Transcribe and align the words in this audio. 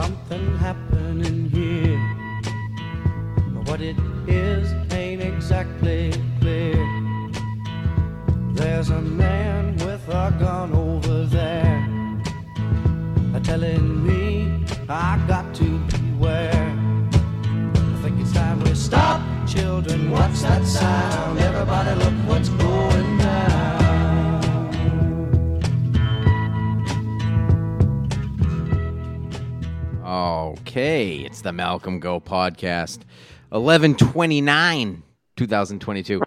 something 0.00 0.56
happening 0.56 0.89
it's 31.40 31.44
the 31.44 31.52
Malcolm 31.54 32.00
Go 32.00 32.20
podcast, 32.20 32.98
eleven 33.50 33.94
twenty 33.94 34.42
nine, 34.42 35.02
two 35.36 35.46
thousand 35.46 35.80
twenty 35.80 36.02
two. 36.02 36.20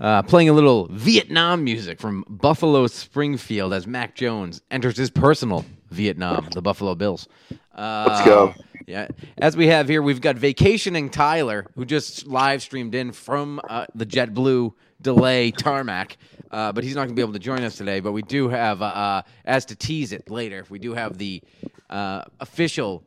Uh, 0.00 0.22
playing 0.22 0.48
a 0.48 0.52
little 0.52 0.88
Vietnam 0.90 1.62
music 1.62 2.00
from 2.00 2.24
Buffalo 2.28 2.88
Springfield 2.88 3.72
as 3.72 3.86
Mac 3.86 4.16
Jones 4.16 4.60
enters 4.72 4.96
his 4.96 5.10
personal 5.10 5.64
Vietnam, 5.90 6.48
the 6.52 6.60
Buffalo 6.60 6.96
Bills. 6.96 7.28
Uh, 7.72 8.06
Let's 8.08 8.24
go. 8.24 8.54
Yeah, 8.88 9.06
as 9.36 9.56
we 9.56 9.68
have 9.68 9.88
here, 9.88 10.02
we've 10.02 10.20
got 10.20 10.34
vacationing 10.34 11.08
Tyler, 11.08 11.64
who 11.76 11.84
just 11.84 12.26
live 12.26 12.60
streamed 12.60 12.96
in 12.96 13.12
from 13.12 13.60
uh, 13.68 13.86
the 13.94 14.06
JetBlue 14.06 14.72
delay 15.00 15.52
tarmac, 15.52 16.16
uh, 16.50 16.72
but 16.72 16.82
he's 16.82 16.96
not 16.96 17.02
going 17.02 17.10
to 17.10 17.14
be 17.14 17.22
able 17.22 17.34
to 17.34 17.38
join 17.38 17.62
us 17.62 17.76
today. 17.76 18.00
But 18.00 18.10
we 18.10 18.22
do 18.22 18.48
have, 18.48 18.82
uh, 18.82 18.86
uh, 18.86 19.22
as 19.44 19.66
to 19.66 19.76
tease 19.76 20.10
it 20.10 20.28
later, 20.28 20.64
we 20.68 20.80
do 20.80 20.94
have 20.94 21.16
the 21.16 21.42
uh, 21.90 22.24
official 22.40 23.04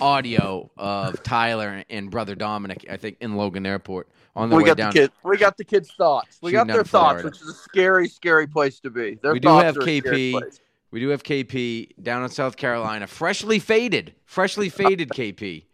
audio 0.00 0.70
of 0.76 1.22
Tyler 1.22 1.84
and 1.90 2.10
brother 2.10 2.34
Dominic, 2.34 2.86
I 2.90 2.96
think, 2.96 3.18
in 3.20 3.36
Logan 3.36 3.66
Airport 3.66 4.08
on 4.36 4.50
the 4.50 4.56
we 4.56 4.62
way 4.62 4.68
got 4.68 4.76
down. 4.76 4.92
the 4.92 5.00
kid. 5.00 5.12
We 5.24 5.36
got 5.36 5.56
the 5.56 5.64
kids' 5.64 5.90
thoughts. 5.96 6.38
We 6.40 6.52
got 6.52 6.66
their 6.66 6.84
thoughts, 6.84 7.20
Florida. 7.20 7.28
which 7.28 7.40
is 7.40 7.48
a 7.48 7.54
scary, 7.54 8.08
scary 8.08 8.46
place 8.46 8.80
to 8.80 8.90
be. 8.90 9.18
Their 9.20 9.32
we 9.32 9.40
do 9.40 9.48
have 9.48 9.76
are 9.76 9.80
a 9.80 9.82
scary 9.82 10.32
KP. 10.32 10.58
We 10.90 11.00
do 11.00 11.08
have 11.08 11.22
KP 11.22 12.02
down 12.02 12.22
in 12.22 12.30
South 12.30 12.56
Carolina, 12.56 13.06
freshly 13.06 13.58
faded, 13.58 14.14
freshly 14.24 14.70
faded 14.70 15.10
KP. 15.10 15.64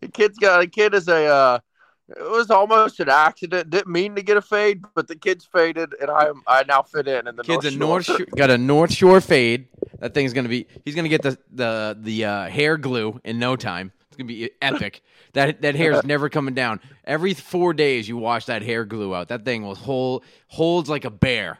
The 0.00 0.08
kid's 0.08 0.36
got 0.38 0.60
a 0.60 0.66
kid 0.66 0.94
is 0.94 1.08
a. 1.08 1.26
Uh, 1.26 1.58
it 2.08 2.30
was 2.30 2.50
almost 2.50 3.00
an 3.00 3.08
accident. 3.08 3.70
Didn't 3.70 3.90
mean 3.90 4.14
to 4.16 4.22
get 4.22 4.36
a 4.36 4.42
fade, 4.42 4.84
but 4.94 5.08
the 5.08 5.16
kid's 5.16 5.44
faded, 5.44 5.94
and 6.00 6.10
I 6.10 6.30
I 6.46 6.64
now 6.64 6.82
fit 6.82 7.08
in. 7.08 7.26
And 7.26 7.38
the 7.38 7.42
Kid's 7.42 7.76
North 7.76 7.76
North 7.76 8.04
Shore. 8.04 8.18
Shore, 8.18 8.26
got 8.36 8.50
a 8.50 8.58
North 8.58 8.92
Shore 8.92 9.20
fade. 9.20 9.68
That 10.00 10.14
thing's 10.14 10.32
gonna 10.32 10.48
be. 10.48 10.66
He's 10.84 10.94
gonna 10.94 11.08
get 11.08 11.22
the 11.22 11.38
the 11.52 11.96
the 12.00 12.24
uh, 12.24 12.48
hair 12.48 12.76
glue 12.76 13.20
in 13.24 13.38
no 13.38 13.56
time. 13.56 13.92
It's 14.08 14.16
gonna 14.16 14.28
be 14.28 14.50
epic. 14.60 15.02
that 15.32 15.62
that 15.62 15.74
hair's 15.74 16.04
never 16.04 16.28
coming 16.28 16.54
down. 16.54 16.80
Every 17.04 17.34
four 17.34 17.72
days 17.72 18.08
you 18.08 18.16
wash 18.16 18.46
that 18.46 18.62
hair 18.62 18.84
glue 18.84 19.14
out. 19.14 19.28
That 19.28 19.44
thing 19.44 19.62
will 19.62 19.74
hold 19.74 20.24
holds 20.48 20.90
like 20.90 21.04
a 21.04 21.10
bear. 21.10 21.58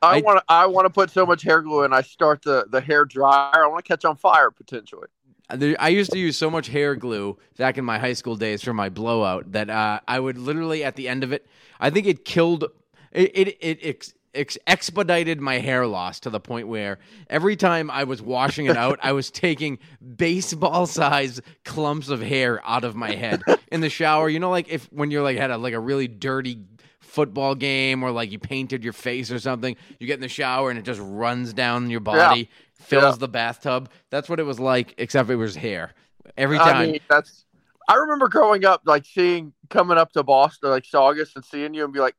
I 0.00 0.20
want 0.20 0.38
to. 0.38 0.44
I 0.48 0.66
want 0.66 0.84
to 0.86 0.90
put 0.90 1.10
so 1.10 1.26
much 1.26 1.42
hair 1.42 1.60
glue, 1.60 1.82
and 1.82 1.94
I 1.94 2.02
start 2.02 2.42
the 2.42 2.66
the 2.70 2.80
hair 2.80 3.04
dryer. 3.04 3.64
I 3.64 3.66
want 3.66 3.84
to 3.84 3.88
catch 3.88 4.04
on 4.04 4.16
fire 4.16 4.50
potentially. 4.50 5.08
I 5.50 5.88
used 5.88 6.12
to 6.12 6.18
use 6.18 6.36
so 6.36 6.50
much 6.50 6.68
hair 6.68 6.94
glue 6.94 7.38
back 7.56 7.78
in 7.78 7.84
my 7.84 7.98
high 7.98 8.12
school 8.12 8.36
days 8.36 8.62
for 8.62 8.74
my 8.74 8.88
blowout 8.88 9.52
that 9.52 9.70
uh, 9.70 10.00
I 10.06 10.20
would 10.20 10.36
literally 10.38 10.84
at 10.84 10.96
the 10.96 11.08
end 11.08 11.24
of 11.24 11.32
it, 11.32 11.46
I 11.80 11.90
think 11.90 12.06
it 12.06 12.24
killed 12.24 12.64
it. 13.12 13.32
It, 13.34 13.56
it 13.60 13.78
ex, 13.82 14.12
ex, 14.34 14.58
expedited 14.66 15.40
my 15.40 15.58
hair 15.58 15.86
loss 15.86 16.20
to 16.20 16.30
the 16.30 16.40
point 16.40 16.68
where 16.68 16.98
every 17.30 17.56
time 17.56 17.90
I 17.90 18.04
was 18.04 18.20
washing 18.20 18.66
it 18.66 18.76
out, 18.76 18.98
I 19.02 19.12
was 19.12 19.30
taking 19.30 19.78
baseball 20.16 20.86
size 20.86 21.40
clumps 21.64 22.10
of 22.10 22.20
hair 22.20 22.60
out 22.66 22.84
of 22.84 22.94
my 22.94 23.12
head 23.12 23.42
in 23.72 23.80
the 23.80 23.88
shower. 23.88 24.28
You 24.28 24.40
know, 24.40 24.50
like 24.50 24.68
if 24.68 24.84
when 24.92 25.10
you're 25.10 25.22
like 25.22 25.38
had 25.38 25.50
a 25.50 25.56
like 25.56 25.72
a 25.74 25.80
really 25.80 26.08
dirty 26.08 26.60
football 27.00 27.54
game 27.54 28.02
or 28.02 28.10
like 28.12 28.30
you 28.30 28.38
painted 28.38 28.84
your 28.84 28.92
face 28.92 29.30
or 29.30 29.38
something, 29.38 29.74
you 29.98 30.06
get 30.06 30.14
in 30.14 30.20
the 30.20 30.28
shower 30.28 30.68
and 30.68 30.78
it 30.78 30.82
just 30.82 31.00
runs 31.02 31.54
down 31.54 31.88
your 31.88 32.00
body, 32.00 32.50
fills 32.78 33.14
Yeah. 33.16 33.18
the 33.18 33.28
bathtub. 33.28 33.90
That's 34.10 34.28
what 34.28 34.40
it 34.40 34.44
was 34.44 34.60
like, 34.60 34.94
except 34.98 35.30
it 35.30 35.36
was 35.36 35.56
hair. 35.56 35.92
Every 36.36 36.58
time. 36.58 36.76
I 36.76 36.86
mean, 36.86 37.00
that's. 37.08 37.44
I 37.88 37.94
remember 37.94 38.28
growing 38.28 38.64
up, 38.66 38.82
like 38.84 39.06
seeing 39.06 39.52
coming 39.70 39.96
up 39.96 40.12
to 40.12 40.22
Boston, 40.22 40.70
like 40.70 40.84
Saugus, 40.84 41.34
and 41.34 41.44
seeing 41.44 41.72
you 41.72 41.84
and 41.84 41.92
be 41.92 42.00
like, 42.00 42.14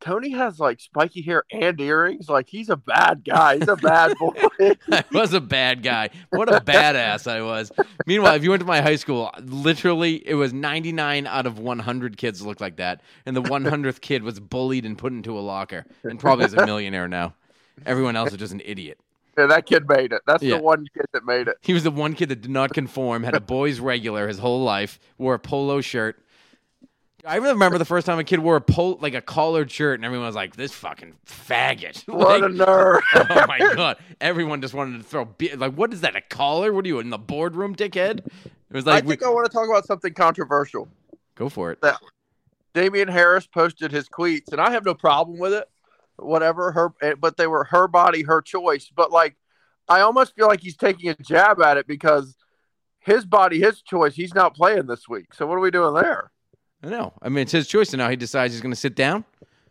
Tony 0.00 0.30
has 0.32 0.58
like 0.60 0.80
spiky 0.80 1.22
hair 1.22 1.44
and 1.50 1.80
earrings. 1.80 2.28
Like 2.28 2.46
he's 2.46 2.68
a 2.68 2.76
bad 2.76 3.24
guy. 3.24 3.56
He's 3.56 3.68
a 3.68 3.76
bad 3.76 4.18
boy. 4.18 4.34
I 4.92 5.02
was 5.12 5.32
a 5.32 5.40
bad 5.40 5.82
guy. 5.82 6.10
What 6.28 6.52
a 6.52 6.60
badass 6.60 7.26
I 7.30 7.40
was. 7.40 7.72
Meanwhile, 8.06 8.34
if 8.34 8.44
you 8.44 8.50
went 8.50 8.60
to 8.60 8.66
my 8.66 8.82
high 8.82 8.96
school, 8.96 9.30
literally 9.40 10.16
it 10.28 10.34
was 10.34 10.52
99 10.52 11.26
out 11.26 11.46
of 11.46 11.58
100 11.58 12.18
kids 12.18 12.42
looked 12.42 12.60
like 12.60 12.76
that. 12.76 13.00
And 13.24 13.34
the 13.34 13.42
100th 13.42 14.02
kid 14.02 14.22
was 14.24 14.38
bullied 14.40 14.84
and 14.84 14.98
put 14.98 15.12
into 15.12 15.38
a 15.38 15.40
locker 15.40 15.86
and 16.02 16.20
probably 16.20 16.44
is 16.44 16.52
a 16.54 16.66
millionaire 16.66 17.08
now. 17.08 17.34
Everyone 17.86 18.14
else 18.14 18.30
is 18.32 18.38
just 18.38 18.52
an 18.52 18.60
idiot. 18.64 18.98
Yeah, 19.36 19.46
that 19.46 19.66
kid 19.66 19.88
made 19.88 20.12
it. 20.12 20.22
That's 20.26 20.42
Yeah. 20.42 20.56
the 20.58 20.62
one 20.62 20.86
kid 20.94 21.06
that 21.12 21.24
made 21.24 21.48
it. 21.48 21.56
He 21.60 21.72
was 21.72 21.82
the 21.82 21.90
one 21.90 22.14
kid 22.14 22.28
that 22.28 22.42
did 22.42 22.50
not 22.50 22.72
conform, 22.72 23.22
had 23.24 23.34
a 23.34 23.40
boys 23.56 23.80
regular 23.80 24.28
his 24.28 24.38
whole 24.38 24.62
life, 24.62 24.98
wore 25.18 25.34
a 25.34 25.38
polo 25.38 25.80
shirt. 25.80 26.18
I 27.26 27.36
remember 27.36 27.78
the 27.78 27.86
first 27.86 28.06
time 28.06 28.18
a 28.18 28.24
kid 28.24 28.40
wore 28.40 28.56
a 28.56 28.60
pol- 28.60 28.98
like 29.00 29.14
a 29.14 29.22
collared 29.22 29.70
shirt, 29.70 29.98
and 29.98 30.04
everyone 30.04 30.26
was 30.26 30.34
like, 30.34 30.56
"This 30.56 30.72
fucking 30.72 31.14
faggot!" 31.26 32.04
What 32.06 32.42
Like, 32.42 32.50
a 32.50 32.52
nerd. 32.54 33.00
oh 33.14 33.46
my 33.48 33.58
god! 33.74 33.96
Everyone 34.20 34.60
just 34.60 34.74
wanted 34.74 34.98
to 34.98 35.04
throw 35.04 35.24
be- 35.24 35.56
like, 35.56 35.72
what 35.72 35.92
is 35.94 36.02
that? 36.02 36.16
A 36.16 36.20
collar? 36.20 36.70
What 36.74 36.84
are 36.84 36.88
you 36.88 36.98
in 37.00 37.08
the 37.08 37.16
boardroom, 37.16 37.74
dickhead? 37.74 38.26
It 38.26 38.52
was 38.72 38.84
like. 38.84 39.04
I 39.04 39.06
think 39.06 39.22
we- 39.22 39.26
I 39.26 39.30
want 39.30 39.46
to 39.46 39.52
talk 39.52 39.66
about 39.66 39.86
something 39.86 40.12
controversial. 40.12 40.86
go 41.34 41.48
for 41.48 41.72
it. 41.72 41.80
That 41.80 41.98
Damien 42.74 43.08
Harris 43.08 43.46
posted 43.46 43.90
his 43.90 44.06
tweets, 44.10 44.52
and 44.52 44.60
I 44.60 44.70
have 44.72 44.84
no 44.84 44.92
problem 44.94 45.38
with 45.38 45.54
it. 45.54 45.66
Whatever 46.16 46.72
her, 46.72 46.92
eh, 47.02 47.14
but 47.18 47.36
they 47.36 47.46
were 47.46 47.64
her 47.64 47.88
body, 47.88 48.22
her 48.22 48.40
choice. 48.40 48.90
But 48.94 49.10
like, 49.10 49.36
I 49.88 50.00
almost 50.00 50.34
feel 50.34 50.46
like 50.46 50.60
he's 50.60 50.76
taking 50.76 51.10
a 51.10 51.14
jab 51.14 51.60
at 51.60 51.76
it 51.76 51.86
because 51.86 52.36
his 53.00 53.24
body, 53.24 53.60
his 53.60 53.82
choice. 53.82 54.14
He's 54.14 54.34
not 54.34 54.54
playing 54.54 54.86
this 54.86 55.08
week. 55.08 55.34
So 55.34 55.46
what 55.46 55.56
are 55.56 55.60
we 55.60 55.70
doing 55.70 55.94
there? 55.94 56.30
I 56.82 56.88
know. 56.88 57.12
I 57.20 57.28
mean, 57.28 57.42
it's 57.42 57.52
his 57.52 57.66
choice, 57.66 57.92
and 57.92 57.98
now 57.98 58.08
he 58.08 58.16
decides 58.16 58.54
he's 58.54 58.60
going 58.60 58.72
to 58.72 58.80
sit 58.80 58.94
down. 58.94 59.24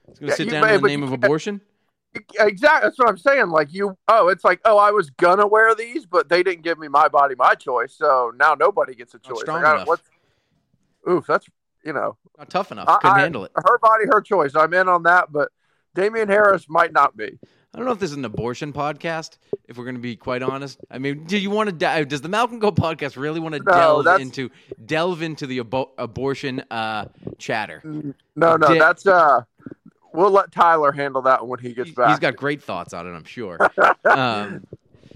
He's 0.08 0.20
going 0.20 0.28
to 0.28 0.34
Yeah, 0.34 0.36
sit 0.36 0.50
down 0.50 0.68
may, 0.68 0.76
in 0.76 0.82
the 0.82 0.88
name 0.88 1.04
of 1.04 1.12
abortion. 1.12 1.62
Exactly. 2.40 2.88
That's 2.88 3.00
what 3.00 3.10
I'm 3.10 3.18
saying. 3.18 3.50
Like 3.50 3.74
you, 3.74 3.98
oh, 4.08 4.28
it's 4.28 4.44
like, 4.44 4.62
oh, 4.66 4.78
I 4.78 4.92
was 4.92 5.10
gonna 5.10 5.48
wear 5.48 5.74
these, 5.74 6.06
but 6.06 6.30
they 6.30 6.44
didn't 6.44 6.62
give 6.64 6.78
me 6.78 6.88
my 6.88 7.08
body, 7.08 7.34
my 7.36 7.56
choice. 7.56 7.96
So 7.96 8.32
now 8.38 8.54
nobody 8.54 8.94
gets 8.94 9.16
a 9.16 9.20
choice. 9.20 9.40
strong 9.40 9.64
Like, 9.64 9.74
enough. 9.74 9.88
what's, 9.88 10.10
oof, 11.10 11.26
that's 11.26 11.48
you 11.84 11.92
know, 11.92 12.18
Not 12.38 12.50
tough 12.52 12.72
enough. 12.72 13.00
Couldn't 13.00 13.18
I- 13.18 13.22
handle 13.22 13.46
it. 13.46 13.52
her 13.56 13.80
body, 13.80 14.06
her 14.06 14.22
choice. 14.22 14.56
I'm 14.56 14.74
in 14.76 14.88
on 14.88 15.04
that, 15.04 15.32
but 15.32 15.52
Damien 15.96 16.28
Harris 16.28 16.68
might 16.70 16.92
not 16.94 17.16
be. 17.16 17.38
I 17.76 17.78
don't 17.78 17.86
know 17.88 17.92
if 17.92 18.00
this 18.00 18.12
is 18.12 18.18
an 18.18 18.26
abortion 18.26 18.72
podcast. 18.72 19.38
If 19.68 19.78
we're 19.78 19.84
going 19.86 19.96
to 19.96 20.02
be 20.02 20.16
quite 20.16 20.44
honest, 20.44 20.80
I 20.92 21.00
mean, 21.00 21.24
do 21.26 21.38
you 21.38 21.50
want 21.50 21.70
to? 21.70 21.76
di- 21.76 22.04
Does 22.04 22.22
the 22.22 22.30
Malcolm 22.30 22.60
Go 22.60 22.72
podcast 22.72 23.18
really 23.18 23.40
want 23.40 23.56
to 23.56 23.64
No, 23.64 23.72
delve 23.72 24.06
that's- 24.06 24.22
into 24.22 24.52
delve 24.86 25.22
into 25.24 25.48
the 25.48 25.60
abo- 25.60 25.90
abortion 25.98 26.64
uh, 26.70 27.06
chatter? 27.40 27.82
No, 27.84 28.56
no, 28.58 28.58
Di- 28.58 28.78
that's 28.78 29.08
uh, 29.08 29.42
we'll 30.14 30.30
let 30.30 30.52
Tyler 30.52 30.92
handle 30.92 31.24
that 31.24 31.48
when 31.48 31.60
he 31.60 31.74
gets 31.74 31.90
back. 31.92 32.10
He's 32.10 32.20
got 32.20 32.36
great 32.36 32.62
thoughts 32.62 32.94
on 32.94 33.08
it, 33.08 33.12
I'm 33.16 33.24
sure. 33.24 33.58
um, 34.06 34.68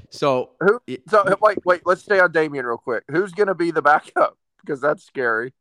so 0.09 0.51
Who? 0.62 0.80
So 1.09 1.35
wait, 1.41 1.63
wait. 1.63 1.81
Let's 1.85 2.01
stay 2.01 2.19
on 2.19 2.31
Damien 2.31 2.65
real 2.65 2.77
quick. 2.77 3.03
Who's 3.12 3.33
gonna 3.33 3.53
be 3.56 3.69
the 3.69 3.83
backup? 3.83 4.35
Because 4.65 4.81
that's 4.81 5.03
scary. 5.03 5.53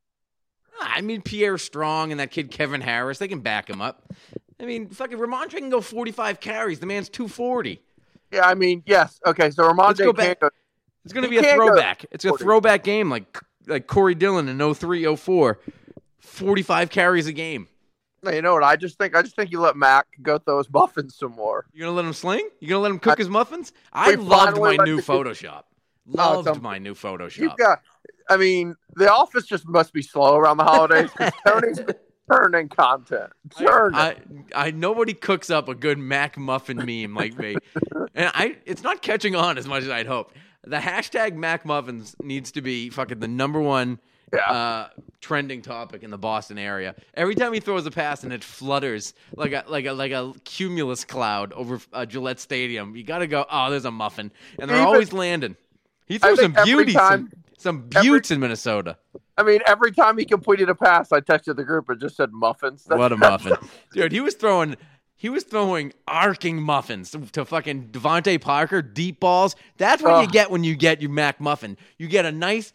I 0.81 1.01
mean, 1.03 1.21
Pierre 1.23 1.59
Strong 1.59 2.11
and 2.11 2.21
that 2.21 2.31
kid 2.31 2.51
Kevin 2.51 2.81
Harris, 2.81 3.19
they 3.19 3.29
can 3.29 3.41
back 3.41 3.69
him 3.69 3.81
up. 3.83 4.13
I 4.61 4.65
mean, 4.65 4.89
fucking 4.89 5.19
Rhamondre 5.19 5.51
can 5.59 5.71
go 5.71 5.81
45 5.81 6.41
carries. 6.41 6.79
The 6.81 6.87
man's 6.87 7.09
240. 7.09 7.81
Yeah, 8.33 8.47
I 8.47 8.55
mean, 8.55 8.83
yes. 8.87 9.21
Okay, 9.27 9.51
so 9.51 9.63
Let's 9.71 9.99
go 9.99 10.13
Rhamondre 10.13 10.17
back. 10.17 10.27
can't 10.27 10.41
go. 10.41 10.51
It's 11.05 11.13
going 11.13 11.25
to 11.25 11.31
be 11.31 11.39
a 11.39 11.43
go 11.43 11.55
throwback. 11.55 12.05
It's 12.11 12.25
a 12.25 12.33
throwback 12.33 12.83
game 12.83 13.11
like 13.11 13.39
like 13.69 13.87
Corey 13.87 14.15
Dillon 14.15 14.49
in 14.49 14.75
03, 14.75 15.15
04. 15.17 15.59
45 16.19 16.91
carries 16.91 17.27
a 17.27 17.33
game. 17.33 17.69
You 18.25 18.43
know 18.43 18.55
what? 18.55 18.65
I 18.65 18.75
just 18.75 18.99
think 18.99 19.15
I 19.15 19.23
just 19.23 19.37
think 19.37 19.53
you 19.53 19.61
let 19.61 19.77
Mac 19.77 20.07
go 20.23 20.39
throw 20.39 20.59
his 20.59 20.69
muffins 20.73 21.15
some 21.17 21.33
more. 21.33 21.67
You're 21.73 21.87
gonna 21.87 21.97
let 21.97 22.05
him 22.05 22.13
sling? 22.13 22.49
You're 22.59 22.71
gonna 22.71 22.81
let 22.81 22.91
him 22.91 22.99
cook 22.99 23.19
I- 23.19 23.23
his 23.23 23.29
muffins? 23.29 23.73
I 23.93 24.15
loved 24.15 24.59
my 24.59 24.77
new 24.85 25.01
Photoshop. 25.01 25.63
Oh, 26.17 26.35
Loved 26.37 26.47
un- 26.49 26.63
my 26.63 26.79
new 26.79 26.95
Photoshop. 26.95 27.37
You've 27.39 27.57
got. 27.57 27.81
I 28.31 28.37
mean, 28.37 28.77
the 28.95 29.13
office 29.13 29.45
just 29.45 29.67
must 29.67 29.93
be 29.93 30.03
slow 30.03 30.37
around 30.37 30.57
the 30.59 30.63
holidays. 30.63 31.11
Tony's 31.47 31.81
been 32.29 32.37
turning 32.37 32.69
content. 32.69 33.33
Turning. 33.57 33.95
I, 33.95 34.17
I 34.55 34.71
nobody 34.71 35.15
cooks 35.15 35.51
up 35.51 35.69
a 35.69 35.75
good 35.75 35.99
Mac 35.99 36.37
muffin 36.37 36.77
meme 36.79 37.15
like 37.15 37.39
me, 37.39 37.57
and 38.15 38.31
I 38.35 38.57
it's 38.65 38.83
not 38.83 39.03
catching 39.03 39.35
on 39.35 39.59
as 39.59 39.67
much 39.67 39.83
as 39.85 39.91
I'd 39.91 40.07
hoped. 40.07 40.37
The 40.65 40.79
hashtag 40.79 41.35
Mac 41.35 41.65
muffins 41.65 42.17
needs 42.23 42.53
to 42.53 42.61
be 42.63 42.91
fucking 42.91 43.21
the 43.21 43.29
number 43.29 43.61
one 43.61 44.01
Yeah. 44.33 44.51
uh, 44.51 44.89
trending 45.21 45.63
topic 45.63 46.03
in 46.03 46.11
the 46.11 46.19
Boston 46.19 46.59
area. 46.59 46.97
Every 47.15 47.37
time 47.37 47.53
he 47.53 47.61
throws 47.61 47.87
a 47.87 47.91
pass 47.93 48.25
and 48.25 48.33
it 48.33 48.43
flutters 48.43 49.15
like 49.37 49.53
a 49.53 49.65
like 49.69 49.87
a 49.87 49.93
like 49.93 50.13
a 50.13 50.33
cumulus 50.45 51.05
cloud 51.05 51.53
over 51.53 51.81
uh, 51.93 52.05
Gillette 52.07 52.41
Stadium, 52.41 52.97
you 52.97 53.05
got 53.05 53.19
to 53.19 53.27
go. 53.29 53.47
Oh, 53.51 53.71
there's 53.71 53.85
a 53.85 53.91
muffin, 53.93 54.33
and 54.59 54.69
they're 54.69 54.77
Even- 54.79 54.89
always 54.89 55.13
landing. 55.13 55.57
He 56.07 56.19
threw 56.19 56.37
some 56.37 56.55
beauties, 56.65 56.95
time- 56.95 57.33
some, 57.59 57.89
some 57.93 58.21
in 58.31 58.41
Minnesota. 58.41 58.97
I 59.39 59.43
mean, 59.43 59.61
every 59.67 59.93
time 59.93 60.17
he 60.19 60.25
completed 60.25 60.69
a 60.69 60.75
pass, 60.75 61.13
I 61.13 61.21
texted 61.21 61.57
the 61.57 61.65
group 61.65 61.89
and 61.91 62.01
just 62.01 62.17
said 62.17 62.33
muffins. 62.33 62.85
That's- 62.85 62.99
What 62.99 63.13
a 63.13 63.17
muffin, 63.17 63.57
dude! 63.93 64.13
He 64.13 64.21
was 64.21 64.35
throwing, 64.35 64.77
he 65.15 65.29
was 65.29 65.45
throwing 65.45 65.93
arcing 66.09 66.63
muffins 66.63 67.15
to 67.33 67.45
fucking 67.45 67.89
DeVante 67.89 68.41
Parker, 68.41 68.81
deep 68.83 69.21
balls. 69.21 69.55
That's 69.77 70.03
what 70.03 70.23
you 70.23 70.29
get 70.29 70.51
when 70.51 70.65
you 70.65 70.75
get 70.77 71.01
your 71.03 71.11
Mac 71.11 71.41
muffin. 71.41 71.77
You 71.99 72.09
get 72.09 72.25
a 72.25 72.33
nice, 72.33 72.73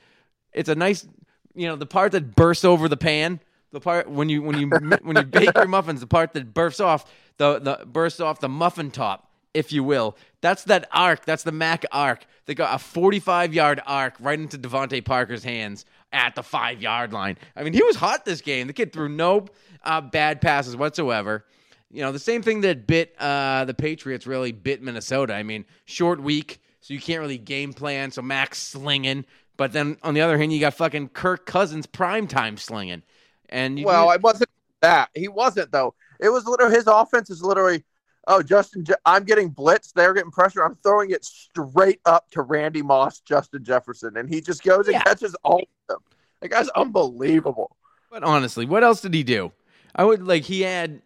it's 0.53 0.69
a 0.69 0.75
nice, 0.75 1.07
you 1.55 1.67
know, 1.67 1.75
the 1.75 1.85
part 1.87 2.11
that 2.13 2.35
bursts 2.35 2.63
over 2.65 2.87
the 2.87 2.97
pan. 2.97 3.39
The 3.71 3.79
part 3.79 4.09
when 4.09 4.27
you 4.29 4.41
when 4.43 4.59
you 4.59 4.67
when 5.01 5.15
you 5.17 5.23
bake 5.23 5.55
your 5.55 5.67
muffins, 5.67 6.01
the 6.01 6.07
part 6.07 6.33
that 6.33 6.53
bursts 6.53 6.79
off 6.79 7.11
the 7.37 7.57
the 7.59 7.85
bursts 7.85 8.19
off 8.19 8.39
the 8.39 8.49
muffin 8.49 8.91
top, 8.91 9.31
if 9.53 9.71
you 9.71 9.83
will. 9.83 10.15
That's 10.41 10.63
that 10.65 10.87
arc. 10.91 11.25
That's 11.25 11.43
the 11.43 11.51
Mac 11.53 11.85
arc. 11.91 12.25
They 12.47 12.53
got 12.55 12.75
a 12.75 12.79
45 12.79 13.53
yard 13.53 13.81
arc 13.85 14.15
right 14.19 14.37
into 14.37 14.57
DeVante 14.57 15.03
Parker's 15.05 15.43
hands 15.43 15.85
at 16.13 16.35
the 16.35 16.43
five 16.43 16.81
yard 16.81 17.13
line. 17.13 17.37
I 17.55 17.63
mean, 17.63 17.73
he 17.73 17.83
was 17.83 17.95
hot 17.95 18.25
this 18.25 18.41
game. 18.41 18.67
The 18.67 18.73
kid 18.73 18.93
threw 18.93 19.09
no 19.09 19.47
uh, 19.83 20.01
bad 20.01 20.41
passes 20.41 20.75
whatsoever. 20.75 21.45
You 21.89 22.01
know, 22.01 22.11
the 22.11 22.19
same 22.19 22.41
thing 22.41 22.61
that 22.61 22.87
bit 22.87 23.15
uh, 23.19 23.65
the 23.65 23.73
Patriots 23.73 24.25
really 24.25 24.51
bit 24.51 24.81
Minnesota. 24.81 25.33
I 25.33 25.43
mean, 25.43 25.65
short 25.85 26.21
week, 26.21 26.61
so 26.79 26.93
you 26.93 26.99
can't 27.01 27.19
really 27.19 27.37
game 27.37 27.73
plan. 27.73 28.11
So 28.11 28.21
Max 28.21 28.59
slinging, 28.59 29.25
but 29.57 29.73
then 29.73 29.97
on 30.03 30.13
the 30.13 30.21
other 30.21 30.37
hand, 30.37 30.53
you 30.53 30.59
got 30.59 30.73
fucking 30.73 31.09
Kirk 31.09 31.45
Cousins 31.45 31.85
prime 31.85 32.27
time 32.27 32.55
slinging. 32.57 33.03
And 33.49 33.77
you, 33.77 33.85
Well, 33.85 34.11
it 34.11 34.21
wasn't 34.21 34.49
that. 34.81 35.09
He 35.13 35.27
wasn't 35.27 35.71
though. 35.71 35.93
It 36.21 36.29
was 36.29 36.45
literally 36.45 36.75
his 36.75 36.87
offense 36.87 37.29
is 37.29 37.41
literally. 37.41 37.83
Oh, 38.27 38.43
Justin, 38.43 38.85
Je- 38.85 38.93
I'm 39.03 39.23
getting 39.23 39.51
blitzed. 39.51 39.93
They're 39.93 40.13
getting 40.13 40.29
pressure. 40.29 40.63
I'm 40.63 40.75
throwing 40.83 41.09
it 41.09 41.25
straight 41.25 41.99
up 42.05 42.29
to 42.31 42.43
Randy 42.43 42.83
Moss, 42.83 43.19
Justin 43.19 43.63
Jefferson, 43.63 44.15
and 44.15 44.29
he 44.29 44.41
just 44.41 44.61
goes 44.63 44.85
and 44.85 44.93
Yeah. 44.93 45.01
catches 45.01 45.35
all 45.43 45.57
of 45.57 45.67
them. 45.91 46.01
That 46.41 46.49
guy's 46.49 46.69
unbelievable. 46.69 47.75
But 48.09 48.23
honestly, 48.23 48.65
what 48.65 48.83
else 48.83 49.01
did 49.01 49.13
he 49.13 49.23
do? 49.23 49.51
I 49.95 50.03
would 50.03 50.25
like 50.25 50.43
he 50.43 50.61
had 50.61 51.01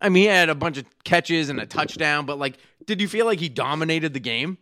I 0.00 0.08
mean 0.08 0.22
he 0.22 0.28
had 0.28 0.48
a 0.48 0.54
bunch 0.54 0.78
of 0.78 0.84
catches 1.04 1.48
and 1.48 1.60
a 1.60 1.66
touchdown, 1.66 2.26
but 2.26 2.38
like 2.38 2.58
did 2.84 3.00
you 3.00 3.08
feel 3.08 3.26
like 3.26 3.40
he 3.40 3.48
dominated 3.48 4.12
the 4.12 4.20
game? 4.20 4.58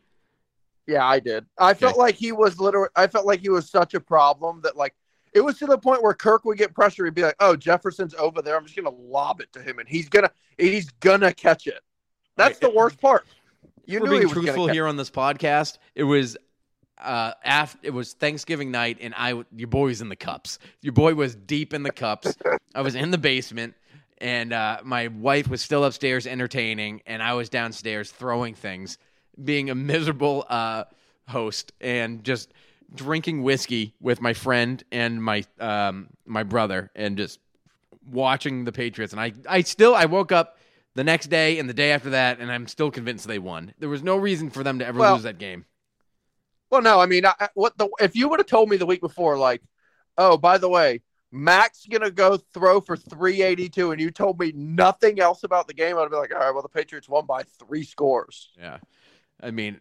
Yeah, 0.86 1.06
I 1.06 1.18
did. 1.20 1.46
I 1.58 1.74
felt 1.74 1.96
like 1.96 2.14
he 2.14 2.32
was 2.32 2.58
literally. 2.60 2.90
I 2.94 3.06
felt 3.06 3.24
like 3.26 3.40
he 3.40 3.48
was 3.48 3.70
such 3.70 3.94
a 3.94 4.00
problem 4.00 4.60
that 4.62 4.76
like 4.76 4.94
it 5.32 5.40
was 5.40 5.58
to 5.58 5.66
the 5.66 5.78
point 5.78 6.02
where 6.02 6.12
Kirk 6.12 6.44
would 6.44 6.58
get 6.58 6.74
pressure. 6.74 7.04
He'd 7.06 7.14
be 7.14 7.22
like, 7.22 7.36
"Oh, 7.40 7.56
Jefferson's 7.56 8.14
over 8.14 8.42
there. 8.42 8.56
I'm 8.56 8.64
just 8.64 8.76
gonna 8.76 8.90
lob 8.90 9.40
it 9.40 9.52
to 9.54 9.62
him, 9.62 9.78
and 9.78 9.88
he's 9.88 10.08
gonna 10.08 10.30
he's 10.58 10.90
gonna 11.00 11.32
catch 11.32 11.66
it." 11.66 11.80
That's 12.36 12.60
Right. 12.62 12.70
the 12.72 12.76
worst 12.76 13.00
part. 13.00 13.26
You 13.86 14.00
We're 14.00 14.06
knew 14.08 14.12
he 14.14 14.20
being 14.20 14.32
truthful 14.32 14.68
here 14.68 14.86
on 14.86 14.96
this 14.96 15.10
podcast. 15.10 15.78
It 15.94 16.04
was 16.04 16.36
uh 17.04 17.34
after 17.44 17.78
it 17.82 17.90
was 17.90 18.12
Thanksgiving 18.14 18.70
night 18.70 18.98
and 19.00 19.14
I 19.16 19.44
your 19.54 19.68
boy 19.68 19.86
was 19.86 20.00
in 20.00 20.08
the 20.08 20.16
cups. 20.16 20.58
Your 20.80 20.92
boy 20.92 21.14
was 21.14 21.34
deep 21.34 21.74
in 21.74 21.82
the 21.82 21.92
cups. 21.92 22.36
I 22.74 22.80
was 22.80 22.94
in 22.94 23.10
the 23.10 23.18
basement 23.18 23.74
and 24.18 24.52
uh 24.52 24.80
my 24.84 25.08
wife 25.08 25.48
was 25.48 25.60
still 25.62 25.84
upstairs 25.84 26.26
entertaining 26.26 27.02
and 27.06 27.22
I 27.22 27.34
was 27.34 27.48
downstairs 27.48 28.10
throwing 28.10 28.54
things, 28.54 28.98
being 29.42 29.70
a 29.70 29.74
miserable 29.74 30.44
uh 30.48 30.84
host 31.28 31.72
and 31.80 32.24
just 32.24 32.52
drinking 32.94 33.42
whiskey 33.42 33.94
with 34.00 34.20
my 34.20 34.32
friend 34.34 34.82
and 34.92 35.22
my 35.22 35.44
um 35.60 36.08
my 36.26 36.42
brother 36.42 36.90
and 36.94 37.16
just 37.16 37.38
watching 38.10 38.64
the 38.64 38.72
Patriots 38.72 39.12
and 39.12 39.20
I 39.20 39.32
I 39.48 39.62
still 39.62 39.94
I 39.94 40.04
woke 40.06 40.32
up 40.32 40.58
the 40.94 41.02
next 41.04 41.26
day 41.26 41.58
and 41.58 41.68
the 41.68 41.74
day 41.74 41.90
after 41.92 42.10
that 42.10 42.38
and 42.40 42.52
I'm 42.52 42.66
still 42.68 42.90
convinced 42.90 43.26
they 43.26 43.38
won. 43.38 43.74
There 43.78 43.88
was 43.88 44.02
no 44.02 44.16
reason 44.16 44.50
for 44.50 44.62
them 44.62 44.78
to 44.78 44.86
ever 44.86 44.98
Well- 45.00 45.14
lose 45.14 45.24
that 45.24 45.38
game. 45.38 45.64
Well, 46.74 46.82
no, 46.82 46.98
I 46.98 47.06
mean, 47.06 47.24
I, 47.24 47.48
what 47.54 47.78
the 47.78 47.88
if 48.00 48.16
you 48.16 48.28
would 48.28 48.40
have 48.40 48.48
told 48.48 48.68
me 48.68 48.76
the 48.76 48.84
week 48.84 49.00
before, 49.00 49.38
like, 49.38 49.62
oh, 50.18 50.36
by 50.36 50.58
the 50.58 50.68
way, 50.68 51.02
Max 51.30 51.86
gonna 51.88 52.10
go 52.10 52.36
throw 52.52 52.80
for 52.80 52.96
382, 52.96 53.92
and 53.92 54.00
you 54.00 54.10
told 54.10 54.40
me 54.40 54.52
nothing 54.56 55.20
else 55.20 55.44
about 55.44 55.68
the 55.68 55.74
game, 55.74 55.96
I'd 55.96 56.10
be 56.10 56.16
like, 56.16 56.34
all 56.34 56.40
right, 56.40 56.50
well, 56.50 56.62
the 56.62 56.68
Patriots 56.68 57.08
won 57.08 57.26
by 57.26 57.44
three 57.44 57.84
scores. 57.84 58.50
Yeah. 58.58 58.78
I 59.40 59.50
mean 59.50 59.78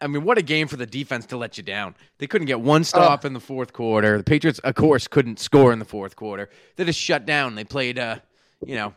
I 0.00 0.06
mean 0.06 0.24
what 0.24 0.38
a 0.38 0.42
game 0.42 0.66
for 0.66 0.76
the 0.76 0.86
defense 0.86 1.26
to 1.26 1.36
let 1.36 1.56
you 1.56 1.62
down. 1.62 1.94
They 2.18 2.26
couldn't 2.26 2.46
get 2.46 2.60
one 2.60 2.84
stop 2.84 3.24
in 3.24 3.32
the 3.32 3.40
fourth 3.40 3.72
quarter. 3.72 4.18
The 4.18 4.24
Patriots 4.24 4.58
of 4.58 4.74
course 4.74 5.06
couldn't 5.06 5.38
score 5.38 5.72
in 5.72 5.78
the 5.78 5.84
fourth 5.84 6.16
quarter. 6.16 6.50
They 6.76 6.84
just 6.84 6.98
shut 6.98 7.26
down. 7.26 7.54
They 7.54 7.64
played 7.64 7.98
uh 7.98 8.18
you 8.66 8.74
know 8.74 8.94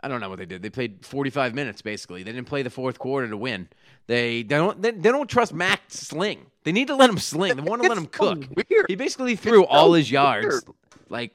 I 0.00 0.08
don't 0.08 0.20
know 0.20 0.28
what 0.28 0.38
they 0.38 0.46
did. 0.46 0.62
They 0.62 0.70
played 0.70 1.04
45 1.04 1.54
minutes 1.54 1.82
basically. 1.82 2.22
They 2.22 2.32
didn't 2.32 2.48
play 2.48 2.62
the 2.62 2.70
fourth 2.70 2.98
quarter 2.98 3.28
to 3.28 3.36
win. 3.36 3.68
They 4.06 4.42
don't 4.42 4.80
they, 4.80 4.92
they 4.92 5.10
don't 5.10 5.28
trust 5.28 5.52
Mac 5.52 5.88
to 5.88 5.96
sling. 5.96 6.46
They 6.66 6.72
need 6.72 6.88
to 6.88 6.96
let 6.96 7.08
him 7.08 7.18
sling. 7.18 7.54
They 7.54 7.62
want 7.62 7.80
to 7.82 7.88
let 7.88 7.96
him 7.96 8.04
It's 8.06 8.16
so 8.18 8.34
cook. 8.34 8.44
Weird. 8.68 8.86
He 8.88 8.96
basically 8.96 9.36
threw 9.36 9.60
so 9.62 9.66
all 9.66 9.92
his 9.92 10.10
yards 10.10 10.46
weird. 10.48 10.64
like 11.08 11.32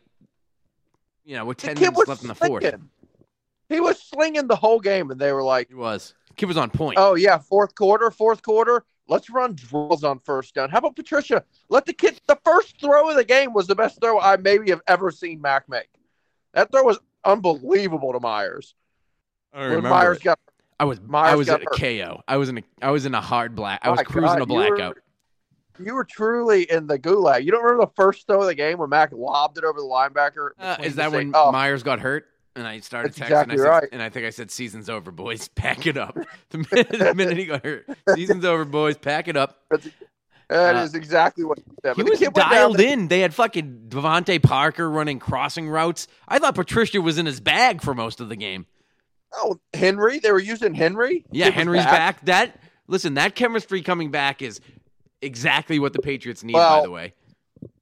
you 1.23 1.37
know, 1.37 1.45
with 1.45 1.57
The 1.59 1.67
10 1.67 1.75
kid 1.77 1.81
minutes 1.83 1.97
was 1.99 2.07
left 2.09 2.21
in 2.23 2.27
the 2.27 2.35
fourth. 2.35 2.65
He 3.69 3.79
was 3.79 4.01
slinging 4.01 4.47
the 4.47 4.55
whole 4.57 4.81
game, 4.81 5.09
and 5.09 5.17
they 5.21 5.31
were 5.31 5.41
like, 5.43 5.69
He 5.69 5.73
was. 5.75 6.13
Kid 6.35 6.47
was 6.47 6.57
on 6.57 6.69
point. 6.69 6.97
"Oh 6.99 7.15
yeah, 7.15 7.37
fourth 7.37 7.75
quarter, 7.75 8.11
fourth 8.11 8.41
quarter, 8.43 8.83
let's 9.07 9.29
run 9.29 9.55
drills 9.55 10.03
on 10.03 10.19
first 10.19 10.53
down." 10.55 10.69
How 10.69 10.79
about 10.79 10.97
Patricia? 10.97 11.45
Let 11.69 11.85
the 11.85 11.93
kid. 11.93 12.19
The 12.27 12.37
first 12.43 12.79
throw 12.81 13.09
of 13.09 13.15
the 13.15 13.23
game 13.23 13.53
was 13.53 13.67
the 13.67 13.75
best 13.75 14.01
throw 14.01 14.19
I 14.19 14.35
maybe 14.35 14.69
have 14.71 14.81
ever 14.87 15.11
seen 15.11 15.39
Mac 15.41 15.69
make. 15.69 15.87
That 16.53 16.71
throw 16.71 16.83
was 16.83 16.99
unbelievable 17.23 18.11
to 18.11 18.19
Meyers. 18.19 18.75
I 19.53 19.59
When 19.61 19.69
remember 19.69 19.89
Meyers 19.89 20.17
it. 20.17 20.23
got 20.23 20.39
I 20.77 20.83
was 20.85 20.99
Meyers 21.01 21.31
I 21.33 21.35
was 21.35 21.47
got 21.47 21.61
at 21.61 21.67
a 21.67 21.77
KO. 21.79 22.21
I 22.27 22.35
was 22.37 22.49
in 22.49 22.57
a 22.57 22.63
I 22.81 22.91
was 22.91 23.05
in 23.05 23.13
a 23.15 23.21
hard 23.21 23.55
black. 23.55 23.79
I 23.83 23.89
was 23.89 23.97
My 23.99 24.03
cruising 24.03 24.39
God, 24.39 24.49
a 24.49 24.53
you 24.53 24.59
were- 24.59 24.67
blackout. 24.75 24.97
You 25.85 25.95
were 25.95 26.03
truly 26.05 26.69
in 26.69 26.87
the 26.87 26.99
gulag. 26.99 27.43
You 27.43 27.51
don't 27.51 27.63
remember 27.63 27.85
the 27.85 27.91
first 27.95 28.27
throw 28.27 28.41
of 28.41 28.47
the 28.47 28.55
game 28.55 28.77
when 28.77 28.89
Mac 28.89 29.11
lobbed 29.11 29.57
it 29.57 29.63
over 29.63 29.79
the 29.79 29.85
linebacker? 29.85 30.51
Uh, 30.59 30.77
is 30.83 30.95
that 30.95 31.11
when 31.11 31.31
oh, 31.35 31.51
Meyers 31.51 31.83
got 31.83 31.99
hurt? 31.99 32.27
And 32.55 32.67
I 32.67 32.81
started 32.81 33.13
That's 33.13 33.19
texting. 33.19 33.23
exactly 33.23 33.53
I 33.53 33.57
said, 33.57 33.69
right. 33.69 33.89
And 33.93 34.01
I 34.01 34.09
think 34.09 34.25
I 34.25 34.29
said, 34.29 34.51
"Season's 34.51 34.89
over, 34.89 35.11
boys. 35.11 35.47
Pack 35.55 35.87
it 35.87 35.97
up." 35.97 36.17
The 36.49 36.57
minute, 36.57 36.89
the 36.89 37.15
minute 37.15 37.37
he 37.37 37.45
got 37.45 37.63
hurt, 37.63 37.85
season's 38.15 38.43
over, 38.43 38.65
boys. 38.65 38.97
Pack 38.97 39.29
it 39.29 39.37
up. 39.37 39.61
That 40.49 40.75
uh, 40.75 40.79
is 40.79 40.95
exactly 40.95 41.45
what 41.45 41.59
he 41.59 41.63
said. 41.81 41.95
He 41.95 42.03
was 42.03 42.19
kid 42.19 42.25
went 42.25 42.35
down 42.35 42.49
dialed 42.49 42.77
there- 42.77 42.91
in. 42.91 43.07
They 43.07 43.21
had 43.21 43.33
fucking 43.33 43.85
DeVante 43.87 44.43
Parker 44.43 44.89
running 44.89 45.17
crossing 45.19 45.69
routes. 45.69 46.07
I 46.27 46.39
thought 46.39 46.55
Patricia 46.55 46.99
was 47.01 47.17
in 47.17 47.25
his 47.25 47.39
bag 47.39 47.81
for 47.81 47.93
most 47.93 48.19
of 48.19 48.27
the 48.27 48.35
game. 48.35 48.65
Oh, 49.33 49.61
Henry. 49.73 50.19
They 50.19 50.33
were 50.33 50.39
using 50.39 50.73
Henry. 50.73 51.23
Yeah, 51.31 51.51
Henry's 51.51 51.85
back. 51.85 52.25
That 52.25 52.59
listen, 52.87 53.13
that 53.13 53.33
chemistry 53.33 53.81
coming 53.81 54.11
back 54.11 54.41
is 54.41 54.59
exactly 55.21 55.79
what 55.79 55.93
the 55.93 55.99
Patriots 55.99 56.43
need. 56.43 56.53
by 56.53 56.81
the 56.81 56.91
way, 56.91 57.13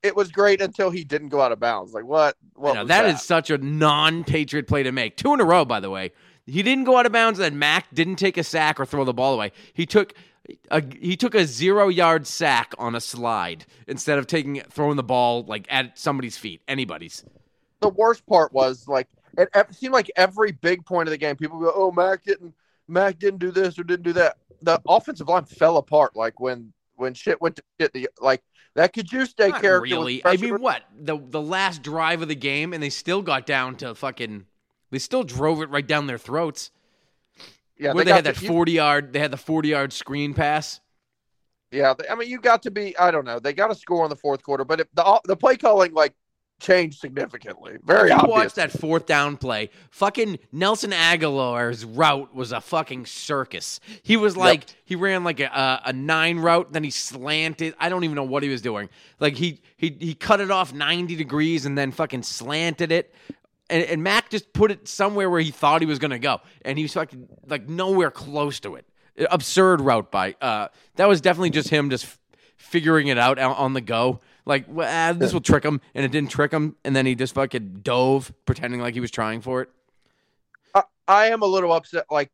It 0.04 0.16
was 0.16 0.32
great 0.32 0.62
until 0.62 0.90
he 0.90 1.04
didn't 1.04 1.30
go 1.30 1.42
out 1.42 1.52
of 1.52 1.60
bounds. 1.60 1.94
Like 1.94 2.06
what? 2.06 2.36
What? 2.56 2.76
Know, 2.76 2.86
that 2.86 3.04
that 3.04 3.16
is 3.16 3.22
such 3.22 3.50
a 3.50 3.58
non-Patriot 3.58 4.68
play 4.68 4.84
to 4.84 4.92
make. 4.92 5.18
Two 5.18 5.34
in 5.34 5.40
a 5.40 5.46
row, 5.46 5.66
by 5.66 5.80
the 5.80 5.90
way. 5.90 6.12
He 6.46 6.64
didn't 6.64 6.86
go 6.86 6.98
out 6.98 7.06
of 7.06 7.12
bounds, 7.12 7.40
and 7.40 7.60
Mac 7.60 7.94
didn't 7.94 8.16
take 8.16 8.36
a 8.38 8.44
sack 8.44 8.80
or 8.80 8.86
throw 8.86 9.04
the 9.06 9.14
ball 9.14 9.34
away. 9.36 9.52
He 9.74 9.86
took 9.86 10.14
a 10.72 10.84
he 11.00 11.16
took 11.16 11.36
a 11.36 11.46
zero-yard 11.46 12.26
sack 12.26 12.74
on 12.80 12.96
a 12.96 13.02
slide 13.02 13.66
instead 13.88 14.18
of 14.18 14.26
taking 14.26 14.62
throwing 14.70 14.96
the 14.96 15.04
ball 15.04 15.44
like 15.44 15.68
at 15.70 16.00
somebody's 16.00 16.38
feet, 16.38 16.62
anybody's. 16.68 17.24
the 17.82 17.90
worst 17.90 18.26
part 18.26 18.52
was 18.52 18.88
like 18.88 19.08
it, 19.38 19.48
it 19.54 19.76
seemed 19.76 19.94
like 19.94 20.10
every 20.16 20.52
big 20.52 20.84
point 20.86 21.08
of 21.08 21.12
the 21.12 21.18
game, 21.18 21.36
people 21.36 21.60
go, 21.60 21.72
"Oh, 21.74 21.92
Mac 21.92 22.24
didn't, 22.24 22.56
Mac 22.88 23.20
didn't 23.20 23.40
do 23.40 23.52
this 23.52 23.78
or 23.78 23.84
didn't 23.84 24.04
do 24.04 24.14
that." 24.14 24.38
The 24.64 24.82
offensive 24.88 25.28
line 25.28 25.46
fell 25.46 25.78
apart. 25.78 26.16
Like 26.16 26.40
when 26.40 26.74
when 27.00 27.14
shit 27.14 27.42
went 27.42 27.56
to 27.58 27.64
shit. 27.80 27.94
The 27.94 28.10
like 28.22 28.42
that 28.76 28.94
Kajus 28.94 29.36
Day 29.36 29.50
Not 29.50 29.62
character. 29.62 29.96
really. 29.96 30.24
I 30.26 30.38
mean, 30.38 30.62
what 30.62 30.84
the 31.00 31.18
the 31.18 31.42
last 31.42 31.82
drive 31.82 32.22
of 32.22 32.28
the 32.28 32.36
game, 32.36 32.74
and 32.74 32.82
they 32.84 32.90
still 32.90 33.22
got 33.22 33.46
down 33.46 33.76
to 33.78 33.96
fucking. 33.96 34.46
They 34.92 35.00
still 35.00 35.24
drove 35.24 35.62
it 35.62 35.70
right 35.70 35.86
down 35.86 36.08
their 36.08 36.18
throats. 36.18 36.72
yeah, 37.78 37.94
where 37.94 38.04
they, 38.04 38.10
got 38.10 38.16
had 38.18 38.24
that 38.26 38.42
you- 38.42 38.48
forty 38.48 38.74
yard, 38.74 39.14
they 39.14 39.20
had 39.20 39.32
the 39.32 39.38
forty 39.38 39.70
yard 39.70 39.94
screen 39.94 40.34
pass. 40.34 40.80
Yeah, 41.72 41.94
I 42.10 42.16
mean, 42.16 42.30
you 42.30 42.40
got 42.42 42.64
to 42.64 42.72
be. 42.72 42.98
I 42.98 43.12
don't 43.12 43.26
know. 43.26 43.38
They 43.40 43.54
got 43.54 43.68
to 43.68 43.76
score 43.76 44.04
in 44.04 44.10
the 44.10 44.16
fourth 44.16 44.42
quarter, 44.44 44.66
but 44.66 44.80
if 44.80 44.88
the 44.96 45.22
the 45.26 45.36
play 45.36 45.56
calling 45.56 45.94
like 45.94 46.14
changed 46.60 47.00
significantly. 47.00 47.78
Very 47.84 48.12
obvious. 48.12 48.30
watch 48.30 48.54
that 48.56 48.72
fourth 48.72 49.06
down 49.06 49.38
play. 49.38 49.70
Fucking 49.92 50.40
Nelson 50.52 50.92
Agholor's 50.92 51.86
route 51.86 52.34
was 52.36 52.52
a 52.52 52.62
fucking 52.62 53.06
circus. 53.06 53.80
He 54.04 54.18
was 54.18 54.36
like 54.38 54.66
he 54.86 54.96
ran 54.96 55.24
like 55.24 55.40
a, 55.40 55.82
a 55.86 55.94
nine 55.94 56.40
route, 56.40 56.72
then 56.72 56.84
he 56.84 56.92
slanted. 56.92 57.74
I 57.80 57.90
don't 57.90 58.04
even 58.04 58.16
know 58.16 58.24
what 58.24 58.44
he 58.44 58.50
was 58.50 58.62
doing. 58.62 58.90
Like 59.20 59.36
he 59.36 59.62
he 59.78 59.96
he 60.00 60.14
cut 60.14 60.42
it 60.42 60.52
off 60.52 60.74
ninety 60.74 61.16
degrees 61.16 61.66
and 61.66 61.78
then 61.78 61.92
fucking 61.92 62.24
slanted 62.24 62.92
it. 62.92 63.14
And, 63.70 63.84
and 63.84 64.04
Mac 64.04 64.30
just 64.30 64.52
put 64.52 64.72
it 64.72 64.88
somewhere 64.88 65.30
where 65.30 65.42
he 65.42 65.52
thought 65.52 65.82
he 65.82 65.88
was 65.88 66.00
gonna 66.00 66.20
go, 66.20 66.42
and 66.64 66.78
he 66.78 66.84
was 66.84 66.94
fucking 66.94 67.28
like 67.48 67.70
nowhere 67.70 68.12
close 68.12 68.60
to 68.62 68.76
it. 68.76 68.86
Absurd 69.32 69.82
route 69.82 70.12
by. 70.12 70.36
Uh, 70.42 70.70
that 70.96 71.08
was 71.08 71.22
definitely 71.22 71.50
just 71.50 71.70
him 71.70 71.90
just 71.90 72.06
f- 72.06 72.20
figuring 72.58 73.08
it 73.08 73.18
out 73.18 73.38
on 73.38 73.74
the 73.74 73.82
go. 73.82 74.22
Like, 74.50 74.66
ah, 74.76 75.14
this 75.16 75.32
will 75.32 75.42
trick 75.42 75.64
him, 75.64 75.80
and 75.94 76.04
it 76.04 76.12
didn't 76.12 76.32
trick 76.32 76.52
him, 76.52 76.76
and 76.84 76.96
then 76.96 77.06
he 77.06 77.14
just 77.14 77.36
fucking 77.36 77.82
dove, 77.84 78.34
pretending 78.48 78.82
like 78.82 78.96
he 78.96 79.00
was 79.00 79.12
trying 79.12 79.42
for 79.42 79.62
it. 79.62 79.70
I, 80.74 80.84
I 81.08 81.26
am 81.28 81.44
a 81.44 81.46
little 81.46 81.72
upset. 81.72 82.06
Like, 82.10 82.32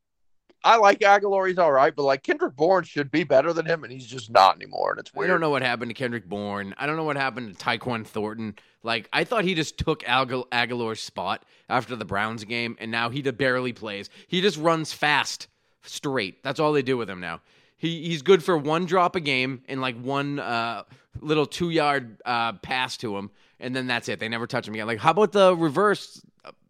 I 0.63 0.77
like 0.77 0.99
Agholor, 0.99 1.47
he's 1.49 1.57
all 1.57 1.73
right, 1.73 1.93
but 1.93 2.03
like 2.03 2.23
Kendrick 2.23 2.55
Bourne 2.55 2.85
should 2.85 3.11
be 3.11 3.25
better 3.25 3.51
than 3.51 3.65
him, 3.65 3.83
and 3.83 3.91
he's 3.91 4.07
just 4.07 4.31
not 4.31 4.55
anymore, 4.55 4.91
and 4.91 4.99
it's 5.01 5.13
We 5.13 5.19
weird. 5.19 5.31
don't 5.31 5.41
know 5.41 5.49
what 5.49 5.61
happened 5.61 5.89
to 5.89 5.93
Kendrick 5.93 6.25
Bourne. 6.29 6.73
I 6.77 6.85
don't 6.87 6.95
know 6.95 7.03
what 7.03 7.17
happened 7.17 7.55
to 7.57 7.63
Tyquan 7.63 8.07
Thornton. 8.07 8.55
Like, 8.81 9.09
I 9.11 9.25
thought 9.25 9.43
he 9.43 9.53
just 9.53 9.77
took 9.77 10.01
Agu- 10.03 10.47
Agholor's 10.53 11.01
spot 11.01 11.43
after 11.67 11.97
the 11.97 12.05
Browns 12.05 12.45
game, 12.45 12.77
and 12.79 12.89
now 12.91 13.09
he 13.09 13.21
barely 13.23 13.73
plays. 13.73 14.09
He 14.27 14.39
just 14.39 14.57
runs 14.57 14.93
fast, 14.93 15.47
straight. 15.83 16.41
That's 16.43 16.61
all 16.61 16.71
they 16.71 16.81
do 16.81 16.95
with 16.95 17.09
him 17.09 17.19
now. 17.19 17.41
He 17.77 18.07
he's 18.07 18.21
good 18.21 18.41
for 18.41 18.57
one 18.57 18.85
drop 18.85 19.17
a 19.17 19.19
game 19.19 19.61
and 19.67 19.81
like 19.81 19.99
one 19.99 20.39
uh, 20.39 20.83
little 21.21 21.45
two 21.45 21.69
yard 21.69 22.17
uh, 22.25 22.53
pass 22.53 22.97
to 22.97 23.15
him, 23.17 23.31
and 23.59 23.75
then 23.75 23.87
that's 23.87 24.09
it. 24.09 24.19
They 24.19 24.29
never 24.29 24.47
touch 24.47 24.67
him 24.67 24.73
again. 24.73 24.87
Like, 24.87 24.99
how 24.99 25.11
about 25.11 25.31
the 25.31 25.55
reverse? 25.55 26.21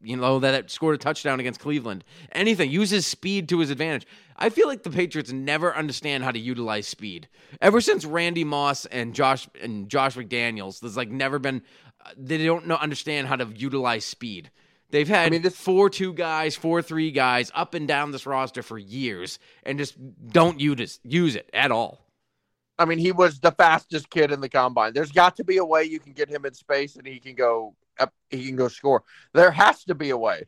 You 0.02 0.16
know 0.18 0.40
that 0.40 0.70
scored 0.70 0.96
a 0.96 0.98
touchdown 1.00 1.40
against 1.40 1.60
Cleveland. 1.60 2.04
Anything. 2.32 2.70
uses 2.70 3.08
speed 3.08 3.50
to 3.50 3.60
his 3.60 3.72
advantage. 3.72 4.06
I 4.38 4.50
feel 4.50 4.68
like 4.68 4.84
the 4.84 4.90
Patriots 4.92 5.32
never 5.32 5.76
understand 5.76 6.24
how 6.24 6.32
to 6.32 6.40
utilize 6.40 6.88
speed. 6.88 7.28
Ever 7.62 7.82
since 7.82 8.06
Randy 8.06 8.44
Moss 8.44 8.86
and 8.86 9.14
Josh 9.16 9.50
and 9.62 9.90
Josh 9.90 10.16
McDaniels, 10.16 10.80
there's 10.80 10.96
like 10.96 11.10
never 11.10 11.40
been. 11.40 11.64
uh, 12.06 12.12
They 12.18 12.44
don't 12.46 12.68
know 12.68 12.76
understand 12.76 13.28
how 13.28 13.36
to 13.38 13.46
utilize 13.56 14.06
speed. 14.06 14.52
They've 14.92 15.08
had 15.08 15.26
I 15.28 15.30
mean, 15.32 15.42
this- 15.42 15.56
four 15.58 15.90
two 15.90 16.14
guys, 16.14 16.56
four 16.56 16.82
three 16.84 17.10
guys 17.12 17.52
up 17.56 17.74
and 17.74 17.88
down 17.88 18.12
this 18.12 18.26
roster 18.28 18.62
for 18.62 18.78
years, 18.78 19.40
and 19.64 19.80
just 19.80 19.96
don't 20.30 20.60
use 20.60 21.00
use 21.04 21.36
it 21.36 21.50
at 21.52 21.72
all. 21.72 22.05
I 22.78 22.86
mean, 22.86 22.98
he 22.98 23.12
was 23.12 23.40
the 23.40 23.52
fastest 23.52 24.10
kid 24.10 24.32
in 24.32 24.42
the 24.42 24.50
combine. 24.50 24.94
There's 24.94 25.12
got 25.12 25.36
to 25.38 25.44
be 25.44 25.58
a 25.58 25.66
way 25.66 25.84
you 25.84 26.00
can 26.00 26.14
get 26.14 26.30
him 26.30 26.46
in 26.46 26.54
space 26.54 26.96
and 26.96 27.08
he 27.08 27.20
can 27.20 27.36
go 27.36 27.76
up, 28.00 28.14
he 28.30 28.46
can 28.46 28.56
go 28.56 28.68
score. 28.68 29.04
There 29.34 29.52
has 29.52 29.84
to 29.86 29.96
be 29.96 30.10
a 30.10 30.18
way. 30.18 30.44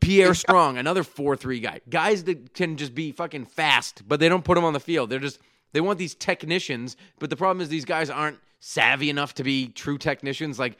Pierre 0.00 0.34
Strong, 0.34 0.76
another 0.76 1.02
four 1.02 1.36
three 1.36 1.60
guy. 1.60 1.80
Guys 1.88 2.24
that 2.24 2.52
can 2.52 2.76
just 2.76 2.94
be 2.94 3.12
fucking 3.12 3.46
fast, 3.46 4.06
but 4.06 4.20
they 4.20 4.28
don't 4.28 4.44
put 4.44 4.56
them 4.56 4.64
on 4.64 4.74
the 4.74 4.80
field. 4.80 5.08
They're 5.08 5.18
just 5.18 5.40
they 5.72 5.80
want 5.80 5.98
these 5.98 6.14
technicians, 6.14 6.96
but 7.18 7.30
the 7.30 7.36
problem 7.36 7.62
is 7.62 7.70
these 7.70 7.86
guys 7.86 8.10
aren't 8.10 8.38
savvy 8.60 9.08
enough 9.08 9.34
to 9.34 9.44
be 9.44 9.68
true 9.68 9.96
technicians. 9.96 10.58
Like 10.58 10.76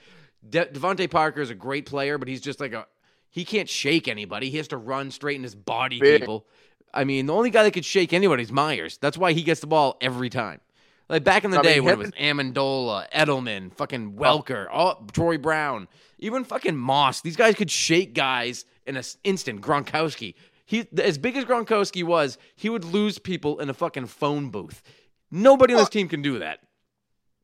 De- 0.49 0.67
DeVante 0.67 1.11
Parker 1.11 1.41
is 1.41 1.49
a 1.49 1.55
great 1.55 1.87
player, 1.87 2.19
but 2.19 2.29
he's 2.29 2.43
just 2.43 2.61
like 2.61 2.75
a 2.75 2.87
he 3.31 3.45
can't 3.45 3.69
shake 3.69 4.07
anybody. 4.07 4.51
He 4.51 4.59
has 4.59 4.69
to 4.69 4.77
run 4.77 5.11
straight 5.11 5.37
in 5.37 5.43
his 5.43 5.55
body 5.55 5.99
Big. 5.99 6.21
people. 6.21 6.47
I 6.93 7.05
mean, 7.05 7.27
the 7.27 7.35
only 7.35 7.51
guy 7.51 7.63
that 7.65 7.73
could 7.73 7.85
shake 7.85 8.13
anybody 8.13 8.43
is 8.43 8.53
Meyers. 8.53 8.99
That's 8.99 9.19
why 9.19 9.33
he 9.33 9.43
gets 9.43 9.61
the 9.61 9.67
ball 9.67 9.97
every 10.01 10.31
time. 10.31 10.61
Like 11.09 11.25
back 11.25 11.45
in 11.45 11.51
the 11.51 11.59
I 11.59 11.63
day 11.63 11.75
mean, 11.77 11.85
when 11.85 11.95
it 11.95 11.99
was 11.99 12.11
Amendola, 12.13 13.11
Edelman, 13.11 13.75
fucking 13.75 14.15
oh. 14.17 14.21
Welker, 14.21 14.67
all, 14.71 15.07
Troy 15.13 15.37
Brown, 15.39 15.87
even 16.19 16.45
fucking 16.45 16.77
Moss. 16.77 17.21
These 17.21 17.37
guys 17.37 17.55
could 17.55 17.71
shake 17.71 18.15
guys 18.15 18.65
in 18.87 18.97
an 18.97 19.05
instant. 19.23 19.61
Gronkowski. 19.61 20.35
He 20.67 20.89
as 20.99 21.19
big 21.19 21.37
as 21.37 21.45
Gronkowski 21.45 22.05
was, 22.05 22.39
he 22.57 22.71
would 22.71 22.85
lose 22.85 23.19
people 23.19 23.61
in 23.61 23.69
a 23.69 23.75
fucking 23.75 24.07
phone 24.07 24.49
booth. 24.51 24.83
Nobody 25.31 25.75
on 25.75 25.81
this 25.81 25.89
team 25.91 26.09
can 26.09 26.23
do 26.23 26.39
that. 26.39 26.61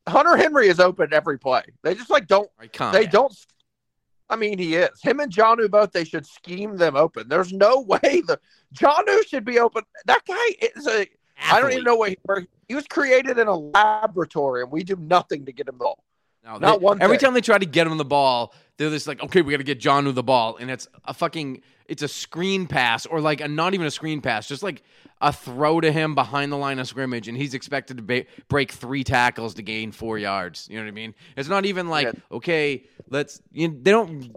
Hunter 0.09 0.37
Henry 0.37 0.69
is 0.69 0.81
open 0.81 1.12
every 1.12 1.38
play. 1.38 1.62
They 1.83 1.95
just 1.95 2.09
like 2.11 2.26
don't 2.26 2.50
they 2.93 3.07
don't 3.07 3.35
I 4.31 4.37
mean 4.37 4.59
he 4.59 4.76
is. 4.76 5.00
Him 5.02 5.21
and 5.21 5.31
Jonnu 5.31 5.71
both 5.71 5.93
they 5.93 6.05
should 6.05 6.26
scheme 6.26 6.76
them 6.76 6.97
open. 6.97 7.29
There's 7.29 7.52
no 7.52 7.81
way 7.87 8.23
the 8.26 8.40
Jonnu 8.75 9.26
should 9.26 9.45
be 9.45 9.59
open. 9.59 9.83
That 10.07 10.25
guy 10.26 10.69
is 10.75 10.87
a 10.87 11.07
I 11.42 11.61
don't 11.61 11.73
even 11.73 11.85
know 11.85 11.97
what 11.97 12.11
he, 12.11 12.18
he 12.68 12.75
was 12.75 12.87
created 12.87 13.38
in 13.38 13.47
a 13.49 13.56
laboratory 13.56 14.62
and 14.62 14.70
we 14.70 14.82
do 14.85 14.97
nothing 14.97 15.44
to 15.47 15.52
get 15.52 15.68
him 15.68 15.75
the 15.76 15.85
ball. 15.85 16.04
No, 16.44 16.56
Not 16.59 16.80
they- 16.80 16.85
one 16.85 17.02
Every 17.02 17.16
thing. 17.18 17.26
time 17.26 17.35
they 17.35 17.40
try 17.42 17.59
to 17.59 17.66
get 17.66 17.87
him 17.87 17.97
the 17.99 18.04
ball, 18.04 18.54
they're 18.78 18.90
just 18.90 19.06
like, 19.06 19.23
okay, 19.23 19.42
we 19.42 19.52
got 19.52 19.59
to 19.59 19.62
get 19.64 19.78
John 19.78 20.12
the 20.14 20.23
ball, 20.23 20.56
and 20.56 20.70
it's 20.70 20.88
a 21.04 21.12
fucking, 21.12 21.61
it's 21.87 22.02
a 22.02 22.09
screen 22.09 22.66
pass 22.66 23.04
or 23.04 23.20
like 23.20 23.42
a 23.42 23.49
not 23.49 23.75
even 23.75 23.87
a 23.87 23.90
screen 23.90 24.23
pass, 24.23 24.49
just 24.49 24.62
like 24.62 24.82
a 25.20 25.35
throw 25.35 25.82
to 25.82 25.92
him 25.92 26.14
behind 26.14 26.50
the 26.50 26.56
line 26.56 26.78
of 26.78 26.88
scrimmage, 26.88 27.28
and 27.28 27.37
he's 27.37 27.52
expected 27.52 27.99
to 27.99 28.02
ba- 28.02 28.25
break 28.49 28.73
three 28.73 29.04
tackles 29.04 29.52
to 29.54 29.62
gain 29.62 29.92
four 29.92 30.16
yards. 30.16 30.66
You 30.70 30.78
know 30.78 30.85
what 30.85 30.88
I 30.88 30.92
mean? 30.92 31.14
It's 31.37 31.50
not 31.50 31.66
even 31.66 31.90
like, 31.90 32.06
Yeah. 32.06 32.12
okay, 32.32 32.85
let's. 33.11 33.42
You 33.52 33.68
know, 33.68 33.75
they 33.82 33.90
don't. 33.90 34.35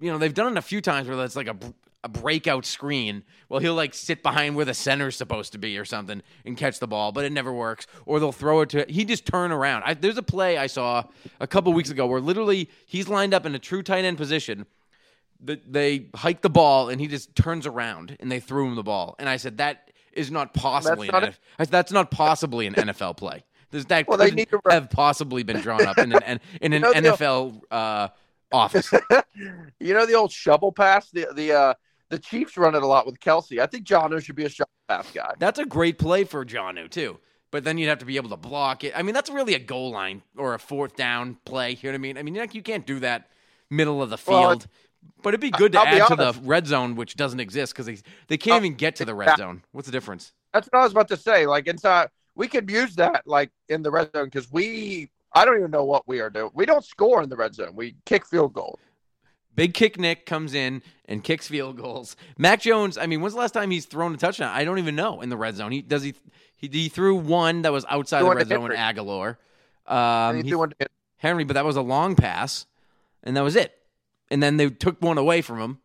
You 0.00 0.12
know, 0.12 0.16
they've 0.16 0.32
done 0.32 0.52
it 0.52 0.58
a 0.58 0.62
few 0.62 0.80
times 0.80 1.06
where 1.06 1.22
it's 1.22 1.36
like 1.36 1.48
a. 1.48 1.56
A 2.06 2.08
breakout 2.08 2.64
screen. 2.64 3.24
Well, 3.48 3.58
he'll 3.58 3.74
like 3.74 3.92
sit 3.92 4.22
behind 4.22 4.54
where 4.54 4.64
the 4.64 4.74
center's 4.74 5.16
supposed 5.16 5.50
to 5.52 5.58
be 5.58 5.76
or 5.76 5.84
something 5.84 6.22
and 6.44 6.56
catch 6.56 6.78
the 6.78 6.86
ball, 6.86 7.10
but 7.10 7.24
it 7.24 7.32
never 7.32 7.52
works. 7.52 7.88
Or 8.04 8.20
they'll 8.20 8.30
throw 8.30 8.60
it 8.60 8.68
to 8.70 8.86
he 8.88 9.04
just 9.04 9.26
turn 9.26 9.50
around. 9.50 9.82
I, 9.84 9.94
there's 9.94 10.16
a 10.16 10.22
play 10.22 10.56
I 10.56 10.68
saw 10.68 11.02
a 11.40 11.48
couple 11.48 11.72
weeks 11.72 11.90
ago 11.90 12.06
where 12.06 12.20
literally 12.20 12.70
he's 12.86 13.08
lined 13.08 13.34
up 13.34 13.44
in 13.44 13.56
a 13.56 13.58
true 13.58 13.82
tight 13.82 14.04
end 14.04 14.18
position. 14.18 14.66
The, 15.40 15.60
they 15.66 16.06
hike 16.14 16.42
the 16.42 16.48
ball 16.48 16.90
and 16.90 17.00
he 17.00 17.08
just 17.08 17.34
turns 17.34 17.66
around 17.66 18.16
and 18.20 18.30
they 18.30 18.38
threw 18.38 18.68
him 18.68 18.76
the 18.76 18.84
ball. 18.84 19.16
And 19.18 19.28
I 19.28 19.36
said 19.36 19.58
that 19.58 19.90
is 20.12 20.30
not 20.30 20.54
possibly 20.54 21.08
That's 21.08 21.16
an 21.16 21.22
not 21.22 21.32
NF 21.32 21.38
I 21.58 21.62
said, 21.64 21.72
that's 21.72 21.92
not 21.92 22.10
possibly 22.12 22.68
an 22.68 22.74
NFL 22.74 23.16
play. 23.16 23.42
There's 23.72 23.86
that 23.86 24.06
Well, 24.06 24.16
they 24.16 24.26
couldn't 24.26 24.36
need 24.36 24.50
to 24.50 24.60
have 24.70 24.90
possibly 24.90 25.42
been 25.42 25.60
drawn 25.60 25.84
up 25.84 25.98
in 25.98 26.12
an 26.12 26.40
in 26.60 26.72
an 26.72 26.82
know, 26.82 26.92
the- 26.92 27.00
NFL 27.00 27.60
uh, 27.70 28.08
office. 28.52 28.92
you 29.80 29.92
know 29.94 30.06
the 30.06 30.14
old 30.14 30.32
shovel 30.32 30.72
pass? 30.72 31.10
The 31.10 31.26
the 31.34 31.52
uh 31.52 31.74
the 32.10 32.18
Chiefs 32.18 32.56
run 32.56 32.74
it 32.74 32.82
a 32.82 32.86
lot 32.86 33.06
with 33.06 33.18
Kelce. 33.20 33.60
I 33.60 33.66
think 33.66 33.86
Jonnu 33.86 34.22
should 34.22 34.36
be 34.36 34.44
a 34.44 34.48
shovel 34.48 34.70
pass 34.88 35.10
guy. 35.12 35.32
That's 35.38 35.58
a 35.58 35.64
great 35.64 35.98
play 35.98 36.24
for 36.24 36.44
Jonnu 36.44 36.90
too. 36.90 37.18
But 37.50 37.64
then 37.64 37.78
you'd 37.78 37.88
have 37.88 38.00
to 38.00 38.04
be 38.04 38.16
able 38.16 38.30
to 38.30 38.36
block 38.36 38.84
it. 38.84 38.92
I 38.96 39.02
mean, 39.02 39.14
that's 39.14 39.30
really 39.30 39.54
a 39.54 39.58
goal 39.58 39.90
line 39.92 40.22
or 40.36 40.54
a 40.54 40.58
fourth 40.58 40.96
down 40.96 41.38
play. 41.44 41.70
You 41.70 41.76
know 41.84 41.90
what 41.90 41.94
I 41.94 41.98
mean? 41.98 42.18
I 42.18 42.22
mean, 42.22 42.34
like, 42.34 42.54
you 42.54 42.62
can't 42.62 42.86
do 42.86 42.98
that 43.00 43.30
middle 43.70 44.02
of 44.02 44.10
the 44.10 44.18
Well, 44.26 44.60
field. 44.60 44.66
But 45.22 45.30
it'd 45.30 45.40
be 45.40 45.50
good 45.52 45.72
to 45.72 45.78
I'll 45.78 45.86
add 45.86 46.06
to 46.08 46.16
the 46.16 46.34
red 46.42 46.66
zone, 46.66 46.96
which 46.96 47.14
doesn't 47.16 47.38
exist 47.40 47.72
because 47.72 47.86
they 47.86 47.98
they 48.26 48.36
can't 48.36 48.56
Oh, 48.56 48.56
even 48.56 48.74
get 48.74 48.96
to 48.96 49.04
the 49.04 49.14
red 49.14 49.36
zone. 49.36 49.62
What's 49.72 49.86
the 49.86 49.92
difference? 49.92 50.32
That's 50.52 50.68
what 50.72 50.80
I 50.80 50.82
was 50.82 50.92
about 50.92 51.08
to 51.08 51.16
say. 51.16 51.46
Like 51.46 51.66
inside, 51.66 52.04
uh, 52.04 52.08
we 52.34 52.48
could 52.48 52.70
use 52.70 52.96
that 52.96 53.26
like 53.26 53.50
in 53.68 53.82
the 53.82 53.90
red 53.90 54.10
zone 54.12 54.26
because 54.26 54.50
we. 54.50 55.10
I 55.32 55.44
don't 55.44 55.58
even 55.58 55.70
know 55.70 55.84
what 55.84 56.08
we 56.08 56.20
are 56.20 56.30
doing. 56.30 56.50
We 56.54 56.64
don't 56.64 56.84
score 56.84 57.22
in 57.22 57.28
the 57.28 57.36
red 57.36 57.54
zone. 57.54 57.74
We 57.76 57.96
kick 58.06 58.24
field 58.26 58.54
goals. 58.54 58.80
Big 59.56 59.74
kick 59.74 59.98
Nick 59.98 60.26
comes 60.26 60.54
in 60.54 60.82
and 61.06 61.24
kicks 61.24 61.48
field 61.48 61.78
goals. 61.78 62.14
Mac 62.38 62.60
Jones, 62.60 62.98
I 62.98 63.06
mean, 63.06 63.20
when's 63.20 63.34
the 63.34 63.40
last 63.40 63.52
time 63.52 63.70
he's 63.70 63.86
thrown 63.86 64.14
a 64.14 64.16
touchdown? 64.18 64.52
I 64.54 64.64
don't 64.64 64.78
even 64.78 64.94
know 64.94 65.22
in 65.22 65.30
the 65.30 65.36
red 65.36 65.56
zone. 65.56 65.72
He 65.72 65.82
does 65.82 66.02
he 66.02 66.14
he, 66.56 66.68
he 66.68 66.88
threw 66.88 67.16
one 67.16 67.62
that 67.62 67.72
was 67.72 67.84
outside 67.88 68.22
the 68.22 68.34
red 68.34 68.48
zone 68.48 68.62
with 68.62 68.76
Henry. 68.76 69.02
Agholor. 69.02 69.36
Um, 69.86 70.36
he 70.36 70.42
he- 70.42 70.48
threw 70.50 70.58
one 70.58 70.70
to- 70.78 70.88
Henry, 71.18 71.44
but 71.44 71.54
that 71.54 71.64
was 71.64 71.76
a 71.76 71.82
long 71.82 72.14
pass, 72.14 72.66
and 73.24 73.36
that 73.36 73.42
was 73.42 73.56
it. 73.56 73.72
And 74.30 74.42
then 74.42 74.58
they 74.58 74.68
took 74.68 75.00
one 75.00 75.18
away 75.18 75.40
from 75.40 75.60
him 75.60 75.78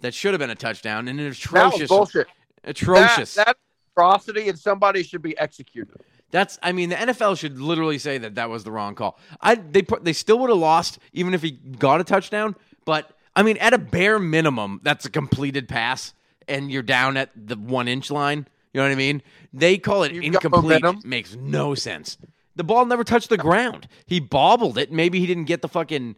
that 0.00 0.12
should 0.14 0.32
have 0.32 0.40
been 0.40 0.50
a 0.50 0.54
touchdown, 0.56 1.06
and 1.06 1.20
an 1.20 1.24
that 1.24 1.28
was 1.28 1.38
atrocious, 1.38 1.88
bullshit. 1.88 2.26
atrocious. 2.64 3.34
That, 3.34 3.46
that's 3.46 3.58
atrocity, 3.92 4.48
and 4.48 4.58
somebody 4.58 5.02
should 5.04 5.22
be 5.22 5.38
executed. 5.38 6.00
That's 6.30 6.58
I 6.64 6.72
mean 6.72 6.88
the 6.88 6.96
NFL 6.96 7.38
should 7.38 7.60
literally 7.60 7.98
say 7.98 8.18
that 8.18 8.34
that 8.34 8.50
was 8.50 8.64
the 8.64 8.72
wrong 8.72 8.96
call. 8.96 9.18
I 9.40 9.54
they 9.54 9.82
put 9.82 10.04
they 10.04 10.12
still 10.12 10.40
would 10.40 10.50
have 10.50 10.58
lost 10.58 10.98
even 11.12 11.32
if 11.32 11.42
he 11.42 11.52
got 11.52 12.00
a 12.00 12.04
touchdown, 12.04 12.56
but 12.84 13.10
I 13.34 13.42
mean 13.42 13.56
at 13.58 13.72
a 13.72 13.78
bare 13.78 14.18
minimum 14.18 14.80
that's 14.82 15.04
a 15.04 15.10
completed 15.10 15.68
pass 15.68 16.14
and 16.46 16.70
you're 16.70 16.82
down 16.82 17.16
at 17.16 17.30
the 17.34 17.56
1 17.56 17.88
inch 17.88 18.10
line, 18.10 18.46
you 18.72 18.80
know 18.80 18.86
what 18.86 18.92
I 18.92 18.96
mean? 18.96 19.22
They 19.52 19.78
call 19.78 20.02
it 20.02 20.12
You've 20.12 20.24
incomplete 20.24 20.84
makes 21.04 21.34
no 21.36 21.74
sense. 21.74 22.18
The 22.56 22.64
ball 22.64 22.86
never 22.86 23.02
touched 23.02 23.30
the 23.30 23.36
ground. 23.36 23.88
He 24.06 24.20
bobbled 24.20 24.78
it. 24.78 24.92
Maybe 24.92 25.18
he 25.18 25.26
didn't 25.26 25.44
get 25.44 25.62
the 25.62 25.68
fucking 25.68 26.16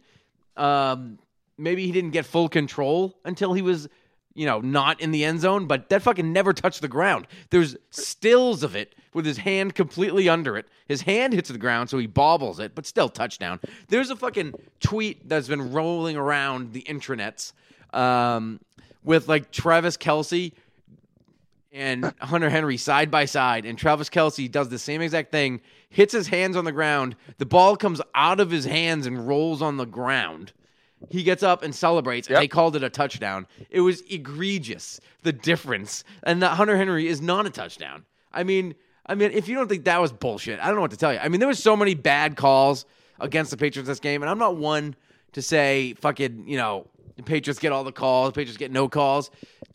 um 0.55 1.19
maybe 1.57 1.85
he 1.85 1.91
didn't 1.91 2.11
get 2.11 2.25
full 2.25 2.49
control 2.49 3.17
until 3.25 3.53
he 3.53 3.61
was 3.61 3.87
you 4.37 4.45
know, 4.45 4.61
not 4.61 5.01
in 5.01 5.09
the 5.09 5.25
end 5.25 5.41
zone, 5.41 5.65
but 5.65 5.89
that 5.89 6.03
fucking 6.03 6.31
never 6.31 6.53
touched 6.53 6.81
the 6.81 6.87
ground. 6.87 7.25
There's 7.49 7.75
stills 7.89 8.61
of 8.61 8.75
it 8.75 8.93
with 9.11 9.25
his 9.25 9.37
hand 9.37 9.73
completely 9.73 10.29
under 10.29 10.55
it. 10.55 10.67
His 10.87 11.01
hand 11.01 11.33
hits 11.33 11.49
the 11.49 11.57
ground, 11.57 11.89
so 11.89 11.97
he 11.97 12.05
bobbles 12.05 12.59
it, 12.59 12.75
but 12.75 12.85
still 12.85 13.09
touchdown. 13.09 13.59
There's 13.87 14.11
a 14.11 14.15
fucking 14.15 14.53
tweet 14.79 15.27
that's 15.27 15.47
been 15.47 15.73
rolling 15.73 16.15
around 16.17 16.73
the 16.73 16.83
intranets 16.83 17.53
um, 17.93 18.59
with 19.03 19.27
like 19.27 19.49
Travis 19.49 19.97
Kelce 19.97 20.53
and 21.73 22.13
Hunter 22.19 22.51
Henry 22.51 22.77
side 22.77 23.09
by 23.09 23.25
side, 23.25 23.65
and 23.65 23.75
Travis 23.75 24.07
Kelce 24.07 24.49
does 24.51 24.69
the 24.69 24.77
same 24.77 25.01
exact 25.01 25.31
thing, 25.31 25.61
hits 25.89 26.13
his 26.13 26.27
hands 26.27 26.55
on 26.55 26.63
the 26.63 26.71
ground. 26.71 27.15
The 27.39 27.45
ball 27.47 27.75
comes 27.75 28.01
out 28.13 28.39
of 28.39 28.51
his 28.51 28.65
hands 28.65 29.07
and 29.07 29.27
rolls 29.27 29.63
on 29.63 29.77
the 29.77 29.85
ground. 29.85 30.53
He 31.09 31.23
gets 31.23 31.43
up 31.43 31.63
and 31.63 31.73
celebrates, 31.75 32.27
and 32.27 32.33
Yep. 32.33 32.41
they 32.41 32.47
called 32.47 32.75
it 32.75 32.83
a 32.83 32.89
touchdown. 32.89 33.45
It 33.69 33.81
was 33.81 34.01
egregious, 34.09 34.99
the 35.23 35.31
difference. 35.31 36.03
And 36.23 36.41
that 36.41 36.51
Hunter 36.55 36.75
Henry 36.75 37.07
is 37.07 37.21
not 37.21 37.45
a 37.45 37.49
touchdown. 37.49 38.03
I 38.33 38.43
mean, 38.43 38.75
I 39.05 39.15
mean, 39.15 39.31
if 39.31 39.47
you 39.47 39.55
don't 39.55 39.67
think 39.69 39.85
that 39.85 40.01
was 40.01 40.11
bullshit, 40.11 40.59
I 40.59 40.65
don't 40.67 40.75
know 40.75 40.81
what 40.81 40.91
to 40.91 40.97
tell 40.97 41.13
you. 41.13 41.19
I 41.19 41.29
mean, 41.29 41.39
there 41.39 41.47
was 41.47 41.61
so 41.61 41.75
many 41.77 41.93
bad 41.93 42.35
calls 42.35 42.85
against 43.19 43.51
the 43.51 43.57
Patriots 43.57 43.87
this 43.87 43.99
game, 43.99 44.21
and 44.21 44.29
I'm 44.29 44.37
not 44.39 44.57
one 44.57 44.95
to 45.33 45.41
say 45.41 45.93
fucking, 45.99 46.47
you 46.47 46.57
know, 46.57 46.87
the 47.17 47.23
Patriots 47.23 47.59
get 47.59 47.71
all 47.71 47.83
the 47.83 47.91
calls, 47.91 48.29
The 48.29 48.33
Patriots 48.39 48.57
get 48.57 48.71
no 48.71 48.87
calls. 48.87 49.29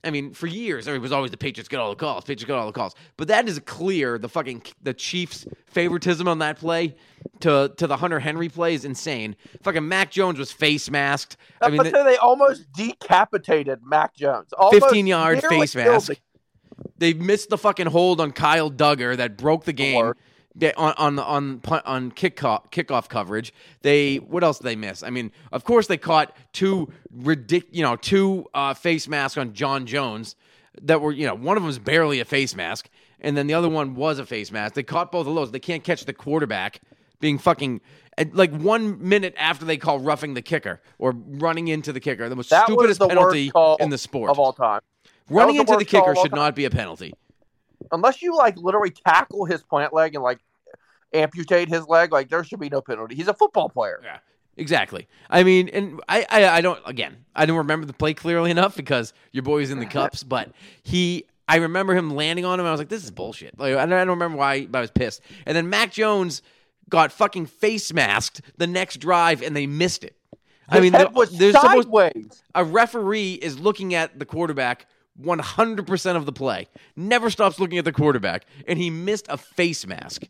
I 0.05 0.11
mean, 0.11 0.33
for 0.33 0.47
years, 0.47 0.89
it 0.89 0.99
was 1.01 1.13
always 1.13 1.31
the 1.31 1.37
Patriots 1.37 1.69
get 1.69 1.79
all 1.81 1.91
the 1.91 1.97
calls, 1.97 2.25
Patriots 2.25 2.45
get 2.45 2.55
all 2.57 2.67
the 2.67 2.73
calls. 2.73 2.95
But 3.17 3.29
that 3.29 3.49
is 3.49 3.59
clear. 3.61 4.19
The 4.19 4.29
fucking 4.29 4.63
the 4.83 4.95
Chiefs' 4.95 5.47
favoritism 5.67 6.27
on 6.27 6.39
that 6.39 6.59
play 6.59 6.95
to 7.41 7.73
to 7.77 7.87
the 7.87 7.97
Hunter 7.97 8.19
Henry 8.21 8.49
play 8.49 8.75
is 8.75 8.85
insane. 8.85 9.37
Fucking 9.63 9.87
Mac 9.87 10.11
Jones 10.11 10.39
was 10.39 10.51
face 10.51 10.91
masked. 10.91 11.37
I 11.61 11.69
mean, 11.69 11.77
but 11.79 11.93
the- 11.93 12.03
they 12.05 12.17
almost 12.17 12.73
decapitated 12.73 13.81
Mac 13.85 14.15
Jones. 14.15 14.53
Almost 14.53 14.85
15 14.85 15.07
yard 15.07 15.43
face 15.45 15.75
mask. 15.75 16.13
They 16.99 17.13
missed 17.15 17.49
the 17.51 17.59
fucking 17.59 17.87
hold 17.89 18.21
on 18.21 18.33
Kyle 18.33 18.71
Dugger 18.71 19.17
that 19.17 19.37
broke 19.37 19.65
the 19.65 19.73
game 19.73 19.97
Or- 20.05 20.17
They- 20.55 20.75
on 20.75 20.93
on 20.99 21.19
on 21.19 21.61
on 21.87 22.13
kickoff 22.13 22.71
kickoff 22.71 23.09
coverage. 23.09 23.55
They 23.83 24.17
what 24.17 24.45
else 24.45 24.59
did 24.59 24.65
they 24.65 24.77
miss? 24.77 25.03
I 25.03 25.11
mean, 25.11 25.33
of 25.51 25.65
course 25.65 25.87
they 25.87 25.97
caught 25.97 26.37
two 26.53 26.93
ridic 27.17 27.65
you 27.71 27.83
know 27.83 27.97
two 27.97 28.47
uh, 28.55 28.75
face 28.75 29.09
masks 29.09 29.39
on 29.39 29.55
John 29.55 29.87
Jones 29.87 30.37
that 30.83 31.01
were 31.01 31.13
you 31.13 31.27
know 31.27 31.35
one 31.35 31.57
of 31.57 31.63
them 31.63 31.69
was 31.69 31.79
barely 31.79 32.21
a 32.21 32.25
face 32.25 32.55
mask 32.55 32.89
and 33.21 33.37
then 33.37 33.47
the 33.47 33.55
other 33.55 33.69
one 33.69 33.95
was 33.95 34.19
a 34.19 34.27
face 34.27 34.51
mask. 34.53 34.75
They 34.75 34.83
caught 34.83 35.11
both 35.13 35.27
of 35.27 35.35
those. 35.35 35.53
They 35.53 35.61
can't 35.61 35.85
catch 35.85 36.05
the 36.05 36.13
quarterback 36.13 36.81
being 37.21 37.39
fucking. 37.39 37.81
Like 38.33 38.53
one 38.55 39.09
minute 39.09 39.33
after 39.39 39.65
they 39.65 39.79
call 39.79 39.99
roughing 40.01 40.35
the 40.35 40.43
kicker 40.43 40.83
or 40.99 41.13
running 41.13 41.69
into 41.69 41.95
the 41.95 42.01
kicker, 42.01 42.29
the 42.29 42.37
most 42.37 42.51
That 42.51 42.67
stupidest 42.67 42.99
the 43.01 43.09
penalty 43.09 43.51
in 43.81 43.89
the 43.89 43.97
sport. 43.97 44.31
of 44.31 44.39
all 44.39 44.53
time. 44.53 44.81
Running 45.31 45.55
the 45.55 45.61
into 45.63 45.77
the 45.79 45.85
kicker 45.87 46.15
should 46.15 46.31
time. 46.33 46.39
not 46.39 46.55
be 46.55 46.67
a 46.67 46.71
penalty. 46.71 47.15
Unless 47.93 48.23
you 48.23 48.37
like 48.37 48.57
literally 48.57 48.91
tackle 48.91 49.45
his 49.45 49.63
plant 49.63 49.93
leg 49.93 50.15
and 50.15 50.25
like 50.25 50.41
amputate 51.13 51.69
his 51.69 51.87
leg, 51.89 52.13
like 52.13 52.29
there 52.31 52.43
should 52.45 52.61
be 52.61 52.69
no 52.69 52.81
penalty. 52.81 53.15
He's 53.15 53.29
a 53.29 53.35
football 53.35 53.69
player. 53.69 54.01
Yeah, 54.03 54.19
exactly. 54.57 55.09
I 55.31 55.43
mean, 55.43 55.69
and 55.69 56.01
I, 56.09 56.27
I, 56.31 56.49
I 56.49 56.61
don't. 56.61 56.81
Again, 56.87 57.25
I 57.35 57.47
don't 57.47 57.59
remember 57.59 57.87
the 57.87 57.93
play 57.93 58.15
clearly 58.15 58.51
enough 58.51 58.77
because 58.77 59.13
your 59.31 59.43
boy's 59.43 59.71
in 59.71 59.79
the 59.79 59.87
cups. 59.99 60.23
But 60.23 60.53
he, 60.83 61.27
I 61.49 61.57
remember 61.57 61.95
him 61.95 62.11
landing 62.15 62.45
on 62.45 62.59
him. 62.59 62.67
I 62.67 62.71
was 62.71 62.81
like, 62.81 62.89
this 62.89 63.05
is 63.05 63.11
bullshit. 63.11 63.59
Like, 63.59 63.75
I 63.77 63.85
don't, 63.87 63.93
I 63.93 63.99
don't 64.05 64.09
remember 64.19 64.39
why, 64.39 64.67
but 64.67 64.79
I 64.79 64.81
was 64.81 64.91
pissed. 64.91 65.21
And 65.47 65.57
then 65.57 65.69
Mac 65.69 65.93
Jones 65.93 66.43
got 66.89 67.13
fucking 67.13 67.47
face 67.47 67.93
masked 67.93 68.41
the 68.57 68.67
next 68.67 68.97
drive, 68.99 69.43
and 69.43 69.55
they 69.55 69.67
missed 69.67 70.05
it. 70.05 70.17
I 70.69 70.81
mean, 70.81 70.93
the- 70.93 71.11
was 71.13 71.37
there's 71.37 71.55
supposed 71.55 71.89
sideways. 71.89 72.43
a 72.55 72.65
referee 72.65 73.35
is 73.35 73.59
looking 73.59 73.95
at 73.95 74.19
the 74.19 74.25
quarterback 74.25 74.87
100% 75.21 76.17
of 76.17 76.27
the 76.27 76.33
play. 76.33 76.69
Never 76.97 77.31
stops 77.31 77.59
looking 77.59 77.79
at 77.79 77.85
the 77.85 77.93
quarterback, 77.93 78.45
and 78.67 78.79
he 78.79 78.91
missed 78.91 79.27
a 79.29 79.37
face 79.37 79.87
mask. 79.87 80.25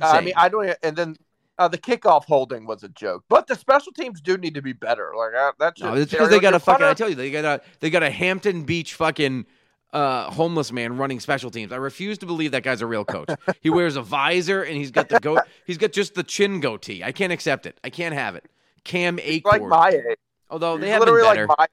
Uh, 0.00 0.06
I 0.06 0.20
mean, 0.20 0.34
I 0.36 0.48
don't. 0.48 0.76
And 0.82 0.96
then 0.96 1.16
uh, 1.58 1.68
the 1.68 1.78
kickoff 1.78 2.24
holding 2.24 2.66
was 2.66 2.82
a 2.82 2.88
joke. 2.88 3.24
But 3.28 3.46
the 3.46 3.54
special 3.54 3.92
teams 3.92 4.20
do 4.20 4.36
need 4.36 4.54
to 4.54 4.62
be 4.62 4.72
better. 4.72 5.12
Like 5.16 5.34
uh, 5.34 5.52
that's 5.58 5.80
No, 5.80 5.94
it's 5.94 6.10
because 6.10 6.30
they 6.30 6.40
got 6.40 6.54
a 6.54 6.60
fucking. 6.60 6.84
I 6.84 6.94
tell 6.94 7.08
you, 7.08 7.14
they 7.14 7.30
got 7.30 7.44
a 7.44 7.60
they 7.80 7.90
got 7.90 8.02
a 8.02 8.10
Hampton 8.10 8.64
Beach 8.64 8.94
fucking 8.94 9.46
uh, 9.92 10.30
homeless 10.30 10.72
man 10.72 10.96
running 10.96 11.20
special 11.20 11.50
teams. 11.50 11.72
I 11.72 11.76
refuse 11.76 12.18
to 12.18 12.26
believe 12.26 12.50
that 12.50 12.62
guy's 12.62 12.82
a 12.82 12.86
real 12.86 13.04
coach. 13.04 13.30
he 13.62 13.70
wears 13.70 13.96
a 13.96 14.02
visor 14.02 14.62
and 14.62 14.76
he's 14.76 14.90
got 14.90 15.08
the 15.08 15.20
go. 15.20 15.40
He's 15.66 15.78
got 15.78 15.92
just 15.92 16.14
the 16.14 16.22
chin 16.22 16.60
goatee. 16.60 17.02
I 17.02 17.12
can't 17.12 17.32
accept 17.32 17.66
it. 17.66 17.78
I 17.82 17.90
can't 17.90 18.14
have 18.14 18.36
it. 18.36 18.44
Cam 18.84 19.16
Achord. 19.18 19.44
like 19.44 19.62
my 19.62 19.88
age. 19.88 20.18
Although 20.50 20.78
they 20.78 20.86
He's 20.86 20.92
have 20.92 21.00
been 21.00 21.14
literally 21.14 21.36
better. 21.36 21.46
like 21.48 21.58
my. 21.58 21.66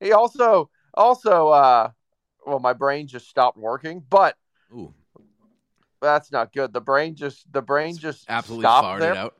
He 0.00 0.12
also 0.12 0.70
also 0.94 1.48
uh, 1.48 1.90
well, 2.46 2.58
my 2.58 2.72
brain 2.72 3.06
just 3.06 3.28
stopped 3.28 3.58
working, 3.58 4.02
but 4.08 4.36
Ooh, 4.74 4.92
that's 6.00 6.32
not 6.32 6.52
good. 6.52 6.72
The 6.72 6.80
brain 6.80 7.14
just 7.14 7.50
the 7.52 7.62
brain 7.62 7.96
just 7.96 8.24
absolutely 8.28 8.64
stopped 8.64 8.86
farted 8.86 9.00
there. 9.00 9.14
out. 9.16 9.34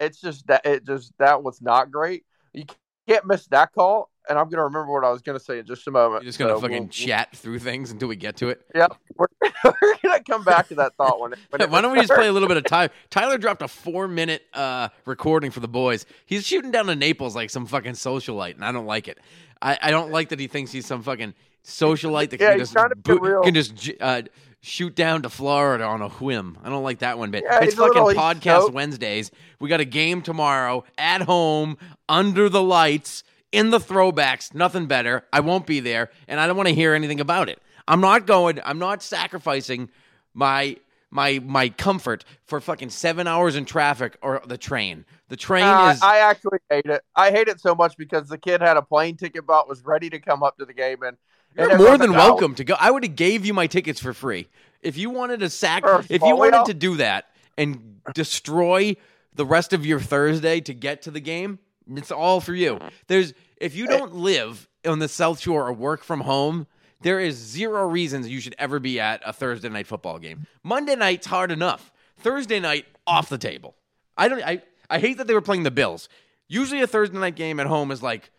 It's 0.00 0.20
just 0.20 0.46
that 0.48 0.64
it 0.66 0.86
just 0.86 1.12
that 1.18 1.42
was 1.42 1.60
not 1.62 1.90
great. 1.90 2.24
You 2.52 2.64
can't 3.08 3.26
miss 3.26 3.46
that 3.48 3.72
call. 3.72 4.10
And 4.28 4.38
I'm 4.38 4.48
gonna 4.48 4.64
remember 4.64 4.92
what 4.92 5.04
I 5.04 5.10
was 5.10 5.22
gonna 5.22 5.40
say 5.40 5.58
in 5.58 5.66
just 5.66 5.86
a 5.88 5.90
moment. 5.90 6.22
You're 6.22 6.28
just 6.28 6.38
gonna 6.38 6.52
So 6.54 6.60
fucking 6.60 6.78
we'll- 6.78 6.88
chat 6.88 7.34
through 7.34 7.58
things 7.58 7.90
until 7.90 8.08
we 8.08 8.16
get 8.16 8.36
to 8.38 8.48
it. 8.48 8.60
Yep, 8.74 8.96
we're, 9.16 9.26
we're 9.64 9.96
gonna 10.04 10.22
come 10.22 10.44
back 10.44 10.68
to 10.68 10.74
that 10.76 10.94
thought 10.96 11.20
when. 11.20 11.34
when 11.50 11.60
Why 11.70 11.80
don't 11.80 11.92
we 11.92 11.98
just 12.00 12.12
play 12.12 12.28
a 12.28 12.32
little 12.32 12.46
bit 12.48 12.56
of 12.56 12.64
Tyler? 12.64 12.90
Tyler 13.08 13.38
dropped 13.38 13.62
a 13.62 13.68
four 13.68 14.06
minute 14.08 14.42
uh, 14.54 14.88
recording 15.04 15.50
for 15.50 15.60
the 15.60 15.68
boys. 15.68 16.06
He's 16.26 16.46
shooting 16.46 16.70
down 16.70 16.86
to 16.86 16.94
Naples 16.94 17.34
like 17.34 17.50
some 17.50 17.66
fucking 17.66 17.92
socialite, 17.92 18.54
and 18.54 18.64
I 18.64 18.72
don't 18.72 18.86
like 18.86 19.08
it. 19.08 19.18
I, 19.62 19.78
I 19.82 19.90
don't 19.90 20.10
like 20.10 20.30
that 20.30 20.40
he 20.40 20.46
thinks 20.46 20.72
he's 20.72 20.86
some 20.86 21.02
fucking 21.02 21.34
socialite 21.64 22.30
that 22.30 22.40
Yeah, 22.40 22.50
can 22.50 22.58
just 22.60 22.72
trying 22.72 22.88
to 22.90 22.96
be 22.96 23.02
boot- 23.12 23.22
real. 23.22 23.42
can 23.42 23.54
just 23.54 23.90
uh, 24.00 24.22
shoot 24.62 24.94
down 24.94 25.22
to 25.22 25.28
Florida 25.30 25.84
on 25.84 26.00
a 26.02 26.08
whim. 26.08 26.58
I 26.64 26.68
don't 26.70 26.82
like 26.82 27.00
that 27.00 27.18
one 27.18 27.30
bit. 27.30 27.44
Yeah, 27.44 27.60
it's 27.62 27.74
fucking 27.74 28.02
little- 28.02 28.20
podcast 28.22 28.40
stoked. 28.62 28.74
Wednesdays. 28.74 29.30
We 29.58 29.68
got 29.68 29.80
a 29.80 29.84
game 29.84 30.22
tomorrow 30.22 30.84
at 30.96 31.22
home 31.22 31.76
under 32.08 32.48
the 32.48 32.62
lights 32.62 33.22
in 33.52 33.70
the 33.70 33.78
throwbacks. 33.78 34.54
Nothing 34.54 34.86
better. 34.86 35.24
I 35.32 35.40
won't 35.40 35.66
be 35.66 35.80
there, 35.80 36.10
and 36.28 36.40
I 36.40 36.46
don't 36.46 36.56
want 36.56 36.68
to 36.68 36.74
hear 36.74 36.94
anything 36.94 37.20
about 37.20 37.48
it. 37.48 37.60
I'm 37.88 38.00
not 38.00 38.26
going. 38.26 38.60
I'm 38.64 38.78
not 38.78 39.02
sacrificing 39.02 39.90
my 40.32 40.76
my 41.10 41.40
my 41.44 41.68
comfort 41.68 42.24
for 42.44 42.60
fucking 42.60 42.90
seven 42.90 43.26
hours 43.26 43.56
in 43.56 43.64
traffic 43.64 44.16
or 44.22 44.42
the 44.46 44.58
train. 44.58 45.04
The 45.28 45.36
train 45.36 45.64
Uh, 45.64 45.92
is. 45.94 46.02
I 46.02 46.18
actually 46.18 46.58
hate 46.70 46.86
it. 46.86 47.02
I 47.16 47.30
hate 47.30 47.48
it 47.48 47.60
so 47.60 47.74
much 47.74 47.96
because 47.96 48.28
the 48.28 48.38
kid 48.38 48.60
had 48.60 48.76
a 48.76 48.82
plane 48.82 49.16
ticket 49.16 49.46
bought, 49.46 49.68
was 49.68 49.84
ready 49.84 50.10
to 50.10 50.18
come 50.18 50.42
up 50.42 50.56
to 50.58 50.64
the 50.64 50.72
game, 50.72 51.02
and, 51.02 51.16
You're 51.56 51.76
more 51.78 51.98
than 51.98 52.12
like, 52.12 52.20
"Oh, 52.20 52.28
welcome 52.30 52.54
to 52.56 52.64
go. 52.64 52.76
I 52.78 52.90
would 52.90 53.04
have 53.04 53.16
gave 53.16 53.44
you 53.44 53.52
my 53.54 53.66
tickets 53.66 54.00
for 54.00 54.12
free 54.12 54.48
if 54.82 54.96
you 54.96 55.10
wanted 55.10 55.40
to 55.40 55.50
sack. 55.50 55.82
First 55.82 56.10
If 56.10 56.22
you 56.22 56.36
wanted 56.36 56.66
to 56.66 56.74
do 56.74 56.96
that 56.96 57.26
and 57.58 58.00
destroy 58.14 58.96
the 59.34 59.44
rest 59.44 59.72
of 59.72 59.84
your 59.84 60.00
Thursday 60.00 60.60
to 60.60 60.74
get 60.74 61.02
to 61.02 61.10
the 61.10 61.20
game, 61.20 61.58
it's 61.88 62.10
all 62.12 62.40
for 62.40 62.54
you. 62.54 62.78
There's 63.08 63.34
if 63.56 63.74
you 63.74 63.86
don't 63.86 64.14
live 64.14 64.68
on 64.86 65.00
the 65.00 65.08
South 65.08 65.40
Shore 65.40 65.66
or 65.66 65.72
work 65.72 66.04
from 66.04 66.20
home. 66.20 66.66
There 67.02 67.18
is 67.20 67.36
zero 67.36 67.86
reasons 67.88 68.28
you 68.28 68.40
should 68.40 68.54
ever 68.58 68.78
be 68.78 69.00
at 69.00 69.22
a 69.24 69.32
Thursday 69.32 69.68
night 69.68 69.86
football 69.86 70.18
game. 70.18 70.46
Monday 70.62 70.96
night's 70.96 71.26
hard 71.26 71.50
enough. 71.50 71.92
Thursday 72.18 72.60
night 72.60 72.84
off 73.06 73.28
the 73.28 73.38
table. 73.38 73.74
I 74.16 74.28
don't. 74.28 74.42
I 74.42 74.62
I 74.90 74.98
hate 74.98 75.16
that 75.18 75.26
they 75.26 75.34
were 75.34 75.40
playing 75.40 75.62
the 75.62 75.70
Bills. 75.70 76.08
Usually 76.48 76.82
a 76.82 76.86
Thursday 76.86 77.16
night 77.18 77.36
game 77.36 77.58
at 77.60 77.66
home 77.66 77.90
is 77.90 78.02
like 78.02 78.30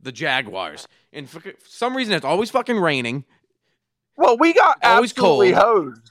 the 0.00 0.10
Jaguars, 0.12 0.88
and 1.12 1.28
for 1.28 1.42
some 1.66 1.96
reason 1.96 2.14
it's 2.14 2.24
always 2.24 2.50
fucking 2.50 2.78
raining. 2.78 3.24
Well, 4.16 4.36
we 4.36 4.52
got 4.52 4.78
Always 4.82 5.12
absolutely 5.12 5.52
cold. 5.52 5.64
hosed. 5.94 6.10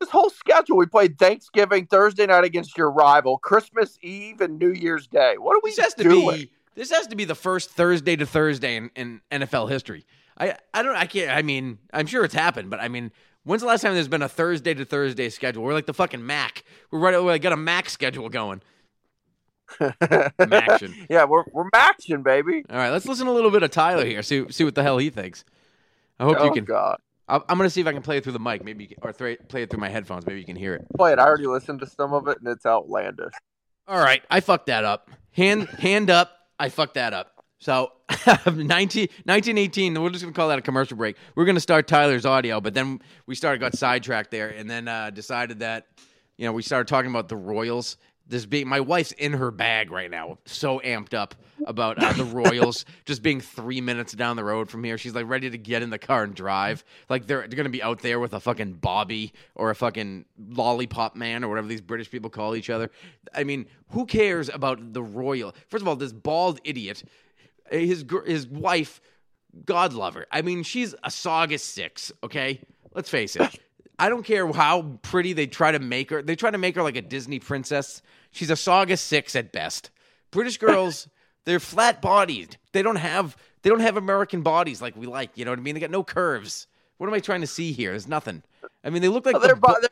This 0.00 0.10
whole 0.10 0.30
schedule, 0.30 0.76
we 0.76 0.86
played 0.86 1.18
Thanksgiving 1.18 1.86
Thursday 1.86 2.26
night 2.26 2.44
against 2.44 2.76
your 2.76 2.90
rival, 2.90 3.38
Christmas 3.38 3.98
Eve 4.02 4.40
and 4.42 4.58
New 4.58 4.72
Year's 4.72 5.06
Day. 5.06 5.36
What 5.38 5.56
are 5.56 5.60
we 5.64 5.70
This 5.70 5.78
has 5.80 5.94
to 5.94 6.04
doing? 6.04 6.36
be 6.36 6.50
this 6.74 6.90
has 6.90 7.06
to 7.08 7.16
be 7.16 7.24
the 7.24 7.34
first 7.34 7.70
Thursday 7.70 8.14
to 8.16 8.26
Thursday 8.26 8.76
in, 8.76 8.90
in 8.94 9.20
NFL 9.32 9.68
history. 9.70 10.04
I 10.38 10.56
I 10.72 10.82
don't 10.82 10.96
I 10.96 11.06
can't 11.06 11.30
I 11.30 11.42
mean 11.42 11.78
I'm 11.92 12.06
sure 12.06 12.24
it's 12.24 12.34
happened, 12.34 12.70
but 12.70 12.80
I 12.80 12.88
mean 12.88 13.10
when's 13.44 13.62
the 13.62 13.68
last 13.68 13.82
time 13.82 13.94
there's 13.94 14.08
been 14.08 14.22
a 14.22 14.28
Thursday 14.28 14.74
to 14.74 14.84
Thursday 14.84 15.28
schedule? 15.30 15.62
We're 15.62 15.72
like 15.74 15.86
the 15.86 15.94
fucking 15.94 16.24
Mac. 16.24 16.64
We're 16.90 16.98
right. 16.98 17.22
We 17.22 17.38
got 17.38 17.52
a 17.52 17.56
Mac 17.56 17.88
schedule 17.90 18.28
going. 18.28 18.62
Maction. 19.80 20.94
yeah, 21.10 21.24
we're 21.24 21.44
we're 21.52 21.68
matching, 21.74 22.22
baby. 22.22 22.64
All 22.70 22.76
right, 22.76 22.90
let's 22.90 23.06
listen 23.06 23.26
a 23.26 23.32
little 23.32 23.50
bit 23.50 23.62
of 23.62 23.70
Tyler 23.70 24.04
here. 24.04 24.22
See 24.22 24.50
see 24.50 24.64
what 24.64 24.74
the 24.74 24.82
hell 24.82 24.98
he 24.98 25.10
thinks. 25.10 25.44
I 26.18 26.24
hope 26.24 26.36
oh 26.40 26.46
you 26.46 26.52
can. 26.52 26.64
God, 26.64 26.98
I'm 27.28 27.42
I'm 27.48 27.58
gonna 27.58 27.68
see 27.70 27.82
if 27.82 27.86
I 27.86 27.92
can 27.92 28.02
play 28.02 28.16
it 28.16 28.24
through 28.24 28.32
the 28.32 28.38
mic, 28.38 28.64
maybe, 28.64 28.86
can- 28.86 28.96
or 29.02 29.12
th- 29.12 29.40
play 29.48 29.62
it 29.62 29.70
through 29.70 29.80
my 29.80 29.90
headphones. 29.90 30.26
Maybe 30.26 30.40
you 30.40 30.46
can 30.46 30.56
hear 30.56 30.74
it. 30.74 30.86
play 30.96 31.12
it. 31.12 31.18
I 31.18 31.24
already 31.26 31.46
listened 31.46 31.80
to 31.80 31.86
some 31.86 32.14
of 32.14 32.28
it, 32.28 32.38
and 32.38 32.48
it's 32.48 32.64
outlandish. 32.64 33.34
All 33.86 33.98
right, 34.00 34.22
I 34.30 34.40
fucked 34.40 34.66
that 34.66 34.84
up. 34.84 35.10
Hand 35.32 35.68
hand 35.68 36.08
up. 36.08 36.32
I 36.58 36.70
fucked 36.70 36.94
that 36.94 37.12
up. 37.12 37.37
So 37.58 37.92
19, 38.46 38.58
1918, 39.24 40.00
we're 40.00 40.10
just 40.10 40.22
gonna 40.22 40.32
call 40.32 40.48
that 40.48 40.58
a 40.58 40.62
commercial 40.62 40.96
break. 40.96 41.16
We're 41.34 41.44
gonna 41.44 41.60
start 41.60 41.88
Tyler's 41.88 42.24
audio, 42.24 42.60
but 42.60 42.72
then 42.72 43.00
we 43.26 43.34
started 43.34 43.58
got 43.58 43.76
sidetracked 43.76 44.30
there, 44.30 44.48
and 44.50 44.70
then 44.70 44.86
uh, 44.86 45.10
decided 45.10 45.58
that 45.60 45.88
you 46.36 46.46
know 46.46 46.52
we 46.52 46.62
started 46.62 46.86
talking 46.88 47.10
about 47.10 47.28
the 47.28 47.36
Royals. 47.36 47.96
This 48.28 48.44
being 48.44 48.68
my 48.68 48.80
wife's 48.80 49.12
in 49.12 49.32
her 49.32 49.50
bag 49.50 49.90
right 49.90 50.10
now, 50.10 50.38
so 50.44 50.80
amped 50.80 51.14
up 51.14 51.34
about 51.66 52.00
uh, 52.00 52.12
the 52.12 52.24
Royals 52.24 52.84
just 53.06 53.22
being 53.22 53.40
three 53.40 53.80
minutes 53.80 54.12
down 54.12 54.36
the 54.36 54.44
road 54.44 54.70
from 54.70 54.84
here. 54.84 54.98
She's 54.98 55.14
like 55.14 55.26
ready 55.26 55.48
to 55.50 55.58
get 55.58 55.82
in 55.82 55.88
the 55.90 55.98
car 55.98 56.24
and 56.24 56.34
drive. 56.34 56.84
Like 57.08 57.26
they're 57.26 57.48
they're 57.48 57.56
gonna 57.56 57.70
be 57.70 57.82
out 57.82 58.00
there 58.02 58.20
with 58.20 58.34
a 58.34 58.40
fucking 58.40 58.74
Bobby 58.74 59.32
or 59.56 59.70
a 59.70 59.74
fucking 59.74 60.26
lollipop 60.50 61.16
man 61.16 61.42
or 61.42 61.48
whatever 61.48 61.66
these 61.66 61.80
British 61.80 62.10
people 62.10 62.30
call 62.30 62.54
each 62.54 62.70
other. 62.70 62.90
I 63.34 63.42
mean, 63.42 63.66
who 63.88 64.06
cares 64.06 64.48
about 64.48 64.92
the 64.92 65.02
Royal? 65.02 65.54
First 65.68 65.82
of 65.82 65.88
all, 65.88 65.96
this 65.96 66.12
bald 66.12 66.60
idiot, 66.64 67.02
his 67.70 68.04
his 68.26 68.46
wife, 68.46 69.00
God 69.64 69.92
love 69.92 70.14
her. 70.14 70.26
I 70.30 70.42
mean, 70.42 70.62
she's 70.62 70.94
a 71.02 71.10
saga 71.10 71.58
six. 71.58 72.12
Okay, 72.22 72.60
let's 72.94 73.10
face 73.10 73.36
it. 73.36 73.60
I 73.98 74.08
don't 74.08 74.22
care 74.22 74.46
how 74.52 74.98
pretty 75.02 75.32
they 75.32 75.48
try 75.48 75.72
to 75.72 75.80
make 75.80 76.10
her. 76.10 76.22
They 76.22 76.36
try 76.36 76.50
to 76.50 76.58
make 76.58 76.76
her 76.76 76.82
like 76.82 76.96
a 76.96 77.02
Disney 77.02 77.40
princess. 77.40 78.00
She's 78.30 78.50
a 78.50 78.56
saga 78.56 78.96
six 78.96 79.34
at 79.34 79.52
best. 79.52 79.90
British 80.30 80.56
girls, 80.66 81.08
they're 81.44 81.60
flat 81.60 82.00
bodied. 82.00 82.56
They 82.72 82.82
don't 82.82 82.96
have 82.96 83.36
they 83.62 83.70
don't 83.70 83.80
have 83.80 83.96
American 83.96 84.42
bodies 84.42 84.80
like 84.80 84.96
we 84.96 85.06
like. 85.06 85.30
You 85.36 85.44
know 85.44 85.50
what 85.50 85.58
I 85.58 85.62
mean? 85.62 85.74
They 85.74 85.80
got 85.80 85.90
no 85.90 86.04
curves. 86.04 86.66
What 86.98 87.08
am 87.08 87.14
I 87.14 87.20
trying 87.20 87.40
to 87.40 87.46
see 87.46 87.72
here? 87.72 87.90
There's 87.90 88.08
nothing. 88.08 88.42
I 88.84 88.90
mean, 88.90 89.02
they 89.02 89.08
look 89.08 89.26
like 89.26 89.36
Oh, 89.36 89.40
they're, 89.40 89.54
the, 89.54 89.60
bo- 89.60 89.76
they're 89.80 89.90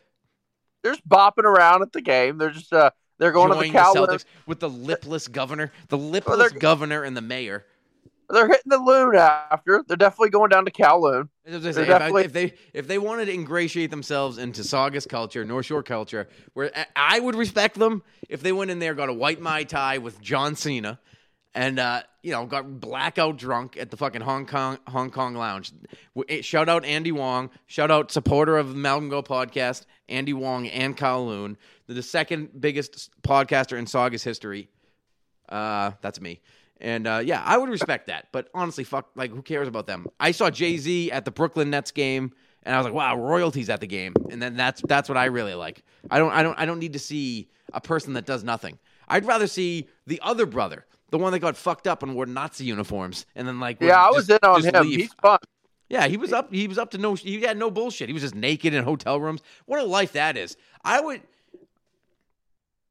they're 0.82 0.92
just 0.92 1.08
bopping 1.08 1.44
around 1.44 1.82
at 1.82 1.92
the 1.92 2.00
game. 2.00 2.38
They're 2.38 2.50
just 2.50 2.72
uh 2.72 2.90
they're 3.18 3.32
going 3.32 3.48
to 3.50 3.54
the 3.54 3.60
enjoying 3.64 3.72
the 3.72 3.78
Cowboys. 3.78 4.22
Celtics 4.22 4.24
with 4.46 4.60
the 4.60 4.68
lipless 4.70 5.28
governor, 5.28 5.72
the 5.88 5.98
lipless 5.98 6.52
governor 6.52 7.02
and 7.02 7.16
the 7.16 7.20
mayor. 7.22 7.64
They're 8.28 8.48
hitting 8.48 8.70
the 8.70 8.78
loon 8.78 9.14
after. 9.14 9.84
They're 9.86 9.96
definitely 9.96 10.30
going 10.30 10.50
down 10.50 10.64
to 10.64 10.72
Kowloon. 10.72 11.28
As 11.44 11.54
I 11.54 11.58
They're 11.58 11.72
say, 11.72 11.82
if, 11.82 11.90
I- 12.02 12.20
if 12.22 12.32
they 12.32 12.54
if 12.74 12.88
they 12.88 12.98
wanted 12.98 13.26
to 13.26 13.32
ingratiate 13.32 13.90
themselves 13.90 14.38
into 14.38 14.64
Saugus 14.64 15.06
culture, 15.06 15.44
North 15.44 15.66
Shore 15.66 15.84
culture, 15.84 16.28
where 16.54 16.72
I- 16.76 16.86
I 17.16 17.20
would 17.20 17.36
respect 17.36 17.78
them 17.78 18.02
if 18.28 18.42
they 18.42 18.50
went 18.52 18.72
in 18.72 18.80
there, 18.80 18.94
got 18.94 19.08
a 19.08 19.12
white 19.14 19.40
mai 19.40 19.62
tai 19.62 19.98
with 19.98 20.20
John 20.20 20.56
Cena, 20.56 20.98
and 21.54 21.78
uh, 21.78 22.02
you 22.24 22.32
know 22.32 22.46
got 22.46 22.80
blackout 22.80 23.36
drunk 23.36 23.76
at 23.76 23.92
the 23.92 23.96
fucking 23.96 24.22
Hong 24.22 24.44
Kong 24.46 24.78
Hong 24.88 25.10
Kong 25.10 25.36
lounge. 25.36 25.70
Eh, 26.28 26.42
Shout 26.42 26.68
out 26.68 26.84
Andy 26.84 27.12
Wong. 27.12 27.50
Shout 27.68 27.92
out 27.92 28.10
supporter 28.10 28.56
of 28.58 28.70
the 28.70 28.74
Malcolm 28.74 29.08
Go 29.08 29.22
podcast, 29.22 29.84
Andy 30.08 30.32
Wong 30.32 30.66
and 30.66 30.96
Kowloon. 30.96 31.56
The 31.86 32.02
second 32.02 32.60
biggest 32.60 33.10
podcaster 33.22 33.78
in 33.78 33.86
Saugus 33.86 34.22
history. 34.24 34.68
Uh, 35.48 35.92
that's 36.00 36.20
me. 36.20 36.40
And 36.80 37.06
uh, 37.06 37.22
yeah, 37.24 37.42
I 37.44 37.56
would 37.56 37.70
respect 37.70 38.08
that. 38.08 38.28
But 38.32 38.48
honestly, 38.52 38.84
fuck, 38.84 39.08
like, 39.14 39.30
who 39.30 39.40
cares 39.42 39.68
about 39.68 39.86
them? 39.86 40.06
I 40.20 40.32
saw 40.32 40.50
Jay 40.50 40.76
Z 40.76 41.10
at 41.10 41.24
the 41.24 41.30
Brooklyn 41.30 41.70
Nets 41.70 41.90
game, 41.90 42.32
and 42.64 42.74
I 42.74 42.78
was 42.78 42.84
like, 42.84 42.94
wow, 42.94 43.16
royalties 43.16 43.70
at 43.70 43.80
the 43.80 43.86
game. 43.86 44.14
And 44.30 44.42
then 44.42 44.56
that's 44.56 44.82
that's 44.86 45.08
what 45.08 45.16
I 45.16 45.26
really 45.26 45.54
like. 45.54 45.82
I 46.10 46.18
don't 46.18 46.32
I 46.32 46.42
don't 46.42 46.58
I 46.58 46.66
don't 46.66 46.78
need 46.78 46.92
to 46.94 46.98
see 46.98 47.48
a 47.72 47.80
person 47.80 48.12
that 48.14 48.26
does 48.26 48.44
nothing. 48.44 48.78
I'd 49.08 49.24
rather 49.24 49.46
see 49.46 49.88
the 50.06 50.20
other 50.22 50.44
brother, 50.44 50.84
the 51.10 51.18
one 51.18 51.32
that 51.32 51.38
got 51.38 51.56
fucked 51.56 51.86
up 51.86 52.02
and 52.02 52.14
wore 52.14 52.26
Nazi 52.26 52.64
uniforms, 52.64 53.24
and 53.36 53.46
then 53.48 53.60
like 53.60 53.80
Yeah, 53.80 54.04
I 54.04 54.10
was 54.10 54.28
in 54.28 54.38
on 54.42 54.62
him. 54.62 54.82
leave. 54.82 55.00
He's 55.00 55.14
fun. 55.14 55.38
Yeah, 55.88 56.08
he 56.08 56.16
was 56.16 56.32
up. 56.32 56.52
He 56.52 56.66
was 56.66 56.78
up 56.78 56.90
to 56.90 56.98
no. 56.98 57.14
He 57.14 57.40
had 57.42 57.56
no 57.56 57.70
bullshit. 57.70 58.08
He 58.08 58.12
was 58.12 58.22
just 58.22 58.34
naked 58.34 58.74
in 58.74 58.82
hotel 58.82 59.20
rooms. 59.20 59.40
What 59.66 59.80
a 59.80 59.84
life 59.84 60.12
that 60.12 60.36
is. 60.36 60.56
I 60.84 61.00
would. 61.00 61.22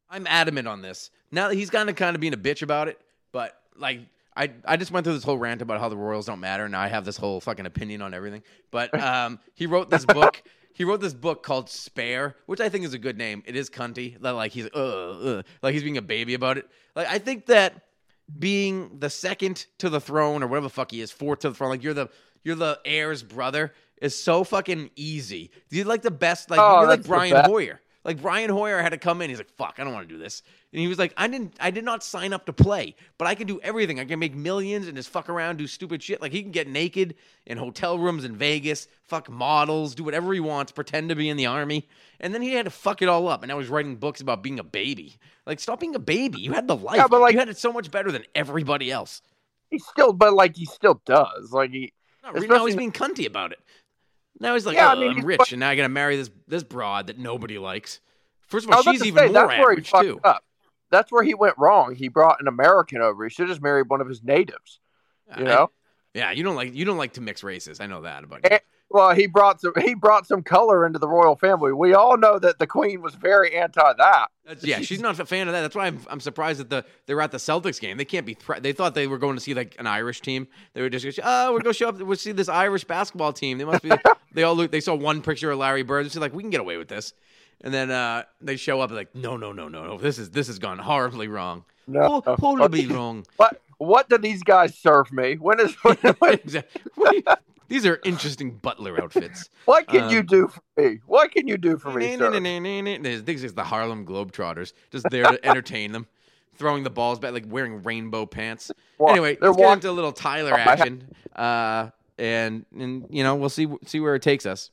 I'm 0.09 0.27
adamant 0.27 0.67
on 0.67 0.81
this. 0.81 1.11
Now 1.31 1.49
that 1.49 1.55
he's 1.55 1.69
kind 1.69 1.89
of 1.89 1.95
kind 1.95 2.15
of 2.15 2.21
being 2.21 2.33
a 2.33 2.37
bitch 2.37 2.61
about 2.61 2.87
it, 2.87 2.99
but 3.31 3.59
like 3.77 4.01
I 4.35 4.51
I 4.65 4.77
just 4.77 4.91
went 4.91 5.03
through 5.05 5.13
this 5.13 5.23
whole 5.23 5.37
rant 5.37 5.61
about 5.61 5.79
how 5.79 5.89
the 5.89 5.97
Royals 5.97 6.25
don't 6.25 6.39
matter. 6.39 6.67
Now 6.69 6.81
I 6.81 6.87
have 6.87 7.05
this 7.05 7.17
whole 7.17 7.41
fucking 7.41 7.65
opinion 7.65 8.01
on 8.01 8.13
everything. 8.13 8.43
But 8.71 8.97
um, 9.01 9.39
he 9.53 9.65
wrote 9.65 9.89
this 9.89 10.05
book. 10.05 10.41
He 10.73 10.83
wrote 10.83 10.99
this 10.99 11.13
book 11.13 11.41
called 11.41 11.69
Spare, 11.69 12.35
which 12.47 12.59
I 12.59 12.67
think 12.67 12.83
is 12.83 12.93
a 12.93 12.99
good 12.99 13.17
name. 13.17 13.43
It 13.45 13.55
is 13.55 13.69
cunty. 13.69 14.19
That 14.21 14.31
like 14.31 14.51
he's 14.51 14.67
uh, 14.75 14.77
uh, 14.77 15.41
like 15.61 15.73
he's 15.73 15.83
being 15.83 15.97
a 15.97 16.01
baby 16.01 16.33
about 16.33 16.57
it. 16.57 16.67
Like 16.95 17.07
I 17.07 17.17
think 17.17 17.45
that 17.45 17.81
being 18.39 18.99
the 18.99 19.09
second 19.09 19.67
to 19.77 19.89
the 19.89 20.01
throne 20.01 20.43
or 20.43 20.47
whatever 20.47 20.65
the 20.65 20.69
fuck 20.71 20.91
he 20.91 21.01
is, 21.01 21.11
fourth 21.11 21.39
to 21.39 21.49
the 21.49 21.55
throne, 21.55 21.69
like 21.69 21.83
you're 21.83 21.93
the 21.93 22.09
you're 22.43 22.55
the 22.55 22.79
heir's 22.83 23.23
brother, 23.23 23.73
is 24.01 24.17
so 24.21 24.43
fucking 24.43 24.89
easy. 24.95 25.51
You're 25.69 25.85
like 25.85 26.01
the 26.01 26.11
best, 26.11 26.49
like 26.49 26.59
Oh, 26.61 26.81
you're 26.81 26.89
like 26.89 27.03
Brian. 27.03 27.45
Hoyer. 27.45 27.79
Like 28.05 28.21
Brian 28.21 28.51
Hoyer 28.51 28.81
had 28.83 28.89
to 28.89 28.99
come 28.99 29.19
in. 29.23 29.31
He's 29.31 29.39
like, 29.39 29.49
"Fuck, 29.57 29.75
I 29.79 29.83
don't 29.83 29.91
want 29.91 30.07
to 30.07 30.13
do 30.13 30.19
this." 30.19 30.43
And 30.71 30.79
he 30.79 30.87
was 30.87 30.99
like, 30.99 31.11
"I 31.17 31.27
didn't. 31.27 31.55
I 31.59 31.71
did 31.71 31.83
not 31.83 32.03
sign 32.03 32.33
up 32.33 32.45
to 32.45 32.53
play, 32.53 32.95
but 33.17 33.27
I 33.27 33.33
can 33.33 33.47
do 33.47 33.59
everything. 33.61 33.99
I 33.99 34.05
can 34.05 34.19
make 34.19 34.35
millions 34.35 34.87
and 34.87 34.95
just 34.95 35.09
fuck 35.09 35.27
around, 35.27 35.57
do 35.57 35.65
stupid 35.65 36.03
shit. 36.03 36.21
Like 36.21 36.31
he 36.31 36.43
can 36.43 36.51
get 36.51 36.67
naked 36.67 37.15
in 37.47 37.57
hotel 37.57 37.97
rooms 37.97 38.23
in 38.23 38.35
Vegas, 38.35 38.87
fuck 39.01 39.27
models, 39.27 39.95
do 39.95 40.03
whatever 40.03 40.33
he 40.33 40.39
wants, 40.39 40.71
pretend 40.71 41.09
to 41.09 41.15
be 41.15 41.29
in 41.29 41.35
the 41.35 41.47
army, 41.47 41.87
and 42.19 42.31
then 42.31 42.43
he 42.43 42.53
had 42.53 42.65
to 42.65 42.71
fuck 42.71 43.01
it 43.01 43.09
all 43.09 43.27
up. 43.27 43.41
And 43.41 43.49
now 43.49 43.57
he's 43.57 43.69
writing 43.69 43.95
books 43.95 44.21
about 44.21 44.43
being 44.43 44.59
a 44.59 44.63
baby. 44.63 45.15
Like, 45.47 45.59
stop 45.59 45.79
being 45.79 45.95
a 45.95 45.99
baby. 45.99 46.39
You 46.39 46.53
had 46.53 46.67
the 46.67 46.75
life. 46.75 46.97
Yeah, 46.97 47.07
but, 47.07 47.21
like- 47.21 47.33
you 47.33 47.39
had 47.39 47.49
it 47.49 47.57
so 47.57 47.73
much 47.73 47.89
better 47.89 48.11
than 48.11 48.23
everybody 48.35 48.91
else. 48.91 49.23
He 49.71 49.79
still, 49.79 50.13
but 50.13 50.35
like 50.35 50.55
he 50.55 50.65
still 50.65 51.01
does. 51.05 51.51
Like 51.51 51.71
he. 51.71 51.91
Now 52.23 52.65
he's 52.65 52.75
being 52.75 52.91
cunty 52.91 53.25
about 53.25 53.51
it. 53.51 53.59
Now 54.39 54.53
he's 54.53 54.65
like, 54.65 54.75
Yeah, 54.75 54.89
I 54.89 54.95
"Oh, 54.95 54.99
mean, 54.99 55.19
I'm 55.19 55.25
rich, 55.25 55.51
and 55.53 55.59
now 55.61 55.69
I 55.69 55.75
gotta 55.75 55.89
marry 55.89 56.15
this 56.17 56.29
this 56.47 56.63
broad 56.63 57.07
that 57.07 57.17
nobody 57.17 57.57
likes. 57.57 57.99
First 58.47 58.67
of 58.67 58.73
all, 58.73 58.81
she's 58.83 59.03
even 59.05 59.17
say, 59.17 59.25
more 59.25 59.33
that's 59.33 59.49
where 59.59 59.71
he 59.75 59.81
average 59.81 59.91
too. 59.91 60.19
up. 60.23 60.43
That's 60.91 61.11
where 61.11 61.23
he 61.23 61.33
went 61.33 61.57
wrong. 61.57 61.95
He 61.95 62.09
brought 62.09 62.39
an 62.41 62.47
American 62.47 63.01
over. 63.01 63.23
He 63.23 63.29
should 63.29 63.43
have 63.43 63.49
just 63.49 63.61
married 63.61 63.89
one 63.89 64.01
of 64.01 64.07
his 64.07 64.23
natives. 64.23 64.79
You 65.37 65.45
I- 65.45 65.47
know. 65.47 65.71
yeah, 66.13 66.31
you 66.31 66.43
don't 66.43 66.55
like 66.55 66.75
you 66.75 66.85
don't 66.85 66.97
like 66.97 67.13
to 67.13 67.21
mix 67.21 67.43
races. 67.43 67.79
I 67.79 67.87
know 67.87 68.01
that 68.01 68.23
about 68.23 68.41
you. 68.43 68.51
Eh, 68.51 68.59
Well, 68.89 69.13
he 69.15 69.27
brought 69.27 69.59
some. 69.61 69.73
He 69.81 69.93
brought 69.95 70.27
some 70.27 70.43
color 70.43 70.85
into 70.85 70.99
the 70.99 71.07
royal 71.07 71.35
family. 71.35 71.73
We 71.73 71.93
all 71.93 72.17
know 72.17 72.37
that 72.39 72.59
the 72.59 72.67
queen 72.67 73.01
was 73.01 73.15
very 73.15 73.55
anti 73.55 73.81
that. 73.93 74.27
That's- 74.45 74.63
yeah, 74.63 74.79
she's 74.81 74.99
not 75.01 75.19
a 75.19 75.25
fan 75.25 75.47
of 75.47 75.53
that. 75.53 75.61
That's 75.61 75.75
why 75.75 75.87
I'm, 75.87 75.99
I'm 76.07 76.19
surprised 76.19 76.59
that 76.59 76.69
the 76.69 76.85
they 77.07 77.13
were 77.15 77.21
at 77.21 77.31
the 77.31 77.37
Celtics 77.39 77.81
game. 77.81 77.97
They 77.97 78.05
can't 78.05 78.25
be. 78.25 78.35
Thre- 78.35 78.59
they 78.59 78.71
thought 78.73 78.93
they 78.95 79.07
were 79.07 79.17
going 79.17 79.35
to 79.35 79.41
see 79.41 79.53
like 79.53 79.75
an 79.79 79.87
Irish 79.87 80.21
team. 80.21 80.47
They 80.73 80.81
were 80.81 80.89
just 80.89 81.19
oh, 81.23 81.47
we're 81.51 81.59
going 81.61 81.73
to 81.73 81.77
show 81.77 81.89
up. 81.89 81.99
We'll 81.99 82.15
see 82.15 82.31
this 82.31 82.47
Irish 82.47 82.83
basketball 82.83 83.33
team. 83.33 83.57
They 83.57 83.65
must 83.65 83.83
be. 83.83 83.91
they 84.33 84.43
all 84.43 84.55
look. 84.55 84.71
They 84.71 84.81
saw 84.81 84.93
one 84.95 85.21
picture 85.21 85.49
of 85.51 85.57
Larry 85.59 85.83
Bird. 85.83 86.05
They're 86.09 86.21
like, 86.21 86.33
we 86.33 86.43
can 86.43 86.51
get 86.51 86.61
away 86.61 86.77
with 86.77 86.87
this. 86.87 87.13
And 87.61 87.73
then 87.73 87.89
uh, 87.89 88.23
they 88.39 88.55
show 88.55 88.81
up 88.81 88.91
like, 88.91 89.15
no, 89.15 89.35
no, 89.35 89.51
no, 89.51 89.67
no, 89.67 89.83
no. 89.85 89.97
This 89.97 90.19
is 90.19 90.29
this 90.29 90.47
has 90.47 90.59
gone 90.59 90.77
horribly 90.77 91.27
wrong. 91.27 91.65
No. 91.87 92.21
Hor- 92.21 92.35
horribly 92.37 92.85
wrong. 92.95 93.25
What? 93.37 93.59
What 93.77 94.07
do 94.09 94.17
these 94.17 94.41
guys 94.43 94.77
serve 94.77 95.11
me? 95.11 95.35
When 95.35 95.59
is? 95.59 95.73
When, 95.83 95.97
when- 96.19 96.33
Exactly. 96.35 97.23
What 97.65 97.69
do 97.69 97.75
you- 97.75 97.81
These 97.81 97.89
are 97.89 97.99
interesting 98.03 98.51
butler 98.57 99.01
outfits. 99.01 99.49
what 99.65 99.87
can 99.87 100.03
Um, 100.03 100.09
you 100.11 100.23
do 100.23 100.47
for 100.47 100.61
me? 100.81 100.99
What 101.05 101.31
can 101.31 101.47
you 101.47 101.57
do 101.57 101.77
for 101.77 101.91
me, 101.91 102.17
sir? 102.17 102.31
This 103.01 103.21
this 103.25 103.43
is 103.43 103.53
the 103.53 103.63
Harlem 103.63 104.05
Globetrotters, 104.05 104.73
just 104.91 105.05
there 105.09 105.23
to 105.25 105.45
entertain 105.45 105.91
them, 105.91 106.07
throwing 106.57 106.83
the 106.83 106.89
balls 106.89 107.19
back, 107.19 107.33
like 107.33 107.45
wearing 107.47 107.83
rainbow 107.83 108.25
pants. 108.25 108.71
Well, 108.97 109.11
anyway, 109.11 109.37
they're 109.39 109.49
let's 109.51 109.61
get 109.61 109.73
into 109.73 109.89
a 109.89 109.91
little 109.91 110.11
Tyler 110.11 110.53
I 110.53 110.59
ha- 110.61 110.71
action, 110.71 111.03
uh, 111.35 111.89
and 112.17 112.65
and 112.77 113.07
you 113.09 113.23
know 113.23 113.35
we'll 113.35 113.49
see 113.49 113.67
see 113.85 113.99
where 113.99 114.15
it 114.15 114.21
takes 114.21 114.45
us. 114.45 114.71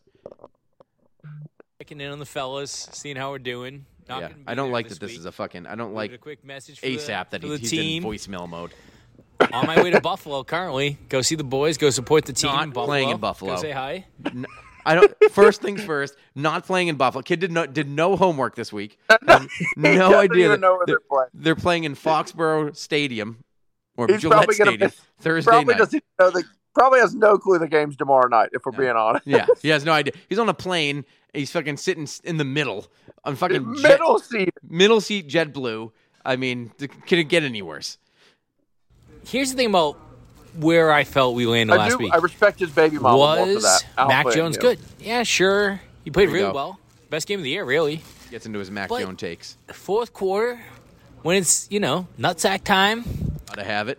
Checking 1.79 2.01
in 2.01 2.13
on 2.13 2.19
the 2.21 2.27
fellas, 2.27 2.89
seeing 2.93 3.17
how 3.17 3.31
we're 3.33 3.39
doing. 3.41 3.87
Not 4.09 4.21
yeah, 4.21 4.29
I 4.47 4.55
don't 4.55 4.67
there 4.67 4.73
like 4.73 4.87
that 4.89 4.91
this 4.91 4.99
this 4.99 5.11
week. 5.13 5.19
is 5.21 5.25
a 5.27 5.33
fucking. 5.33 5.67
I 5.67 5.75
don't 5.75 5.95
like 5.95 6.13
a 6.13 6.19
quick 6.19 6.45
message 6.45 6.79
for 6.81 6.87
ASAP 6.87 7.31
the, 7.31 7.39
that 7.39 7.41
for 7.41 7.47
he, 7.49 7.53
the 7.55 7.59
he's 7.59 7.71
team. 7.71 8.05
in 8.05 8.09
voicemail 8.11 8.49
mode. 8.49 8.73
On 9.53 9.67
my 9.67 9.83
way 9.83 9.91
to 9.91 10.01
Buffalo 10.01 10.45
currently. 10.45 10.99
Go 11.09 11.23
see 11.23 11.35
the 11.35 11.45
boys. 11.45 11.79
Go 11.79 11.91
support 11.91 12.25
the 12.25 12.33
team. 12.33 12.51
Not 12.53 12.65
in 12.65 12.71
Buffalo. 12.71 12.87
playing 12.87 13.09
in 13.11 13.17
Buffalo. 13.19 13.55
Go 13.57 13.61
say 13.63 13.71
hi. 13.73 14.07
N- 14.27 14.47
I 14.85 14.95
don't. 14.97 15.13
First 15.31 15.63
things 15.63 15.83
first. 15.83 16.17
Not 16.35 16.67
playing 16.67 16.89
in 16.89 16.97
Buffalo. 16.97 17.23
Kid 17.23 17.41
did 17.41 17.53
no 17.53 17.67
did 17.67 17.89
no 17.89 18.17
homework 18.17 18.55
this 18.57 18.73
week. 18.73 18.99
Had 19.09 19.21
no 19.77 20.19
idea 20.19 20.49
that 20.49 20.61
know 20.61 20.73
where 20.77 20.87
they're, 20.87 20.97
they're 20.97 21.01
playing. 21.09 21.29
they're 21.35 21.55
playing 21.57 21.85
in 21.85 21.95
Foxborough 21.95 22.75
Stadium 22.77 23.45
or 23.97 24.09
He's 24.09 24.21
Gillette 24.23 24.39
probably 24.39 24.57
gonna 24.57 24.71
Stadium 24.73 24.87
miss- 24.89 25.01
Thursday 25.21 25.51
Probably 25.51 25.75
night. 25.75 25.79
doesn't 25.79 26.05
know 26.19 26.31
the. 26.31 26.45
Probably 26.75 27.01
has 27.01 27.15
no 27.15 27.37
clue 27.37 27.59
the 27.59 27.69
game's 27.69 27.97
tomorrow 27.97 28.27
night. 28.29 28.49
If 28.53 28.63
we're 28.65 28.73
being 28.73 28.91
honest. 28.97 29.27
yeah, 29.27 29.47
he 29.61 29.69
has 29.69 29.85
no 29.85 29.93
idea. 29.93 30.15
He's 30.31 30.39
on 30.39 30.49
a 30.49 30.55
plane. 30.55 31.05
He's 31.35 31.51
fucking 31.53 31.77
sitting 31.77 32.09
in 32.25 32.39
the 32.39 32.45
middle 32.45 32.87
on 33.25 33.37
fucking 33.37 33.75
jet- 33.77 33.83
Middle 33.91 34.19
seat. 34.19 34.55
middle 34.69 35.01
seat 35.03 35.29
JetBlue. 35.29 35.93
I 36.25 36.37
mean, 36.37 36.73
th- 36.79 36.91
can 37.07 37.19
it 37.19 37.25
get 37.25 37.43
any 37.43 37.61
worse? 37.63 37.99
Here's 39.27 39.51
the 39.51 39.57
thing 39.57 39.69
about 39.69 39.97
where 40.59 40.93
I 40.93 41.05
felt 41.05 41.35
we 41.35 41.47
landed 41.47 41.73
I 41.75 41.77
last 41.79 41.93
do. 41.93 41.99
week. 41.99 42.13
I 42.13 42.19
respect 42.19 42.61
his 42.61 42.71
baby 42.71 42.99
mama 42.99 43.17
was 43.47 43.63
that. 43.63 44.09
Mac 44.09 44.31
Jones 44.33 44.57
you 44.57 44.63
good? 44.63 44.79
Yeah, 45.01 45.23
sure. 45.23 45.81
He 46.05 46.11
played 46.11 46.29
we 46.29 46.35
really 46.35 46.49
go. 46.49 46.55
well. 46.55 46.81
Best 47.11 47.27
game 47.29 47.39
of 47.41 47.45
the 47.45 47.51
year, 47.51 47.65
really. 47.65 48.03
Gets 48.31 48.47
into 48.47 48.59
his 48.59 48.71
Mac 48.71 48.89
But- 48.89 49.01
Jones 49.01 49.19
takes. 49.21 49.57
Fourth 49.73 50.13
quarter, 50.13 50.61
when 51.23 51.37
it's 51.37 51.67
you 51.71 51.81
know 51.81 52.07
nutsack 52.19 52.65
time, 52.65 53.05
Gotta 53.47 53.65
have 53.65 53.89
it. 53.89 53.99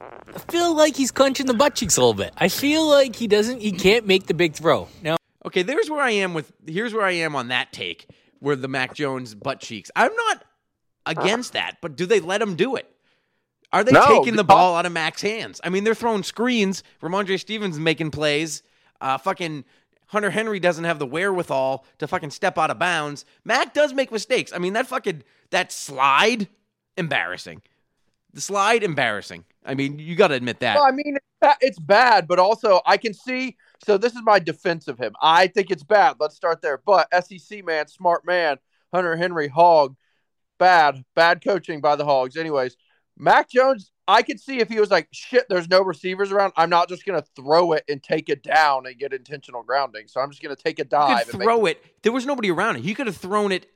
I 0.00 0.38
feel 0.50 0.74
like 0.74 0.96
he's 0.96 1.10
clenching 1.10 1.46
the 1.46 1.54
butt 1.54 1.74
cheeks 1.74 1.96
a 1.96 2.00
little 2.00 2.14
bit. 2.14 2.32
I 2.36 2.48
feel 2.48 2.86
like 2.88 3.16
he 3.16 3.26
doesn't. 3.26 3.60
He 3.60 3.72
can't 3.72 4.06
make 4.06 4.26
the 4.26 4.34
big 4.34 4.54
throw. 4.54 4.88
Now 5.02 5.16
Okay, 5.44 5.62
there's 5.62 5.90
where 5.90 6.00
I 6.02 6.10
am 6.12 6.34
with. 6.34 6.52
Here's 6.66 6.94
where 6.94 7.04
I 7.04 7.12
am 7.12 7.34
on 7.34 7.48
that 7.48 7.72
take, 7.72 8.06
where 8.38 8.54
the 8.56 8.68
Mac 8.68 8.94
Jones 8.94 9.34
butt 9.34 9.60
cheeks. 9.60 9.90
I'm 9.96 10.14
not 10.14 10.44
against 11.06 11.54
that, 11.54 11.78
but 11.80 11.96
do 11.96 12.06
they 12.06 12.20
let 12.20 12.40
him 12.40 12.54
do 12.56 12.76
it? 12.76 12.88
Are 13.72 13.84
they 13.84 13.92
No, 13.92 14.18
taking 14.18 14.36
the 14.36 14.44
ball 14.44 14.74
out 14.76 14.86
of 14.86 14.92
Mac's 14.92 15.22
hands? 15.22 15.60
I 15.62 15.68
mean, 15.68 15.84
they're 15.84 15.94
throwing 15.94 16.22
screens. 16.22 16.82
Rhamondre 17.00 17.38
Stevens 17.38 17.78
making 17.78 18.10
plays. 18.10 18.62
Uh, 19.00 19.16
fucking 19.16 19.64
Hunter 20.06 20.30
Henry 20.30 20.58
doesn't 20.58 20.84
have 20.84 20.98
the 20.98 21.06
wherewithal 21.06 21.84
to 21.98 22.08
fucking 22.08 22.30
step 22.30 22.58
out 22.58 22.70
of 22.70 22.78
bounds. 22.78 23.24
Mac 23.44 23.72
does 23.72 23.94
make 23.94 24.10
mistakes. 24.10 24.52
I 24.52 24.58
mean, 24.58 24.72
that 24.72 24.88
fucking 24.88 25.22
that 25.50 25.70
slide, 25.70 26.48
embarrassing. 26.96 27.62
The 28.32 28.40
slide, 28.40 28.82
embarrassing. 28.82 29.44
I 29.64 29.74
mean, 29.74 29.98
you 29.98 30.16
got 30.16 30.28
to 30.28 30.34
admit 30.34 30.60
that. 30.60 30.76
Well, 30.76 30.84
I 30.84 30.90
mean, 30.90 31.16
it's 31.16 31.56
it's 31.60 31.78
bad, 31.78 32.26
but 32.26 32.38
also 32.38 32.80
I 32.86 32.96
can 32.96 33.14
see. 33.14 33.56
So 33.84 33.98
this 33.98 34.14
is 34.14 34.22
my 34.24 34.40
defense 34.40 34.88
of 34.88 34.98
him. 34.98 35.14
I 35.22 35.46
think 35.46 35.70
it's 35.70 35.84
bad. 35.84 36.16
Let's 36.18 36.36
start 36.36 36.60
there. 36.60 36.80
But 36.84 37.08
SEC 37.24 37.64
man, 37.64 37.86
smart 37.86 38.26
man, 38.26 38.58
Hunter 38.92 39.16
Henry, 39.16 39.48
hog, 39.48 39.96
bad, 40.58 41.04
bad 41.14 41.42
coaching 41.42 41.80
by 41.80 41.96
the 41.96 42.04
Hogs. 42.04 42.36
Anyways, 42.36 42.76
Mac 43.20 43.50
Jones, 43.50 43.92
I 44.08 44.22
could 44.22 44.40
see 44.40 44.60
if 44.60 44.68
he 44.68 44.80
was 44.80 44.90
like, 44.90 45.06
shit, 45.12 45.46
there's 45.48 45.68
no 45.68 45.82
receivers 45.82 46.32
around. 46.32 46.54
I'm 46.56 46.70
not 46.70 46.88
just 46.88 47.04
gonna 47.04 47.24
throw 47.36 47.72
it 47.72 47.84
and 47.88 48.02
take 48.02 48.28
it 48.28 48.42
down 48.42 48.86
and 48.86 48.98
get 48.98 49.12
intentional 49.12 49.62
grounding. 49.62 50.08
So 50.08 50.20
I'm 50.20 50.30
just 50.30 50.42
gonna 50.42 50.56
take 50.56 50.78
a 50.78 50.84
dive. 50.84 51.26
could 51.26 51.34
and 51.34 51.38
make 51.40 51.46
throw 51.46 51.66
it. 51.66 51.84
There 52.02 52.12
was 52.12 52.24
nobody 52.24 52.50
around 52.50 52.76
it. 52.76 52.82
He 52.82 52.94
could 52.94 53.06
have 53.06 53.16
thrown 53.16 53.52
it 53.52 53.70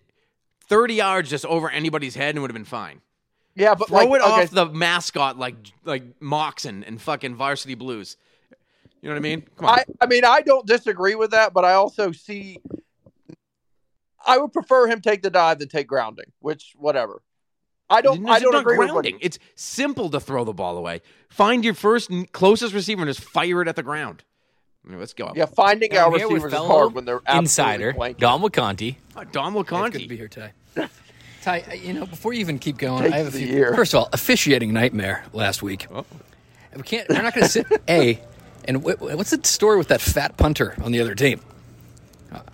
30 0.68 0.94
yards 0.94 1.30
just 1.30 1.44
over 1.44 1.70
anybody's 1.70 2.14
head 2.14 2.35
and 2.35 2.42
would 2.42 2.50
have 2.50 2.54
been 2.54 2.64
fine. 2.64 3.02
Yeah, 3.54 3.74
but 3.74 3.88
Throw 3.88 3.98
like, 3.98 4.09
it 4.09 4.24
okay, 4.24 4.42
off 4.44 4.50
the 4.50 4.66
mascot 4.66 5.38
like 5.38 5.57
like 5.85 6.20
Moxon 6.20 6.83
and 6.83 7.00
fucking 7.00 7.37
Varsity 7.37 7.74
Blues. 7.74 8.16
You 9.02 9.11
know 9.11 9.16
what 9.16 9.18
I 9.18 9.22
mean? 9.22 9.44
Come 9.57 9.66
on. 9.66 9.78
I, 9.78 9.85
I 10.00 10.07
mean, 10.07 10.24
I 10.24 10.40
don't 10.40 10.66
disagree 10.66 11.14
with 11.14 11.33
that, 11.33 11.52
but 11.52 11.64
I 11.64 11.74
also 11.74 12.12
see. 12.12 12.61
I 14.26 14.38
would 14.38 14.54
prefer 14.54 14.87
him 14.87 15.02
take 15.02 15.20
the 15.20 15.28
dive 15.28 15.59
than 15.59 15.68
take 15.68 15.87
grounding, 15.87 16.33
which 16.40 16.72
whatever. 16.78 17.20
I 17.90 18.01
don't. 18.01 18.23
It's 18.23 18.31
I 18.31 18.38
don't 18.40 18.53
not 18.53 18.62
agree 18.62 18.79
with 18.79 18.90
grounding. 18.90 19.14
what. 19.14 19.25
It's 19.25 19.38
simple 19.55 20.11
to 20.11 20.20
throw 20.20 20.44
the 20.44 20.53
ball 20.53 20.77
away. 20.77 21.03
Find 21.29 21.64
your 21.64 21.75
first 21.75 22.11
closest 22.33 22.73
receiver 22.75 23.03
and 23.03 23.09
just 23.09 23.20
fire 23.20 23.61
it 23.62 23.68
at 23.68 23.77
the 23.77 23.83
ground. 23.83 24.25
I 24.85 24.90
mean, 24.90 24.99
let's 24.99 25.14
go. 25.14 25.33
Yeah, 25.35 25.47
finding 25.47 25.92
I'm 25.97 26.12
our 26.12 26.18
here 26.18 26.29
with 26.29 26.42
receivers 26.42 26.53
is 26.53 26.66
hard 26.66 26.94
when 26.94 27.05
they're 27.05 27.20
absolutely 27.27 27.38
insider 27.44 27.92
blank. 27.94 28.18
Don 28.18 28.40
Wakanti. 28.42 28.97
Uh, 29.16 29.25
Dom 29.33 29.57
It's 29.57 29.70
good 29.70 29.92
to 29.92 30.09
be 30.09 30.16
here, 30.16 30.29
Ty. 30.29 30.53
Ty, 31.42 31.61
uh, 31.70 31.75
you 31.75 31.92
know, 31.92 32.07
before 32.07 32.33
you 32.33 32.40
even 32.40 32.59
keep 32.59 32.79
going, 32.79 33.03
Takes 33.03 33.14
I 33.14 33.18
have 33.18 33.27
a 33.29 33.31
few. 33.31 33.47
year. 33.47 33.75
First 33.75 33.92
of 33.94 33.99
all, 34.01 34.09
officiating 34.12 34.73
nightmare 34.73 35.25
last 35.33 35.62
week. 35.62 35.87
Oh. 35.92 36.07
We 36.75 36.83
can't. 36.83 37.09
We're 37.09 37.23
not 37.23 37.35
going 37.35 37.44
to 37.44 37.51
sit. 37.51 37.66
A, 37.88 38.18
and 38.64 38.79
wh- 38.79 39.01
what's 39.01 39.31
the 39.31 39.40
story 39.44 39.77
with 39.77 39.88
that 39.88 40.01
fat 40.01 40.37
punter 40.38 40.75
on 40.83 40.90
the 40.90 41.01
other 41.01 41.14
team, 41.14 41.40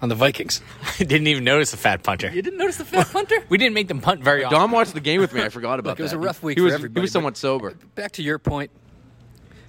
on 0.03 0.09
the 0.09 0.15
Vikings? 0.15 0.61
I 1.01 1.05
didn't 1.05 1.27
even 1.27 1.45
notice 1.45 1.71
the 1.71 1.77
fat 1.77 2.03
punter. 2.03 2.31
You 2.31 2.43
didn't 2.43 2.59
notice 2.59 2.77
the 2.77 2.85
fat 2.85 3.09
punter? 3.13 3.37
We 3.49 3.59
didn't 3.59 3.75
make 3.75 3.89
them 3.89 4.01
punt 4.01 4.23
very 4.23 4.45
often. 4.45 4.59
Dom 4.59 4.73
watched 4.73 4.95
the 4.95 5.01
game 5.01 5.21
with 5.21 5.33
me. 5.33 5.43
I 5.43 5.49
forgot 5.59 5.79
about 5.79 5.91
Look, 5.93 6.01
it 6.01 6.03
was 6.05 6.13
a 6.13 6.19
rough 6.19 6.43
week 6.43 6.59
he 6.59 6.61
for 6.61 6.65
was, 6.67 6.75
everybody, 6.75 7.01
He 7.01 7.03
was 7.03 7.13
somewhat 7.13 7.37
sober. 7.37 7.75
Back 7.95 8.13
to 8.13 8.23
your 8.23 8.39
point. 8.39 8.71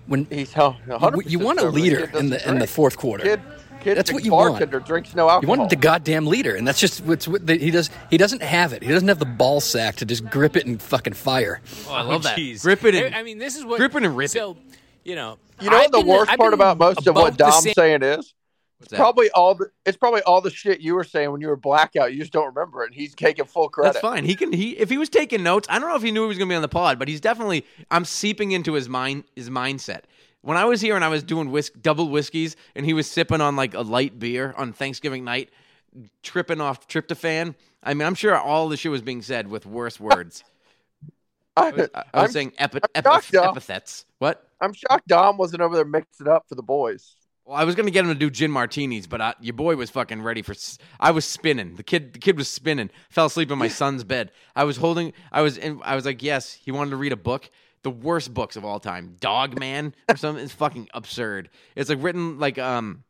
When 0.07 0.25
He's 0.25 0.51
hell- 0.51 0.77
you, 0.87 0.93
100% 0.93 1.29
you 1.29 1.39
want 1.39 1.59
a 1.59 1.69
leader 1.69 2.05
in 2.17 2.29
the 2.29 2.37
doesn't 2.37 2.53
in 2.53 2.59
the 2.59 2.67
fourth 2.67 2.97
quarter. 2.97 3.23
Kid, 3.23 3.41
kid, 3.81 3.95
That's 3.97 4.11
what 4.11 4.25
you 4.25 4.31
want. 4.31 4.57
drinks 4.85 5.15
no 5.15 5.25
You 5.25 5.29
alcohol. 5.29 5.55
wanted 5.57 5.69
the 5.69 5.75
goddamn 5.75 6.25
leader, 6.25 6.55
and 6.55 6.67
that's 6.67 6.79
just 6.79 7.01
what's 7.05 7.27
what 7.27 7.45
the, 7.45 7.55
he 7.55 7.69
does. 7.71 7.89
He 8.09 8.17
doesn't 8.17 8.41
have 8.41 8.73
it. 8.73 8.81
He 8.83 8.89
doesn't 8.89 9.07
have 9.07 9.19
the 9.19 9.25
ball 9.25 9.61
sack 9.61 9.97
to 9.97 10.05
just 10.05 10.25
grip 10.29 10.57
it 10.57 10.65
and 10.65 10.81
fucking 10.81 11.13
fire. 11.13 11.61
Oh, 11.87 11.93
I 11.93 12.01
love 12.01 12.23
that. 12.23 12.37
Jeez. 12.37 12.63
Grip 12.63 12.83
it 12.83 12.95
and 12.95 13.15
I 13.15 13.21
mean, 13.23 13.37
this 13.37 13.55
is 13.55 13.63
what 13.63 13.77
grip 13.77 13.95
it 13.95 14.03
and 14.03 14.17
rip 14.17 14.35
it. 14.35 14.57
you 15.05 15.15
know, 15.15 15.37
You 15.61 15.69
know 15.69 15.77
I've 15.77 15.83
what 15.83 15.91
the 15.91 15.97
been- 15.99 16.07
worst 16.07 16.31
I've 16.31 16.39
part 16.39 16.53
about 16.55 16.77
most 16.79 17.05
of 17.07 17.15
what 17.15 17.37
Dom's 17.37 17.71
saying 17.73 18.01
is? 18.01 18.33
What's 18.81 18.89
that? 18.89 18.97
Probably 18.97 19.29
all 19.29 19.53
the 19.53 19.69
it's 19.85 19.95
probably 19.95 20.23
all 20.23 20.41
the 20.41 20.49
shit 20.49 20.81
you 20.81 20.95
were 20.95 21.03
saying 21.03 21.31
when 21.31 21.39
you 21.39 21.49
were 21.49 21.55
blackout. 21.55 22.13
You 22.13 22.19
just 22.19 22.33
don't 22.33 22.47
remember 22.47 22.81
it. 22.81 22.87
And 22.87 22.95
he's 22.95 23.13
taking 23.13 23.45
full 23.45 23.69
credit. 23.69 23.93
That's 23.93 24.01
fine. 24.01 24.25
He 24.25 24.33
can. 24.33 24.51
He 24.51 24.71
if 24.71 24.89
he 24.89 24.97
was 24.97 25.07
taking 25.07 25.43
notes, 25.43 25.67
I 25.69 25.77
don't 25.77 25.87
know 25.87 25.95
if 25.95 26.01
he 26.01 26.09
knew 26.09 26.23
he 26.23 26.27
was 26.27 26.39
going 26.39 26.49
to 26.49 26.51
be 26.51 26.55
on 26.55 26.63
the 26.63 26.67
pod, 26.67 26.97
but 26.97 27.07
he's 27.07 27.21
definitely. 27.21 27.63
I'm 27.91 28.05
seeping 28.05 28.53
into 28.53 28.73
his 28.73 28.89
mind, 28.89 29.25
his 29.35 29.51
mindset. 29.51 30.01
When 30.41 30.57
I 30.57 30.65
was 30.65 30.81
here 30.81 30.95
and 30.95 31.05
I 31.05 31.09
was 31.09 31.21
doing 31.21 31.51
whisk, 31.51 31.73
double 31.79 32.09
whiskeys, 32.09 32.55
and 32.75 32.83
he 32.83 32.93
was 32.93 33.05
sipping 33.05 33.39
on 33.39 33.55
like 33.55 33.75
a 33.75 33.81
light 33.81 34.17
beer 34.17 34.55
on 34.57 34.73
Thanksgiving 34.73 35.23
night, 35.23 35.51
tripping 36.23 36.59
off 36.59 36.87
tryptophan. 36.87 37.53
I 37.83 37.93
mean, 37.93 38.07
I'm 38.07 38.15
sure 38.15 38.35
all 38.35 38.67
the 38.67 38.77
shit 38.77 38.91
was 38.91 39.03
being 39.03 39.21
said 39.21 39.47
with 39.47 39.67
worse 39.67 39.99
words. 39.99 40.43
I 41.55 41.69
was, 41.69 41.89
I 41.93 42.21
was 42.23 42.31
saying 42.31 42.53
epi- 42.57 42.79
epi- 42.95 43.27
Dom. 43.31 43.49
epithets. 43.49 44.07
What? 44.17 44.47
I'm 44.59 44.73
shocked 44.73 45.07
Dom 45.07 45.37
wasn't 45.37 45.61
over 45.61 45.75
there 45.75 45.85
mixing 45.85 46.27
up 46.27 46.45
for 46.49 46.55
the 46.55 46.63
boys. 46.63 47.15
Well, 47.51 47.59
I 47.59 47.65
was 47.65 47.75
gonna 47.75 47.91
get 47.91 48.05
him 48.05 48.11
to 48.11 48.15
do 48.15 48.29
gin 48.29 48.49
martinis, 48.49 49.07
but 49.07 49.19
I, 49.19 49.33
your 49.41 49.51
boy 49.53 49.75
was 49.75 49.89
fucking 49.89 50.21
ready 50.21 50.41
for. 50.41 50.53
s- 50.53 50.77
I 51.01 51.11
was 51.11 51.25
spinning. 51.25 51.75
The 51.75 51.83
kid, 51.83 52.13
the 52.13 52.19
kid 52.19 52.37
was 52.37 52.47
spinning. 52.47 52.89
Fell 53.09 53.25
asleep 53.25 53.51
in 53.51 53.57
my 53.57 53.67
son's 53.81 54.05
bed. 54.05 54.31
I 54.55 54.63
was 54.63 54.77
holding. 54.77 55.11
I 55.33 55.41
was. 55.41 55.57
In, 55.57 55.81
I 55.83 55.95
was 55.95 56.05
like, 56.05 56.23
yes. 56.23 56.53
He 56.53 56.71
wanted 56.71 56.91
to 56.91 56.95
read 56.95 57.11
a 57.11 57.17
book. 57.17 57.51
The 57.83 57.89
worst 57.91 58.33
books 58.33 58.55
of 58.55 58.63
all 58.63 58.79
time, 58.79 59.17
Dog 59.19 59.59
Man 59.59 59.93
or 60.07 60.15
something. 60.15 60.41
It's 60.41 60.53
fucking 60.53 60.87
absurd. 60.93 61.49
It's 61.75 61.89
like 61.89 62.01
written 62.01 62.39
like 62.39 62.57
um, 62.57 63.03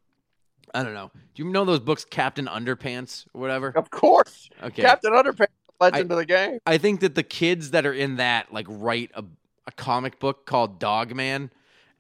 I 0.74 0.82
don't 0.82 0.96
know. 0.96 1.12
Do 1.36 1.44
you 1.44 1.52
know 1.52 1.64
those 1.64 1.80
books, 1.80 2.04
Captain 2.04 2.48
Underpants 2.48 3.28
or 3.36 3.42
whatever? 3.42 3.68
Of 3.76 3.92
course. 3.92 4.50
Okay. 4.64 4.82
Captain 4.82 5.14
Underpants, 5.14 5.50
legend 5.80 6.12
of 6.12 6.18
the 6.18 6.26
game. 6.26 6.58
I 6.66 6.80
think 6.80 7.02
that 7.02 7.14
the 7.14 7.22
kids 7.22 7.72
that 7.72 7.86
are 7.86 7.94
in 7.94 8.16
that 8.16 8.52
like 8.52 8.66
write 8.68 9.12
a, 9.14 9.24
a 9.68 9.72
comic 9.74 10.18
book 10.20 10.48
called 10.48 10.80
Dog 10.80 11.14
Man, 11.14 11.52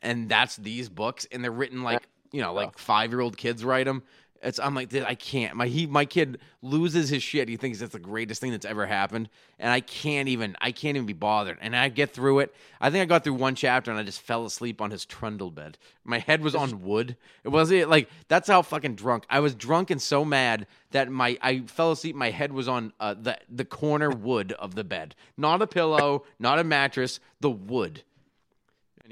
and 0.01 0.27
that's 0.27 0.55
these 0.55 0.89
books, 0.89 1.27
and 1.31 1.43
they're 1.43 1.51
written 1.51 1.83
like 1.83 2.07
you 2.31 2.41
know 2.41 2.53
like 2.53 2.77
five 2.77 3.11
year 3.11 3.21
old 3.21 3.37
kids 3.37 3.63
write 3.63 3.85
them. 3.85 4.03
It's 4.43 4.59
I'm 4.59 4.73
like 4.73 4.89
"Dude, 4.89 5.03
I 5.03 5.13
can't. 5.15 5.55
My 5.55 5.67
he 5.67 5.85
my 5.85 6.05
kid 6.05 6.39
loses 6.63 7.09
his 7.09 7.21
shit. 7.21 7.47
He 7.47 7.57
thinks 7.57 7.79
it's 7.79 7.93
the 7.93 7.99
greatest 7.99 8.41
thing 8.41 8.51
that's 8.51 8.65
ever 8.65 8.87
happened, 8.87 9.29
and 9.59 9.71
I 9.71 9.81
can't 9.81 10.27
even 10.27 10.55
I 10.59 10.71
can't 10.71 10.95
even 10.95 11.05
be 11.05 11.13
bothered. 11.13 11.59
And 11.61 11.75
I 11.75 11.89
get 11.89 12.11
through 12.11 12.39
it. 12.39 12.55
I 12.79 12.89
think 12.89 13.03
I 13.03 13.05
got 13.05 13.23
through 13.23 13.35
one 13.35 13.53
chapter 13.53 13.91
and 13.91 13.99
I 13.99 14.03
just 14.03 14.21
fell 14.21 14.45
asleep 14.45 14.81
on 14.81 14.89
his 14.89 15.05
trundle 15.05 15.51
bed. 15.51 15.77
My 16.03 16.17
head 16.17 16.41
was 16.41 16.55
on 16.55 16.81
wood. 16.81 17.17
It 17.43 17.49
wasn't 17.49 17.89
like 17.89 18.09
that's 18.29 18.47
how 18.47 18.63
fucking 18.63 18.95
drunk 18.95 19.25
I 19.29 19.39
was. 19.41 19.53
Drunk 19.53 19.91
and 19.91 20.01
so 20.01 20.25
mad 20.25 20.65
that 20.89 21.11
my 21.11 21.37
I 21.41 21.59
fell 21.61 21.91
asleep. 21.91 22.15
My 22.15 22.31
head 22.31 22.51
was 22.51 22.67
on 22.67 22.93
uh, 22.99 23.13
the 23.13 23.37
the 23.47 23.65
corner 23.65 24.09
wood 24.09 24.53
of 24.53 24.73
the 24.73 24.83
bed, 24.83 25.13
not 25.37 25.61
a 25.61 25.67
pillow, 25.67 26.23
not 26.39 26.57
a 26.57 26.63
mattress, 26.63 27.19
the 27.41 27.51
wood. 27.51 28.03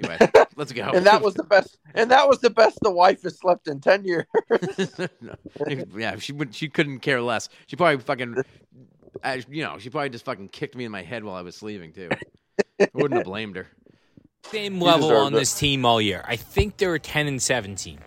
Anyway, 0.02 0.18
let's 0.56 0.72
go. 0.72 0.84
And 0.94 1.06
that 1.06 1.22
was 1.22 1.34
the 1.34 1.44
best 1.44 1.78
and 1.94 2.10
that 2.12 2.28
was 2.28 2.40
the 2.40 2.50
best 2.50 2.80
the 2.82 2.92
wife 2.92 3.24
has 3.24 3.38
slept 3.38 3.68
in 3.68 3.80
ten 3.82 4.04
years. 4.06 4.26
No. 5.22 5.36
yeah, 5.98 6.18
she 6.18 6.32
would. 6.34 6.56
She 6.56 6.70
couldn't 6.70 7.00
care 7.00 7.22
less. 7.22 7.50
She 7.68 7.76
probably 7.76 7.98
fucking, 8.00 8.36
you 9.50 9.64
know, 9.64 9.78
she 9.78 9.90
probably 9.90 10.10
just 10.10 10.26
fucking 10.26 10.50
kicked 10.50 10.76
me 10.76 10.86
in 10.86 10.92
my 10.92 11.02
head 11.02 11.24
while 11.24 11.36
I 11.36 11.42
was 11.42 11.56
sleeping 11.56 11.92
too. 11.94 12.10
I 12.80 12.88
wouldn't 12.94 13.18
have 13.18 13.26
blamed 13.26 13.56
her. 13.58 13.68
same 14.46 14.80
level 14.80 15.12
on 15.16 15.34
it. 15.34 15.38
this 15.38 15.58
team 15.58 15.86
all 15.86 16.00
year. 16.02 16.24
I 16.28 16.36
think 16.38 16.78
they're 16.78 16.98
ten 17.00 17.28
and 17.28 17.42
seventeen, 17.42 18.00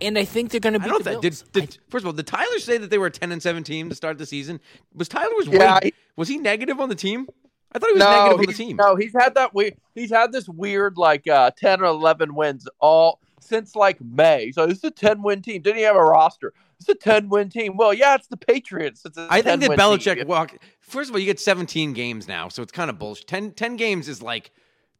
and 0.00 0.18
I 0.18 0.24
think 0.24 0.50
they're 0.50 0.60
going 0.60 0.78
to 0.78 0.84
I 0.84 0.88
don't 0.88 1.02
the 1.04 1.10
think. 1.10 1.22
Did, 1.22 1.30
Bills. 1.30 1.44
did 1.52 1.78
first 1.88 2.02
of 2.02 2.06
all, 2.06 2.12
did 2.12 2.26
Tyler 2.26 2.58
say 2.58 2.76
that 2.78 2.90
they 2.90 2.98
were 2.98 3.06
a 3.06 3.10
ten 3.10 3.32
and 3.32 3.42
seventeen 3.42 3.88
to 3.88 3.94
start 3.94 4.18
the 4.18 4.26
season? 4.26 4.60
Was 4.94 5.08
Tyler 5.08 5.34
was 5.36 5.46
Yeah, 5.46 5.74
way, 5.74 5.80
he- 5.84 5.94
was 6.16 6.28
he 6.28 6.36
negative 6.38 6.78
on 6.80 6.88
the 6.88 6.94
team? 6.94 7.26
I 7.74 7.78
thought 7.78 7.88
he 7.88 7.94
was 7.94 8.00
no, 8.00 8.10
negative 8.10 8.40
on 8.40 8.46
the 8.46 8.52
team. 8.52 8.76
no, 8.76 8.96
he's 8.96 9.12
had 9.12 9.34
that 9.34 9.54
we 9.54 9.72
he's 9.94 10.10
had 10.10 10.32
this 10.32 10.48
weird 10.48 10.96
like 10.98 11.26
uh 11.28 11.50
ten 11.56 11.80
or 11.80 11.86
eleven 11.86 12.34
wins 12.34 12.68
all 12.80 13.20
since 13.40 13.74
like 13.74 14.00
May. 14.00 14.52
So 14.52 14.64
it's 14.64 14.84
a 14.84 14.90
ten 14.90 15.22
win 15.22 15.42
team. 15.42 15.62
Didn't 15.62 15.78
he 15.78 15.82
have 15.84 15.96
a 15.96 16.02
roster? 16.04 16.52
It's 16.80 16.88
a 16.88 16.94
ten 16.94 17.28
win 17.28 17.48
team. 17.48 17.76
Well, 17.76 17.94
yeah, 17.94 18.14
it's 18.14 18.26
the 18.26 18.36
Patriots. 18.36 19.02
It's 19.04 19.16
a 19.16 19.26
I 19.30 19.40
think 19.42 19.60
that 19.60 19.70
10-win 19.70 19.78
Belichick 19.78 20.16
team. 20.16 20.26
walked. 20.26 20.58
First 20.80 21.10
of 21.10 21.14
all, 21.16 21.20
you 21.20 21.26
get 21.26 21.38
17 21.40 21.92
games 21.92 22.26
now, 22.28 22.48
so 22.48 22.60
it's 22.62 22.72
kind 22.72 22.90
of 22.90 22.98
bullshit. 22.98 23.26
10, 23.28 23.52
10 23.52 23.76
games 23.76 24.08
is 24.08 24.20
like 24.20 24.50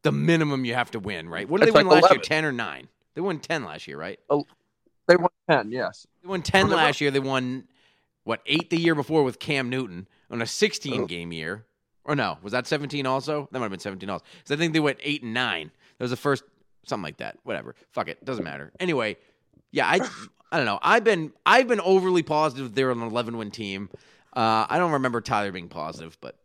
the 0.01 0.11
minimum 0.11 0.65
you 0.65 0.73
have 0.73 0.89
to 0.91 0.99
win, 0.99 1.27
right? 1.29 1.47
What 1.47 1.59
did 1.59 1.67
It's 1.69 1.75
they 1.75 1.79
win 1.83 1.87
like 1.87 2.03
last 2.03 2.11
11. 2.11 2.17
year? 2.17 2.23
10 2.23 2.45
or 2.45 2.51
9? 2.53 2.87
They 3.15 3.21
won 3.21 3.39
10 3.39 3.63
last 3.65 3.87
year, 3.87 3.97
right? 3.97 4.19
Oh, 4.29 4.45
They 5.07 5.17
won 5.17 5.29
ten. 5.49 5.71
Yes. 5.71 6.07
They 6.23 6.29
won 6.29 6.41
10 6.41 6.65
Oh, 6.71 6.75
last 6.75 6.99
year. 7.01 7.11
They 7.11 7.19
won, 7.19 7.65
what, 8.23 8.41
eight 8.47 8.69
the 8.69 8.79
year 8.79 8.95
before 8.95 9.23
with 9.23 9.37
Cam 9.39 9.69
Newton 9.69 10.07
on 10.31 10.41
a 10.41 10.47
16 10.47 11.05
game 11.05 11.31
year. 11.31 11.65
Or 12.05 12.15
no, 12.15 12.37
was 12.41 12.51
that 12.51 12.67
17 12.67 13.05
also? 13.05 13.47
That 13.51 13.59
might 13.59 13.65
have 13.65 13.71
been 13.71 13.79
17 13.79 14.09
also. 14.09 14.25
Because 14.37 14.51
I 14.51 14.57
think 14.57 14.73
they 14.73 14.79
went 14.79 14.99
8 15.01 15.23
and 15.23 15.33
9. 15.33 15.71
That 15.97 16.03
was 16.03 16.11
the 16.11 16.17
first, 16.17 16.43
something 16.85 17.03
like 17.03 17.17
that. 17.17 17.37
Whatever. 17.43 17.75
Fuck 17.91 18.09
it. 18.09 18.23
Doesn't 18.25 18.43
matter. 18.43 18.71
Anyway, 18.79 19.17
yeah, 19.71 19.87
I 19.87 19.99
I 20.51 20.57
don't 20.57 20.65
know. 20.65 20.79
I've 20.81 21.03
been 21.03 21.33
I've 21.45 21.67
been 21.67 21.81
overly 21.81 22.21
positive 22.21 22.75
they're 22.75 22.91
an 22.91 23.01
11 23.01 23.37
win 23.37 23.51
team. 23.51 23.89
Uh, 24.35 24.65
I 24.69 24.77
don't 24.77 24.91
remember 24.91 25.19
Tyler 25.19 25.51
being 25.51 25.67
positive, 25.67 26.17
but 26.21 26.35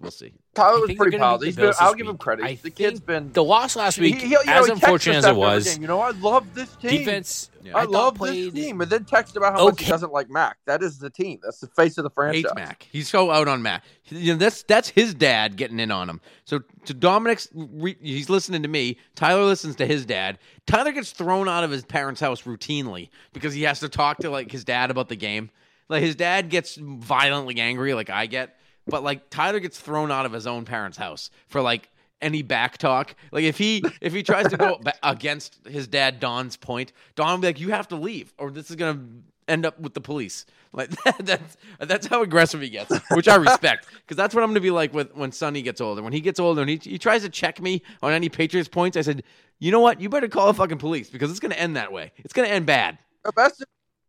we'll 0.00 0.10
see. 0.10 0.32
Tyler 0.54 0.80
was 0.80 0.86
pretty 0.94 0.96
they're 0.98 1.10
gonna 1.18 1.22
positive. 1.32 1.40
beat 1.40 1.46
He's 1.46 1.56
been, 1.56 1.74
I'll 1.80 1.92
this 1.92 1.96
give 1.96 2.06
him 2.06 2.12
week. 2.12 2.20
credit. 2.20 2.44
I 2.44 2.54
the 2.62 2.70
kid's 2.70 2.92
think 3.00 3.06
been 3.06 3.32
the 3.32 3.44
loss 3.44 3.76
last 3.76 3.98
week, 3.98 4.16
he- 4.20 4.28
you 4.28 4.34
know, 4.34 4.40
as 4.46 4.66
he 4.66 4.72
unfortunate 4.72 5.16
as 5.16 5.24
it 5.26 5.34
was, 5.36 5.72
game, 5.74 5.82
you 5.82 5.88
know, 5.88 6.00
I 6.00 6.10
love 6.10 6.54
this 6.54 6.74
team. 6.76 6.90
defense. 6.90 7.50
I, 7.74 7.82
thought 7.82 7.90
love 7.90 8.14
played, 8.14 8.54
this 8.54 8.64
team, 8.64 8.80
and 8.80 8.90
then 8.90 9.04
text 9.04 9.36
about 9.36 9.52
how 9.52 9.66
much 9.66 9.80
he 9.82 9.86
doesn't 9.90 10.10
like 10.10 10.30
Mac. 10.30 10.56
That 10.64 10.82
is 10.82 10.98
the 10.98 11.10
team. 11.10 11.40
That's 11.42 11.60
the 11.60 11.66
face 11.66 11.98
of 11.98 12.04
the 12.04 12.08
franchise. 12.10 12.44
hates 12.44 12.54
Mac. 12.54 12.88
He's 12.90 13.08
so 13.10 13.30
out 13.30 13.46
on 13.46 13.60
Mac. 13.62 13.84
You 14.06 14.32
know, 14.32 14.38
that's 14.38 14.62
that's 14.62 14.88
his 14.88 15.12
dad 15.12 15.56
getting 15.56 15.78
in 15.78 15.90
on 15.90 16.08
him. 16.08 16.22
So 16.44 16.60
to 16.86 16.94
Dominic's, 16.94 17.48
re, 17.54 17.94
he's 18.00 18.30
listening 18.30 18.62
to 18.62 18.68
me. 18.68 18.96
Tyler 19.16 19.44
listens 19.44 19.76
to 19.76 19.86
his 19.86 20.06
dad. 20.06 20.38
Tyler 20.66 20.92
gets 20.92 21.10
thrown 21.12 21.46
out 21.46 21.62
of 21.62 21.70
his 21.70 21.84
parents' 21.84 22.22
house 22.22 22.42
routinely 22.42 23.10
because 23.34 23.52
he 23.52 23.64
has 23.64 23.80
to 23.80 23.88
talk 23.90 24.16
to 24.18 24.30
like 24.30 24.50
his 24.50 24.64
dad 24.64 24.90
about 24.90 25.08
the 25.10 25.16
game. 25.16 25.50
Like 25.90 26.02
his 26.02 26.14
dad 26.16 26.48
gets 26.48 26.76
violently 26.76 27.60
angry, 27.60 27.92
like 27.94 28.08
I 28.10 28.26
get, 28.26 28.57
but 28.88 29.02
like 29.02 29.30
Tyler 29.30 29.60
gets 29.60 29.78
thrown 29.78 30.10
out 30.10 30.26
of 30.26 30.32
his 30.32 30.46
own 30.46 30.64
parents' 30.64 30.98
house 30.98 31.30
for 31.46 31.60
like 31.60 31.88
any 32.20 32.42
back 32.42 32.78
talk. 32.78 33.14
Like 33.32 33.44
if 33.44 33.58
he 33.58 33.82
if 34.00 34.12
he 34.12 34.22
tries 34.22 34.48
to 34.48 34.56
go 34.56 34.80
against 35.02 35.66
his 35.66 35.86
dad 35.86 36.20
Don's 36.20 36.56
point, 36.56 36.92
Don 37.14 37.30
will 37.30 37.38
be 37.38 37.46
like, 37.48 37.60
"You 37.60 37.70
have 37.70 37.88
to 37.88 37.96
leave, 37.96 38.32
or 38.38 38.50
this 38.50 38.70
is 38.70 38.76
gonna 38.76 39.00
end 39.46 39.64
up 39.66 39.78
with 39.80 39.94
the 39.94 40.00
police." 40.00 40.46
Like 40.72 40.90
that's 41.20 41.56
that's 41.78 42.06
how 42.06 42.22
aggressive 42.22 42.60
he 42.60 42.68
gets, 42.68 42.94
which 43.12 43.28
I 43.28 43.36
respect 43.36 43.86
because 43.90 44.16
that's 44.16 44.34
what 44.34 44.42
I'm 44.42 44.50
gonna 44.50 44.60
be 44.60 44.70
like 44.70 44.92
with 44.92 45.14
when 45.14 45.32
Sonny 45.32 45.62
gets 45.62 45.80
older. 45.80 46.02
When 46.02 46.12
he 46.12 46.20
gets 46.20 46.40
older 46.40 46.60
and 46.62 46.70
he, 46.70 46.76
he 46.76 46.98
tries 46.98 47.22
to 47.22 47.28
check 47.28 47.60
me 47.60 47.82
on 48.02 48.12
any 48.12 48.28
Patriots 48.28 48.68
points, 48.68 48.96
I 48.96 49.02
said, 49.02 49.22
"You 49.58 49.70
know 49.70 49.80
what? 49.80 50.00
You 50.00 50.08
better 50.08 50.28
call 50.28 50.46
the 50.46 50.54
fucking 50.54 50.78
police 50.78 51.10
because 51.10 51.30
it's 51.30 51.40
gonna 51.40 51.54
end 51.54 51.76
that 51.76 51.92
way. 51.92 52.12
It's 52.18 52.32
gonna 52.32 52.48
end 52.48 52.66
bad." 52.66 52.98
The 53.24 53.32
best, 53.32 53.64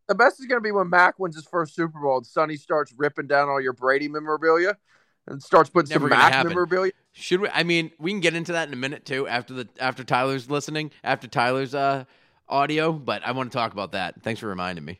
the 0.09 0.15
best 0.15 0.39
is 0.41 0.45
going 0.47 0.57
to 0.59 0.63
be 0.63 0.71
when 0.73 0.89
Mac 0.89 1.17
wins 1.19 1.35
his 1.35 1.45
first 1.45 1.73
Super 1.73 1.99
Bowl 1.99 2.17
and 2.17 2.25
Sonny 2.25 2.57
starts 2.57 2.93
ripping 2.97 3.27
down 3.27 3.47
all 3.47 3.61
your 3.61 3.71
Brady 3.73 4.09
memorabilia 4.09 4.75
and 5.27 5.41
starts 5.41 5.69
putting 5.69 5.89
Never 5.89 6.09
some 6.09 6.17
Mac 6.17 6.33
happen. 6.33 6.49
memorabilia. 6.49 6.91
Should 7.13 7.41
we? 7.41 7.47
I 7.49 7.63
mean, 7.63 7.91
we 7.99 8.11
can 8.11 8.19
get 8.19 8.33
into 8.35 8.51
that 8.53 8.67
in 8.67 8.73
a 8.73 8.77
minute 8.77 9.05
too 9.05 9.27
after 9.27 9.53
the 9.53 9.69
after 9.79 10.03
Tyler's 10.03 10.49
listening 10.49 10.91
after 11.03 11.27
Tyler's 11.27 11.73
uh 11.73 12.03
audio, 12.49 12.91
but 12.91 13.23
I 13.25 13.31
want 13.31 13.51
to 13.51 13.57
talk 13.57 13.71
about 13.73 13.91
that. 13.93 14.21
Thanks 14.23 14.39
for 14.41 14.47
reminding 14.47 14.83
me. 14.83 14.99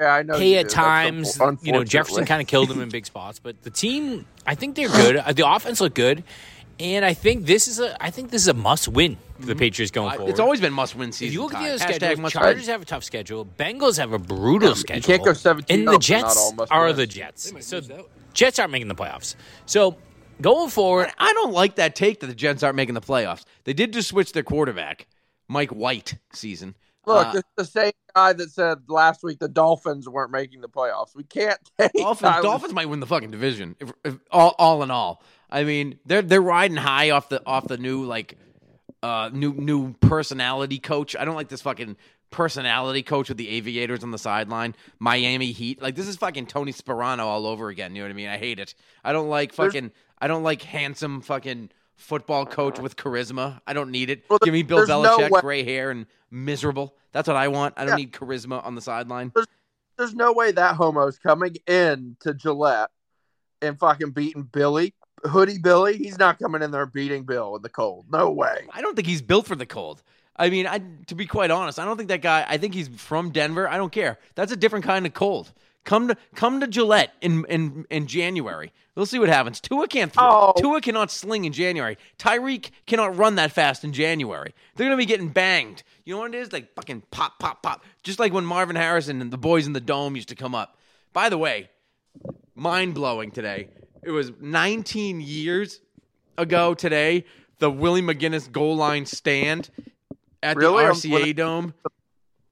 Yeah, 0.00 0.08
I 0.08 0.22
know. 0.22 0.38
Hey, 0.38 0.56
at 0.56 0.68
do. 0.68 0.74
Times, 0.74 1.36
unfor- 1.36 1.64
you 1.64 1.72
know, 1.72 1.84
Jefferson 1.84 2.24
kind 2.24 2.40
of 2.40 2.48
killed 2.48 2.70
him 2.70 2.80
in 2.80 2.88
big 2.88 3.04
spots, 3.12 3.38
but 3.38 3.62
the 3.62 3.70
team, 3.70 4.24
I 4.46 4.54
think 4.54 4.74
they're 4.74 4.88
good. 4.88 5.16
Uh, 5.18 5.32
The 5.32 5.46
offense 5.48 5.80
looked 5.82 5.94
good, 5.96 6.24
and 6.80 7.04
I 7.04 7.14
think 7.14 7.46
this 7.46 7.68
is 7.68 7.80
a, 7.80 8.02
I 8.02 8.10
think 8.10 8.30
this 8.30 8.42
is 8.42 8.48
a 8.48 8.54
must 8.54 8.88
win 8.88 9.16
for 9.40 9.46
the 9.46 9.54
Patriots 9.56 9.90
going 9.90 10.06
Mm-hmm. 10.08 10.14
I- 10.14 10.16
forward. 10.16 10.30
it's 10.30 10.40
always 10.40 10.60
been 10.60 10.72
must 10.72 10.94
win 10.96 11.12
season. 11.12 11.28
If 11.28 11.32
you 11.34 11.42
look 11.42 11.52
Ty. 11.52 11.58
at 11.58 11.78
the 11.78 11.84
other 11.84 11.94
schedule, 11.94 12.22
must 12.22 12.32
Chargers 12.34 12.62
win. 12.62 12.70
have 12.70 12.82
a 12.82 12.84
tough 12.84 13.04
schedule. 13.04 13.46
Bengals 13.58 13.98
have 13.98 14.12
a 14.12 14.18
brutal 14.18 14.70
You 14.70 14.74
schedule. 14.74 15.06
can't 15.06 15.24
go 15.24 15.32
17 15.32 15.78
And 15.78 15.88
the 15.88 15.98
Jets 15.98 16.52
are 16.70 16.92
the 16.92 17.06
Jets. 17.06 17.52
So 17.60 17.80
Jets 18.34 18.58
aren't 18.58 18.72
making 18.72 18.88
the 18.88 18.94
playoffs. 18.94 19.34
So 19.66 19.96
going 20.40 20.70
forward, 20.70 21.10
I 21.18 21.32
don't 21.34 21.52
like 21.52 21.76
that 21.76 21.94
take 21.94 22.20
that 22.20 22.26
the 22.28 22.34
Jets 22.34 22.62
aren't 22.62 22.76
making 22.76 22.94
the 22.94 23.00
playoffs. 23.00 23.44
They 23.64 23.72
did 23.72 23.92
just 23.92 24.08
switch 24.08 24.32
their 24.32 24.42
quarterback, 24.42 25.06
Mike 25.48 25.70
White, 25.70 26.14
season. 26.32 26.74
Look, 27.04 27.26
Uh, 27.26 27.32
it's 27.38 27.48
the 27.56 27.64
same 27.64 27.92
guy 28.14 28.32
that 28.32 28.50
said 28.52 28.78
last 28.88 29.24
week 29.24 29.40
the 29.40 29.48
Dolphins 29.48 30.08
weren't 30.08 30.30
making 30.30 30.60
the 30.60 30.68
playoffs. 30.68 31.16
We 31.16 31.24
can't 31.24 31.58
take 31.80 31.90
Dolphins, 31.94 32.42
Dolphins 32.42 32.72
might 32.72 32.88
win 32.88 33.00
the 33.00 33.06
fucking 33.06 33.32
division. 33.32 33.74
If, 33.80 33.92
if, 34.04 34.18
all, 34.30 34.54
all 34.56 34.84
in 34.84 34.90
all, 34.92 35.20
I 35.52 35.64
mean, 35.64 35.98
they're 36.06 36.22
they're 36.22 36.42
riding 36.42 36.76
high 36.78 37.10
off 37.10 37.28
the 37.28 37.42
off 37.46 37.68
the 37.68 37.76
new 37.78 38.04
like 38.04 38.36
uh 39.02 39.30
new 39.32 39.52
new 39.52 39.92
personality 39.94 40.78
coach. 40.78 41.14
I 41.14 41.24
don't 41.24 41.34
like 41.36 41.48
this 41.48 41.62
fucking 41.62 41.96
personality 42.30 43.02
coach 43.02 43.28
with 43.28 43.36
the 43.36 43.48
aviators 43.50 44.02
on 44.02 44.10
the 44.10 44.18
sideline. 44.18 44.74
Miami 44.98 45.52
Heat. 45.52 45.82
Like 45.82 45.94
this 45.94 46.08
is 46.08 46.16
fucking 46.16 46.46
Tony 46.46 46.72
Sparano 46.72 47.20
all 47.26 47.46
over 47.46 47.68
again. 47.68 47.94
You 47.94 48.02
know 48.02 48.08
what 48.08 48.12
I 48.12 48.16
mean? 48.16 48.28
I 48.28 48.38
hate 48.38 48.58
it. 48.58 48.74
I 49.04 49.12
don't 49.12 49.28
like 49.28 49.54
There's- 49.54 49.72
fucking 49.72 49.92
I 50.18 50.28
don't 50.28 50.42
like 50.42 50.62
handsome 50.62 51.20
fucking 51.20 51.70
football 51.96 52.46
coach 52.46 52.78
with 52.78 52.96
charisma. 52.96 53.60
I 53.66 53.74
don't 53.74 53.90
need 53.90 54.08
it. 54.08 54.24
Well, 54.30 54.38
Give 54.42 54.54
me 54.54 54.62
Bill 54.62 54.78
there's 54.78 54.88
no 54.88 55.02
Belichick, 55.18 55.40
gray 55.42 55.62
hair 55.64 55.90
and 55.90 56.06
miserable. 56.30 56.96
That's 57.12 57.28
what 57.28 57.36
I 57.36 57.48
want. 57.48 57.74
I 57.76 57.82
don't 57.84 57.90
Yeah. 57.98 58.04
need 58.04 58.12
charisma 58.12 58.64
on 58.64 58.74
the 58.74 58.80
sideline. 58.80 59.32
There's 59.98 60.14
no 60.14 60.32
way 60.32 60.52
that 60.52 60.76
homo's 60.76 61.18
coming 61.18 61.56
in 61.66 62.16
to 62.20 62.32
Gillette 62.34 62.88
and 63.60 63.78
fucking 63.78 64.12
beating 64.12 64.44
Billy. 64.44 64.94
Hoodie 65.24 65.58
Billy, 65.58 65.96
he's 65.96 66.18
not 66.18 66.38
coming 66.38 66.62
in 66.62 66.70
there 66.70 66.86
beating 66.86 67.24
Bill 67.24 67.56
in 67.56 67.62
the 67.62 67.68
cold. 67.68 68.06
No 68.10 68.30
way. 68.30 68.66
I 68.72 68.80
don't 68.82 68.94
think 68.94 69.06
he's 69.06 69.22
built 69.22 69.46
for 69.46 69.56
the 69.56 69.66
cold. 69.66 70.02
I 70.36 70.50
mean, 70.50 70.66
I 70.66 70.80
to 71.06 71.14
be 71.14 71.26
quite 71.26 71.50
honest, 71.50 71.78
I 71.78 71.84
don't 71.84 71.96
think 71.96 72.08
that 72.08 72.22
guy. 72.22 72.44
I 72.48 72.56
think 72.58 72.74
he's 72.74 72.88
from 72.88 73.30
Denver. 73.30 73.68
I 73.68 73.76
don't 73.76 73.92
care. 73.92 74.18
That's 74.34 74.52
a 74.52 74.56
different 74.56 74.84
kind 74.84 75.06
of 75.06 75.14
cold. 75.14 75.52
Come 75.84 76.08
to 76.08 76.16
come 76.34 76.60
to 76.60 76.66
Gillette 76.66 77.12
in 77.20 77.44
in, 77.48 77.86
in 77.90 78.06
January. 78.06 78.72
We'll 78.94 79.06
see 79.06 79.18
what 79.18 79.28
happens. 79.28 79.60
Tua 79.60 79.88
can't. 79.88 80.12
Oh. 80.18 80.52
Tua 80.56 80.80
cannot 80.80 81.10
sling 81.10 81.44
in 81.44 81.52
January. 81.52 81.96
Tyreek 82.18 82.70
cannot 82.86 83.16
run 83.16 83.36
that 83.36 83.52
fast 83.52 83.84
in 83.84 83.92
January. 83.92 84.54
They're 84.76 84.86
gonna 84.86 84.96
be 84.96 85.06
getting 85.06 85.28
banged. 85.28 85.82
You 86.04 86.14
know 86.14 86.20
what 86.20 86.34
it 86.34 86.38
is? 86.38 86.52
Like 86.52 86.74
fucking 86.74 87.02
pop, 87.10 87.38
pop, 87.38 87.62
pop. 87.62 87.84
Just 88.02 88.18
like 88.18 88.32
when 88.32 88.44
Marvin 88.44 88.76
Harrison 88.76 89.20
and 89.20 89.30
the 89.30 89.38
boys 89.38 89.66
in 89.66 89.72
the 89.72 89.80
dome 89.80 90.16
used 90.16 90.28
to 90.28 90.34
come 90.34 90.54
up. 90.54 90.76
By 91.12 91.28
the 91.28 91.38
way, 91.38 91.70
mind 92.54 92.94
blowing 92.94 93.30
today. 93.30 93.68
It 94.02 94.10
was 94.10 94.32
19 94.40 95.20
years 95.20 95.80
ago 96.36 96.74
today. 96.74 97.24
The 97.58 97.70
Willie 97.70 98.02
McGinest 98.02 98.50
goal 98.50 98.76
line 98.76 99.06
stand 99.06 99.70
at 100.42 100.56
Really? 100.56 100.82
the 100.82 100.88
I'm- 100.88 100.94
RCA 100.94 101.32
Dome. 101.36 101.74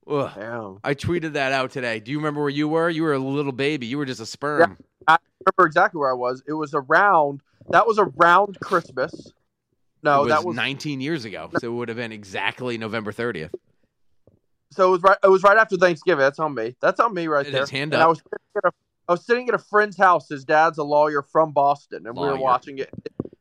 Ugh. 0.07 0.31
Damn. 0.35 0.79
I 0.83 0.93
tweeted 0.95 1.33
that 1.33 1.51
out 1.51 1.71
today. 1.71 1.99
Do 1.99 2.11
you 2.11 2.17
remember 2.17 2.41
where 2.41 2.49
you 2.49 2.67
were? 2.67 2.89
You 2.89 3.03
were 3.03 3.13
a 3.13 3.19
little 3.19 3.51
baby. 3.51 3.85
You 3.85 3.97
were 3.97 4.05
just 4.05 4.19
a 4.21 4.25
sperm. 4.25 4.77
I 5.07 5.17
remember 5.45 5.67
exactly 5.67 5.99
where 5.99 6.09
I 6.09 6.13
was. 6.13 6.41
It 6.47 6.53
was 6.53 6.73
around. 6.73 7.41
That 7.69 7.85
was 7.87 7.99
around 7.99 8.59
Christmas. 8.61 9.31
No, 10.03 10.21
was, 10.21 10.29
that 10.29 10.43
was 10.43 10.55
19 10.55 10.99
years 11.01 11.25
ago. 11.25 11.49
So 11.59 11.67
it 11.67 11.75
would 11.75 11.87
have 11.89 11.97
been 11.97 12.11
exactly 12.11 12.77
November 12.77 13.11
30th. 13.11 13.51
so 14.71 14.87
it 14.87 14.91
was 14.91 15.01
right. 15.03 15.17
It 15.23 15.27
was 15.27 15.43
right 15.43 15.57
after 15.57 15.77
Thanksgiving. 15.77 16.19
That's 16.21 16.39
on 16.39 16.55
me. 16.55 16.75
That's 16.81 16.99
on 16.99 17.13
me 17.13 17.27
right 17.27 17.45
It 17.45 17.51
there. 17.51 17.65
hand 17.67 17.93
and 17.93 18.01
up. 18.01 18.05
I 18.05 18.07
was 18.07 18.17
sitting 18.19 18.39
at 18.57 18.65
a, 18.65 18.71
I 19.11 19.15
was 19.15 19.25
sitting 19.25 19.49
at 19.49 19.55
a 19.55 19.59
friend's 19.59 19.97
house. 19.97 20.29
His 20.29 20.45
dad's 20.45 20.77
a 20.77 20.85
lawyer 20.85 21.21
from 21.21 21.51
Boston, 21.51 22.07
and 22.07 22.15
we 22.15 22.21
Lawyer. 22.21 22.35
were 22.35 22.39
watching 22.39 22.77
it. 22.77 22.89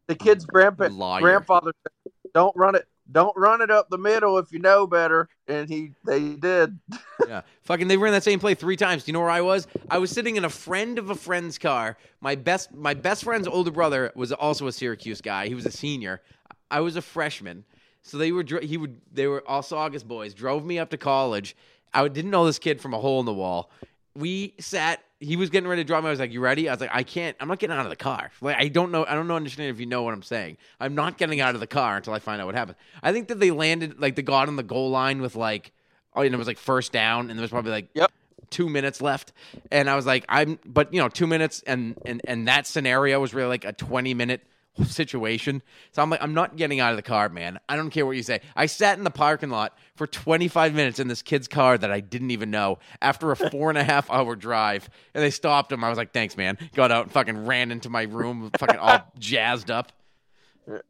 The 0.09 0.17
kid's 0.17 0.45
grandpa, 0.45 0.89
Lawyer. 0.89 1.21
grandfather 1.21 1.71
said, 1.85 2.13
"Don't 2.35 2.57
run 2.57 2.75
it. 2.75 2.89
Don't 3.13 3.37
run 3.37 3.61
it 3.61 3.71
up 3.71 3.89
the 3.89 3.97
middle 3.97 4.37
if 4.39 4.51
you 4.51 4.59
know 4.59 4.89
better." 4.89 5.29
And 5.47 5.69
he, 5.69 5.93
they 6.05 6.31
did. 6.31 6.77
yeah. 7.29 7.43
Fucking 7.63 7.87
they 7.87 7.97
ran 7.97 8.13
that 8.15 8.25
same 8.25 8.41
play 8.41 8.57
three 8.57 8.75
times. 8.77 9.05
Do 9.05 9.11
you 9.11 9.13
know 9.13 9.21
where 9.21 9.31
I 9.31 9.43
was? 9.43 9.69
I 9.89 9.99
was 9.99 10.11
sitting 10.11 10.35
in 10.35 10.45
a 10.45 10.51
friend 10.51 10.99
of 10.99 11.09
a 11.09 11.15
friend's 11.15 11.57
car. 11.57 11.97
My 12.21 12.35
best 12.35 12.75
my 12.75 12.95
best 12.95 13.23
friend's 13.23 13.47
older 13.47 13.71
brother 13.71 14.11
was 14.17 14.33
also 14.33 14.67
a 14.67 14.73
Syracuse 14.73 15.21
guy. 15.21 15.47
He 15.47 15.55
was 15.55 15.67
a 15.67 15.71
senior. 15.71 16.21
I 16.69 16.81
was 16.81 16.97
a 16.97 17.03
freshman. 17.03 17.65
So 18.03 18.19
they 18.19 18.33
were 18.33 18.45
he 18.61 18.77
would 18.77 19.01
they 19.13 19.29
were 19.29 19.49
all 19.49 19.63
Saugus 19.63 20.03
boys. 20.03 20.35
Drove 20.35 20.65
me 20.65 20.81
up 20.81 20.91
to 20.91 20.97
college. 20.97 21.55
I 21.95 22.09
didn't 22.09 22.33
know 22.33 22.45
this 22.45 22.59
kid 22.59 22.81
from 22.81 22.93
a 22.93 22.99
hole 22.99 23.21
in 23.21 23.27
the 23.27 23.33
wall. 23.33 23.71
We 24.17 24.55
sat. 24.59 25.05
He 25.23 25.37
was 25.37 25.51
getting 25.51 25.69
ready 25.69 25.83
to 25.83 25.87
drive 25.87 26.03
me. 26.03 26.09
I 26.09 26.11
was 26.11 26.19
like, 26.19 26.33
"You 26.33 26.41
ready?" 26.41 26.69
I 26.69 26.73
was 26.73 26.81
like, 26.81 26.91
"I 26.93 27.03
can't. 27.03 27.37
I'm 27.41 27.47
not 27.49 27.59
getting 27.59 27.77
out 27.77 27.85
of 27.85 27.91
the 27.91 27.97
car. 27.97 28.31
Like, 28.41 28.57
I 28.57 28.69
don't 28.69 28.91
know. 28.91 29.05
I 29.07 29.15
don't 29.15 29.29
know. 29.29 29.37
Understand 29.37 29.69
if 29.69 29.79
you 29.79 29.87
know 29.87 30.03
what 30.03 30.15
I'm 30.15 30.23
saying. 30.23 30.57
I'm 30.81 30.95
not 30.95 31.19
getting 31.19 31.41
out 31.41 31.55
of 31.55 31.61
the 31.61 31.67
car 31.67 31.97
until 31.99 32.15
I 32.15 32.19
find 32.19 32.41
out 32.41 32.47
what 32.47 32.55
happened. 32.55 32.77
I 33.03 33.13
think 33.13 33.29
that 33.29 33.39
they 33.39 33.51
landed 33.51 34.01
like 34.01 34.17
they 34.17 34.23
got 34.23 34.49
on 34.49 34.57
the 34.57 34.63
goal 34.63 34.91
line 34.91 35.21
with 35.21 35.37
like, 35.37 35.73
oh, 36.17 36.23
and 36.23 36.35
it 36.35 36.39
was 36.39 36.47
like 36.47 36.59
first 36.59 36.91
down, 36.91 37.29
and 37.29 37.39
there 37.39 37.43
was 37.43 37.51
probably 37.51 37.71
like 37.71 37.89
Yep. 37.95 38.11
two 38.49 38.69
minutes 38.71 39.03
left, 39.03 39.33
and 39.71 39.91
I 39.91 39.95
was 39.95 40.07
like, 40.07 40.25
I'm, 40.29 40.59
but 40.65 40.93
you 40.95 41.01
know, 41.01 41.09
two 41.11 41.27
minutes, 41.27 41.63
and 41.67 41.97
and 42.07 42.23
and 42.25 42.49
that 42.49 42.67
scenario 42.67 43.21
was 43.21 43.35
really 43.35 43.49
like 43.49 43.67
a 43.67 43.73
20 43.75 44.15
minute 44.15 44.41
situation. 44.85 45.63
So 45.93 46.03
I'm 46.03 46.11
like, 46.11 46.23
I'm 46.23 46.35
not 46.35 46.57
getting 46.57 46.81
out 46.81 46.91
of 46.91 46.97
the 46.97 47.03
car, 47.03 47.29
man. 47.29 47.59
I 47.69 47.77
don't 47.77 47.91
care 47.91 48.07
what 48.07 48.17
you 48.17 48.23
say. 48.23 48.41
I 48.57 48.67
sat 48.67 48.99
in 48.99 49.05
the 49.05 49.11
parking 49.11 49.51
lot 49.51 49.77
for 49.97 50.07
25 50.07 50.75
minutes 50.75 50.99
in 50.99 51.09
this 51.09 51.23
kid's 51.23 51.49
car 51.49 51.77
that 51.77 51.91
I 51.91 52.01
didn't 52.01 52.31
even 52.31 52.51
know 52.51 52.79
after 53.03 53.31
a 53.31 53.37
four 53.37 53.69
and 53.69 53.79
a 53.79 53.85
half 53.85 54.11
hour 54.11 54.37
drive, 54.37 54.89
and 55.15 55.23
they 55.23 55.31
stopped 55.31 55.71
him. 55.73 55.83
I 55.85 55.89
was 55.89 55.99
like, 55.99 56.13
thanks, 56.13 56.37
man. 56.37 56.57
Got 56.75 56.91
out 56.93 57.05
and 57.05 57.13
fucking 57.13 57.47
ran 57.47 57.71
into 57.71 57.91
my 57.91 58.03
room, 58.03 58.51
fucking 58.59 58.79
all 58.79 59.01
jazzed 59.19 59.71
up. 59.71 59.93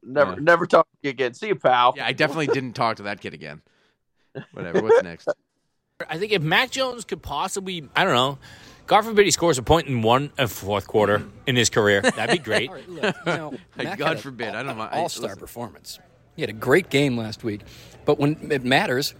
Never, 0.02 0.32
Yeah. 0.32 0.38
never 0.40 0.66
talk 0.66 0.86
to 0.86 0.98
you 1.02 1.10
again. 1.10 1.34
See 1.34 1.48
you, 1.48 1.56
pal. 1.56 1.94
Yeah, 1.96 2.06
I 2.06 2.12
definitely 2.12 2.46
didn't 2.52 2.74
talk 2.74 2.96
to 2.98 3.04
that 3.04 3.20
kid 3.20 3.34
again. 3.34 3.62
Whatever. 4.52 4.82
What's 4.82 5.02
next? 5.02 5.28
I 6.08 6.18
think 6.18 6.32
if 6.32 6.42
Mac 6.42 6.70
Jones 6.70 7.04
could 7.04 7.22
possibly, 7.22 7.88
I 7.96 8.04
don't 8.04 8.14
know, 8.14 8.38
God 8.90 9.04
forbid 9.04 9.24
he 9.24 9.30
scores 9.30 9.56
a 9.56 9.62
point 9.62 9.86
in 9.86 10.02
one 10.02 10.32
a 10.36 10.48
fourth 10.48 10.88
quarter 10.88 11.22
in 11.46 11.54
his 11.54 11.70
career, 11.70 12.00
that'd 12.16 12.36
be 12.36 12.42
great. 12.42 12.70
All 12.70 12.74
right, 12.74 12.88
look, 12.88 13.16
you 13.78 13.84
know, 13.84 13.96
God 13.96 14.18
forbid, 14.18 14.48
I 14.56 14.64
don't 14.64 14.76
know. 14.76 14.82
I- 14.82 14.98
All 14.98 15.08
star 15.08 15.36
performance. 15.36 16.00
He 16.34 16.42
had 16.42 16.50
a 16.50 16.54
great 16.54 16.90
game 16.90 17.16
last 17.16 17.44
week, 17.44 17.60
but 18.04 18.18
when 18.18 18.50
it 18.50 18.64
matters, 18.64 19.14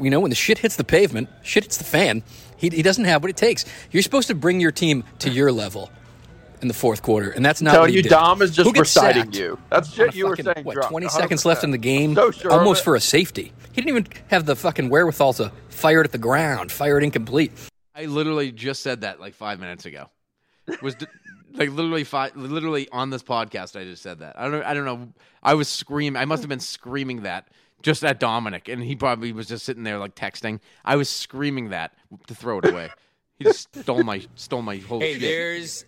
you 0.00 0.10
know, 0.10 0.18
when 0.18 0.30
the 0.30 0.34
shit 0.36 0.58
hits 0.58 0.74
the 0.74 0.82
pavement, 0.82 1.28
shit 1.44 1.62
hits 1.62 1.76
the 1.76 1.84
fan, 1.84 2.24
he, 2.56 2.70
he 2.70 2.82
doesn't 2.82 3.04
have 3.04 3.22
what 3.22 3.30
it 3.30 3.36
takes. 3.36 3.64
You're 3.92 4.02
supposed 4.02 4.26
to 4.28 4.34
bring 4.34 4.58
your 4.60 4.72
team 4.72 5.04
to 5.20 5.30
your 5.30 5.52
level 5.52 5.92
in 6.60 6.66
the 6.66 6.74
fourth 6.74 7.00
quarter, 7.00 7.30
and 7.30 7.46
that's 7.46 7.62
not 7.62 7.74
Tell 7.74 7.82
what 7.82 7.92
you, 7.92 8.02
did. 8.02 8.08
Dom 8.08 8.42
is 8.42 8.50
just 8.50 8.66
Who 8.66 8.72
gets 8.72 8.96
reciting 8.96 9.26
sacked 9.26 9.36
you. 9.36 9.60
That's 9.70 9.90
on 9.90 9.94
shit 9.94 10.14
a 10.14 10.16
you 10.16 10.24
were 10.24 10.34
fucking, 10.34 10.52
saying. 10.54 10.64
What, 10.64 10.74
drunk, 10.74 10.90
20 10.90 11.06
100%. 11.06 11.10
seconds 11.10 11.44
left 11.44 11.62
in 11.62 11.70
the 11.70 11.78
game? 11.78 12.16
So 12.16 12.32
sure 12.32 12.50
almost 12.50 12.82
for 12.82 12.96
a 12.96 13.00
safety. 13.00 13.52
He 13.70 13.80
didn't 13.80 13.90
even 13.96 14.06
have 14.26 14.44
the 14.44 14.56
fucking 14.56 14.88
wherewithal 14.88 15.34
to 15.34 15.52
fire 15.68 16.00
it 16.00 16.04
at 16.04 16.10
the 16.10 16.18
ground, 16.18 16.72
fire 16.72 16.98
it 16.98 17.04
incomplete. 17.04 17.52
I 17.98 18.04
literally 18.06 18.52
just 18.52 18.82
said 18.82 19.00
that 19.00 19.20
like 19.20 19.34
five 19.34 19.58
minutes 19.60 19.84
ago. 19.86 20.08
Was 20.82 20.94
like 21.54 21.70
literally 21.70 22.04
five, 22.04 22.36
literally 22.36 22.88
on 22.90 23.10
this 23.10 23.22
podcast. 23.22 23.78
I 23.78 23.84
just 23.84 24.02
said 24.02 24.20
that. 24.20 24.38
I 24.38 24.42
don't. 24.44 24.52
know- 24.60 24.66
I 24.66 24.74
don't 24.74 24.84
know. 24.84 25.08
I 25.42 25.54
was 25.54 25.68
screaming. 25.68 26.20
I 26.20 26.24
must 26.26 26.42
have 26.42 26.48
been 26.48 26.60
screaming 26.60 27.22
that 27.22 27.48
just 27.82 28.04
at 28.04 28.20
Dominic, 28.20 28.68
and 28.68 28.82
he 28.84 28.94
probably 28.96 29.32
was 29.32 29.46
just 29.48 29.64
sitting 29.64 29.82
there 29.82 29.98
like 29.98 30.14
texting. 30.14 30.60
I 30.84 30.96
was 30.96 31.08
screaming 31.08 31.70
that 31.70 31.92
to 32.26 32.34
throw 32.34 32.58
it 32.58 32.66
away. 32.66 32.90
He 33.38 33.44
just 33.44 33.74
stole 33.76 34.02
my 34.02 34.26
stole 34.34 34.62
my 34.62 34.76
whole 34.76 35.00
Hey, 35.00 35.12
shit. 35.14 35.22
there's 35.22 35.84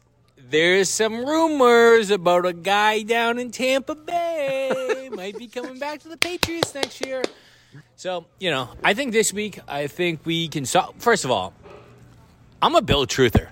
there's 0.51 0.89
some 0.89 1.25
rumors 1.25 2.11
about 2.11 2.47
a 2.47 2.53
guy 2.53 3.03
down 3.03 3.39
in 3.39 3.51
Tampa 3.51 3.95
Bay 3.95 5.11
might 5.13 5.37
be 5.37 5.47
coming 5.49 5.79
back 5.79 6.01
to 6.01 6.09
the 6.09 6.17
Patriots 6.17 6.75
next 6.75 7.05
year. 7.05 7.23
So 7.97 8.25
you 8.39 8.51
know, 8.51 8.71
I 8.83 8.95
think 8.95 9.13
this 9.13 9.33
week, 9.33 9.61
I 9.69 9.89
think 9.89 10.21
we 10.25 10.49
can 10.49 10.65
solve. 10.65 10.95
First 10.99 11.25
of 11.25 11.31
all, 11.31 11.53
I'm 12.63 12.75
a 12.75 12.83
Bill 12.83 13.07
truther. 13.07 13.49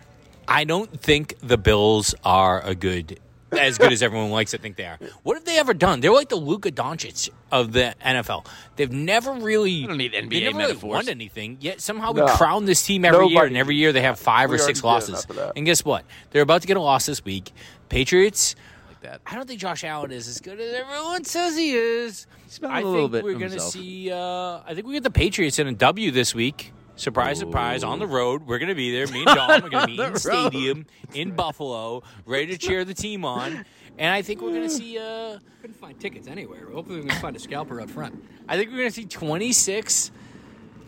I 0.47 0.65
don't 0.65 1.01
think 1.01 1.35
the 1.41 1.59
Bills 1.59 2.15
are 2.25 2.61
a 2.65 2.75
good, 2.75 3.19
as 3.53 3.77
good 3.79 3.93
as 3.93 4.03
everyone 4.03 4.31
likes 4.31 4.53
to 4.53 4.59
think 4.59 4.77
they 4.77 4.85
are. 4.87 4.99
What 5.23 5.35
have 5.37 5.45
they 5.45 5.59
ever 5.59 5.75
done? 5.75 6.01
They're 6.01 6.13
like 6.13 6.29
the 6.31 6.37
Luka 6.37 6.71
Doncic 6.71 7.29
of 7.53 7.73
the 7.73 7.95
NFL. 8.05 8.47
They've 8.77 8.91
never 8.93 9.33
really, 9.33 9.87
don't 9.87 9.99
need 9.99 10.13
NBA 10.13 10.31
they 10.31 10.41
NBA 10.41 10.45
never 10.55 10.59
really 10.59 10.75
won 10.89 11.09
anything. 11.09 11.59
Yet 11.61 11.81
somehow 11.81 12.13
we 12.13 12.21
No. 12.23 12.29
crown 12.29 12.65
this 12.65 12.85
team 12.85 13.05
every 13.05 13.27
year, 13.29 13.45
and 13.45 13.57
every 13.57 13.77
year 13.77 13.93
they 13.93 14.01
have 14.03 14.19
five 14.19 14.49
We 14.51 14.57
or 14.57 14.59
six 14.59 14.83
losses. 14.83 15.11
enough 15.11 15.31
of 15.31 15.37
that. 15.37 15.53
And 15.57 15.67
guess 15.67 15.85
what? 15.85 16.05
They're 16.31 16.43
about 16.43 16.63
to 16.63 16.67
get 16.67 16.77
a 16.77 16.81
loss 16.81 17.07
this 17.07 17.25
week. 17.25 17.53
Patriots. 17.91 18.55
like 18.89 19.01
that. 19.03 19.21
I 19.27 19.35
don't 19.35 19.47
think 19.47 19.61
Josh 19.61 19.85
Allen 19.85 20.11
is 20.13 20.29
as 20.29 20.41
good 20.41 20.59
as 20.61 20.75
everyone 20.75 21.25
says 21.25 21.57
he 21.57 21.73
is. 21.73 22.27
spent 22.49 22.73
a 22.73 22.77
I 22.77 22.83
little 22.83 23.01
think 23.09 23.13
bit 23.13 23.25
we're 23.25 23.39
going 23.39 23.53
to 23.53 23.61
see. 23.61 24.11
Uh, 24.11 24.61
I 24.67 24.73
think 24.75 24.87
we 24.87 24.95
get 24.95 25.03
the 25.03 25.11
Patriots 25.11 25.59
in 25.59 25.67
a 25.67 25.73
W 25.73 26.11
this 26.11 26.35
week. 26.35 26.73
Surprise, 26.99 27.39
surprise! 27.39 27.85
On 27.85 27.99
the 28.01 28.07
road, 28.07 28.47
we're 28.47 28.59
going 28.59 28.69
to 28.71 28.75
be 28.75 28.91
there. 28.93 29.07
Me 29.07 29.19
and 29.25 29.27
Dom 29.27 29.51
are 29.65 29.69
going 29.69 29.83
to 29.83 29.87
be 29.87 30.03
in 30.03 30.13
the 30.13 30.19
stadium 30.19 30.87
in 31.15 31.31
Buffalo, 31.31 32.03
ready 32.27 32.47
to 32.49 32.59
cheer 32.59 32.85
the 32.85 32.93
team 32.95 33.25
on. 33.25 33.65
And 33.99 34.13
I 34.15 34.23
think 34.23 34.43
we're 34.43 34.51
going 34.51 34.63
to 34.65 34.71
see. 34.71 34.99
Uh, 34.99 35.39
Couldn't 35.61 35.77
find 35.77 35.99
tickets 36.01 36.27
anywhere. 36.29 36.69
Hopefully, 36.73 37.01
we 37.01 37.09
can 37.09 37.21
find 37.21 37.37
a 37.37 37.39
scalper 37.39 37.81
out 37.81 37.89
front. 37.89 38.23
I 38.49 38.57
think 38.57 38.71
we're 38.71 38.79
going 38.79 38.89
to 38.91 38.95
see 38.95 39.05
26, 39.07 40.11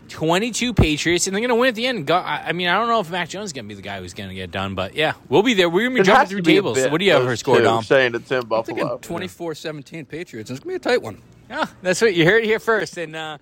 22 0.08 0.74
Patriots, 0.74 1.26
and 1.28 1.34
they're 1.34 1.40
going 1.40 1.48
to 1.50 1.54
win 1.54 1.68
at 1.68 1.74
the 1.76 1.86
end. 1.86 2.06
Go- 2.06 2.16
I 2.16 2.48
I 2.48 2.52
mean, 2.52 2.66
I 2.68 2.74
don't 2.78 2.88
know 2.88 2.98
if 3.00 3.10
Mac 3.10 3.28
Jones 3.28 3.46
is 3.46 3.52
going 3.52 3.64
to 3.66 3.68
be 3.68 3.74
the 3.74 3.82
guy 3.82 4.00
who's 4.00 4.14
going 4.14 4.28
to 4.30 4.34
get 4.34 4.50
done, 4.50 4.74
but 4.74 4.94
yeah, 4.96 5.12
we'll 5.28 5.42
be 5.44 5.54
there. 5.54 5.68
We're 5.70 5.88
going 5.88 5.90
to 5.92 5.94
be 5.96 6.00
It 6.00 6.12
jumping 6.12 6.28
through 6.28 6.42
be 6.42 6.54
tables. 6.54 6.76
bit, 6.76 6.90
What 6.90 6.98
do 6.98 7.04
you 7.04 7.12
have 7.12 7.22
for 7.22 7.28
those 7.28 7.40
score, 7.40 7.56
two, 7.58 7.62
Dom? 7.62 7.84
Saying 7.84 8.14
it's 8.16 8.30
in 8.32 8.38
I'm 8.38 8.64
thinking 8.64 8.84
Buffalo. 8.84 8.98
24 8.98 9.54
17 9.54 10.04
Patriots. 10.06 10.50
and 10.50 10.56
It's 10.56 10.64
going 10.64 10.76
to 10.78 10.80
be 10.80 10.90
a 10.90 10.92
tight 10.92 11.02
one. 11.02 11.22
Yeah, 11.48 11.66
that's 11.82 12.00
what 12.02 12.14
you 12.14 12.24
heard 12.24 12.42
it 12.42 12.46
here 12.46 12.58
first. 12.60 12.96
And 12.96 13.14
uh, 13.16 13.38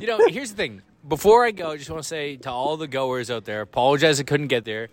you 0.00 0.06
know, 0.06 0.18
here's 0.28 0.50
the 0.50 0.56
thing. 0.56 0.82
Before 1.06 1.44
I 1.44 1.50
go, 1.50 1.70
I 1.72 1.76
just 1.76 1.90
want 1.90 2.02
to 2.02 2.08
say 2.08 2.36
to 2.36 2.50
all 2.50 2.76
the 2.76 2.86
goers 2.88 3.30
out 3.30 3.44
there, 3.44 3.60
apologize 3.60 4.20
I 4.20 4.22
couldn't 4.22 4.48
get 4.48 4.64
there. 4.64 4.88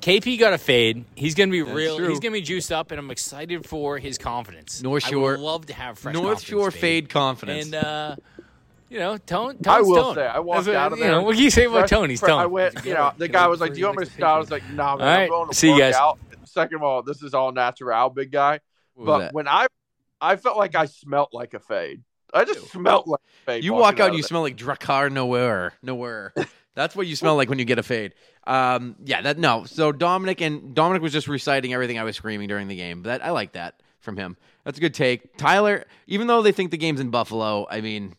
KP 0.00 0.38
got 0.40 0.52
a 0.54 0.58
fade. 0.58 1.04
He's 1.14 1.34
going 1.34 1.50
to 1.50 1.52
be 1.52 1.62
real. 1.62 1.98
true. 1.98 2.08
He's 2.08 2.20
going 2.20 2.32
to 2.32 2.38
be 2.38 2.42
juiced 2.42 2.72
up, 2.72 2.90
and 2.90 2.98
I'm 2.98 3.10
excited 3.10 3.66
for 3.66 3.98
his 3.98 4.16
confidence. 4.18 4.82
North 4.82 5.04
I 5.06 5.10
Shore- 5.10 5.32
would 5.32 5.40
love 5.40 5.66
to 5.66 5.74
have 5.74 5.98
fresh 5.98 6.14
North 6.14 6.24
confidence, 6.26 6.48
Shore 6.48 6.70
baby. 6.70 6.80
fade 6.80 7.08
confidence. 7.10 7.64
And 7.66 7.74
uh, 7.74 8.16
you 8.88 8.98
know, 8.98 9.18
Tone. 9.18 9.56
Tone's 9.58 9.66
I 9.68 9.80
will 9.82 10.02
Tone. 10.04 10.14
say, 10.14 10.26
I 10.26 10.38
walked 10.38 10.64
That's 10.64 10.68
what- 10.68 10.76
out 10.76 10.92
of 10.92 10.98
you 10.98 11.04
there. 11.04 11.12
know, 11.12 11.22
what 11.22 11.34
can 11.34 11.44
you 11.44 11.50
say 11.50 11.66
about 11.66 11.80
Fresh- 11.80 11.90
Tony? 11.90 12.12
He's 12.14 12.20
Tone. 12.22 12.30
I 12.40 12.46
went, 12.46 12.84
you 12.84 12.94
know, 12.94 13.12
the 13.18 13.28
guy 13.28 13.46
was 13.46 13.60
like, 13.60 13.74
"Do 13.74 13.78
you 13.80 13.86
want 13.86 13.98
me 13.98 14.04
to 14.06 14.10
the 14.10 14.16
start?" 14.16 14.36
I 14.36 14.38
was 14.40 14.50
like, 14.50 14.62
"Nah, 14.70 14.96
man, 14.96 15.06
All 15.06 15.14
right, 15.14 15.22
I'm 15.24 15.28
going 15.28 15.48
to 15.50 15.54
see 15.54 15.66
you 15.68 15.74
work 15.74 15.80
guys. 15.82 15.94
out." 15.96 16.18
Second 16.44 16.76
of 16.76 16.82
all, 16.82 17.02
this 17.02 17.22
is 17.22 17.34
all 17.34 17.52
natural, 17.52 18.08
big 18.08 18.32
guy. 18.32 18.58
What 18.94 19.04
was 19.04 19.06
But 19.06 19.18
that? 19.18 19.32
when 19.34 19.46
I, 19.48 19.66
I 20.20 20.36
felt 20.36 20.56
like 20.56 20.74
I 20.74 20.86
smelt 20.86 21.32
like 21.34 21.52
a 21.54 21.60
fade. 21.60 22.02
I 22.32 22.44
just 22.44 22.70
smelt 22.70 23.06
like 23.06 23.20
fade. 23.44 23.64
You 23.64 23.74
walk 23.74 24.00
out, 24.00 24.10
of 24.10 24.16
you 24.16 24.22
smell 24.22 24.42
like 24.42 24.56
Drakkar 24.56 25.10
Nowhere. 25.10 25.72
Nowhere. 25.82 26.32
That's 26.74 26.94
what 26.94 27.06
you 27.06 27.16
smell 27.16 27.36
like 27.36 27.48
when 27.48 27.58
you 27.58 27.64
get 27.64 27.78
a 27.78 27.82
fade. 27.82 28.14
Um, 28.46 28.96
yeah, 29.04 29.22
that 29.22 29.38
no. 29.38 29.64
So 29.64 29.92
Dominic 29.92 30.40
and 30.40 30.74
Dominic 30.74 31.02
was 31.02 31.12
just 31.12 31.28
reciting 31.28 31.74
everything 31.74 31.98
I 31.98 32.04
was 32.04 32.16
screaming 32.16 32.48
during 32.48 32.68
the 32.68 32.76
game. 32.76 33.02
That 33.02 33.24
I 33.24 33.30
like 33.30 33.52
that 33.52 33.82
from 33.98 34.16
him. 34.16 34.36
That's 34.64 34.78
a 34.78 34.80
good 34.80 34.94
take. 34.94 35.36
Tyler, 35.36 35.84
even 36.06 36.26
though 36.26 36.42
they 36.42 36.52
think 36.52 36.70
the 36.70 36.78
game's 36.78 37.00
in 37.00 37.10
Buffalo, 37.10 37.66
I 37.68 37.80
mean, 37.80 38.14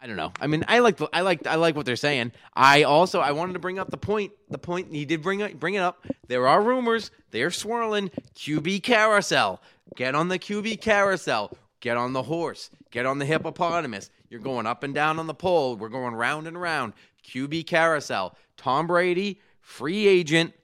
I 0.00 0.06
don't 0.06 0.16
know. 0.16 0.32
I 0.38 0.46
mean, 0.46 0.64
I 0.68 0.80
like 0.80 0.98
the, 0.98 1.08
I 1.12 1.22
like 1.22 1.46
I 1.46 1.54
like 1.54 1.76
what 1.76 1.86
they're 1.86 1.96
saying. 1.96 2.32
I 2.54 2.82
also 2.82 3.20
I 3.20 3.32
wanted 3.32 3.54
to 3.54 3.58
bring 3.58 3.78
up 3.78 3.90
the 3.90 3.96
point. 3.96 4.32
The 4.50 4.58
point 4.58 4.92
he 4.92 5.04
did 5.04 5.22
bring 5.22 5.40
it 5.40 5.58
bring 5.58 5.74
it 5.74 5.80
up. 5.80 6.06
There 6.28 6.46
are 6.46 6.62
rumors. 6.62 7.10
They 7.30 7.42
are 7.42 7.50
swirling. 7.50 8.10
QB 8.34 8.82
carousel. 8.82 9.62
Get 9.96 10.14
on 10.14 10.28
the 10.28 10.38
QB 10.38 10.80
carousel. 10.80 11.56
Get 11.84 11.98
on 11.98 12.14
the 12.14 12.22
horse. 12.22 12.70
Get 12.90 13.04
on 13.04 13.18
the 13.18 13.26
hippopotamus. 13.26 14.08
You're 14.30 14.40
going 14.40 14.66
up 14.66 14.84
and 14.84 14.94
down 14.94 15.18
on 15.18 15.26
the 15.26 15.34
pole. 15.34 15.76
We're 15.76 15.90
going 15.90 16.14
round 16.14 16.46
and 16.46 16.58
round. 16.58 16.94
QB 17.28 17.66
carousel. 17.66 18.38
Tom 18.56 18.86
Brady, 18.86 19.38
free 19.60 20.06
agent. 20.06 20.54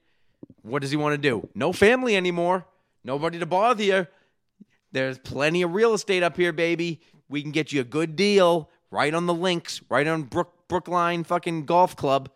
What 0.63 0.81
does 0.81 0.91
he 0.91 0.97
want 0.97 1.13
to 1.13 1.19
do? 1.19 1.47
No 1.55 1.75
family 1.75 2.17
anymore. 2.17 2.65
Nobody 3.05 3.39
to 3.39 3.45
bother 3.45 3.83
you. 3.85 4.07
There's 4.93 5.19
plenty 5.19 5.61
of 5.61 5.75
real 5.75 5.93
estate 5.93 6.23
up 6.23 6.39
here, 6.39 6.55
baby. 6.55 7.03
We 7.29 7.43
can 7.43 7.51
get 7.51 7.71
you 7.71 7.83
a 7.83 7.85
good 7.85 8.17
deal 8.17 8.71
right 8.91 9.13
on 9.13 9.27
the 9.27 9.35
links, 9.35 9.83
right 9.91 10.07
on 10.07 10.23
Brook 10.23 10.55
Brookline 10.69 11.25
fucking 11.25 11.67
golf 11.67 11.97
club. 11.97 12.31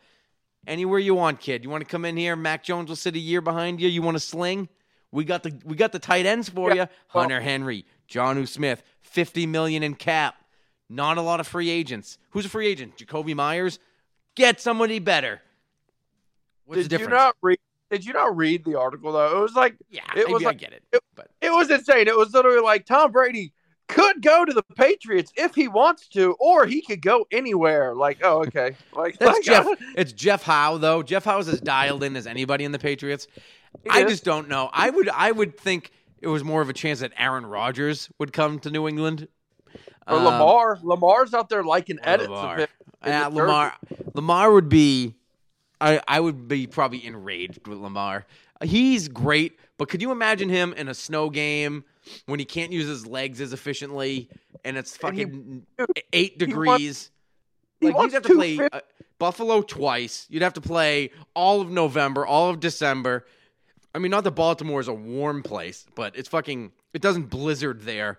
Anywhere 0.66 0.98
you 0.98 1.14
want, 1.14 1.40
kid. 1.40 1.64
You 1.64 1.70
want 1.70 1.80
to 1.82 1.88
come 1.88 2.04
in 2.04 2.18
here? 2.18 2.36
Mac 2.36 2.62
Jones 2.62 2.90
will 2.90 2.96
sit 2.96 3.14
a 3.14 3.18
year 3.18 3.40
behind 3.40 3.80
you. 3.80 3.88
You 3.88 4.02
want 4.02 4.16
to 4.16 4.20
sling? 4.20 4.68
We 5.10 5.24
got 5.24 5.42
the 5.42 5.58
we 5.64 5.74
got 5.74 5.92
the 5.92 5.98
tight 5.98 6.26
ends 6.26 6.50
for 6.50 6.68
Yeah, 6.74 6.82
you. 6.82 6.88
Hunter 7.06 7.40
Henry, 7.40 7.86
Jonnu 8.08 8.46
Smith, 8.48 8.82
fifty 9.00 9.46
million 9.46 9.82
in 9.82 9.94
cap. 9.94 10.36
Not 10.90 11.16
a 11.18 11.22
lot 11.22 11.40
of 11.40 11.46
free 11.46 11.70
agents. 11.70 12.18
Who's 12.30 12.44
a 12.44 12.48
free 12.48 12.66
agent? 12.66 12.96
Jakobi 12.96 13.34
Meyers. 13.34 13.78
Get 14.34 14.60
somebody 14.60 14.98
better. 14.98 15.40
What's 16.66 16.82
Did 16.88 16.98
the 16.98 17.04
you 17.04 17.08
not 17.08 17.36
read? 17.42 17.58
Did 17.90 18.04
you 18.04 18.12
not 18.12 18.36
read 18.36 18.64
the 18.64 18.78
article 18.78 19.12
though? 19.12 19.38
It 19.38 19.40
was 19.40 19.54
like 19.54 19.76
yeah, 19.90 20.02
it 20.16 20.28
I, 20.28 20.32
was 20.32 20.42
I 20.42 20.46
like- 20.46 20.58
get 20.58 20.72
it. 20.72 20.82
it- 20.92 21.02
but 21.14 21.28
it 21.40 21.50
was 21.50 21.70
insane. 21.70 22.08
It 22.08 22.16
was 22.16 22.32
literally 22.32 22.60
like 22.60 22.86
Tom 22.86 23.12
Brady 23.12 23.52
could 23.86 24.22
go 24.22 24.44
to 24.44 24.52
the 24.52 24.62
Patriots 24.76 25.30
if 25.36 25.54
he 25.54 25.68
wants 25.68 26.08
to, 26.08 26.32
or 26.40 26.64
he 26.66 26.80
could 26.80 27.02
go 27.02 27.26
anywhere. 27.30 27.94
Like, 27.94 28.18
oh, 28.24 28.38
okay, 28.46 28.76
like 28.96 29.18
That's 29.18 29.34
like, 29.36 29.42
Jeff. 29.44 29.66
It's 29.96 30.12
Jeff 30.12 30.42
Howe 30.42 30.78
though. 30.78 31.02
Jeff 31.02 31.24
Howe 31.24 31.38
is 31.38 31.48
as 31.48 31.60
dialed 31.60 32.02
in 32.02 32.16
as 32.16 32.26
anybody 32.26 32.64
in 32.64 32.72
the 32.72 32.78
Patriots. 32.78 33.26
I 33.90 34.02
is. 34.04 34.10
just 34.10 34.24
don't 34.24 34.48
know. 34.48 34.70
I 34.72 34.90
would. 34.90 35.08
I 35.08 35.30
would 35.30 35.58
think 35.58 35.90
it 36.24 36.28
was 36.28 36.42
more 36.42 36.60
of 36.62 36.68
a 36.68 36.72
chance 36.72 37.00
that 37.00 37.12
Aaron 37.16 37.46
Rodgers 37.46 38.08
would 38.18 38.32
come 38.32 38.58
to 38.60 38.70
New 38.70 38.88
England. 38.88 39.28
Or 40.06 40.16
Um, 40.18 40.24
Lamar. 40.24 40.78
Lamar's 40.82 41.32
out 41.34 41.48
there 41.48 41.62
liking 41.62 41.98
edits 42.02 42.28
Lamar. 42.30 42.54
of 42.54 42.60
in 42.60 42.68
Yeah, 43.12 43.26
Lamar. 43.28 43.74
Lamar 44.14 44.52
would 44.52 44.68
be. 44.68 45.14
I 45.80 46.00
I 46.08 46.20
would 46.20 46.48
be 46.48 46.66
probably 46.66 47.04
enraged 47.04 47.66
with 47.68 47.78
Lamar. 47.78 48.26
He's 48.62 49.08
great, 49.08 49.58
but 49.76 49.88
could 49.88 50.00
you 50.00 50.10
imagine 50.12 50.48
him 50.48 50.72
in 50.74 50.88
a 50.88 50.94
snow 50.94 51.28
game 51.30 51.84
when 52.26 52.38
he 52.38 52.44
can't 52.44 52.72
use 52.72 52.86
his 52.86 53.06
legs 53.06 53.40
as 53.40 53.52
efficiently 53.52 54.28
and 54.64 54.76
it's 54.76 54.96
And 55.02 55.16
he- 55.16 55.24
fucking 55.24 55.66
eight 56.12 56.32
he 56.32 56.38
degrees? 56.38 57.10
he 57.80 57.90
like 57.90 58.02
you'd 58.02 58.12
have 58.12 58.22
to 58.22 58.34
play 58.34 58.58
uh, 58.72 58.80
Buffalo 59.18 59.62
twice. 59.62 60.26
You'd 60.30 60.42
have 60.42 60.54
to 60.54 60.60
play 60.60 61.10
all 61.34 61.60
of 61.60 61.70
November, 61.70 62.24
all 62.24 62.48
of 62.50 62.60
December. 62.60 63.26
I 63.94 63.98
mean, 63.98 64.10
not 64.10 64.24
that 64.24 64.32
Baltimore 64.32 64.80
is 64.80 64.88
a 64.88 64.92
warm 64.94 65.42
place, 65.42 65.86
but 65.94 66.16
it's 66.16 66.28
fucking. 66.28 66.72
It 66.92 67.02
doesn't 67.02 67.30
blizzard 67.30 67.82
there 67.82 68.18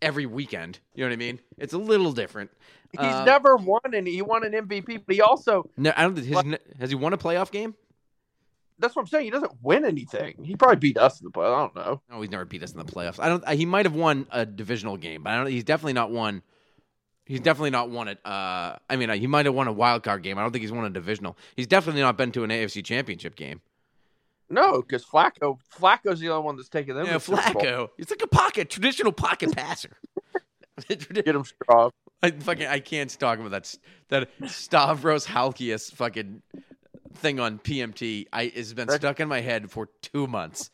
every 0.00 0.26
weekend. 0.26 0.80
You 0.94 1.04
know 1.04 1.08
what 1.08 1.14
I 1.14 1.16
mean? 1.16 1.40
It's 1.58 1.72
a 1.72 1.78
little 1.78 2.12
different. 2.12 2.50
He's 2.90 3.00
Uh, 3.00 3.24
never 3.24 3.56
won, 3.56 3.80
and 3.94 4.06
he 4.06 4.20
won 4.20 4.44
an 4.44 4.52
MVP, 4.52 5.04
but 5.06 5.14
he 5.14 5.22
also. 5.22 5.70
No, 5.76 5.92
I 5.96 6.02
don't. 6.02 6.16
His, 6.16 6.42
has 6.78 6.90
he 6.90 6.96
won 6.96 7.12
a 7.12 7.18
playoff 7.18 7.50
game? 7.50 7.74
That's 8.78 8.96
what 8.96 9.02
I'm 9.02 9.08
saying. 9.08 9.26
He 9.26 9.30
doesn't 9.30 9.52
win 9.62 9.84
anything. 9.84 10.42
He 10.42 10.56
probably 10.56 10.76
beat 10.76 10.98
us 10.98 11.20
in 11.20 11.24
the 11.24 11.30
play. 11.30 11.46
I 11.46 11.50
don't 11.50 11.74
know. 11.76 12.02
No, 12.10 12.20
he's 12.20 12.30
never 12.30 12.44
beat 12.44 12.64
us 12.64 12.72
in 12.72 12.78
the 12.78 12.84
playoffs. 12.84 13.20
I 13.20 13.28
don't. 13.28 13.48
He 13.50 13.64
might 13.64 13.86
have 13.86 13.94
won 13.94 14.26
a 14.32 14.44
divisional 14.44 14.96
game, 14.96 15.22
but 15.22 15.30
I 15.30 15.36
don't. 15.36 15.46
He's 15.46 15.64
definitely 15.64 15.92
not 15.92 16.10
won. 16.10 16.42
He's 17.24 17.38
definitely 17.40 17.70
not 17.70 17.88
won 17.90 18.08
it. 18.08 18.18
Uh, 18.26 18.76
I 18.90 18.96
mean, 18.96 19.08
he 19.10 19.28
might 19.28 19.46
have 19.46 19.54
won 19.54 19.68
a 19.68 19.72
wild 19.72 20.02
card 20.02 20.24
game. 20.24 20.36
I 20.36 20.42
don't 20.42 20.50
think 20.50 20.62
he's 20.62 20.72
won 20.72 20.84
a 20.84 20.90
divisional. 20.90 21.38
He's 21.54 21.68
definitely 21.68 22.00
not 22.02 22.16
been 22.16 22.32
to 22.32 22.42
an 22.42 22.50
AFC 22.50 22.84
Championship 22.84 23.36
game. 23.36 23.60
No, 24.52 24.82
because 24.82 25.02
Flacco, 25.02 25.58
Flacco's 25.74 26.20
the 26.20 26.28
only 26.28 26.44
one 26.44 26.56
that's 26.56 26.68
taking 26.68 26.94
them. 26.94 27.06
Yeah, 27.06 27.18
to 27.18 27.30
the 27.30 27.36
Super 27.36 27.52
Bowl. 27.54 27.62
Flacco. 27.62 27.88
He's 27.96 28.10
like 28.10 28.22
a 28.22 28.26
pocket, 28.26 28.68
traditional 28.68 29.10
pocket 29.10 29.56
passer. 29.56 29.96
Get 30.88 31.26
him 31.26 31.44
strong. 31.44 31.90
I 32.22 32.32
fucking 32.32 32.66
I 32.66 32.78
can't 32.78 33.10
talk 33.18 33.38
about 33.38 33.50
that 33.50 33.74
that 34.08 34.28
Stavros 34.46 35.26
Halkias 35.26 35.92
fucking 35.92 36.42
thing 37.14 37.40
on 37.40 37.60
PMT. 37.60 38.26
I 38.30 38.52
has 38.54 38.74
been 38.74 38.90
stuck 38.90 39.20
in 39.20 39.28
my 39.28 39.40
head 39.40 39.70
for 39.70 39.88
two 40.02 40.26
months. 40.26 40.70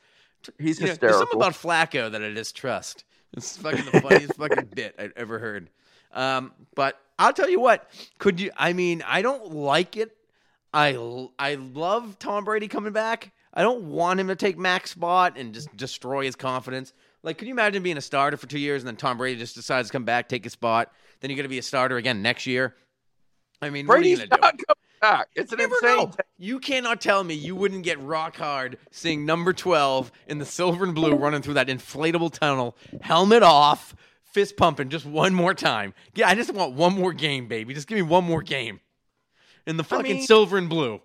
He's 0.59 0.81
You 0.81 0.89
know, 0.89 0.95
there's 0.95 1.16
something 1.16 1.39
about 1.39 1.53
Flacco 1.53 2.11
that 2.11 2.22
I 2.22 2.31
distrust. 2.31 3.05
It's 3.33 3.57
fucking 3.59 3.85
the 3.85 4.01
funniest 4.01 4.35
fucking 4.39 4.70
bit 4.74 4.97
I've 4.99 5.12
ever 5.16 5.39
heard. 5.39 5.70
Um, 6.12 6.53
but 6.74 7.01
I'll 7.16 7.33
tell 7.33 7.49
you 7.49 7.61
what. 7.61 7.89
Could 8.18 8.41
you? 8.41 8.51
I 8.57 8.72
mean, 8.72 9.05
I 9.07 9.22
don't 9.22 9.53
like 9.53 9.97
it. 9.97 10.16
I 10.74 10.97
I 11.39 11.55
love 11.55 12.18
Tom 12.18 12.45
Brady 12.45 12.66
coming 12.66 12.93
back. 12.93 13.33
I 13.59 13.63
don't 13.63 13.87
want 13.87 14.21
him 14.21 14.29
to 14.29 14.37
take 14.37 14.57
Mac's 14.57 14.93
spot 14.93 15.37
and 15.37 15.53
just 15.53 15.77
destroy 15.77 16.25
his 16.25 16.37
confidence. 16.37 16.93
Like, 17.25 17.39
can 17.39 17.49
you 17.49 17.55
imagine 17.55 17.83
being 17.83 17.97
a 17.97 18.01
starter 18.01 18.37
for 18.37 18.47
two 18.47 18.61
years 18.61 18.83
and 18.83 18.87
then 18.87 18.95
Tom 18.95 19.19
Brady 19.19 19.37
just 19.37 19.57
decides 19.57 19.89
to 19.89 19.93
come 19.93 20.05
back, 20.05 20.29
take 20.29 20.47
a 20.47 20.51
spot, 20.51 20.93
then 21.19 21.29
you're 21.29 21.37
going 21.37 21.43
to 21.43 21.49
be 21.49 21.59
a 21.59 21.63
starter 21.63 21.97
again 21.97 22.23
next 22.23 22.47
year? 22.47 22.77
I 23.61 23.71
mean, 23.71 23.87
Brady's 23.87 24.21
what 24.21 24.33
are 24.33 24.37
you 24.37 24.41
not 24.41 24.41
going 24.41 24.53
to 24.53 24.59
do? 24.59 24.65
coming 24.65 25.19
back. 25.19 25.29
It's 25.35 25.53
an 25.53 25.61
insane. 25.61 25.97
know. 25.97 26.13
You 26.39 26.61
cannot 26.61 27.01
tell 27.01 27.25
me 27.25 27.35
you 27.35 27.57
wouldn't 27.57 27.83
get 27.83 28.01
rock 28.01 28.37
hard 28.37 28.79
seeing 28.93 29.27
number 29.27 29.53
12 29.53 30.13
in 30.29 30.39
the 30.39 30.47
silver 30.47 30.85
and 30.85 30.95
blue 30.95 31.17
running 31.17 31.43
through 31.43 31.55
that 31.55 31.67
inflatable 31.67 32.33
tunnel, 32.33 32.77
helmet 33.01 33.43
off, 33.43 33.93
fist 34.23 34.57
pumping 34.57 34.89
just 34.89 35.05
one 35.05 35.35
more 35.35 35.53
time. 35.53 35.95
Yeah, 36.15 36.29
I 36.29 36.37
just 36.37 36.55
want 36.55 36.75
one 36.75 36.95
more 36.95 37.13
game, 37.13 37.49
baby. 37.49 37.75
Just 37.75 37.89
give 37.89 37.97
me 37.97 38.03
one 38.03 38.23
more 38.23 38.43
game. 38.43 38.79
In 39.67 39.77
the 39.77 39.85
fucking 39.85 40.19
mean- 40.19 40.27
silver 40.27 40.59
and 40.59 40.69
blue. 40.69 41.01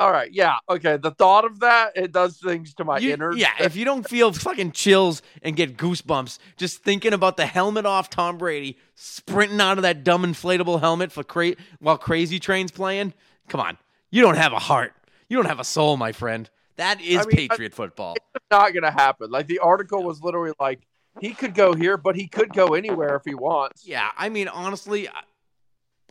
All 0.00 0.10
right, 0.10 0.32
yeah, 0.32 0.54
okay. 0.68 0.96
The 0.96 1.10
thought 1.10 1.44
of 1.44 1.60
that 1.60 1.92
it 1.94 2.10
does 2.10 2.38
things 2.38 2.72
to 2.74 2.84
my 2.84 2.98
You- 2.98 3.12
innards. 3.12 3.36
yeah, 3.36 3.52
if 3.60 3.76
you 3.76 3.84
don't 3.84 4.08
feel 4.08 4.32
fucking 4.32 4.72
chills 4.72 5.20
and 5.42 5.54
get 5.54 5.76
goosebumps 5.76 6.38
just 6.56 6.82
thinking 6.82 7.12
about 7.12 7.36
the 7.36 7.44
helmet 7.44 7.84
off 7.84 8.08
Tom 8.08 8.38
Brady 8.38 8.78
sprinting 8.94 9.60
out 9.60 9.76
of 9.76 9.82
that 9.82 10.02
dumb 10.02 10.22
inflatable 10.24 10.80
helmet 10.80 11.12
for 11.12 11.22
cra- 11.22 11.54
while 11.80 11.98
Crazy 11.98 12.38
Train's 12.38 12.70
playing, 12.70 13.12
come 13.48 13.60
on. 13.60 13.76
You 14.10 14.22
don't 14.22 14.36
have 14.36 14.52
a 14.54 14.58
heart. 14.58 14.94
You 15.28 15.36
don't 15.36 15.46
have 15.46 15.60
a 15.60 15.64
soul, 15.64 15.96
my 15.98 16.12
friend. 16.12 16.48
That 16.76 17.00
is 17.02 17.18
I 17.18 17.24
mean, 17.26 17.28
I- 17.32 17.48
Patriot 17.48 17.74
football. 17.74 18.14
it's 18.34 18.44
not 18.50 18.72
gonna 18.72 18.90
happen. 18.90 19.30
Like 19.30 19.48
the 19.48 19.58
article 19.58 20.02
was 20.02 20.22
literally 20.22 20.54
like 20.58 20.80
he 21.20 21.34
could 21.34 21.54
go 21.54 21.74
here, 21.74 21.98
but 21.98 22.16
he 22.16 22.26
could 22.26 22.54
go 22.54 22.72
anywhere 22.72 23.16
if 23.16 23.22
he 23.26 23.34
wants. 23.34 23.86
Yeah, 23.86 24.10
I 24.16 24.30
mean, 24.30 24.48
honestly, 24.48 25.08
I, 25.08 25.12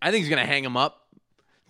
I 0.02 0.12
think 0.12 0.22
he's 0.26 0.30
gonna 0.30 0.46
hang 0.46 0.64
him 0.64 0.78
up. 0.78 1.08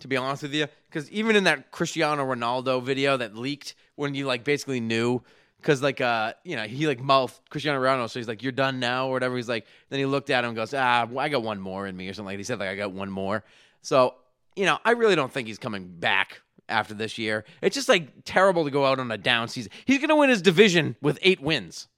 To 0.00 0.08
be 0.08 0.16
honest 0.16 0.42
with 0.44 0.54
you, 0.54 0.66
because 0.90 1.10
even 1.10 1.36
in 1.36 1.44
that 1.44 1.70
Cristiano 1.70 2.24
Ronaldo 2.24 2.82
video 2.82 3.16
that 3.16 3.36
leaked, 3.36 3.74
when 3.94 4.14
you 4.14 4.26
like 4.26 4.42
basically 4.42 4.80
knew, 4.80 5.22
because 5.60 5.82
like 5.82 6.00
uh, 6.00 6.34
you 6.44 6.56
know, 6.56 6.64
he 6.64 6.86
like 6.86 7.00
mouthed 7.00 7.38
Cristiano 7.48 7.80
Ronaldo, 7.80 8.10
so 8.10 8.18
he's 8.18 8.28
like, 8.28 8.42
"You're 8.42 8.52
done 8.52 8.80
now" 8.80 9.08
or 9.08 9.12
whatever. 9.12 9.36
He's 9.36 9.48
like, 9.48 9.66
then 9.88 9.98
he 9.98 10.06
looked 10.06 10.30
at 10.30 10.44
him 10.44 10.50
and 10.50 10.56
goes, 10.56 10.74
"Ah, 10.74 11.06
I 11.16 11.28
got 11.28 11.42
one 11.42 11.60
more 11.60 11.86
in 11.86 11.96
me" 11.96 12.08
or 12.08 12.12
something 12.12 12.26
like. 12.26 12.38
He 12.38 12.44
said 12.44 12.58
like, 12.58 12.68
"I 12.68 12.76
got 12.76 12.92
one 12.92 13.10
more." 13.10 13.44
So 13.82 14.14
you 14.56 14.66
know, 14.66 14.78
I 14.84 14.92
really 14.92 15.14
don't 15.14 15.32
think 15.32 15.46
he's 15.48 15.58
coming 15.58 15.86
back 15.86 16.42
after 16.68 16.94
this 16.94 17.18
year. 17.18 17.44
It's 17.62 17.74
just 17.74 17.88
like 17.88 18.24
terrible 18.24 18.64
to 18.64 18.70
go 18.70 18.84
out 18.84 18.98
on 18.98 19.10
a 19.10 19.18
down 19.18 19.48
season. 19.48 19.70
He's 19.84 20.00
gonna 20.00 20.16
win 20.16 20.28
his 20.30 20.42
division 20.42 20.96
with 21.00 21.18
eight 21.22 21.40
wins. 21.40 21.88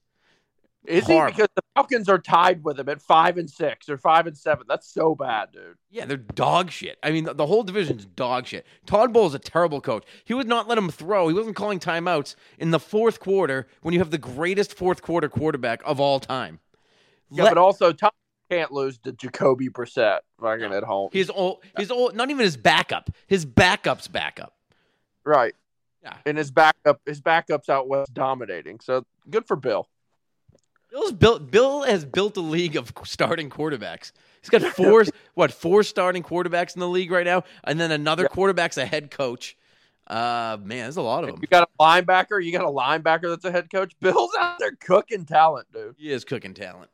Is 0.85 1.05
Horrible. 1.05 1.27
he? 1.27 1.41
Because 1.41 1.49
the 1.55 1.62
Falcons 1.75 2.07
are 2.07 2.19
tied 2.19 2.63
with 2.63 2.77
them 2.77 2.87
at 2.89 3.01
five 3.01 3.37
and 3.37 3.49
six 3.49 3.89
or 3.89 3.97
five 3.97 4.27
and 4.27 4.37
seven. 4.37 4.65
That's 4.69 4.87
so 4.87 5.15
bad, 5.15 5.51
dude. 5.51 5.75
Yeah, 5.89 6.05
they're 6.05 6.17
dog 6.17 6.69
shit. 6.69 6.99
I 7.01 7.11
mean, 7.11 7.23
the, 7.23 7.33
the 7.33 7.47
whole 7.47 7.63
division's 7.63 8.05
dog 8.05 8.45
shit. 8.45 8.65
Todd 8.85 9.11
Bowles 9.11 9.31
is 9.31 9.35
a 9.35 9.39
terrible 9.39 9.81
coach. 9.81 10.03
He 10.23 10.33
would 10.35 10.47
not 10.47 10.67
let 10.67 10.77
him 10.77 10.89
throw. 10.91 11.27
He 11.27 11.33
wasn't 11.33 11.55
calling 11.55 11.79
timeouts 11.79 12.35
in 12.59 12.69
the 12.71 12.79
fourth 12.79 13.19
quarter 13.19 13.67
when 13.81 13.93
you 13.93 13.99
have 13.99 14.11
the 14.11 14.17
greatest 14.19 14.75
fourth 14.77 15.01
quarter 15.01 15.27
quarterback 15.29 15.81
of 15.83 15.99
all 15.99 16.19
time. 16.19 16.59
Yeah, 17.31 17.45
Let- 17.45 17.55
but 17.55 17.57
also 17.57 17.91
Todd 17.91 18.11
can't 18.51 18.71
lose 18.71 18.99
to 18.99 19.11
Jacoby 19.11 19.69
Brissett 19.69 20.19
fucking 20.39 20.71
at 20.73 20.83
home. 20.83 21.09
He's 21.11 21.29
old, 21.31 21.63
his 21.77 21.89
old, 21.89 22.15
not 22.15 22.29
even 22.29 22.43
his 22.43 22.57
backup. 22.57 23.09
His 23.25 23.45
backup's 23.45 24.07
backup. 24.07 24.53
right. 25.23 25.55
Yeah. 26.03 26.17
And 26.25 26.37
his 26.37 26.51
backup, 26.51 26.99
his 27.05 27.21
backups 27.21 27.69
out 27.69 27.87
west 27.87 28.13
dominating. 28.13 28.81
So 28.81 29.05
good 29.29 29.47
for 29.47 29.55
Bill. 29.55 29.87
Bill's 30.93 31.11
built. 31.11 31.49
Bill 31.49 31.81
has 31.81 32.05
built 32.05 32.37
a 32.37 32.41
league 32.41 32.75
of 32.75 32.93
starting 33.03 33.49
quarterbacks. 33.49 34.11
He's 34.41 34.49
got 34.51 34.61
four, 34.61 35.03
what, 35.33 35.51
four 35.51 35.81
starting 35.81 36.21
quarterbacks 36.21 36.75
in 36.75 36.81
the 36.81 36.87
league 36.87 37.09
right 37.09 37.25
now, 37.25 37.45
and 37.63 37.79
then 37.79 37.91
another 37.91 38.27
quarterback's 38.27 38.77
a 38.77 38.85
head 38.85 39.09
coach. 39.09 39.57
Uh, 40.05 40.57
man, 40.61 40.83
there's 40.83 40.97
a 40.97 41.01
lot 41.01 41.23
of 41.23 41.31
them. 41.31 41.39
You 41.41 41.47
got 41.47 41.67
a 41.67 41.81
linebacker. 41.81 42.43
You 42.43 42.51
got 42.51 42.63
a 42.63 42.67
linebacker 42.67 43.29
that's 43.29 43.43
a 43.45 43.51
head 43.51 43.71
coach. 43.71 43.93
Bill's 44.01 44.31
out 44.39 44.59
there 44.59 44.73
cooking 44.79 45.25
talent, 45.25 45.65
dude. 45.73 45.95
He 45.97 46.11
is 46.11 46.23
cooking 46.25 46.53
talent. 46.53 46.91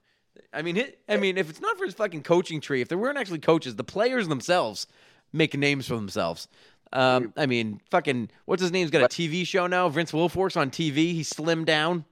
I 0.53 0.61
mean, 0.61 0.77
hi- 0.77 0.93
I 1.09 1.17
mean, 1.17 1.37
if 1.37 1.49
it's 1.49 1.59
not 1.59 1.77
for 1.77 1.83
his 1.83 1.93
fucking 1.93 2.23
coaching 2.23 2.61
tree, 2.61 2.79
if 2.79 2.87
there 2.87 2.97
weren't 2.97 3.17
actually 3.17 3.39
coaches, 3.39 3.75
the 3.75 3.83
players 3.83 4.29
themselves 4.29 4.87
make 5.33 5.57
names 5.57 5.87
for 5.87 5.95
themselves. 5.95 6.47
Um, 6.93 7.33
I 7.35 7.47
mean, 7.47 7.81
fucking, 7.91 8.29
what's 8.45 8.61
his 8.61 8.71
name's 8.71 8.91
got 8.91 9.01
a 9.01 9.07
TV 9.07 9.45
show 9.45 9.67
now? 9.67 9.89
Vince 9.89 10.11
Wilfork's 10.11 10.55
on 10.55 10.71
TV. 10.71 11.13
He's 11.13 11.29
slimmed 11.31 11.65
down. 11.65 12.05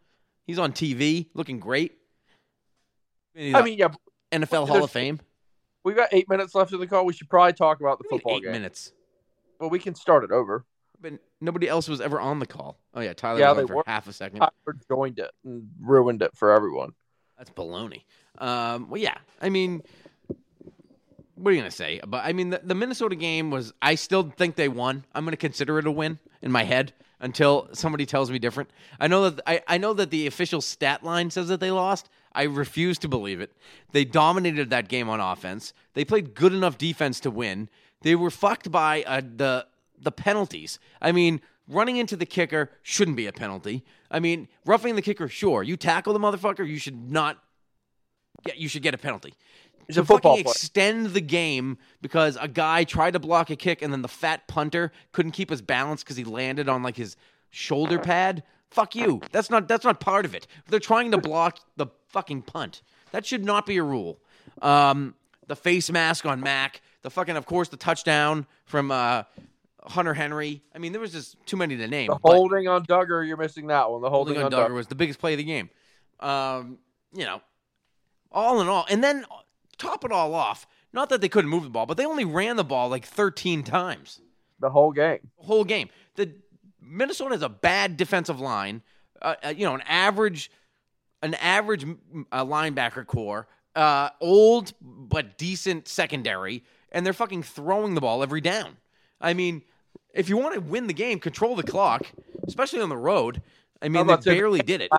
He's 0.47 0.57
on 0.57 0.71
TV, 0.71 1.27
looking 1.33 1.59
great. 1.59 1.93
I 3.37 3.61
mean, 3.61 3.77
yeah, 3.77 3.89
NFL 4.31 4.67
Hall 4.67 4.83
of 4.83 4.89
Fame. 4.91 5.19
We've 5.83 5.95
got 5.95 6.09
eight 6.11 6.27
minutes 6.27 6.55
left 6.55 6.73
in 6.73 6.79
the 6.79 6.87
call. 6.87 7.05
We 7.05 7.13
should 7.13 7.29
probably 7.29 7.53
talk 7.53 7.79
about 7.79 7.99
the 7.99 8.05
What 8.09 8.09
do 8.09 8.15
you 8.15 8.15
mean 8.15 8.19
football 8.21 8.37
eight 8.37 8.43
game. 8.43 8.51
minutes. 8.53 8.91
Well, 9.59 9.69
we 9.69 9.79
can 9.79 9.93
start 9.93 10.23
it 10.23 10.31
over. 10.31 10.65
But 10.99 11.13
nobody 11.39 11.67
else 11.69 11.87
was 11.87 12.01
ever 12.01 12.19
on 12.19 12.39
the 12.39 12.47
call. 12.47 12.79
Oh 12.95 13.01
yeah, 13.01 13.13
Tyler 13.13 13.39
Yeah, 13.39 13.49
was 13.51 13.57
on 13.59 13.63
they 13.63 13.67
for 13.67 13.75
were. 13.75 13.83
half 13.85 14.07
a 14.07 14.13
second. 14.13 14.39
Tyler 14.39 14.77
joined 14.89 15.19
it 15.19 15.29
and 15.45 15.69
ruined 15.79 16.23
it 16.23 16.31
for 16.35 16.51
everyone. 16.51 16.93
That's 17.37 17.51
baloney. 17.51 18.01
Um, 18.39 18.89
well, 18.89 18.99
yeah. 18.99 19.17
I 19.39 19.49
mean, 19.49 19.83
what 21.35 21.51
are 21.51 21.53
you 21.53 21.59
gonna 21.61 21.69
say? 21.69 21.99
But 22.07 22.25
I 22.25 22.33
mean, 22.33 22.49
the, 22.49 22.61
the 22.63 22.73
Minnesota 22.73 23.15
game 23.15 23.51
was. 23.51 23.73
I 23.81 23.93
still 23.95 24.33
think 24.37 24.55
they 24.55 24.69
won. 24.69 25.05
I'm 25.13 25.23
gonna 25.25 25.37
consider 25.37 25.77
it 25.77 25.85
a 25.85 25.91
win 25.91 26.17
in 26.41 26.51
my 26.51 26.63
head 26.63 26.93
until 27.19 27.69
somebody 27.73 28.05
tells 28.05 28.31
me 28.31 28.39
different. 28.39 28.69
I 28.99 29.07
know 29.07 29.29
that 29.29 29.41
I, 29.47 29.61
I 29.67 29.77
know 29.77 29.93
that 29.93 30.11
the 30.11 30.27
official 30.27 30.61
stat 30.61 31.03
line 31.03 31.29
says 31.29 31.47
that 31.47 31.59
they 31.59 31.71
lost. 31.71 32.09
I 32.33 32.43
refuse 32.43 32.97
to 32.99 33.07
believe 33.07 33.41
it. 33.41 33.51
They 33.91 34.05
dominated 34.05 34.69
that 34.69 34.87
game 34.87 35.09
on 35.09 35.19
offense. 35.19 35.73
They 35.93 36.05
played 36.05 36.35
good 36.35 36.53
enough 36.53 36.77
defense 36.77 37.19
to 37.21 37.31
win. 37.31 37.69
They 38.01 38.15
were 38.15 38.29
fucked 38.29 38.71
by 38.71 39.03
uh, 39.03 39.21
the 39.21 39.65
the 39.99 40.11
penalties. 40.11 40.77
I 41.01 41.11
mean, 41.11 41.41
running 41.67 41.97
into 41.97 42.15
the 42.15 42.25
kicker 42.25 42.71
shouldn't 42.83 43.17
be 43.17 43.25
a 43.25 43.33
penalty. 43.33 43.83
I 44.11 44.19
mean, 44.19 44.47
roughing 44.65 44.95
the 44.95 45.01
kicker, 45.01 45.27
sure. 45.27 45.63
You 45.63 45.75
tackle 45.75 46.13
the 46.13 46.19
motherfucker, 46.19 46.67
you 46.67 46.77
should 46.77 47.11
not 47.11 47.39
yeah, 48.45 48.53
you 48.55 48.69
should 48.69 48.83
get 48.83 48.93
a 48.93 48.97
penalty. 48.97 49.33
He's 49.87 49.95
to 49.95 50.01
a 50.01 50.05
football 50.05 50.33
fucking 50.33 50.43
player. 50.43 50.51
extend 50.51 51.07
the 51.07 51.21
game 51.21 51.77
because 52.01 52.37
a 52.39 52.47
guy 52.47 52.83
tried 52.83 53.11
to 53.11 53.19
block 53.19 53.49
a 53.49 53.55
kick 53.55 53.81
and 53.81 53.91
then 53.91 54.01
the 54.01 54.07
fat 54.07 54.47
punter 54.47 54.91
couldn't 55.13 55.31
keep 55.31 55.49
his 55.49 55.61
balance 55.61 56.03
because 56.03 56.17
he 56.17 56.23
landed 56.25 56.67
on 56.69 56.83
like 56.83 56.97
his 56.97 57.15
shoulder 57.49 57.97
pad. 57.97 58.43
Fuck 58.69 58.95
you. 58.95 59.21
That's 59.31 59.49
not 59.49 59.67
that's 59.67 59.85
not 59.85 59.99
part 59.99 60.25
of 60.25 60.35
it. 60.35 60.45
They're 60.67 60.79
trying 60.79 61.11
to 61.11 61.17
block 61.17 61.59
the 61.77 61.87
fucking 62.09 62.43
punt. 62.43 62.81
That 63.11 63.25
should 63.25 63.45
not 63.45 63.65
be 63.65 63.77
a 63.77 63.83
rule. 63.83 64.19
Um, 64.61 65.15
the 65.47 65.55
face 65.55 65.89
mask 65.89 66.25
on 66.25 66.41
Mac. 66.41 66.81
The 67.01 67.09
fucking 67.09 67.37
of 67.37 67.45
course 67.45 67.69
the 67.69 67.77
touchdown 67.77 68.45
from 68.65 68.91
uh, 68.91 69.23
Hunter 69.83 70.13
Henry. 70.13 70.63
I 70.75 70.79
mean 70.79 70.91
there 70.91 70.99
was 70.99 71.13
just 71.13 71.37
too 71.45 71.55
many 71.55 71.77
to 71.77 71.87
name. 71.87 72.07
The 72.07 72.19
holding 72.21 72.67
on 72.67 72.85
Dugger, 72.85 73.25
you're 73.25 73.37
missing 73.37 73.67
that 73.67 73.89
one. 73.89 74.01
The 74.01 74.09
holding, 74.09 74.35
holding 74.35 74.57
on 74.57 74.69
Dugger 74.69 74.73
was 74.73 74.87
the 74.87 74.95
biggest 74.95 75.19
play 75.19 75.33
of 75.33 75.37
the 75.37 75.45
game. 75.45 75.69
Um, 76.19 76.79
you 77.13 77.23
know, 77.23 77.41
all 78.33 78.59
in 78.59 78.67
all, 78.67 78.85
and 78.89 79.01
then 79.01 79.23
top 79.77 80.03
it 80.05 80.11
all 80.11 80.33
off. 80.33 80.67
Not 80.93 81.09
that 81.09 81.21
they 81.21 81.29
couldn't 81.29 81.49
move 81.49 81.63
the 81.63 81.69
ball, 81.69 81.85
but 81.85 81.97
they 81.97 82.05
only 82.05 82.25
ran 82.25 82.55
the 82.55 82.63
ball 82.63 82.89
like 82.89 83.05
13 83.05 83.63
times 83.63 84.21
the 84.59 84.69
whole 84.69 84.91
game. 84.91 85.19
the 85.39 85.45
whole 85.45 85.63
game. 85.63 85.89
The 86.15 86.31
Minnesota 86.81 87.35
has 87.35 87.41
a 87.41 87.49
bad 87.49 87.97
defensive 87.97 88.39
line. 88.39 88.81
Uh, 89.21 89.35
uh, 89.43 89.49
you 89.49 89.65
know, 89.65 89.75
an 89.75 89.81
average, 89.87 90.51
an 91.21 91.33
average 91.35 91.85
uh, 92.31 92.45
linebacker 92.45 93.05
core, 93.05 93.47
uh, 93.75 94.09
old 94.21 94.73
but 94.81 95.37
decent 95.37 95.87
secondary, 95.87 96.63
and 96.91 97.05
they're 97.05 97.13
fucking 97.13 97.43
throwing 97.43 97.95
the 97.95 98.01
ball 98.01 98.23
every 98.23 98.41
down. 98.41 98.77
I 99.19 99.33
mean, 99.33 99.63
if 100.13 100.29
you 100.29 100.37
want 100.37 100.53
to 100.55 100.61
win 100.61 100.87
the 100.87 100.93
game, 100.93 101.19
control 101.19 101.55
the 101.55 101.63
clock, 101.63 102.05
especially 102.47 102.81
on 102.81 102.89
the 102.89 102.97
road. 102.97 103.41
I 103.81 103.85
mean, 103.85 103.93
they 103.93 103.99
about 104.01 104.21
to 104.23 104.29
say- 104.31 104.35
barely 104.35 104.59
did 104.61 104.81
it. 104.81 104.91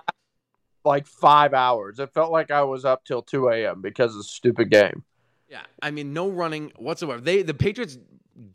Like 0.85 1.07
five 1.07 1.53
hours. 1.53 1.99
It 1.99 2.13
felt 2.13 2.31
like 2.31 2.51
I 2.51 2.63
was 2.63 2.85
up 2.85 3.03
till 3.05 3.21
2 3.21 3.49
a.m. 3.49 3.81
because 3.81 4.11
of 4.11 4.17
the 4.17 4.23
stupid 4.23 4.69
game. 4.71 5.03
Yeah, 5.49 5.63
I 5.81 5.91
mean, 5.91 6.13
no 6.13 6.29
running 6.29 6.71
whatsoever. 6.77 7.19
They 7.19 7.41
the 7.41 7.53
Patriots. 7.53 7.97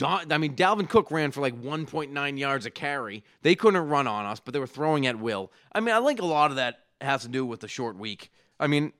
I 0.00 0.38
mean, 0.38 0.56
Dalvin 0.56 0.88
Cook 0.88 1.10
ran 1.10 1.30
for 1.30 1.42
like 1.42 1.60
1.9 1.60 2.38
yards 2.38 2.64
a 2.64 2.70
carry. 2.70 3.22
They 3.42 3.54
couldn't 3.54 3.86
run 3.88 4.06
on 4.06 4.24
us, 4.24 4.40
but 4.40 4.54
they 4.54 4.60
were 4.60 4.66
throwing 4.66 5.06
at 5.06 5.18
will. 5.18 5.52
I 5.72 5.80
mean, 5.80 5.94
I 5.94 6.02
think 6.02 6.22
a 6.22 6.24
lot 6.24 6.50
of 6.50 6.56
that 6.56 6.78
has 7.02 7.22
to 7.22 7.28
do 7.28 7.44
with 7.44 7.60
the 7.60 7.68
short 7.68 7.96
week. 7.96 8.30
I 8.58 8.66
mean, 8.66 8.94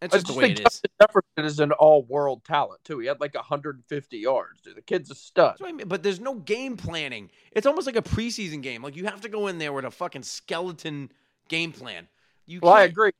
it's 0.00 0.14
I 0.14 0.18
just 0.18 0.28
the 0.28 0.32
way 0.32 0.44
think 0.46 0.60
it 0.60 0.68
is. 0.68 0.82
Jefferson 1.00 1.44
is 1.44 1.60
an 1.60 1.72
all-world 1.72 2.44
talent 2.44 2.82
too. 2.82 2.98
He 3.00 3.08
had 3.08 3.20
like 3.20 3.34
150 3.34 4.16
yards. 4.16 4.62
Dude, 4.62 4.76
the 4.76 4.82
kid's 4.82 5.10
a 5.10 5.14
stud. 5.14 5.56
I 5.62 5.72
mean. 5.72 5.86
But 5.86 6.02
there's 6.02 6.20
no 6.20 6.36
game 6.36 6.76
planning. 6.76 7.30
It's 7.50 7.66
almost 7.66 7.86
like 7.86 7.96
a 7.96 8.02
preseason 8.02 8.62
game. 8.62 8.82
Like 8.82 8.96
you 8.96 9.04
have 9.04 9.20
to 9.20 9.28
go 9.28 9.48
in 9.48 9.58
there 9.58 9.72
with 9.72 9.84
a 9.84 9.90
fucking 9.90 10.22
skeleton 10.22 11.12
game 11.48 11.72
plan. 11.72 12.08
You 12.46 12.60
Well, 12.62 12.72
I 12.72 12.80
can't- 12.82 12.92
agree. 12.92 13.12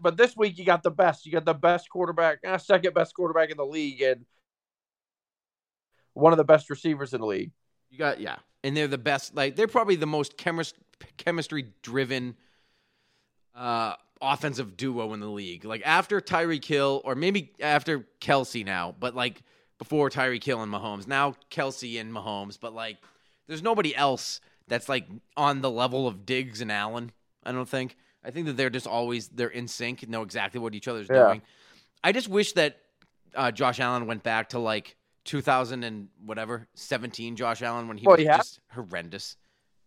But 0.00 0.16
this 0.16 0.36
week 0.36 0.56
you 0.58 0.64
got 0.64 0.82
the 0.82 0.90
best. 0.90 1.26
You 1.26 1.32
got 1.32 1.44
the 1.44 1.52
best 1.54 1.90
quarterback, 1.90 2.38
uh, 2.46 2.56
second 2.58 2.94
best 2.94 3.14
quarterback 3.14 3.50
in 3.50 3.56
the 3.56 3.66
league, 3.66 4.00
and 4.00 4.24
one 6.14 6.32
of 6.32 6.36
the 6.36 6.44
best 6.44 6.70
receivers 6.70 7.12
in 7.14 7.20
the 7.20 7.26
league. 7.26 7.50
You 7.90 7.98
got 7.98 8.20
yeah, 8.20 8.36
and 8.64 8.76
they're 8.76 8.88
the 8.88 8.98
best. 8.98 9.34
Like 9.34 9.56
they're 9.56 9.68
probably 9.68 9.96
the 9.96 10.06
most 10.06 10.36
chemis- 10.36 10.72
chemistry 11.18 11.66
driven 11.82 12.36
uh, 13.54 13.94
offensive 14.20 14.76
duo 14.76 15.12
in 15.12 15.20
the 15.20 15.26
league. 15.28 15.64
Like 15.64 15.82
after 15.84 16.20
Tyreek 16.20 16.64
Hill, 16.64 17.02
or 17.04 17.14
maybe 17.14 17.52
after 17.60 18.06
Kelce 18.20 18.64
now, 18.64 18.94
but 18.98 19.14
like 19.14 19.42
before 19.78 20.08
Tyreek 20.10 20.44
Hill 20.44 20.62
and 20.62 20.72
Mahomes. 20.72 21.06
Now 21.06 21.34
Kelce 21.50 22.00
and 22.00 22.12
Mahomes, 22.14 22.58
but 22.58 22.72
like 22.72 22.98
there's 23.46 23.62
nobody 23.62 23.94
else 23.94 24.40
that's 24.68 24.88
like 24.88 25.06
on 25.36 25.60
the 25.60 25.70
level 25.70 26.06
of 26.06 26.24
Diggs 26.24 26.60
and 26.60 26.70
Allen. 26.72 27.10
I 27.44 27.52
don't 27.52 27.68
think. 27.68 27.96
I 28.24 28.30
think 28.30 28.46
that 28.46 28.56
they're 28.56 28.70
just 28.70 28.86
always 28.86 29.28
they're 29.28 29.48
in 29.48 29.66
sync, 29.68 30.08
know 30.08 30.22
exactly 30.22 30.60
what 30.60 30.74
each 30.74 30.88
other's 30.88 31.08
Yeah. 31.10 31.26
doing. 31.26 31.42
I 32.04 32.12
just 32.12 32.28
wish 32.28 32.52
that 32.52 32.78
uh, 33.34 33.50
Josh 33.50 33.80
Allen 33.80 34.06
went 34.06 34.22
back 34.22 34.50
to 34.50 34.58
like 34.58 34.96
2000 35.24 35.84
and 35.84 36.08
whatever 36.24 36.66
17 36.74 37.36
Josh 37.36 37.62
Allen 37.62 37.88
when 37.88 37.96
he 37.96 38.06
Well, 38.06 38.16
was 38.16 38.20
he 38.20 38.26
just 38.26 38.60
horrendous. 38.72 39.36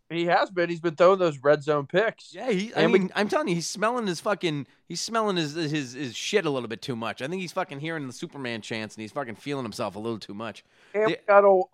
He 0.10 0.26
has 0.28 0.52
been. 0.52 0.70
He's 0.70 0.80
been 0.80 0.96
throwing 0.96 1.18
those 1.18 1.40
red 1.40 1.64
zone 1.64 1.88
picks. 1.88 2.32
Yeah, 2.34 2.52
he, 2.52 2.72
I 2.76 2.82
And 2.84 2.94
we- 2.94 3.00
mean, 3.00 3.12
I'm 3.16 3.28
telling 3.28 3.48
you, 3.48 3.56
he's 3.56 3.68
smelling 3.68 4.06
his 4.06 4.22
fucking, 4.22 4.68
he's 4.88 5.02
smelling 5.02 5.36
his, 5.36 5.56
his 5.56 5.94
his 5.94 6.16
shit 6.16 6.46
a 6.46 6.50
little 6.52 6.70
bit 6.70 6.82
too 6.84 6.96
much. 6.96 7.24
I 7.24 7.28
think 7.28 7.42
he's 7.42 7.52
fucking 7.52 7.80
hearing 7.80 8.06
the 8.06 8.14
Superman 8.14 8.62
chants 8.62 8.96
and 8.96 9.02
he's 9.02 9.12
fucking 9.12 9.36
feeling 9.36 9.64
himself 9.66 9.96
a 9.96 10.00
little 10.00 10.20
too 10.20 10.36
much. 10.36 10.64
And 10.94 11.10
Yeah. 11.10 11.16
got 11.28 11.44
old, 11.44 11.70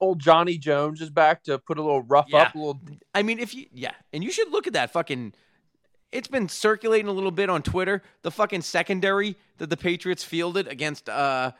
old 0.00 0.18
Johnny 0.18 0.56
Jones 0.56 1.02
is 1.02 1.10
back 1.10 1.42
to 1.44 1.58
put 1.58 1.76
a 1.78 1.82
little 1.82 2.02
rough 2.02 2.26
Yeah. 2.30 2.44
up, 2.44 2.54
a 2.54 2.58
little. 2.58 2.80
I 3.14 3.22
mean, 3.22 3.38
if 3.38 3.54
you, 3.54 3.66
yeah, 3.74 3.92
and 4.14 4.24
you 4.24 4.32
should 4.32 4.50
look 4.50 4.66
at 4.66 4.72
that 4.72 4.90
fucking. 4.90 5.34
It's 6.12 6.28
been 6.28 6.48
circulating 6.48 7.08
a 7.08 7.12
little 7.12 7.30
bit 7.30 7.50
on 7.50 7.62
Twitter. 7.62 8.02
The 8.22 8.30
fucking 8.30 8.62
secondary 8.62 9.36
that 9.58 9.68
the 9.68 9.76
Patriots 9.76 10.22
fielded 10.24 10.68
against 10.68 11.08
uh 11.08 11.52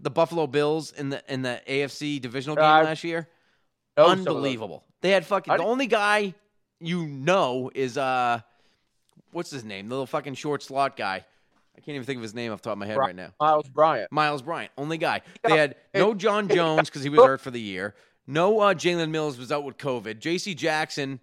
the 0.00 0.10
Buffalo 0.10 0.46
Bills 0.46 0.92
in 0.92 1.10
the 1.10 1.22
in 1.32 1.42
the 1.42 1.60
AFC 1.68 2.20
divisional 2.20 2.56
game 2.56 2.64
I 2.64 2.82
last 2.82 3.04
year. 3.04 3.28
know 3.96 4.04
some 4.04 4.12
of 4.12 4.24
those. 4.24 4.36
Unbelievable. 4.36 4.84
They 5.00 5.10
had 5.10 5.26
fucking 5.26 5.56
the 5.56 5.62
only 5.62 5.86
guy 5.86 6.34
you 6.80 7.06
know 7.06 7.70
is 7.74 7.98
uh 7.98 8.40
what's 9.32 9.50
his 9.50 9.64
name? 9.64 9.88
The 9.88 9.94
little 9.94 10.06
fucking 10.06 10.34
short 10.34 10.62
slot 10.62 10.96
guy. 10.96 11.24
I 11.76 11.80
can't 11.80 11.94
even 11.94 12.04
think 12.04 12.16
of 12.16 12.22
his 12.22 12.34
name 12.34 12.50
off 12.52 12.60
the 12.60 12.70
top 12.70 12.72
of 12.72 12.78
my 12.78 12.86
head 12.86 12.96
right 12.96 13.14
now. 13.14 13.30
Myles 13.40 13.68
Bryant. 13.68 14.10
Myles 14.10 14.42
Bryant, 14.42 14.72
only 14.76 14.98
guy. 14.98 15.20
They 15.44 15.56
had 15.56 15.76
no 15.94 16.12
John 16.12 16.48
Jones 16.48 16.88
because 16.88 17.04
he 17.04 17.08
was 17.08 17.20
hurt 17.20 17.40
for 17.40 17.52
the 17.52 17.60
year. 17.60 17.94
No 18.26 18.58
uh, 18.60 18.74
Jalen 18.74 19.10
Mills 19.10 19.38
was 19.38 19.52
out 19.52 19.62
with 19.64 19.78
COVID. 19.78 20.18
J.C. 20.18 20.54
Jackson, 20.54 21.20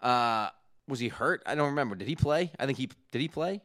uh, 0.00 0.48
was 0.88 1.00
he 1.00 1.08
hurt? 1.08 1.42
I 1.46 1.54
don't 1.54 1.68
remember. 1.68 1.94
Did 1.94 2.08
he 2.08 2.16
play? 2.16 2.52
I 2.58 2.66
think 2.66 2.78
he 2.78 2.88
did. 3.12 3.20
He 3.20 3.28
play? 3.28 3.62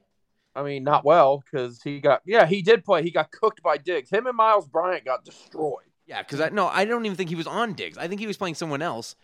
I 0.56 0.64
mean, 0.64 0.84
not 0.84 1.06
well 1.06 1.44
because 1.50 1.82
he 1.82 2.00
got. 2.00 2.22
Yeah, 2.26 2.46
he 2.46 2.62
did 2.62 2.84
play. 2.84 3.04
He 3.04 3.12
got 3.12 3.32
cooked 3.32 3.64
by 3.64 3.78
Diggs. 3.78 4.10
Him 4.10 4.28
and 4.28 4.36
Myles 4.36 4.68
Bryant 4.68 5.06
got 5.06 5.24
destroyed. 5.24 5.86
Yeah, 6.06 6.22
because 6.24 6.42
I 6.42 6.50
no, 6.50 6.68
I 6.68 6.86
don't 6.86 7.06
even 7.06 7.16
think 7.16 7.30
he 7.30 7.36
was 7.36 7.48
on 7.48 7.74
Diggs. 7.74 7.98
I 7.98 8.08
think 8.08 8.20
he 8.20 8.28
was 8.28 8.38
playing 8.38 8.56
someone 8.56 8.82
else. 8.82 9.16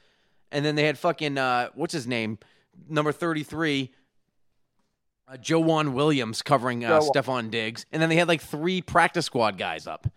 And 0.52 0.64
then 0.64 0.76
they 0.76 0.84
had 0.84 0.98
fucking 0.98 1.38
uh, 1.38 1.70
what's 1.76 1.93
his 1.93 2.08
name, 2.08 2.39
number 2.88 3.12
thirty 3.12 3.43
three, 3.43 3.91
uh, 5.28 5.34
Joejuan 5.36 5.91
Williams 5.91 6.41
covering 6.41 6.86
uh, 6.86 7.02
Joe- 7.02 7.12
Stefon 7.12 7.52
Diggs, 7.52 7.86
and 7.91 8.02
then 8.02 8.08
they 8.08 8.16
had 8.16 8.30
like 8.30 8.41
three 8.41 8.82
practice 8.82 9.26
squad 9.26 9.58
guys 9.58 9.88
up. 9.88 10.08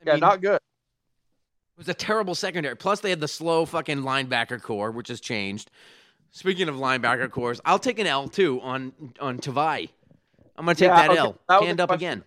I 0.00 0.04
Yeah, 0.06 0.12
mean, 0.14 0.20
not 0.20 0.40
good. 0.40 0.56
It 0.56 0.60
was 1.78 1.88
a 1.88 1.94
terrible 1.94 2.34
secondary. 2.34 2.74
Plus, 2.76 2.98
they 2.98 3.10
had 3.10 3.20
the 3.20 3.28
slow 3.28 3.64
fucking 3.64 3.98
linebacker 3.98 4.60
core, 4.60 4.90
which 4.90 5.06
has 5.06 5.20
changed. 5.20 5.70
Speaking 6.30 6.68
of 6.68 6.76
linebacker 6.76 7.30
cores, 7.30 7.60
I'll 7.64 7.78
take 7.78 7.98
an 7.98 8.06
L 8.06 8.28
too 8.28 8.60
on 8.60 8.92
on 9.20 9.38
Tavai. 9.38 9.88
I'm 10.56 10.64
gonna 10.64 10.74
take 10.74 10.88
Yeah, 10.88 10.96
that 10.96 11.10
okay, 11.10 11.18
L. 11.18 11.38
that 11.48 11.62
Hand 11.62 11.80
up 11.80 11.88
question. 11.88 12.08
again. 12.08 12.24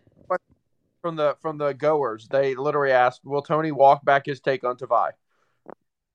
From 1.01 1.15
the 1.15 1.35
from 1.41 1.57
the 1.57 1.73
goers, 1.73 2.27
they 2.29 2.55
literally 2.55 2.91
asked, 2.91 3.21
"Will 3.23 3.41
Tony 3.41 3.71
walk 3.71 4.05
back 4.05 4.25
his 4.25 4.39
take 4.39 4.63
on 4.63 4.77
Tavai?" 4.77 5.11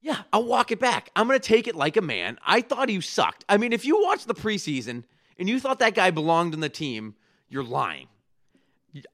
Yeah, 0.00 0.22
I'll 0.32 0.44
walk 0.44 0.70
it 0.70 0.78
back. 0.78 1.10
I'm 1.16 1.26
going 1.26 1.40
to 1.40 1.44
take 1.44 1.66
it 1.66 1.74
like 1.74 1.96
a 1.96 2.00
man. 2.00 2.38
I 2.46 2.60
thought 2.60 2.88
he 2.88 3.00
sucked. 3.00 3.44
I 3.48 3.56
mean, 3.56 3.72
if 3.72 3.84
you 3.84 4.00
watched 4.00 4.28
the 4.28 4.34
preseason 4.34 5.02
and 5.36 5.48
you 5.48 5.58
thought 5.58 5.80
that 5.80 5.94
guy 5.96 6.12
belonged 6.12 6.54
in 6.54 6.60
the 6.60 6.68
team, 6.68 7.16
you're 7.48 7.64
lying. 7.64 8.06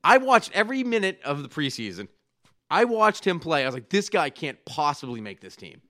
I 0.04 0.18
watched 0.18 0.50
every 0.52 0.84
minute 0.84 1.18
of 1.24 1.42
the 1.42 1.48
preseason. 1.48 2.08
I 2.70 2.84
watched 2.84 3.26
him 3.26 3.40
play. 3.40 3.62
I 3.62 3.66
was 3.66 3.74
like, 3.74 3.88
this 3.88 4.10
guy 4.10 4.28
can't 4.28 4.62
possibly 4.66 5.22
make 5.22 5.40
this 5.40 5.56
team. 5.56 5.80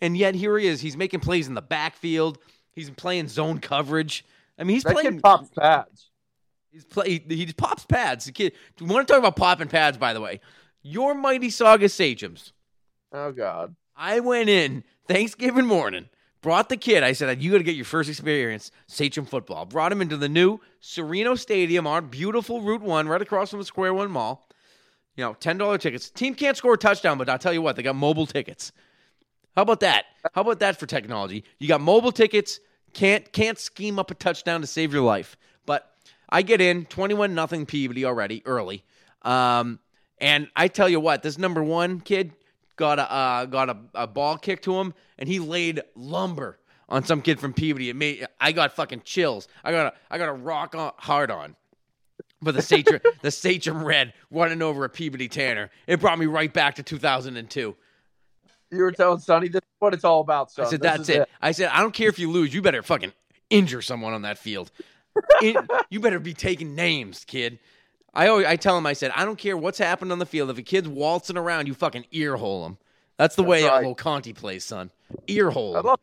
And 0.00 0.16
yet 0.16 0.34
here 0.34 0.56
he 0.58 0.66
is. 0.66 0.80
He's 0.80 0.96
making 0.96 1.20
plays 1.20 1.48
in 1.48 1.54
the 1.54 1.62
backfield. 1.62 2.38
He's 2.72 2.90
playing 2.90 3.28
zone 3.28 3.58
coverage. 3.58 4.24
I 4.58 4.64
mean, 4.64 4.74
he's 4.74 4.84
That 4.84 4.94
playing 4.94 5.14
kid 5.14 5.22
pops 5.22 5.50
pads. 5.50 6.10
He's 6.70 6.84
play. 6.84 7.22
He 7.28 7.44
just 7.44 7.56
pops 7.56 7.84
pads. 7.84 8.26
The 8.26 8.32
kid. 8.32 8.52
You 8.78 8.86
want 8.86 9.08
to 9.08 9.12
talk 9.12 9.18
about 9.18 9.36
popping 9.36 9.68
pads? 9.68 9.96
By 9.96 10.12
the 10.12 10.20
way, 10.20 10.40
your 10.82 11.14
mighty 11.14 11.50
Saugus 11.50 11.94
sachems. 11.94 12.52
Oh 13.12 13.32
God. 13.32 13.74
I 13.96 14.20
went 14.20 14.48
in 14.48 14.84
Thanksgiving 15.08 15.66
morning, 15.66 16.08
brought 16.40 16.68
the 16.68 16.76
kid. 16.76 17.02
I 17.02 17.12
said, 17.12 17.42
"You 17.42 17.50
got 17.50 17.58
to 17.58 17.64
get 17.64 17.74
your 17.74 17.84
first 17.84 18.08
experience 18.08 18.70
Sachem 18.86 19.24
football." 19.24 19.64
Brought 19.64 19.90
him 19.90 20.00
into 20.00 20.16
the 20.16 20.28
new 20.28 20.60
Sereno 20.80 21.34
Stadium 21.34 21.86
on 21.86 22.06
beautiful 22.06 22.60
Route 22.60 22.82
One, 22.82 23.08
right 23.08 23.22
across 23.22 23.50
from 23.50 23.58
the 23.58 23.64
Square 23.64 23.94
One 23.94 24.10
Mall. 24.10 24.48
You 25.16 25.24
know, 25.24 25.34
ten 25.34 25.58
dollar 25.58 25.78
tickets. 25.78 26.10
Team 26.10 26.34
can't 26.34 26.56
score 26.56 26.74
a 26.74 26.78
touchdown, 26.78 27.18
but 27.18 27.28
I'll 27.28 27.38
tell 27.38 27.52
you 27.52 27.62
what, 27.62 27.74
they 27.74 27.82
got 27.82 27.96
mobile 27.96 28.26
tickets. 28.26 28.70
How 29.58 29.62
about 29.62 29.80
that? 29.80 30.04
How 30.34 30.42
about 30.42 30.60
that 30.60 30.78
for 30.78 30.86
technology? 30.86 31.42
You 31.58 31.66
got 31.66 31.80
mobile 31.80 32.12
tickets. 32.12 32.60
Can't 32.92 33.32
can't 33.32 33.58
scheme 33.58 33.98
up 33.98 34.08
a 34.08 34.14
touchdown 34.14 34.60
to 34.60 34.68
save 34.68 34.92
your 34.92 35.02
life. 35.02 35.36
But 35.66 35.92
I 36.28 36.42
get 36.42 36.60
in 36.60 36.84
twenty 36.84 37.14
one 37.14 37.34
nothing 37.34 37.66
Peabody 37.66 38.04
already 38.04 38.40
early. 38.46 38.84
Um, 39.22 39.80
and 40.20 40.46
I 40.54 40.68
tell 40.68 40.88
you 40.88 41.00
what, 41.00 41.24
this 41.24 41.38
number 41.38 41.60
one 41.60 41.98
kid 41.98 42.34
got 42.76 43.00
a 43.00 43.12
uh, 43.12 43.46
got 43.46 43.68
a, 43.68 43.76
a 43.96 44.06
ball 44.06 44.38
kicked 44.38 44.62
to 44.62 44.78
him, 44.78 44.94
and 45.18 45.28
he 45.28 45.40
laid 45.40 45.82
lumber 45.96 46.60
on 46.88 47.02
some 47.02 47.20
kid 47.20 47.40
from 47.40 47.52
Peabody. 47.52 47.88
It 47.88 47.96
made 47.96 48.28
I 48.40 48.52
got 48.52 48.76
fucking 48.76 49.02
chills. 49.04 49.48
I 49.64 49.72
got 49.72 49.92
a 49.92 49.98
I 50.08 50.18
got 50.18 50.28
a 50.28 50.34
rock 50.34 50.76
on, 50.76 50.92
hard 50.98 51.32
on. 51.32 51.56
But 52.40 52.54
the 52.54 52.62
Sachem, 52.62 53.00
the 53.22 53.32
Sachem 53.32 53.82
Red 53.82 54.14
running 54.30 54.62
over 54.62 54.84
a 54.84 54.88
Peabody 54.88 55.26
Tanner. 55.26 55.70
It 55.88 55.98
brought 55.98 56.20
me 56.20 56.26
right 56.26 56.52
back 56.52 56.76
to 56.76 56.84
2002. 56.84 57.74
You 58.70 58.82
were 58.82 58.92
telling 58.92 59.18
Sonny 59.18 59.48
this 59.48 59.60
is 59.62 59.68
what 59.78 59.94
it's 59.94 60.04
all 60.04 60.20
about, 60.20 60.50
son. 60.50 60.66
I 60.66 60.70
said, 60.70 60.80
This 60.80 60.90
"That's 60.90 61.08
is 61.08 61.16
it. 61.16 61.28
I 61.40 61.52
said, 61.52 61.70
"I 61.72 61.80
don't 61.80 61.94
care 61.94 62.08
if 62.08 62.18
you 62.18 62.30
lose. 62.30 62.52
You 62.52 62.60
better 62.62 62.82
fucking 62.82 63.12
injure 63.50 63.80
someone 63.82 64.12
on 64.12 64.22
that 64.22 64.38
field. 64.38 64.70
You 65.90 66.00
better 66.00 66.18
be 66.20 66.34
taking 66.34 66.74
names, 66.74 67.24
kid." 67.24 67.58
I 68.14 68.28
always, 68.28 68.46
I 68.46 68.56
tell 68.56 68.76
him, 68.76 68.86
I 68.86 68.92
said, 68.94 69.12
"I 69.14 69.24
don't 69.24 69.38
care 69.38 69.56
what's 69.56 69.78
happened 69.78 70.12
on 70.12 70.18
the 70.18 70.26
field. 70.26 70.50
If 70.50 70.58
a 70.58 70.62
kid's 70.62 70.88
waltzing 70.88 71.36
around, 71.36 71.66
you 71.66 71.74
fucking 71.74 72.04
earhole 72.12 72.66
him. 72.66 72.78
That's 73.16 73.36
the 73.36 73.42
way 73.44 73.64
right. 73.64 73.96
Conti 73.96 74.32
plays, 74.32 74.64
son. 74.64 74.90
Earhole. 75.26 75.76
I 75.76 75.80
love, 75.80 76.00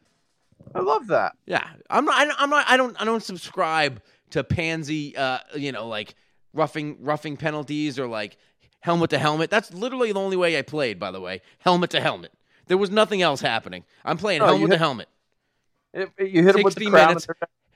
I 0.73 0.79
love 0.79 1.07
that. 1.07 1.33
Yeah, 1.45 1.65
I'm 1.89 2.05
not. 2.05 2.15
I 2.15 2.25
don't- 2.25 2.41
I'm 2.41 2.49
not. 2.49 2.65
I 2.67 2.77
don't. 2.77 3.01
I 3.01 3.05
don't 3.05 3.23
subscribe 3.23 4.01
to 4.31 4.43
pansy. 4.43 5.15
Uh, 5.15 5.39
you 5.55 5.71
know, 5.71 5.87
like 5.87 6.15
roughing 6.53 6.97
roughing 7.01 7.37
penalties 7.37 7.97
or 7.99 8.07
like 8.07 8.37
helmet 8.81 9.09
to 9.11 9.17
helmet. 9.17 9.49
That's 9.49 9.73
literally 9.73 10.11
the 10.11 10.19
only 10.19 10.37
way 10.37 10.57
I 10.57 10.61
played. 10.61 10.99
By 10.99 11.11
the 11.11 11.21
way, 11.21 11.41
helmet 11.59 11.89
to 11.91 12.01
helmet. 12.01 12.31
There 12.67 12.77
was 12.77 12.89
nothing 12.89 13.21
else 13.21 13.41
happening. 13.41 13.83
I'm 14.03 14.17
playing 14.17 14.41
you 14.41 14.47
helmet 14.47 14.71
to 14.71 14.77
helmet. 14.77 15.09
If, 15.93 16.09
if 16.17 16.33
you 16.33 16.43
hit 16.43 16.55
him 16.55 16.63
with 16.63 16.75
the 16.75 16.85
60 16.85 16.91
crown. 16.91 17.07
minutes. 17.07 17.27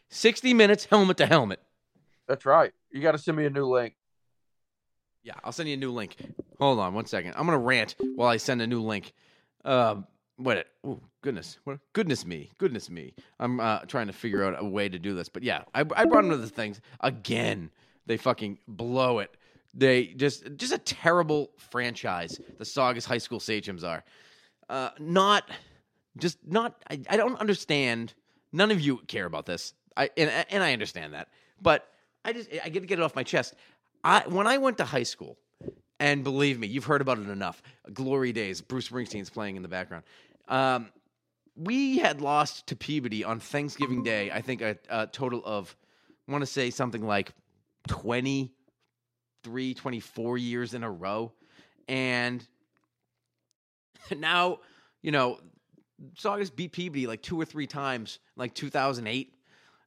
60 0.10 0.54
minutes, 0.54 0.86
helmet 0.86 1.18
to 1.18 1.26
helmet. 1.26 1.62
That's 2.28 2.46
right. 2.46 2.74
You 2.92 3.02
got 3.02 3.14
to 3.14 3.18
send 3.18 3.38
me 3.38 3.46
a 3.46 3.50
new 3.50 3.66
link. 3.66 3.96
Yeah, 5.24 5.34
I'll 5.44 5.52
send 5.52 5.70
you 5.70 5.76
a 5.76 5.78
new 5.78 5.92
link. 5.92 6.16
Hold 6.60 6.80
on 6.80 6.94
one 6.94 7.06
second. 7.06 7.34
I'm 7.36 7.46
gonna 7.46 7.58
rant 7.58 7.96
while 8.16 8.30
I 8.30 8.38
send 8.38 8.62
a 8.62 8.68
new 8.68 8.82
link. 8.82 9.14
Um, 9.66 10.08
what? 10.38 10.68
Oh 10.84 11.00
goodness, 11.22 11.58
what? 11.66 11.80
Goodness 11.94 12.26
me, 12.26 12.52
goodness 12.58 12.90
me. 12.90 13.14
I'm 13.40 13.60
uh, 13.60 13.80
trying 13.80 14.08
to 14.08 14.14
figure 14.14 14.44
out 14.46 14.56
a 14.58 14.66
way 14.66 14.88
to 14.88 14.98
do 14.98 15.14
this, 15.14 15.28
but 15.30 15.44
yeah, 15.44 15.64
I, 15.76 15.82
I 15.96 16.06
brought 16.06 16.24
into 16.24 16.38
the 16.38 16.48
things 16.48 16.80
again. 17.02 17.70
They 18.06 18.18
fucking 18.18 18.60
blow 18.68 19.20
it. 19.20 19.36
They 19.74 20.08
just 20.08 20.56
just 20.56 20.74
a 20.74 20.78
terrible 20.78 21.52
franchise. 21.58 22.40
The 22.58 22.66
Saugus 22.66 23.06
High 23.06 23.18
School 23.18 23.40
Sachems 23.40 23.84
are. 23.84 24.04
Uh, 24.70 24.92
not 25.00 25.50
just 26.18 26.38
not. 26.46 26.84
I, 26.90 27.02
I 27.10 27.18
don't 27.18 27.40
understand. 27.40 28.14
None 28.52 28.72
of 28.72 28.80
you 28.80 28.98
care 29.08 29.26
about 29.26 29.46
this. 29.46 29.74
I 29.98 30.10
and 30.16 30.30
and 30.50 30.64
I 30.64 30.74
understand 30.74 31.14
that, 31.14 31.30
but 31.62 31.88
I 32.24 32.34
just 32.34 32.50
I 32.64 32.70
get 32.70 32.82
to 32.82 32.86
get 32.88 33.00
it 33.00 33.02
off 33.02 33.16
my 33.16 33.24
chest. 33.24 33.56
I 34.04 34.24
when 34.28 34.48
I 34.48 34.58
went 34.58 34.78
to 34.78 34.86
high 34.86 35.04
school, 35.04 35.38
and 36.00 36.24
believe 36.24 36.60
me, 36.60 36.68
you've 36.68 36.86
heard 36.86 37.02
about 37.02 37.20
it 37.20 37.28
enough. 37.30 37.62
Glory 37.94 38.32
days. 38.32 38.62
Bruce 38.62 38.88
Springsteen's 38.90 39.30
playing 39.30 39.56
in 39.56 39.62
the 39.62 39.68
background. 39.68 40.04
Um, 40.48 40.90
we 41.56 41.98
had 41.98 42.22
lost 42.22 42.68
to 42.68 42.76
Peabody 42.76 43.24
on 43.24 43.40
Thanksgiving 43.40 44.04
Day. 44.04 44.32
I 44.32 44.42
think 44.42 44.62
a, 44.62 44.78
a 44.90 45.08
total 45.08 45.42
of, 45.46 45.76
I 46.28 46.32
want 46.32 46.42
to 46.42 46.46
say 46.46 46.70
something 46.70 47.06
like 47.06 47.34
23, 47.90 49.74
24 49.74 50.38
years 50.38 50.74
in 50.74 50.84
a 50.84 50.90
row. 50.90 51.34
And 51.90 52.48
now, 54.18 54.60
you 55.02 55.12
know, 55.12 55.40
Saugus 56.16 56.50
beat 56.50 56.72
Peabody 56.72 57.08
like 57.08 57.22
two 57.22 57.40
or 57.40 57.46
three 57.46 57.68
times, 57.68 58.20
like 58.36 58.54
2008. 58.54 59.34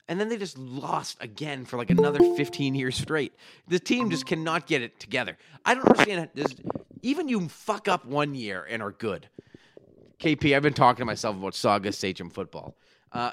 And 0.08 0.20
then 0.20 0.28
they 0.28 0.36
just 0.36 0.58
lost 0.58 1.16
again 1.20 1.64
for 1.64 1.76
like 1.76 1.90
another 1.90 2.18
15 2.18 2.74
years 2.74 2.96
straight. 2.96 3.32
The 3.68 3.78
team 3.78 4.10
just 4.10 4.26
cannot 4.26 4.66
get 4.66 4.82
it 4.82 4.98
together. 4.98 5.38
I 5.64 5.74
don't 5.74 5.86
understand. 5.88 6.28
This, 6.34 6.54
even 7.02 7.28
you 7.28 7.48
fuck 7.48 7.88
up 7.88 8.04
one 8.04 8.34
year 8.34 8.66
and 8.68 8.82
are 8.82 8.90
good. 8.90 9.28
KP, 10.18 10.54
I've 10.54 10.62
been 10.62 10.74
talking 10.74 11.00
to 11.00 11.04
myself 11.04 11.36
about 11.36 11.54
Saugus 11.54 11.96
Sachem 11.96 12.30
football. 12.30 12.76
Uh, 13.10 13.32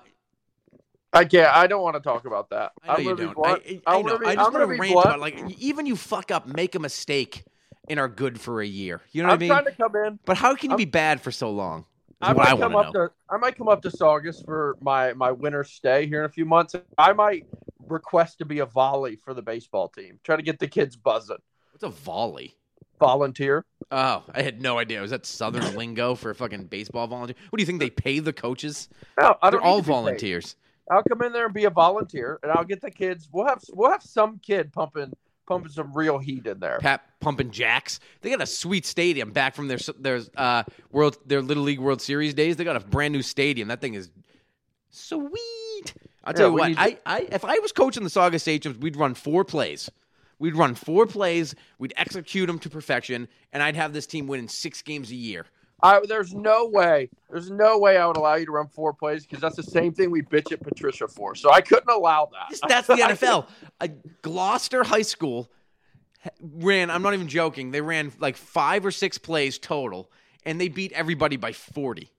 I 1.11 1.25
can't. 1.25 1.55
I 1.55 1.67
don't 1.67 1.81
want 1.81 1.95
to 1.95 2.01
talk 2.01 2.25
about 2.25 2.49
that. 2.51 2.71
I 2.83 2.87
know 2.87 2.93
I'm 2.93 3.01
you 3.01 3.15
don't. 3.15 3.45
I, 3.45 3.81
I, 3.85 3.97
I 3.97 4.01
know. 4.01 4.17
be- 4.17 4.25
I 4.27 4.35
just 4.35 4.53
want 4.53 4.69
to 4.69 4.77
rant 4.77 4.91
about 4.91 5.19
like 5.19 5.59
even 5.59 5.85
you 5.85 5.95
fuck 5.95 6.31
up, 6.31 6.47
make 6.47 6.75
a 6.75 6.79
mistake, 6.79 7.43
and 7.89 7.99
are 7.99 8.07
good 8.07 8.39
for 8.39 8.61
a 8.61 8.65
year. 8.67 9.01
You 9.11 9.23
know 9.23 9.29
what 9.29 9.33
I'm 9.33 9.37
I 9.37 9.39
mean? 9.39 9.49
trying 9.49 9.65
to 9.65 9.71
come 9.71 9.95
in. 10.05 10.19
but 10.25 10.37
how 10.37 10.55
can 10.55 10.69
you 10.69 10.73
I'm- 10.75 10.77
be 10.77 10.85
bad 10.85 11.21
for 11.21 11.31
so 11.31 11.49
long? 11.51 11.85
I 12.21 12.33
might 12.33 12.49
I 12.49 12.57
come 12.57 12.75
up 12.75 12.93
know. 12.93 13.07
to 13.07 13.11
I 13.29 13.37
might 13.37 13.57
come 13.57 13.69
up 13.69 13.81
to 13.83 13.89
Saugus 13.91 14.41
for 14.41 14.77
my 14.81 15.13
my 15.13 15.31
winter 15.31 15.63
stay 15.63 16.05
here 16.05 16.19
in 16.19 16.25
a 16.25 16.29
few 16.29 16.43
months. 16.45 16.75
I 16.97 17.13
might 17.13 17.45
request 17.87 18.39
to 18.39 18.45
be 18.45 18.59
a 18.59 18.65
volley 18.65 19.15
for 19.15 19.33
the 19.33 19.41
baseball 19.41 19.87
team. 19.87 20.19
Try 20.25 20.35
to 20.35 20.41
get 20.41 20.59
the 20.59 20.67
kids 20.67 20.97
buzzing. 20.97 21.37
What's 21.71 21.83
a 21.83 21.89
volley? 21.89 22.55
Volunteer. 22.99 23.63
Oh, 23.89 24.23
I 24.33 24.41
had 24.41 24.61
no 24.61 24.77
idea. 24.77 24.99
Was 24.99 25.11
that 25.11 25.25
Southern 25.25 25.75
lingo 25.77 26.13
for 26.13 26.31
a 26.31 26.35
fucking 26.35 26.65
baseball 26.65 27.07
volunteer? 27.07 27.37
What 27.49 27.57
do 27.57 27.61
you 27.61 27.65
think 27.65 27.79
they 27.79 27.89
pay 27.89 28.19
the 28.19 28.33
coaches? 28.33 28.89
No, 29.19 29.37
I 29.41 29.49
They're 29.49 29.59
don't 29.59 29.63
need 29.63 29.69
all 29.69 29.81
volunteers. 29.81 30.57
I'll 30.91 31.03
come 31.03 31.21
in 31.21 31.31
there 31.31 31.45
and 31.45 31.53
be 31.53 31.63
a 31.65 31.69
volunteer, 31.69 32.39
and 32.43 32.51
I'll 32.51 32.65
get 32.65 32.81
the 32.81 32.91
kids. 32.91 33.29
We'll 33.31 33.45
have 33.47 33.61
we'll 33.71 33.91
have 33.91 34.03
some 34.03 34.39
kid 34.39 34.73
pumping 34.73 35.13
pumping 35.49 35.71
some 35.71 35.91
real 35.93 36.17
heat 36.17 36.47
in 36.47 36.59
there. 36.59 36.79
Pat 36.79 37.03
pumping 37.19 37.51
jacks. 37.51 37.99
They 38.21 38.29
got 38.29 38.41
a 38.41 38.45
sweet 38.45 38.85
stadium 38.85 39.31
back 39.31 39.53
from 39.55 39.67
their 39.67 39.79
their 39.99 40.21
uh 40.37 40.63
world 40.91 41.17
their 41.25 41.41
little 41.41 41.63
league 41.63 41.79
World 41.79 42.01
Series 42.01 42.33
days. 42.33 42.55
They 42.55 42.63
got 42.63 42.77
a 42.77 42.79
brand 42.79 43.11
new 43.11 43.21
stadium. 43.21 43.67
That 43.67 43.81
thing 43.81 43.95
is 43.95 44.09
sweet. 44.89 45.93
I'll 46.23 46.33
tell 46.33 46.47
Yeah, 46.47 46.51
you 46.51 46.53
what. 46.59 46.67
need 46.69 46.77
I, 46.77 46.97
I 47.05 47.27
if 47.31 47.43
I 47.43 47.59
was 47.59 47.71
coaching 47.71 48.03
the 48.03 48.09
Saugus 48.09 48.43
Sachems, 48.45 48.77
we'd 48.79 48.95
run 48.95 49.13
four 49.13 49.43
plays. 49.43 49.89
We'd 50.37 50.55
run 50.55 50.75
four 50.75 51.05
plays. 51.05 51.53
We'd 51.79 51.93
execute 51.97 52.47
them 52.47 52.59
to 52.59 52.69
perfection, 52.69 53.27
and 53.51 53.61
I'd 53.61 53.75
have 53.75 53.91
this 53.91 54.07
team 54.07 54.27
winning 54.27 54.47
six 54.47 54.81
games 54.81 55.11
a 55.11 55.15
year. 55.15 55.45
I, 55.81 56.01
there's 56.07 56.33
no 56.33 56.65
way. 56.67 57.09
There's 57.29 57.49
no 57.49 57.77
way 57.77 57.97
I 57.97 58.05
would 58.05 58.17
allow 58.17 58.35
you 58.35 58.45
to 58.45 58.51
run 58.51 58.67
four 58.67 58.93
plays 58.93 59.25
because 59.25 59.39
that's 59.39 59.55
the 59.55 59.63
same 59.63 59.93
thing 59.93 60.11
we 60.11 60.21
bitch 60.21 60.51
at 60.51 60.61
Patricia 60.61 61.07
for. 61.07 61.35
So 61.35 61.51
I 61.51 61.61
couldn't 61.61 61.89
allow 61.89 62.29
that. 62.33 62.59
That's 62.67 62.87
the 62.87 62.93
NFL. 62.95 63.47
A 63.79 63.87
Gloucester 64.21 64.83
High 64.83 65.03
School 65.03 65.49
ran. 66.41 66.89
I'm 66.89 67.01
not 67.01 67.13
even 67.13 67.27
joking. 67.27 67.71
They 67.71 67.81
ran 67.81 68.11
like 68.19 68.35
five 68.35 68.85
or 68.85 68.91
six 68.91 69.17
plays 69.17 69.57
total, 69.57 70.11
and 70.45 70.59
they 70.59 70.67
beat 70.67 70.91
everybody 70.93 71.37
by 71.37 71.53
40. 71.53 72.11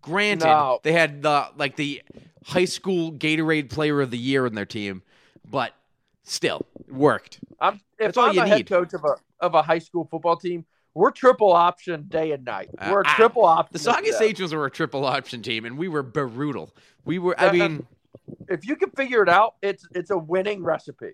Granted, 0.00 0.44
No. 0.46 0.78
they 0.84 0.92
had 0.92 1.22
the 1.22 1.48
like 1.56 1.76
the 1.76 2.02
high 2.44 2.64
school 2.66 3.12
Gatorade 3.12 3.68
Player 3.68 4.00
of 4.00 4.10
the 4.10 4.18
Year 4.18 4.46
in 4.46 4.54
their 4.54 4.64
team, 4.64 5.02
but 5.50 5.74
still 6.22 6.66
it 6.86 6.94
worked. 6.94 7.40
I'm, 7.60 7.74
if 7.74 7.80
That's 7.98 8.16
all 8.16 8.28
I'm 8.28 8.34
you 8.36 8.42
a 8.42 8.46
head 8.46 8.68
coach 8.68 8.94
of 8.94 9.04
a 9.04 9.16
of 9.40 9.54
a 9.54 9.62
high 9.62 9.80
school 9.80 10.06
football 10.08 10.36
team, 10.36 10.64
we're 10.94 11.10
triple 11.10 11.52
option 11.52 12.06
day 12.08 12.32
and 12.32 12.44
night. 12.44 12.70
We're 12.88 13.02
a 13.02 13.06
Uh, 13.06 13.14
triple 13.14 13.44
option. 13.44 13.80
The 13.82 13.90
of 13.90 14.04
death. 14.04 14.52
Were 14.52 14.66
a 14.66 14.70
triple 14.70 15.04
option 15.04 15.42
team, 15.42 15.64
and 15.64 15.78
we 15.78 15.88
were 15.88 16.02
brutal. 16.02 16.74
We 17.04 17.18
were. 17.18 17.38
I 17.40 17.52
mean, 17.52 17.86
If 18.48 18.66
you 18.66 18.76
can 18.76 18.90
figure 18.90 19.22
it 19.22 19.28
out, 19.28 19.54
it's 19.62 19.86
it's 19.94 20.10
a 20.10 20.18
winning 20.18 20.62
recipe. 20.64 21.12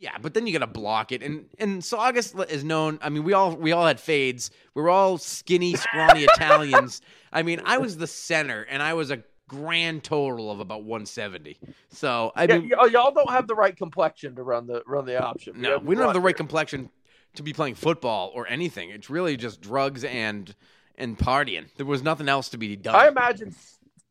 Yeah, 0.00 0.16
but 0.20 0.32
then 0.32 0.46
you 0.46 0.52
got 0.52 0.60
to 0.64 0.66
block 0.72 1.10
it, 1.12 1.22
and 1.22 1.46
and 1.58 1.82
Saugus 1.84 2.32
is 2.48 2.62
known. 2.62 2.98
I 3.02 3.08
mean, 3.08 3.24
we 3.24 3.32
all 3.32 3.56
we 3.56 3.72
all 3.72 3.86
had 3.86 3.98
fades. 3.98 4.50
We 4.74 4.82
were 4.82 4.90
all 4.90 5.18
skinny, 5.18 5.74
scrawny 5.74 6.24
Italians. 6.34 7.00
I 7.32 7.42
mean, 7.42 7.60
I 7.64 7.78
was 7.78 7.96
the 7.96 8.06
center, 8.06 8.62
and 8.62 8.80
I 8.82 8.94
was 8.94 9.10
a 9.10 9.22
grand 9.48 10.04
total 10.04 10.50
of 10.50 10.60
about 10.60 10.84
170. 10.84 11.58
So 11.88 12.30
I 12.36 12.44
Yeah, 12.44 12.58
mean, 12.58 12.70
y- 12.78 12.86
y'all 12.92 13.12
don't 13.12 13.30
have 13.30 13.48
the 13.48 13.54
right 13.54 13.76
complexion 13.76 14.36
to 14.36 14.42
run 14.42 14.66
the 14.66 14.82
run 14.86 15.04
the 15.04 15.20
option. 15.20 15.60
no, 15.60 15.78
we 15.78 15.94
don't 15.96 16.04
have 16.04 16.12
the 16.14 16.20
right 16.20 16.36
complexion 16.36 16.90
to 17.34 17.42
be 17.42 17.52
playing 17.52 17.74
football 17.74 18.30
or 18.34 18.46
anything. 18.48 18.90
It's 18.90 19.10
really 19.10 19.36
just 19.36 19.60
drugs 19.60 20.04
and 20.04 20.54
and 20.96 21.16
partying. 21.18 21.66
There 21.76 21.86
was 21.86 22.02
nothing 22.02 22.28
else 22.28 22.48
to 22.50 22.58
be 22.58 22.74
done. 22.76 22.94
I 22.94 23.08
imagine 23.08 23.54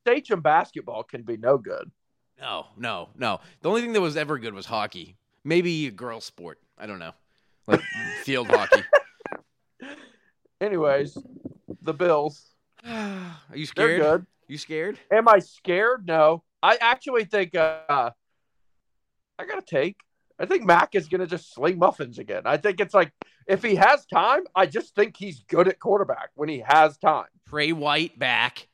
Sachem 0.05 0.41
basketball 0.41 1.03
can 1.03 1.24
be 1.24 1.38
no 1.38 1.57
good. 1.57 1.91
no, 2.39 2.68
no, 2.78 3.09
no. 3.18 3.39
The 3.61 3.70
only 3.70 3.82
thing 3.82 3.93
that 3.93 4.01
was 4.01 4.15
ever 4.15 4.38
good 4.38 4.53
was 4.53 4.65
hockey. 4.65 5.18
Maybe 5.43 5.88
a 5.88 5.91
girl 5.91 6.22
sport. 6.22 6.59
I 6.78 6.86
don't 6.86 6.99
know, 6.99 7.13
like 7.68 7.82
field 8.24 8.47
hockey. 8.47 8.84
Anyways, 10.61 11.18
the 11.82 11.93
Bills. 11.93 12.49
Are 12.86 13.36
you 13.53 13.65
scared? 13.65 14.01
They're 14.01 14.18
good. 14.18 14.26
You 14.47 14.57
scared? 14.57 14.97
Am 15.11 15.28
I 15.28 15.39
scared? 15.39 16.07
No. 16.07 16.43
I 16.63 16.78
actually 16.80 17.26
think 17.26 17.55
uh, 17.55 18.11
I 19.38 19.45
got 19.45 19.65
to 19.65 19.76
take. 19.76 19.97
I 20.40 20.46
think 20.46 20.64
Mac 20.64 20.96
is 20.96 21.08
going 21.08 21.22
to 21.22 21.28
just 21.28 21.54
sling 21.54 21.80
muffins 21.80 22.20
again. 22.20 22.44
I 22.46 22.58
think 22.58 22.80
it's 22.80 22.94
like 22.94 23.12
if 23.48 23.64
he 23.64 23.76
has 23.76 24.06
time, 24.06 24.44
I 24.56 24.66
just 24.66 24.96
think 24.96 25.18
he's 25.18 25.42
good 25.48 25.68
at 25.68 25.80
quarterback 25.80 26.30
when 26.36 26.50
he 26.50 26.64
has 26.66 26.98
time. 26.98 27.28
Trey 27.50 27.72
White 27.72 28.18
back. 28.20 28.68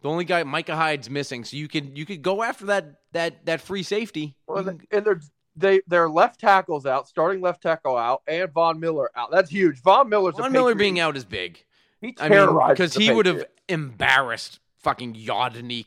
The 0.00 0.08
only 0.08 0.24
guy 0.24 0.42
Micah 0.42 0.74
Hyde's 0.74 1.08
missing, 1.08 1.44
so 1.44 1.56
you 1.56 1.68
could 1.68 1.96
you 1.96 2.04
could 2.04 2.22
go 2.22 2.42
after 2.42 2.66
that 2.66 2.96
that 3.12 3.46
that 3.46 3.60
free 3.60 3.84
safety. 3.84 4.36
Well, 4.48 4.66
and 4.68 5.04
they're 5.04 5.20
they 5.54 5.82
their 5.86 6.08
left 6.08 6.40
tackles 6.40 6.86
out, 6.86 7.08
starting 7.08 7.40
left 7.40 7.62
tackle 7.62 7.96
out, 7.96 8.22
and 8.26 8.50
Von 8.52 8.80
Miller 8.80 9.10
out. 9.14 9.30
That's 9.30 9.50
huge. 9.50 9.80
Von 9.82 10.08
Miller's 10.08 10.34
a 10.38 10.42
Von 10.42 10.52
Miller 10.52 10.74
being 10.74 10.98
out 10.98 11.16
is 11.16 11.24
big. 11.24 11.64
He 12.00 12.12
terrorized 12.12 12.76
because 12.76 12.94
the 12.94 13.04
he 13.04 13.12
would 13.12 13.26
have 13.26 13.44
embarrassed 13.68 14.60
fucking 14.78 15.14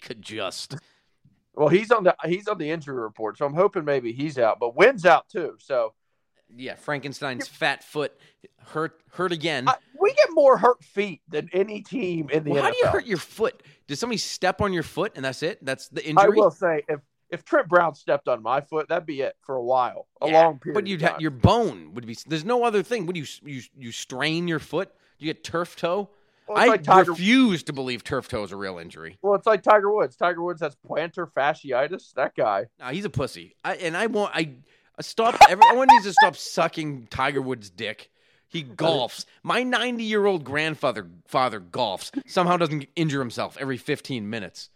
could 0.02 0.22
just. 0.22 0.78
Well, 1.56 1.70
he's 1.70 1.92
on 1.92 2.04
the 2.04 2.16
he's 2.26 2.48
on 2.48 2.58
the 2.58 2.70
injury 2.70 3.02
report, 3.02 3.38
so 3.38 3.46
I'm 3.46 3.54
hoping 3.54 3.86
maybe 3.86 4.12
he's 4.12 4.38
out. 4.38 4.60
But 4.60 4.76
Wynn's 4.76 5.06
out 5.06 5.30
too, 5.30 5.56
so 5.60 5.94
Yeah, 6.56 6.76
Frankenstein's 6.76 7.48
fat 7.48 7.84
foot 7.84 8.14
hurt 8.68 9.00
hurt 9.12 9.32
again. 9.32 9.68
I, 9.68 9.76
we 10.00 10.14
get 10.14 10.30
more 10.32 10.58
hurt 10.58 10.84
feet 10.84 11.22
than 11.30 11.50
any 11.54 11.82
team 11.82 12.30
in 12.30 12.44
the 12.44 12.52
well, 12.52 12.62
NFL. 12.62 12.66
how 12.66 12.72
do 12.72 12.78
you 12.78 12.88
hurt 12.88 13.06
your 13.06 13.18
foot? 13.18 13.64
Did 13.88 13.98
somebody 13.98 14.18
step 14.18 14.62
on 14.62 14.74
your 14.74 14.84
foot 14.84 15.14
and 15.16 15.24
that's 15.24 15.44
it? 15.44 15.64
That's 15.64 15.88
the 15.90 16.06
injury. 16.06 16.26
I 16.26 16.30
will 16.30 16.52
say 16.52 16.84
if 16.88 17.00
if 17.32 17.44
Trent 17.44 17.68
Brown 17.68 17.96
stepped 17.96 18.28
on 18.28 18.44
my 18.44 18.62
foot, 18.62 18.88
that'd 18.88 19.06
be 19.06 19.22
it 19.22 19.36
for 19.42 19.56
a 19.56 19.64
while, 19.64 20.08
a 20.22 20.28
Yeah, 20.28 20.46
long 20.46 20.60
period. 20.60 20.76
But 20.76 20.88
you'd 20.88 21.02
ha- 21.02 21.18
your 21.20 21.32
bone 21.32 21.94
would 21.94 22.06
be. 22.06 22.16
There's 22.28 22.46
no 22.46 22.64
other 22.64 22.84
thing. 22.84 23.06
Would 23.08 23.18
you 23.18 23.26
you 23.44 23.62
you 23.78 23.92
strain 23.92 24.48
your 24.48 24.60
foot? 24.60 24.90
Do 25.18 25.26
You 25.26 25.34
get 25.34 25.44
turf 25.44 25.76
toe. 25.76 26.10
Well, 26.48 26.58
I 26.58 26.68
like 26.68 26.84
Tiger- 26.84 27.12
refuse 27.12 27.64
to 27.64 27.74
believe 27.74 28.04
turf 28.04 28.28
toe 28.28 28.44
is 28.44 28.52
a 28.52 28.56
real 28.56 28.78
injury. 28.78 29.18
Well, 29.22 29.34
it's 29.36 29.48
like 29.48 29.64
Tiger 29.64 29.92
Woods. 29.92 30.16
Tiger 30.16 30.44
Woods 30.44 30.62
has 30.62 30.76
plantar 30.88 31.32
fasciitis. 31.32 32.14
That 32.14 32.36
guy. 32.36 32.66
No, 32.80 32.88
he's 32.88 33.06
a 33.06 33.10
pussy. 33.10 33.56
I, 33.64 33.76
and 33.76 33.98
I 33.98 34.08
want 34.08 34.36
I, 34.36 34.52
I 34.98 35.02
stop. 35.02 35.38
Everyone 35.50 35.88
needs 35.90 36.06
to 36.06 36.14
stop 36.14 36.36
sucking 36.36 37.08
Tiger 37.10 37.42
Woods' 37.42 37.70
dick. 37.70 38.10
He 38.48 38.64
golfs. 38.64 39.26
My 39.44 39.64
90 39.64 40.04
year 40.04 40.26
old 40.26 40.44
grandfather 40.44 41.08
father 41.28 41.60
golfs. 41.60 42.12
Somehow 42.28 42.58
doesn't 42.58 42.86
injure 42.96 43.20
himself 43.20 43.58
every 43.60 43.78
15 43.78 44.30
minutes. 44.30 44.70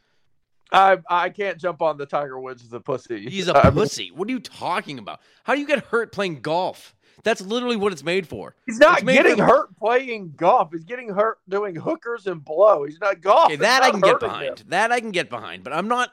I 0.71 0.97
I 1.09 1.29
can't 1.29 1.57
jump 1.57 1.81
on 1.81 1.97
the 1.97 2.05
Tiger 2.05 2.39
Woods 2.39 2.63
as 2.63 2.73
a 2.73 2.79
pussy. 2.79 3.29
He's 3.29 3.47
a 3.47 3.53
pussy. 3.71 4.11
What 4.11 4.27
are 4.27 4.31
you 4.31 4.39
talking 4.39 4.99
about? 4.99 5.19
How 5.43 5.53
do 5.55 5.61
you 5.61 5.67
get 5.67 5.85
hurt 5.85 6.11
playing 6.11 6.41
golf? 6.41 6.95
That's 7.23 7.41
literally 7.41 7.75
what 7.75 7.91
it's 7.91 8.03
made 8.03 8.27
for. 8.27 8.55
He's 8.65 8.79
not 8.79 9.05
getting 9.05 9.37
for- 9.37 9.45
hurt 9.45 9.77
playing 9.77 10.33
golf. 10.35 10.69
He's 10.71 10.83
getting 10.85 11.09
hurt 11.09 11.37
doing 11.47 11.75
hookers 11.75 12.27
and 12.27 12.43
blow. 12.43 12.83
He's 12.85 12.99
not 12.99 13.21
golf. 13.21 13.47
Okay, 13.47 13.55
that 13.57 13.83
I 13.83 13.91
can 13.91 13.99
get 13.99 14.19
behind. 14.19 14.59
him. 14.59 14.65
That 14.69 14.91
I 14.91 14.99
can 14.99 15.11
get 15.11 15.29
behind. 15.29 15.63
But 15.63 15.73
I'm 15.73 15.87
not. 15.87 16.11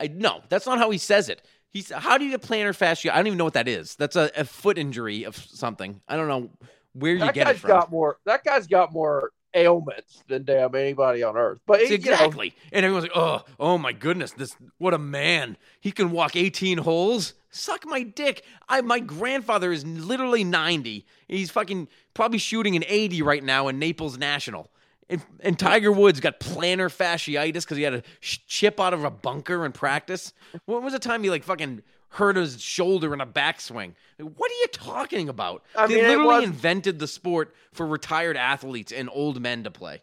I 0.00 0.06
no, 0.08 0.42
that's 0.48 0.66
not 0.66 0.78
how 0.78 0.90
he 0.90 0.98
says 0.98 1.28
it. 1.28 1.42
He's 1.70 1.90
how 1.90 2.16
do 2.18 2.24
you 2.24 2.30
get 2.30 2.42
plantar 2.42 2.74
fascia? 2.74 3.12
I 3.12 3.16
don't 3.18 3.26
even 3.26 3.38
know 3.38 3.44
what 3.44 3.54
that 3.54 3.68
is. 3.68 3.96
That's 3.96 4.16
a, 4.16 4.30
a 4.36 4.44
foot 4.44 4.78
injury 4.78 5.24
of 5.24 5.36
something. 5.36 6.00
I 6.08 6.16
don't 6.16 6.28
know 6.28 6.50
where 6.94 7.12
you 7.12 7.18
That 7.18 7.34
get 7.34 7.42
it 7.48 7.52
guy's 7.52 7.60
from. 7.60 7.68
got 7.68 7.90
more. 7.90 8.18
That 8.24 8.44
guy's 8.44 8.66
got 8.66 8.92
more 8.92 9.32
ailments 9.58 10.22
than 10.28 10.44
damn 10.44 10.74
anybody 10.74 11.22
on 11.22 11.36
earth. 11.36 11.60
But 11.66 11.80
he, 11.80 11.86
you 11.86 11.90
know, 11.90 12.12
exactly. 12.12 12.54
and 12.72 12.84
everyone's 12.84 13.04
like, 13.04 13.16
"Oh, 13.16 13.44
oh 13.58 13.78
my 13.78 13.92
goodness! 13.92 14.32
This 14.32 14.56
what 14.78 14.94
a 14.94 14.98
man! 14.98 15.56
He 15.80 15.92
can 15.92 16.10
walk 16.10 16.36
18 16.36 16.78
holes. 16.78 17.34
Suck 17.50 17.84
my 17.86 18.02
dick." 18.02 18.44
I 18.68 18.80
my 18.80 19.00
grandfather 19.00 19.72
is 19.72 19.84
literally 19.84 20.44
90. 20.44 21.04
He's 21.28 21.50
fucking 21.50 21.88
probably 22.14 22.38
shooting 22.38 22.76
an 22.76 22.84
80 22.86 23.22
right 23.22 23.42
now 23.42 23.68
in 23.68 23.78
Naples 23.78 24.18
National. 24.18 24.70
And, 25.10 25.22
and 25.40 25.58
Tiger 25.58 25.90
Woods 25.90 26.20
got 26.20 26.38
plantar 26.38 26.94
fasciitis 26.94 27.62
because 27.62 27.78
he 27.78 27.82
had 27.82 27.94
a 27.94 28.02
chip 28.20 28.78
out 28.78 28.92
of 28.92 29.04
a 29.04 29.10
bunker 29.10 29.64
in 29.64 29.72
practice. 29.72 30.34
When 30.66 30.84
was 30.84 30.92
the 30.92 30.98
time 30.98 31.22
he 31.22 31.30
like 31.30 31.44
fucking 31.44 31.82
hurt 32.10 32.36
his 32.36 32.60
shoulder 32.60 33.12
in 33.14 33.20
a 33.20 33.26
backswing? 33.26 33.94
What 34.18 34.50
are 34.50 34.54
you 34.54 34.66
talking 34.72 35.28
about? 35.28 35.62
I 35.76 35.86
they 35.86 35.96
mean, 35.96 36.04
literally 36.04 36.26
was- 36.36 36.44
invented 36.44 36.98
the 36.98 37.06
sport 37.08 37.54
for 37.72 37.86
retired 37.86 38.36
athletes 38.36 38.92
and 38.92 39.08
old 39.12 39.40
men 39.40 39.64
to 39.64 39.70
play. 39.70 40.02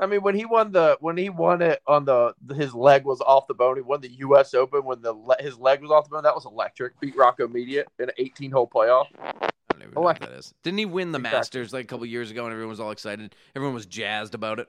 I 0.00 0.06
mean, 0.06 0.22
when 0.22 0.36
he 0.36 0.44
won 0.44 0.70
the 0.70 0.96
when 1.00 1.16
he 1.16 1.28
won 1.28 1.60
it 1.60 1.82
on 1.84 2.04
the 2.04 2.32
his 2.54 2.72
leg 2.72 3.04
was 3.04 3.20
off 3.20 3.48
the 3.48 3.54
bone. 3.54 3.74
He 3.74 3.82
won 3.82 4.00
the 4.00 4.10
U.S. 4.18 4.54
Open 4.54 4.84
when 4.84 5.02
the 5.02 5.12
his 5.40 5.58
leg 5.58 5.82
was 5.82 5.90
off 5.90 6.04
the 6.04 6.10
bone. 6.10 6.22
That 6.22 6.36
was 6.36 6.44
electric. 6.46 7.00
Beat 7.00 7.16
Rocco 7.16 7.48
Mediate 7.48 7.86
in 7.98 8.04
an 8.04 8.14
18 8.16 8.52
hole 8.52 8.68
playoff. 8.72 9.06
I 9.18 9.48
don't 9.72 9.82
even 9.82 9.94
know 9.94 10.02
what 10.02 10.20
that 10.20 10.30
is. 10.30 10.54
Didn't 10.62 10.78
he 10.78 10.86
win 10.86 11.10
the 11.10 11.18
Exactly. 11.18 11.38
Masters 11.38 11.72
like 11.72 11.84
a 11.84 11.86
couple 11.88 12.06
years 12.06 12.30
ago 12.30 12.44
and 12.44 12.52
everyone 12.52 12.70
was 12.70 12.78
all 12.78 12.92
excited? 12.92 13.34
Everyone 13.56 13.74
was 13.74 13.86
jazzed 13.86 14.34
about 14.36 14.60
it. 14.60 14.68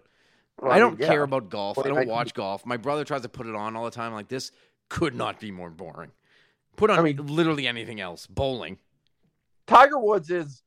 Well, 0.59 0.71
I 0.71 0.79
don't 0.79 0.99
yeah. 0.99 1.07
care 1.07 1.21
about 1.21 1.49
golf. 1.49 1.77
I 1.77 1.83
don't 1.83 2.07
watch 2.07 2.33
golf. 2.33 2.65
My 2.65 2.77
brother 2.77 3.03
tries 3.05 3.21
to 3.21 3.29
put 3.29 3.45
it 3.45 3.53
on 3.55 3.75
all 3.75 3.85
the 3.85 3.91
time. 3.91 4.13
Like 4.13 4.29
this 4.29 4.51
could 4.89 5.13
not 5.13 5.39
be 5.39 5.51
more 5.51 5.69
boring. 5.69 6.09
Put 6.79 6.89
on 6.89 6.99
I 6.99 7.01
mean- 7.01 7.27
literally 7.27 7.67
anything 7.67 7.99
else. 7.99 8.25
Bowling. 8.25 8.77
Tiger 9.67 9.99
Woods 9.99 10.29
is. 10.29 10.63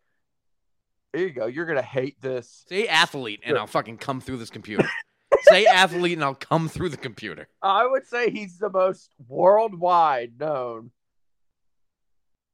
Here 1.15 1.27
you 1.27 1.33
go. 1.33 1.47
You're 1.47 1.65
gonna 1.65 1.81
hate 1.81 2.21
this. 2.21 2.65
Say 2.69 2.87
athlete, 2.87 3.41
and. 3.45 3.57
I'll 3.57 3.67
fucking 3.67 3.97
come 3.97 4.21
through 4.21 4.37
this 4.37 4.51
computer. 4.51 4.87
Say 5.45 5.65
athlete, 5.65 6.13
and 6.13 6.23
I'll 6.23 6.35
come 6.35 6.69
through 6.69 6.91
the 6.91 6.99
computer. 6.99 7.49
I 7.63 7.87
would 7.87 8.07
say 8.07 8.31
he's 8.31 8.59
the 8.59 8.69
most 8.71 9.15
worldwide 9.27 10.39
known 10.39 10.91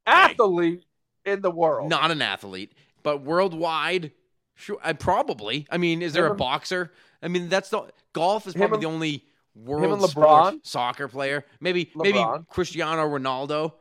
athlete 0.06 0.84
in 1.24 1.42
the 1.42 1.50
world. 1.50 1.90
Not 1.90 2.12
an 2.12 2.22
athlete, 2.22 2.72
but 3.02 3.22
worldwide, 3.22 4.12
sure, 4.54 4.78
I 4.82 4.92
probably. 4.92 5.66
I 5.70 5.76
mean, 5.76 6.00
is 6.00 6.12
there 6.12 6.26
Him 6.26 6.32
a 6.32 6.36
boxer? 6.36 6.92
I 7.22 7.28
mean, 7.28 7.48
that's 7.48 7.68
the 7.70 7.90
golf 8.12 8.46
is 8.46 8.54
probably 8.54 8.78
the 8.78 8.86
only 8.86 9.24
world 9.64 10.00
LeBron? 10.00 10.60
soccer 10.64 11.08
player. 11.08 11.44
Maybe 11.60 11.90
maybe 11.94 12.24
Cristiano 12.50 13.02
Ronaldo. 13.08 13.72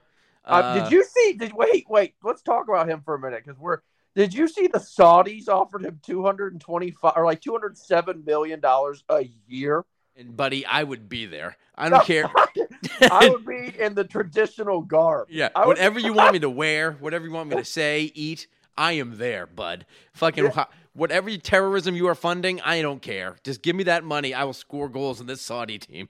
Uh, 0.46 0.80
did 0.80 0.92
you 0.92 1.04
see? 1.04 1.34
Did 1.34 1.54
wait, 1.54 1.86
wait? 1.90 2.16
Let's 2.24 2.42
talk 2.42 2.68
about 2.68 2.88
him 2.90 3.02
for 3.04 3.16
a 3.16 3.20
minute 3.20 3.44
because 3.46 3.60
we're. 3.60 3.80
Did 4.16 4.34
you 4.34 4.48
see 4.48 4.66
the 4.68 4.80
Saudis 4.80 5.48
offered 5.48 5.84
him 5.86 6.00
two 6.02 6.24
hundred 6.24 6.54
and 6.54 6.62
twenty-five 6.62 7.14
or 7.16 7.26
like 7.26 7.42
two 7.42 7.52
hundred 7.52 7.78
seven 7.78 8.24
million 8.26 8.60
dollars 8.60 9.04
a 9.10 9.30
year? 9.48 9.86
And 10.16 10.36
buddy, 10.36 10.66
I 10.66 10.82
would 10.82 11.08
be 11.08 11.28
there. 11.28 11.58
I 11.76 11.90
don't 11.90 12.04
care. 12.04 12.26
I 13.02 13.30
would 13.30 13.46
be 13.46 13.72
in 13.80 13.94
the 13.94 14.04
traditional 14.04 14.82
garb. 14.82 15.28
Yeah, 15.30 15.50
would- 15.56 15.68
whatever 15.68 16.00
you 16.00 16.14
want 16.16 16.34
me 16.34 16.40
to 16.40 16.50
wear, 16.50 16.94
whatever 16.94 17.26
you 17.28 17.32
want 17.32 17.50
me 17.50 17.58
to 17.58 17.66
say, 17.66 18.12
eat, 18.16 18.48
I 18.76 18.94
am 18.94 19.18
there, 19.18 19.46
bud. 19.46 19.86
Fucking 20.14 20.48
ho- 20.48 20.66
whatever 20.98 21.36
terrorism 21.38 21.96
you 21.96 22.08
are 22.08 22.16
funding, 22.16 22.60
I 22.62 22.82
don't 22.82 23.02
care. 23.02 23.38
Just 23.44 23.62
give 23.62 23.76
me 23.76 23.84
that 23.84 24.04
money. 24.04 24.34
I 24.34 24.44
will 24.44 24.54
score 24.54 24.90
goals 24.90 25.22
in 25.22 25.28
this 25.28 25.42
Saudi 25.42 25.78
team. 25.78 26.10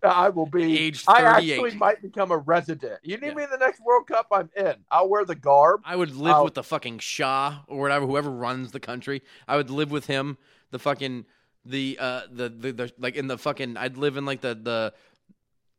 I 0.00 0.28
will 0.28 0.46
be. 0.46 0.78
Age 0.78 1.04
38. 1.04 1.24
I 1.24 1.36
actually 1.36 1.74
might 1.76 2.00
become 2.00 2.30
a 2.30 2.36
resident. 2.36 3.00
You 3.02 3.16
need 3.16 3.34
me 3.34 3.42
in 3.42 3.50
the 3.50 3.58
next 3.58 3.80
World 3.80 4.06
Cup? 4.06 4.28
I'm 4.30 4.48
in. 4.56 4.74
I'll 4.92 5.08
wear 5.08 5.24
the 5.24 5.34
garb. 5.34 5.80
I 5.84 5.96
would 5.96 6.14
live 6.14 6.36
I'll- 6.36 6.44
with 6.44 6.54
the 6.54 6.62
fucking 6.62 7.00
Shah 7.00 7.58
or 7.66 7.80
whatever, 7.80 8.06
whoever 8.06 8.30
runs 8.30 8.70
the 8.70 8.80
country. 8.80 9.22
I 9.48 9.56
would 9.56 9.70
live 9.70 9.90
with 9.90 10.06
him. 10.06 10.38
The 10.70 10.78
fucking 10.78 11.24
the 11.64 11.98
uh 12.00 12.22
the 12.30 12.48
the, 12.48 12.72
the 12.72 12.92
like 12.98 13.16
in 13.16 13.26
the 13.26 13.38
fucking. 13.38 13.76
I'd 13.76 13.96
live 13.96 14.16
in 14.16 14.24
like 14.24 14.40
the 14.40 14.54
the 14.54 14.94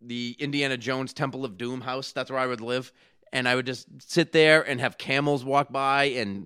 the 0.02 0.36
Indiana 0.38 0.76
Jones 0.76 1.14
Temple 1.14 1.46
of 1.46 1.58
Doom 1.58 1.80
house. 1.82 2.12
That's 2.12 2.30
where 2.30 2.40
I 2.40 2.48
would 2.48 2.62
live, 2.62 2.92
and 3.32 3.48
I 3.48 3.56
would 3.56 3.66
just 3.66 3.88
sit 4.02 4.34
there 4.34 4.68
and 4.68 4.82
have 4.82 4.98
camels 4.98 5.46
walk 5.46 5.72
by 5.72 6.06
and 6.06 6.46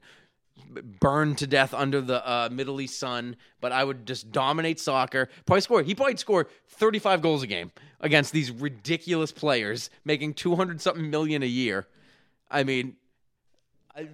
burn 0.99 1.35
to 1.35 1.47
death 1.47 1.73
under 1.73 2.01
the 2.01 2.27
uh, 2.27 2.49
Middle 2.51 2.81
East 2.81 2.99
sun. 2.99 3.35
But 3.61 3.71
I 3.71 3.83
would 3.83 4.05
just 4.05 4.31
dominate 4.31 4.79
soccer. 4.79 5.29
Probably 5.45 5.61
score. 5.61 5.83
He 5.83 5.95
probably 5.95 6.17
score 6.17 6.47
thirty 6.67 6.99
five 6.99 7.21
goals 7.21 7.43
a 7.43 7.47
game 7.47 7.71
against 7.99 8.33
these 8.33 8.51
ridiculous 8.51 9.31
players, 9.31 9.89
making 10.05 10.33
two 10.33 10.55
hundred 10.55 10.81
something 10.81 11.09
million 11.09 11.43
a 11.43 11.47
year. 11.47 11.87
I 12.51 12.63
mean, 12.63 12.95
I, 13.95 14.07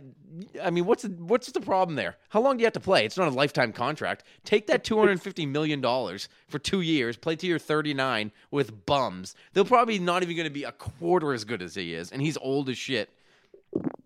I 0.61 0.69
mean, 0.69 0.85
what's 0.85 1.03
the, 1.03 1.09
what's 1.09 1.51
the 1.51 1.61
problem 1.61 1.95
there? 1.95 2.17
How 2.29 2.41
long 2.41 2.57
do 2.57 2.61
you 2.61 2.65
have 2.65 2.73
to 2.73 2.79
play? 2.79 3.05
It's 3.05 3.17
not 3.17 3.27
a 3.27 3.31
lifetime 3.31 3.73
contract. 3.73 4.23
Take 4.43 4.67
that 4.67 4.83
two 4.83 4.97
hundred 4.97 5.21
fifty 5.21 5.45
million 5.45 5.81
dollars 5.81 6.29
for 6.47 6.59
two 6.59 6.81
years, 6.81 7.17
play 7.17 7.35
till 7.35 7.49
you're 7.49 7.59
thirty 7.59 7.93
nine 7.93 8.31
with 8.51 8.85
bums. 8.85 9.35
They're 9.53 9.63
probably 9.63 9.99
not 9.99 10.23
even 10.23 10.35
going 10.35 10.47
to 10.47 10.53
be 10.53 10.63
a 10.63 10.71
quarter 10.71 11.33
as 11.33 11.43
good 11.43 11.61
as 11.61 11.75
he 11.75 11.93
is, 11.93 12.11
and 12.11 12.21
he's 12.21 12.37
old 12.37 12.69
as 12.69 12.77
shit. 12.77 13.09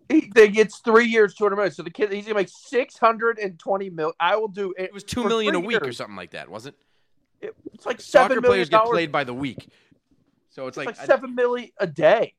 He, 0.08 0.30
they 0.34 0.48
gets 0.48 0.78
three 0.78 1.06
years, 1.06 1.34
two 1.34 1.44
hundred 1.44 1.56
million. 1.56 1.72
So 1.72 1.82
the 1.82 1.90
kid, 1.90 2.12
he's 2.12 2.24
gonna 2.24 2.34
make 2.34 2.50
six 2.50 2.98
hundred 2.98 3.38
and 3.38 3.58
twenty 3.58 3.90
mil. 3.90 4.12
I 4.20 4.36
will 4.36 4.48
do 4.48 4.74
it. 4.76 4.84
It 4.84 4.94
was 4.94 5.04
two 5.04 5.24
million 5.24 5.54
a 5.54 5.60
week 5.60 5.82
or 5.82 5.92
something 5.92 6.16
like 6.16 6.32
that, 6.32 6.48
wasn't 6.48 6.76
it? 7.40 7.54
It's 7.72 7.86
like 7.86 8.00
Soccer 8.00 8.40
players 8.40 8.68
get 8.68 8.84
played 8.84 9.12
by 9.12 9.24
the 9.24 9.34
week, 9.34 9.68
so 10.50 10.66
it's 10.66 10.76
It's 10.76 10.86
like, 10.86 10.98
like, 10.98 11.06
seven 11.06 11.34
million 11.34 11.70
a 11.78 11.86
day. 11.86 12.34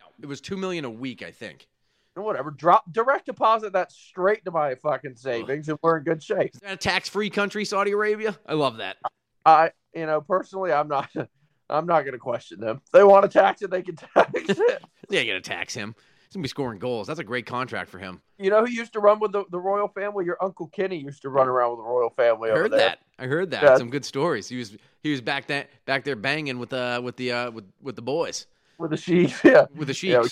No, 0.00 0.06
it 0.22 0.26
was 0.26 0.40
two 0.40 0.56
million 0.56 0.84
a 0.84 0.90
week, 0.90 1.22
I 1.22 1.30
think. 1.30 1.66
Whatever. 2.14 2.52
Drop 2.52 2.84
direct 2.92 3.26
deposit 3.26 3.72
that 3.72 3.90
straight 3.90 4.44
to 4.44 4.52
my 4.52 4.76
fucking 4.76 5.16
savings, 5.16 5.68
and 5.68 5.78
we're 5.82 5.98
in 5.98 6.04
good 6.04 6.22
shape. 6.22 6.54
Is 6.54 6.60
that 6.60 6.72
a 6.72 6.76
tax 6.76 7.08
free 7.08 7.30
country, 7.30 7.64
Saudi 7.64 7.90
Arabia? 7.90 8.38
I 8.46 8.52
love 8.54 8.76
that. 8.76 8.98
I, 9.44 9.72
you 9.94 10.06
know, 10.06 10.20
personally, 10.20 10.72
I'm 10.72 10.88
not. 10.88 11.10
I'm 11.70 11.86
not 11.86 12.02
gonna 12.02 12.18
question 12.18 12.60
them. 12.60 12.82
If 12.84 12.92
they 12.92 13.02
want 13.02 13.24
to 13.24 13.38
tax 13.38 13.62
it, 13.62 13.70
they 13.70 13.82
can 13.82 13.96
tax 13.96 14.30
it. 14.34 14.82
Yeah, 15.08 15.24
got 15.24 15.32
to 15.32 15.40
tax 15.40 15.72
him. 15.72 15.94
He's 16.34 16.38
gonna 16.38 16.42
be 16.42 16.48
scoring 16.48 16.80
goals. 16.80 17.06
That's 17.06 17.20
a 17.20 17.24
great 17.24 17.46
contract 17.46 17.88
for 17.88 18.00
him. 18.00 18.20
You 18.40 18.50
know 18.50 18.64
who 18.64 18.68
used 18.68 18.92
to 18.94 18.98
run 18.98 19.20
with 19.20 19.30
the, 19.30 19.44
the 19.52 19.60
royal 19.60 19.86
family? 19.86 20.24
Your 20.24 20.36
uncle 20.42 20.66
Kenny 20.66 20.96
used 20.96 21.22
to 21.22 21.28
run 21.28 21.46
around 21.46 21.70
with 21.70 21.78
the 21.78 21.84
royal 21.84 22.10
family. 22.10 22.50
I 22.50 22.54
heard 22.54 22.72
there. 22.72 22.80
that. 22.80 22.98
I 23.20 23.26
heard 23.26 23.52
that. 23.52 23.62
Yeah. 23.62 23.76
Some 23.76 23.88
good 23.88 24.04
stories. 24.04 24.48
He 24.48 24.56
was 24.56 24.76
he 25.00 25.12
was 25.12 25.20
back 25.20 25.46
that 25.46 25.70
back 25.84 26.02
there 26.02 26.16
banging 26.16 26.58
with 26.58 26.72
uh 26.72 27.00
with 27.04 27.16
the 27.16 27.30
uh 27.30 27.50
with, 27.52 27.66
with 27.80 27.94
the 27.94 28.02
boys 28.02 28.48
with 28.78 28.90
the 28.90 28.96
sheep. 28.96 29.30
Yeah, 29.44 29.66
with 29.76 29.86
the 29.86 30.06
Yeah, 30.08 30.24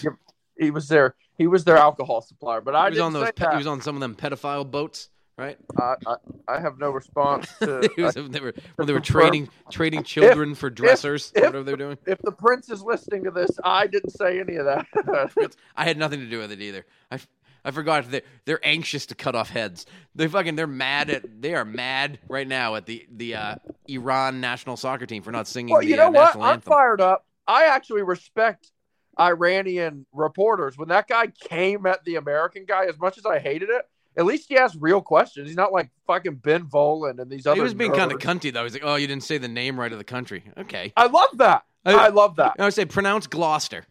he 0.58 0.72
was 0.72 0.88
there. 0.88 1.14
He 1.38 1.46
was 1.46 1.62
their 1.62 1.76
alcohol 1.76 2.20
supplier. 2.20 2.60
But 2.60 2.74
I 2.74 2.88
was 2.88 2.98
on 2.98 3.12
those. 3.12 3.26
say 3.26 3.32
pe-. 3.36 3.50
He 3.52 3.56
was 3.58 3.68
on 3.68 3.80
some 3.80 3.94
of 3.94 4.00
them 4.00 4.16
pedophile 4.16 4.68
boats, 4.68 5.08
right? 5.42 5.58
I, 5.78 5.94
I, 6.06 6.16
I 6.48 6.60
have 6.60 6.78
no 6.78 6.90
response 6.90 7.48
to. 7.60 7.88
He 7.96 8.02
was- 8.02 8.14
they 8.14 8.40
were 8.40 8.54
when 8.76 8.86
they 8.86 8.92
were 8.92 9.00
trading 9.00 9.48
trading 9.70 10.02
children 10.04 10.54
for 10.54 10.70
dressers, 10.70 11.32
if- 11.34 11.42
whatever 11.44 11.62
they're 11.64 11.76
doing. 11.76 11.98
If 12.06 12.20
the 12.22 12.32
prince 12.32 12.70
is 12.70 12.82
listening 12.82 13.24
to 13.24 13.30
this, 13.30 13.50
I 13.64 13.86
didn't 13.86 14.10
say 14.10 14.40
any 14.40 14.56
of 14.56 14.66
that. 14.66 15.56
I 15.76 15.84
had 15.84 15.98
nothing 15.98 16.20
to 16.20 16.26
do 16.26 16.38
with 16.38 16.52
it 16.52 16.60
either. 16.60 16.86
I, 17.10 17.18
I 17.64 17.70
forgot 17.70 18.10
they 18.10 18.22
they're 18.44 18.64
anxious 18.66 19.06
to 19.06 19.14
cut 19.14 19.34
off 19.34 19.50
heads. 19.50 19.86
They 20.14 20.28
fucking 20.28 20.56
they're 20.56 20.66
mad 20.66 21.10
at 21.10 21.42
they 21.42 21.54
are 21.54 21.64
mad 21.64 22.18
right 22.28 22.46
now 22.46 22.74
at 22.74 22.86
the 22.86 23.06
the 23.10 23.34
uh, 23.34 23.54
Iran 23.88 24.40
national 24.40 24.76
soccer 24.76 25.06
team 25.06 25.22
for 25.22 25.32
not 25.32 25.46
singing 25.46 25.72
well, 25.72 25.82
the 25.82 25.88
you 25.88 25.96
know 25.96 26.08
uh, 26.08 26.12
what? 26.12 26.36
I'm 26.36 26.42
anthem. 26.54 26.72
fired 26.72 27.00
up. 27.00 27.26
I 27.46 27.64
actually 27.66 28.02
respect 28.02 28.70
Iranian 29.18 30.06
reporters. 30.12 30.76
When 30.76 30.88
that 30.88 31.08
guy 31.08 31.26
came 31.28 31.86
at 31.86 32.04
the 32.04 32.16
American 32.16 32.64
guy, 32.64 32.86
as 32.86 32.98
much 32.98 33.18
as 33.18 33.26
I 33.26 33.38
hated 33.38 33.68
it, 33.68 33.82
at 34.16 34.24
least 34.26 34.46
he 34.48 34.56
asked 34.56 34.76
real 34.80 35.00
questions. 35.00 35.48
He's 35.48 35.56
not 35.56 35.72
like 35.72 35.90
fucking 36.06 36.36
Ben 36.36 36.64
Volin 36.66 37.18
and 37.20 37.30
these 37.30 37.46
other. 37.46 37.56
He 37.56 37.60
was 37.62 37.74
being 37.74 37.92
kind 37.92 38.12
of 38.12 38.18
cunty 38.18 38.52
though. 38.52 38.64
He's 38.64 38.74
like, 38.74 38.84
"Oh, 38.84 38.96
you 38.96 39.06
didn't 39.06 39.24
say 39.24 39.38
the 39.38 39.48
name 39.48 39.78
right 39.78 39.90
of 39.92 39.98
the 39.98 40.04
country." 40.04 40.44
Okay, 40.58 40.92
I 40.96 41.06
love 41.06 41.30
that. 41.38 41.64
I, 41.84 42.08
love 42.08 42.36
that. 42.36 42.54
I 42.58 42.64
would 42.64 42.74
say 42.74 42.84
pronounce 42.84 43.26
Gloucester. 43.26 43.84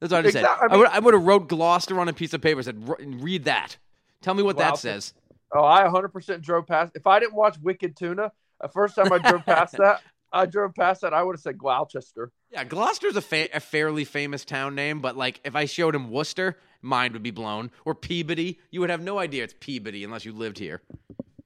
That's 0.00 0.12
what 0.12 0.24
I 0.24 0.30
said. 0.30 0.40
Exact- 0.44 0.62
I 0.62 0.64
I, 0.64 0.68
mean- 0.68 0.78
would 0.78 0.88
I 0.88 0.98
would 1.00 1.14
have 1.14 1.24
wrote 1.24 1.48
Gloucester 1.48 1.98
on 2.00 2.08
a 2.08 2.12
piece 2.12 2.32
of 2.34 2.40
paper. 2.40 2.62
Said, 2.62 2.88
"Read 3.22 3.44
that. 3.44 3.76
Tell 4.22 4.34
me 4.34 4.42
what 4.42 4.56
Wow. 4.56 4.70
that 4.70 4.78
says." 4.78 5.12
Oh, 5.50 5.64
I 5.64 5.84
100% 5.84 6.42
drove 6.42 6.66
past. 6.66 6.92
If 6.94 7.06
I 7.06 7.18
didn't 7.20 7.34
watch 7.34 7.56
Wicked 7.62 7.96
Tuna, 7.96 8.32
the 8.60 8.68
first 8.68 8.94
time 8.94 9.10
I 9.10 9.16
drove 9.18 9.46
past 9.46 9.72
that, 9.78 10.02
I 10.30 10.44
drove 10.44 10.74
past 10.74 11.00
that. 11.00 11.14
I 11.14 11.22
would 11.22 11.36
have 11.36 11.40
said 11.40 11.56
Gloucester. 11.56 12.30
Yeah, 12.50 12.64
Gloucester's 12.64 13.16
a, 13.16 13.22
fa- 13.22 13.48
a 13.54 13.60
fairly 13.60 14.04
famous 14.04 14.44
town 14.44 14.74
name, 14.74 15.00
but 15.00 15.16
like 15.16 15.40
if 15.44 15.56
I 15.56 15.64
showed 15.64 15.94
him 15.94 16.10
Worcester, 16.10 16.58
mind 16.82 17.12
would 17.14 17.22
be 17.22 17.30
blown. 17.30 17.70
Or 17.84 17.94
Peabody, 17.94 18.58
you 18.70 18.80
would 18.80 18.90
have 18.90 19.02
no 19.02 19.18
idea 19.18 19.44
it's 19.44 19.54
Peabody 19.60 20.04
unless 20.04 20.24
you 20.24 20.32
lived 20.32 20.58
here. 20.58 20.82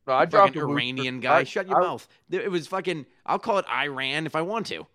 No, 0.06 0.14
I 0.14 0.26
fucking 0.26 0.54
to 0.54 0.60
Worcester. 0.60 0.70
Iranian 0.72 1.20
guy. 1.20 1.38
I- 1.38 1.44
Shut 1.44 1.68
your 1.68 1.80
I- 1.82 1.86
mouth. 1.86 2.08
It 2.30 2.50
was 2.50 2.66
fucking. 2.66 3.06
I'll 3.24 3.38
call 3.38 3.58
it 3.58 3.66
Iran 3.68 4.26
if 4.26 4.34
I 4.34 4.42
want 4.42 4.66
to. 4.66 4.86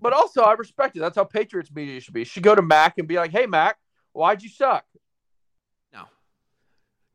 But 0.00 0.12
also, 0.12 0.42
I 0.42 0.52
respect 0.52 0.96
it. 0.96 1.00
That's 1.00 1.16
how 1.16 1.24
Patriots 1.24 1.70
media 1.74 1.98
should 2.00 2.12
be. 2.14 2.24
Should 2.24 2.42
go 2.42 2.54
to 2.54 2.62
Mac 2.62 2.98
and 2.98 3.08
be 3.08 3.16
like, 3.16 3.30
"Hey, 3.30 3.46
Mac, 3.46 3.78
why'd 4.12 4.42
you 4.42 4.50
suck?" 4.50 4.84
No, 5.92 6.04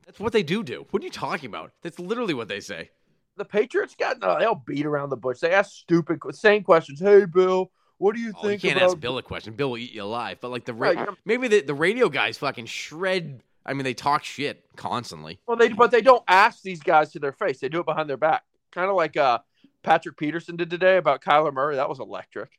that's 0.05 0.19
what 0.19 0.33
they 0.33 0.41
do. 0.43 0.63
Do 0.63 0.87
what 0.89 1.01
are 1.03 1.05
you 1.05 1.11
talking 1.11 1.47
about? 1.47 1.71
That's 1.83 1.99
literally 1.99 2.33
what 2.33 2.47
they 2.47 2.59
say. 2.59 2.89
The 3.37 3.45
Patriots 3.45 3.95
got 3.97 4.19
no. 4.19 4.37
They'll 4.39 4.55
beat 4.55 4.85
around 4.85 5.09
the 5.09 5.17
bush. 5.17 5.39
They 5.39 5.51
ask 5.51 5.71
stupid, 5.71 6.19
same 6.31 6.63
questions. 6.63 6.99
Hey, 6.99 7.25
Bill, 7.25 7.71
what 8.01 8.15
do 8.15 8.21
you 8.21 8.33
Oh, 8.41 8.47
you 8.49 8.57
can't 8.59 8.77
about? 8.77 8.89
ask 8.89 8.99
Bill 8.99 9.17
a 9.17 9.23
question. 9.23 9.53
Bill 9.53 9.69
will 9.71 9.77
eat 9.77 9.91
you 9.93 10.03
alive. 10.03 10.39
But 10.41 10.49
like 10.51 10.65
the 10.65 10.73
ra- 10.73 10.89
Right, 10.89 11.09
maybe 11.25 11.47
the, 11.47 11.61
the 11.61 11.73
radio 11.73 12.09
guys 12.09 12.37
fucking 12.37 12.65
shred. 12.65 13.41
I 13.65 13.73
mean, 13.73 13.83
they 13.83 13.93
talk 13.93 14.23
shit 14.23 14.65
constantly. 14.75 15.39
Well, 15.45 15.55
they 15.55 15.69
but 15.69 15.91
they 15.91 16.01
don't 16.01 16.23
ask 16.27 16.63
these 16.63 16.81
guys 16.81 17.11
to 17.11 17.19
their 17.19 17.31
face. 17.31 17.59
They 17.59 17.69
do 17.69 17.79
it 17.79 17.85
behind 17.85 18.09
their 18.09 18.17
back, 18.17 18.43
kind 18.71 18.89
of 18.89 18.95
like 18.95 19.15
uh, 19.17 19.39
Patrick 19.83 20.17
Peterson 20.17 20.55
did 20.55 20.69
today 20.71 20.97
about 20.97 21.21
Kyler 21.21 21.53
Murray. 21.53 21.75
That 21.75 21.87
was 21.89 21.99
electric. 21.99 22.49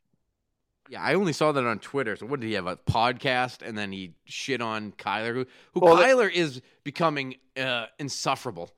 Yeah, 0.88 1.02
I 1.02 1.14
only 1.14 1.32
saw 1.32 1.52
that 1.52 1.64
on 1.64 1.78
Twitter. 1.78 2.16
So 2.16 2.26
what 2.26 2.38
did 2.40 2.46
he 2.46 2.52
have? 2.54 2.66
A 2.66 2.76
podcast, 2.76 3.66
and 3.66 3.76
then 3.76 3.92
he 3.92 4.14
shit 4.26 4.60
on 4.60 4.92
Kyler, 4.92 5.32
who, 5.34 5.46
who 5.74 5.80
Well, 5.80 5.96
Kyler 5.96 6.30
is 6.30 6.60
becoming 6.84 7.36
uh, 7.56 7.86
insufferable. 7.98 8.70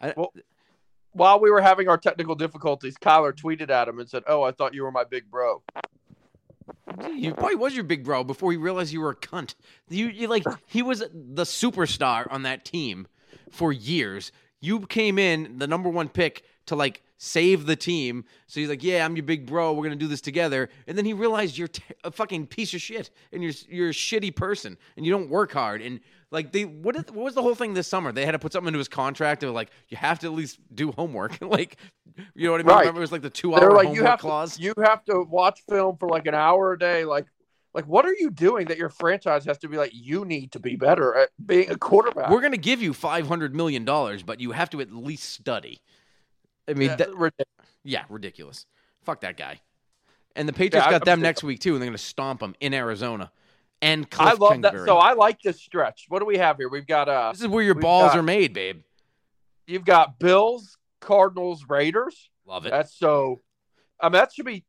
I, 0.00 0.12
Well, 0.16 0.32
while 1.12 1.40
we 1.40 1.50
were 1.50 1.60
having 1.60 1.88
our 1.88 1.98
technical 1.98 2.34
difficulties, 2.34 2.96
Kyler 2.96 3.32
tweeted 3.32 3.70
at 3.70 3.88
him 3.88 3.98
and 3.98 4.08
said, 4.08 4.22
"Oh, 4.26 4.42
I 4.42 4.52
thought 4.52 4.74
you 4.74 4.82
were 4.82 4.92
my 4.92 5.04
big 5.04 5.30
bro." 5.30 5.62
He 7.14 7.32
probably 7.32 7.56
was 7.56 7.74
your 7.74 7.84
big 7.84 8.04
bro 8.04 8.24
before 8.24 8.50
he 8.52 8.58
realized 8.58 8.92
you 8.92 9.00
were 9.00 9.10
a 9.10 9.16
cunt. 9.16 9.54
You, 9.88 10.08
you 10.08 10.28
like 10.28 10.44
he 10.66 10.82
was 10.82 11.00
the 11.00 11.44
superstar 11.44 12.30
on 12.30 12.42
that 12.42 12.64
team 12.64 13.06
for 13.50 13.72
years. 13.72 14.32
You 14.60 14.80
came 14.80 15.18
in 15.18 15.58
the 15.58 15.66
number 15.66 15.88
one 15.88 16.08
pick 16.08 16.44
to 16.70 16.76
like 16.76 17.02
save 17.18 17.66
the 17.66 17.74
team. 17.76 18.24
So 18.46 18.60
he's 18.60 18.68
like, 18.68 18.82
"Yeah, 18.82 19.04
I'm 19.04 19.16
your 19.16 19.24
big 19.24 19.44
bro. 19.44 19.72
We're 19.72 19.82
gonna 19.82 19.96
do 19.96 20.06
this 20.06 20.20
together." 20.20 20.68
And 20.86 20.96
then 20.96 21.04
he 21.04 21.12
realized 21.12 21.58
you're 21.58 21.68
t- 21.68 21.82
a 22.04 22.12
fucking 22.12 22.46
piece 22.46 22.72
of 22.74 22.80
shit 22.80 23.10
and 23.32 23.42
you're 23.42 23.52
you're 23.68 23.88
a 23.90 23.92
shitty 23.92 24.34
person 24.34 24.78
and 24.96 25.04
you 25.04 25.12
don't 25.12 25.28
work 25.28 25.52
hard. 25.52 25.82
And 25.82 25.98
like 26.30 26.52
they 26.52 26.64
what 26.64 26.94
is, 26.94 27.04
what 27.06 27.24
was 27.24 27.34
the 27.34 27.42
whole 27.42 27.56
thing 27.56 27.74
this 27.74 27.88
summer? 27.88 28.12
They 28.12 28.24
had 28.24 28.32
to 28.32 28.38
put 28.38 28.52
something 28.52 28.68
into 28.68 28.78
his 28.78 28.88
contract. 28.88 29.42
Were 29.42 29.50
like, 29.50 29.70
"You 29.88 29.96
have 29.96 30.20
to 30.20 30.28
at 30.28 30.32
least 30.32 30.60
do 30.72 30.92
homework." 30.92 31.38
like, 31.42 31.76
you 32.34 32.46
know 32.46 32.52
what 32.52 32.60
I 32.60 32.64
mean? 32.64 32.72
Right. 32.72 32.80
Remember 32.80 33.00
it 33.00 33.02
was 33.02 33.12
like 33.12 33.22
the 33.22 33.30
two 33.30 33.50
They're 33.50 33.64
hour 33.64 33.72
like, 33.72 33.88
homework 33.88 33.96
"You 33.96 34.06
have 34.06 34.20
clause. 34.20 34.56
to, 34.56 34.62
you 34.62 34.74
have 34.82 35.04
to 35.06 35.24
watch 35.28 35.60
film 35.68 35.96
for 35.98 36.08
like 36.08 36.26
an 36.26 36.34
hour 36.34 36.72
a 36.72 36.78
day." 36.78 37.04
Like, 37.04 37.26
like 37.74 37.86
what 37.86 38.06
are 38.06 38.14
you 38.16 38.30
doing 38.30 38.68
that 38.68 38.78
your 38.78 38.90
franchise 38.90 39.44
has 39.46 39.58
to 39.58 39.68
be 39.68 39.76
like? 39.76 39.90
You 39.92 40.24
need 40.24 40.52
to 40.52 40.60
be 40.60 40.76
better 40.76 41.16
at 41.16 41.30
being 41.44 41.68
a 41.68 41.76
quarterback. 41.76 42.30
We're 42.30 42.40
going 42.40 42.52
to 42.52 42.58
give 42.58 42.80
you 42.80 42.94
five 42.94 43.26
hundred 43.26 43.56
million 43.56 43.84
dollars, 43.84 44.22
but 44.22 44.38
you 44.38 44.52
have 44.52 44.70
to 44.70 44.80
at 44.80 44.92
least 44.92 45.24
study. 45.24 45.80
I 46.68 46.74
mean, 46.74 46.90
Yeah, 46.90 46.96
that- 46.96 47.14
ridiculous. 47.14 47.68
yeah, 47.84 48.04
ridiculous. 48.08 48.66
Fuck 49.02 49.20
that 49.22 49.36
guy. 49.36 49.60
And 50.36 50.48
the 50.48 50.52
Patriots 50.52 50.86
I- 50.86 50.90
got 50.90 51.02
I'm 51.02 51.06
them 51.06 51.20
next 51.22 51.42
week 51.42 51.60
too, 51.60 51.72
and 51.74 51.82
they're 51.82 51.88
going 51.88 51.96
to 51.96 52.02
stomp 52.02 52.40
them 52.40 52.54
in 52.60 52.72
Arizona. 52.74 53.32
And 53.82 54.06
I 54.18 54.34
love 54.34 54.52
Kingsbury. 54.52 54.78
that. 54.80 54.86
So 54.86 54.98
I 54.98 55.14
like 55.14 55.40
this 55.40 55.60
stretch. 55.60 56.04
What 56.08 56.18
do 56.20 56.26
we 56.26 56.36
have 56.38 56.58
here? 56.58 56.68
We've 56.68 56.86
got 56.86 57.08
uh, 57.08 57.32
this 57.32 57.40
is 57.40 57.48
where 57.48 57.64
your 57.64 57.74
balls 57.74 58.10
got- 58.10 58.18
are 58.18 58.22
made, 58.22 58.52
babe. 58.52 58.82
you've 59.66 59.84
got 59.86 60.18
Bills, 60.18 60.76
Cardinals, 61.00 61.64
Raiders. 61.68 62.28
Love 62.46 62.66
it. 62.66 62.70
That's 62.70 62.94
so. 62.94 63.40
I 63.98 64.06
mean, 64.08 64.12
that 64.14 64.32
should 64.34 64.44
be, 64.46 64.64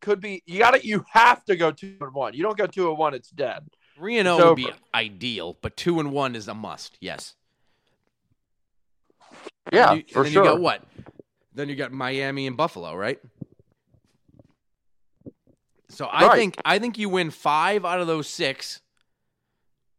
could 0.00 0.20
be. 0.20 0.42
You 0.46 0.58
got 0.58 0.70
to. 0.72 0.86
You 0.86 1.04
have 1.12 1.44
to 1.46 1.56
go 1.56 1.70
two 1.70 1.96
and 2.00 2.14
one. 2.14 2.32
You 2.34 2.42
don't 2.42 2.56
go 2.56 2.66
two 2.66 2.88
and 2.88 2.96
one, 2.98 3.12
it's 3.14 3.30
dead. 3.30 3.68
Three 3.94 4.18
and 4.18 4.26
zero 4.26 4.48
would 4.50 4.56
be 4.56 4.70
ideal, 4.94 5.58
but 5.62 5.76
two 5.76 6.00
and 6.00 6.10
one 6.12 6.34
is 6.34 6.48
a 6.48 6.54
must. 6.54 6.96
Yes. 7.00 7.34
Yeah, 9.72 9.90
And 9.92 9.98
you- 10.00 10.04
for 10.12 10.18
and 10.20 10.26
then 10.26 10.32
sure. 10.32 10.44
you 10.44 10.50
got 10.50 10.60
what? 10.60 10.82
Then 11.56 11.70
you 11.70 11.74
got 11.74 11.90
Miami 11.90 12.46
and 12.46 12.54
Buffalo, 12.54 12.94
right? 12.94 13.18
So 15.88 16.04
I 16.04 16.26
Right. 16.26 16.36
think 16.36 16.56
I 16.66 16.78
think 16.78 16.98
you 16.98 17.08
win 17.08 17.30
five 17.30 17.84
out 17.86 17.98
of 17.98 18.06
those 18.06 18.28
six, 18.28 18.82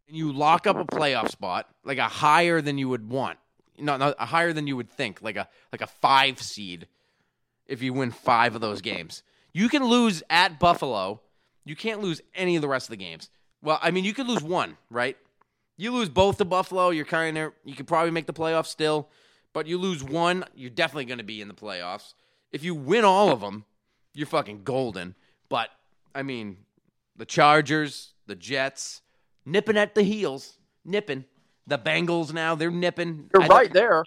and 0.07 0.15
you 0.15 0.31
lock 0.31 0.67
up 0.67 0.77
a 0.77 0.85
playoff 0.85 1.31
spot, 1.31 1.67
like 1.83 1.97
a 1.97 2.07
higher 2.07 2.61
than 2.61 2.77
you 2.77 2.87
would 2.89 3.09
want. 3.09 3.39
No, 3.79 3.97
no, 3.97 4.13
a 4.19 4.27
higher 4.27 4.53
than 4.53 4.67
you 4.67 4.77
would 4.77 4.89
think, 4.89 5.21
like 5.23 5.35
a 5.35 5.49
like 5.71 5.81
a 5.81 5.87
five 5.87 6.39
seed. 6.41 6.87
If 7.65 7.81
you 7.81 7.91
win 7.91 8.11
five 8.11 8.53
of 8.53 8.61
those 8.61 8.81
games, 8.81 9.23
you 9.51 9.67
can 9.67 9.83
lose 9.83 10.21
at 10.29 10.59
Buffalo. 10.59 11.21
You 11.65 11.75
can't 11.75 12.01
lose 12.01 12.21
any 12.35 12.55
of 12.55 12.61
the 12.61 12.67
rest 12.67 12.85
of 12.87 12.91
the 12.91 12.97
games. 12.97 13.29
Well, 13.63 13.79
I 13.81 13.89
mean, 13.89 14.05
you 14.05 14.13
could 14.13 14.27
lose 14.27 14.43
one, 14.43 14.77
right? 14.91 15.17
You 15.75 15.91
lose 15.91 16.07
both 16.07 16.37
to 16.37 16.45
Buffalo, 16.45 16.91
you're 16.91 17.03
kind 17.03 17.35
of 17.37 17.53
you 17.65 17.73
could 17.75 17.87
probably 17.87 18.11
make 18.11 18.27
the 18.27 18.33
playoffs 18.33 18.67
still, 18.67 19.09
but 19.57 19.65
you 19.65 19.79
lose 19.79 20.03
one, 20.03 20.45
you're 20.53 20.69
definitely 20.69 21.05
going 21.05 21.17
to 21.17 21.23
be 21.23 21.41
in 21.41 21.47
the 21.47 21.53
playoffs. 21.55 22.13
If 22.51 22.63
you 22.63 22.75
win 22.75 23.03
all 23.03 23.31
of 23.31 23.41
them, 23.41 23.65
you're 24.13 24.27
fucking 24.27 24.61
golden. 24.63 25.15
But 25.49 25.71
I 26.13 26.21
mean, 26.21 26.57
the 27.15 27.25
Chargers, 27.25 28.13
the 28.27 28.35
Jets, 28.35 29.01
nipping 29.47 29.75
at 29.75 29.95
the 29.95 30.03
heels, 30.03 30.59
nipping. 30.85 31.25
The 31.65 31.79
Bengals 31.79 32.31
now 32.31 32.53
they're 32.53 32.69
nipping. 32.69 33.31
You're 33.33 33.47
right 33.47 33.73
there. 33.73 34.05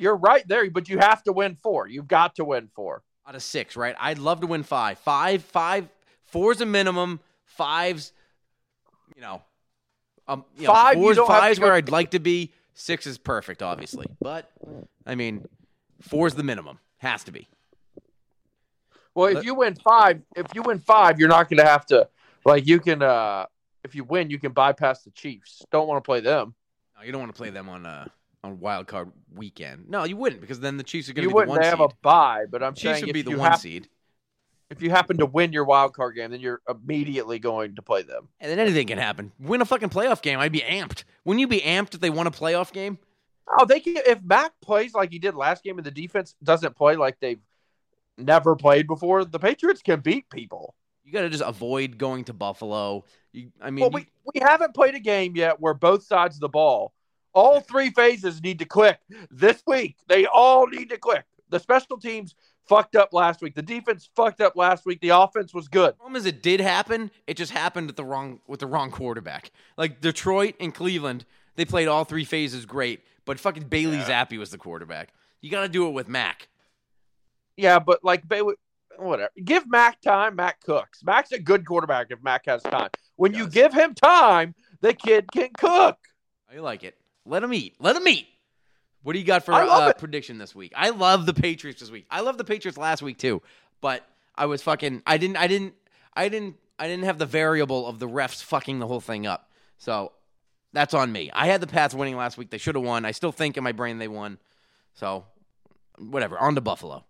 You're 0.00 0.14
right 0.14 0.46
there, 0.46 0.70
but 0.70 0.88
you 0.88 0.98
have 0.98 1.24
to 1.24 1.32
win 1.32 1.56
four. 1.56 1.88
You've 1.88 2.06
got 2.06 2.36
to 2.36 2.44
win 2.44 2.70
four. 2.72 3.02
out 3.26 3.34
of 3.34 3.42
six, 3.42 3.76
right? 3.76 3.96
I'd 3.98 4.18
love 4.18 4.42
to 4.42 4.46
win 4.46 4.62
five. 4.62 5.00
Five, 5.00 5.42
five, 5.42 5.88
four's 6.22 6.60
a 6.60 6.66
minimum. 6.66 7.18
Five's, 7.46 8.12
you 9.16 9.22
know, 9.22 9.42
um, 10.28 10.44
you 10.56 10.68
know, 10.68 10.72
Five, 10.72 10.94
you 10.94 11.02
four's 11.02 11.16
have 11.16 11.26
to 11.26 11.32
five's 11.32 11.58
where 11.58 11.72
I'd 11.72 11.88
like 11.88 12.12
to 12.12 12.20
be. 12.20 12.52
Six 12.74 13.06
is 13.06 13.18
perfect, 13.18 13.62
obviously, 13.62 14.06
but 14.20 14.50
I 15.06 15.14
mean, 15.14 15.46
four's 16.00 16.34
the 16.34 16.42
minimum. 16.42 16.78
Has 16.98 17.24
to 17.24 17.32
be. 17.32 17.48
Well, 19.14 19.36
if 19.36 19.44
you 19.44 19.54
win 19.54 19.74
five, 19.76 20.22
if 20.34 20.46
you 20.54 20.62
win 20.62 20.78
five, 20.80 21.20
you're 21.20 21.28
not 21.28 21.48
going 21.48 21.58
to 21.62 21.68
have 21.70 21.86
to 21.86 22.08
like 22.44 22.66
you 22.66 22.80
can. 22.80 23.02
uh 23.02 23.46
If 23.84 23.94
you 23.94 24.02
win, 24.04 24.30
you 24.30 24.38
can 24.40 24.52
bypass 24.52 25.04
the 25.04 25.10
Chiefs. 25.10 25.62
Don't 25.70 25.86
want 25.86 26.02
to 26.02 26.06
play 26.06 26.20
them. 26.20 26.54
No, 26.96 27.04
you 27.04 27.12
don't 27.12 27.20
want 27.20 27.32
to 27.34 27.36
play 27.38 27.50
them 27.50 27.68
on 27.68 27.86
uh 27.86 28.06
on 28.42 28.58
wild 28.58 28.86
card 28.88 29.12
weekend. 29.32 29.88
No, 29.88 30.04
you 30.04 30.16
wouldn't 30.16 30.40
because 30.40 30.58
then 30.60 30.76
the 30.76 30.82
Chiefs 30.82 31.08
are 31.08 31.12
going 31.12 31.22
You 31.22 31.28
to 31.28 31.30
be 31.30 31.32
the 31.32 31.36
wouldn't 31.36 31.50
one 31.58 31.62
have 31.62 31.78
seed. 31.78 31.90
a 31.92 31.94
bye, 32.02 32.44
but 32.50 32.62
I'm 32.62 32.74
Chiefs 32.74 32.82
saying 32.82 33.02
would 33.02 33.10
if 33.10 33.14
be 33.14 33.22
the 33.22 33.30
you 33.30 33.38
one 33.38 33.50
hap- 33.52 33.60
seed, 33.60 33.88
if 34.70 34.82
you 34.82 34.90
happen 34.90 35.18
to 35.18 35.26
win 35.26 35.52
your 35.52 35.64
wild 35.64 35.94
card 35.94 36.16
game, 36.16 36.30
then 36.30 36.40
you're 36.40 36.60
immediately 36.68 37.38
going 37.38 37.76
to 37.76 37.82
play 37.82 38.02
them. 38.02 38.28
and 38.40 38.50
then 38.50 38.58
anything 38.58 38.86
can 38.86 38.98
happen. 38.98 39.32
Win 39.38 39.60
a 39.60 39.64
fucking 39.64 39.90
playoff 39.90 40.22
game, 40.22 40.38
I'd 40.38 40.52
be 40.52 40.60
amped. 40.60 41.04
Wouldn't 41.24 41.40
you 41.40 41.48
be 41.48 41.60
amped 41.60 41.94
if 41.94 42.00
they 42.00 42.10
won 42.10 42.26
a 42.26 42.30
playoff 42.30 42.72
game? 42.72 42.98
Oh, 43.58 43.66
they 43.66 43.80
can. 43.80 43.98
If 44.06 44.22
Mac 44.22 44.52
plays 44.62 44.94
like 44.94 45.10
he 45.10 45.18
did 45.18 45.34
last 45.34 45.62
game, 45.62 45.76
and 45.78 45.86
the 45.86 45.90
defense 45.90 46.34
doesn't 46.42 46.76
play 46.76 46.96
like 46.96 47.20
they've 47.20 47.40
never 48.16 48.56
played 48.56 48.86
before, 48.86 49.24
the 49.24 49.38
Patriots 49.38 49.82
can 49.82 50.00
beat 50.00 50.28
people. 50.30 50.74
You 51.04 51.12
got 51.12 51.22
to 51.22 51.28
just 51.28 51.44
avoid 51.44 51.98
going 51.98 52.24
to 52.24 52.32
Buffalo. 52.32 53.04
You, 53.32 53.50
I 53.60 53.70
mean, 53.70 53.82
well, 53.82 53.90
we, 53.90 54.06
we 54.32 54.40
haven't 54.40 54.74
played 54.74 54.94
a 54.94 55.00
game 55.00 55.36
yet 55.36 55.60
where 55.60 55.74
both 55.74 56.04
sides 56.04 56.36
of 56.36 56.40
the 56.40 56.48
ball, 56.48 56.94
all 57.34 57.60
three 57.60 57.90
phases 57.90 58.42
need 58.42 58.60
to 58.60 58.64
click 58.64 58.98
this 59.30 59.62
week. 59.66 59.96
They 60.08 60.24
all 60.24 60.66
need 60.66 60.88
to 60.90 60.96
click. 60.96 61.24
The 61.50 61.60
special 61.60 61.98
teams 61.98 62.34
fucked 62.66 62.96
up 62.96 63.12
last 63.12 63.42
week. 63.42 63.54
The 63.54 63.62
defense 63.62 64.08
fucked 64.14 64.40
up 64.40 64.56
last 64.56 64.86
week. 64.86 65.00
The 65.00 65.10
offense 65.10 65.52
was 65.54 65.68
good. 65.68 65.96
problem 65.96 66.16
is 66.16 66.26
it 66.26 66.42
did 66.42 66.60
happen. 66.60 67.10
It 67.26 67.36
just 67.36 67.52
happened 67.52 67.90
at 67.90 67.96
the 67.96 68.04
wrong 68.04 68.40
with 68.46 68.60
the 68.60 68.66
wrong 68.66 68.90
quarterback. 68.90 69.50
Like 69.76 70.00
Detroit 70.00 70.54
and 70.60 70.74
Cleveland, 70.74 71.24
they 71.56 71.64
played 71.64 71.88
all 71.88 72.04
three 72.04 72.24
phases 72.24 72.66
great, 72.66 73.00
but 73.24 73.38
fucking 73.38 73.64
Bailey 73.64 73.98
Zappe 73.98 74.38
was 74.38 74.50
the 74.50 74.58
quarterback. 74.58 75.10
You 75.40 75.50
got 75.50 75.62
to 75.62 75.68
do 75.68 75.86
it 75.86 75.90
with 75.90 76.08
Mac. 76.08 76.48
Yeah, 77.56 77.78
but 77.78 78.02
like 78.02 78.26
Bay- 78.26 78.42
whatever. 78.98 79.30
Give 79.44 79.68
Mac 79.68 80.00
time. 80.00 80.36
Mac 80.36 80.60
cooks. 80.62 81.02
Mac's 81.04 81.32
a 81.32 81.38
good 81.38 81.66
quarterback 81.66 82.08
if 82.10 82.22
Mac 82.22 82.46
has 82.46 82.62
time. 82.62 82.90
When 83.16 83.34
you 83.34 83.46
give 83.48 83.72
him 83.72 83.94
time, 83.94 84.54
the 84.80 84.92
kid 84.92 85.30
can 85.32 85.50
cook. 85.56 85.98
I 86.52 86.58
like 86.58 86.82
it. 86.82 86.96
Let 87.26 87.42
him 87.42 87.52
eat. 87.54 87.74
Let 87.78 87.96
him 87.96 88.06
eat. 88.08 88.26
What 89.04 89.12
do 89.12 89.18
you 89.18 89.24
got 89.24 89.44
for 89.44 89.52
love 89.52 89.90
uh, 89.90 89.92
prediction 89.92 90.38
this 90.38 90.54
week? 90.54 90.72
I 90.74 90.88
love 90.88 91.26
the 91.26 91.34
Patriots 91.34 91.80
this 91.80 91.90
week. 91.90 92.06
I 92.10 92.20
love 92.22 92.38
the 92.38 92.44
Patriots 92.44 92.78
last 92.78 93.02
week 93.02 93.18
too, 93.18 93.42
but 93.82 94.02
I 94.34 94.46
was 94.46 94.62
fucking. 94.62 95.02
I 95.06 95.18
didn't. 95.18 95.36
I 95.36 95.46
didn't. 95.46 95.74
I 96.14 96.30
didn't. 96.30 96.56
I 96.78 96.88
didn't 96.88 97.04
have 97.04 97.18
the 97.18 97.26
variable 97.26 97.86
of 97.86 97.98
the 97.98 98.08
refs 98.08 98.42
fucking 98.42 98.78
the 98.78 98.86
whole 98.86 99.02
thing 99.02 99.26
up. 99.26 99.50
So 99.76 100.12
that's 100.72 100.94
on 100.94 101.12
me. 101.12 101.30
I 101.34 101.46
had 101.46 101.60
the 101.60 101.66
Pats 101.66 101.94
winning 101.94 102.16
last 102.16 102.38
week. 102.38 102.48
They 102.48 102.56
should 102.56 102.76
have 102.76 102.84
won. 102.84 103.04
I 103.04 103.10
still 103.10 103.30
think 103.30 103.58
in 103.58 103.62
my 103.62 103.72
brain 103.72 103.98
they 103.98 104.08
won. 104.08 104.38
So 104.94 105.26
whatever. 105.98 106.38
On 106.38 106.54
to 106.54 106.62
Buffalo. 106.62 107.04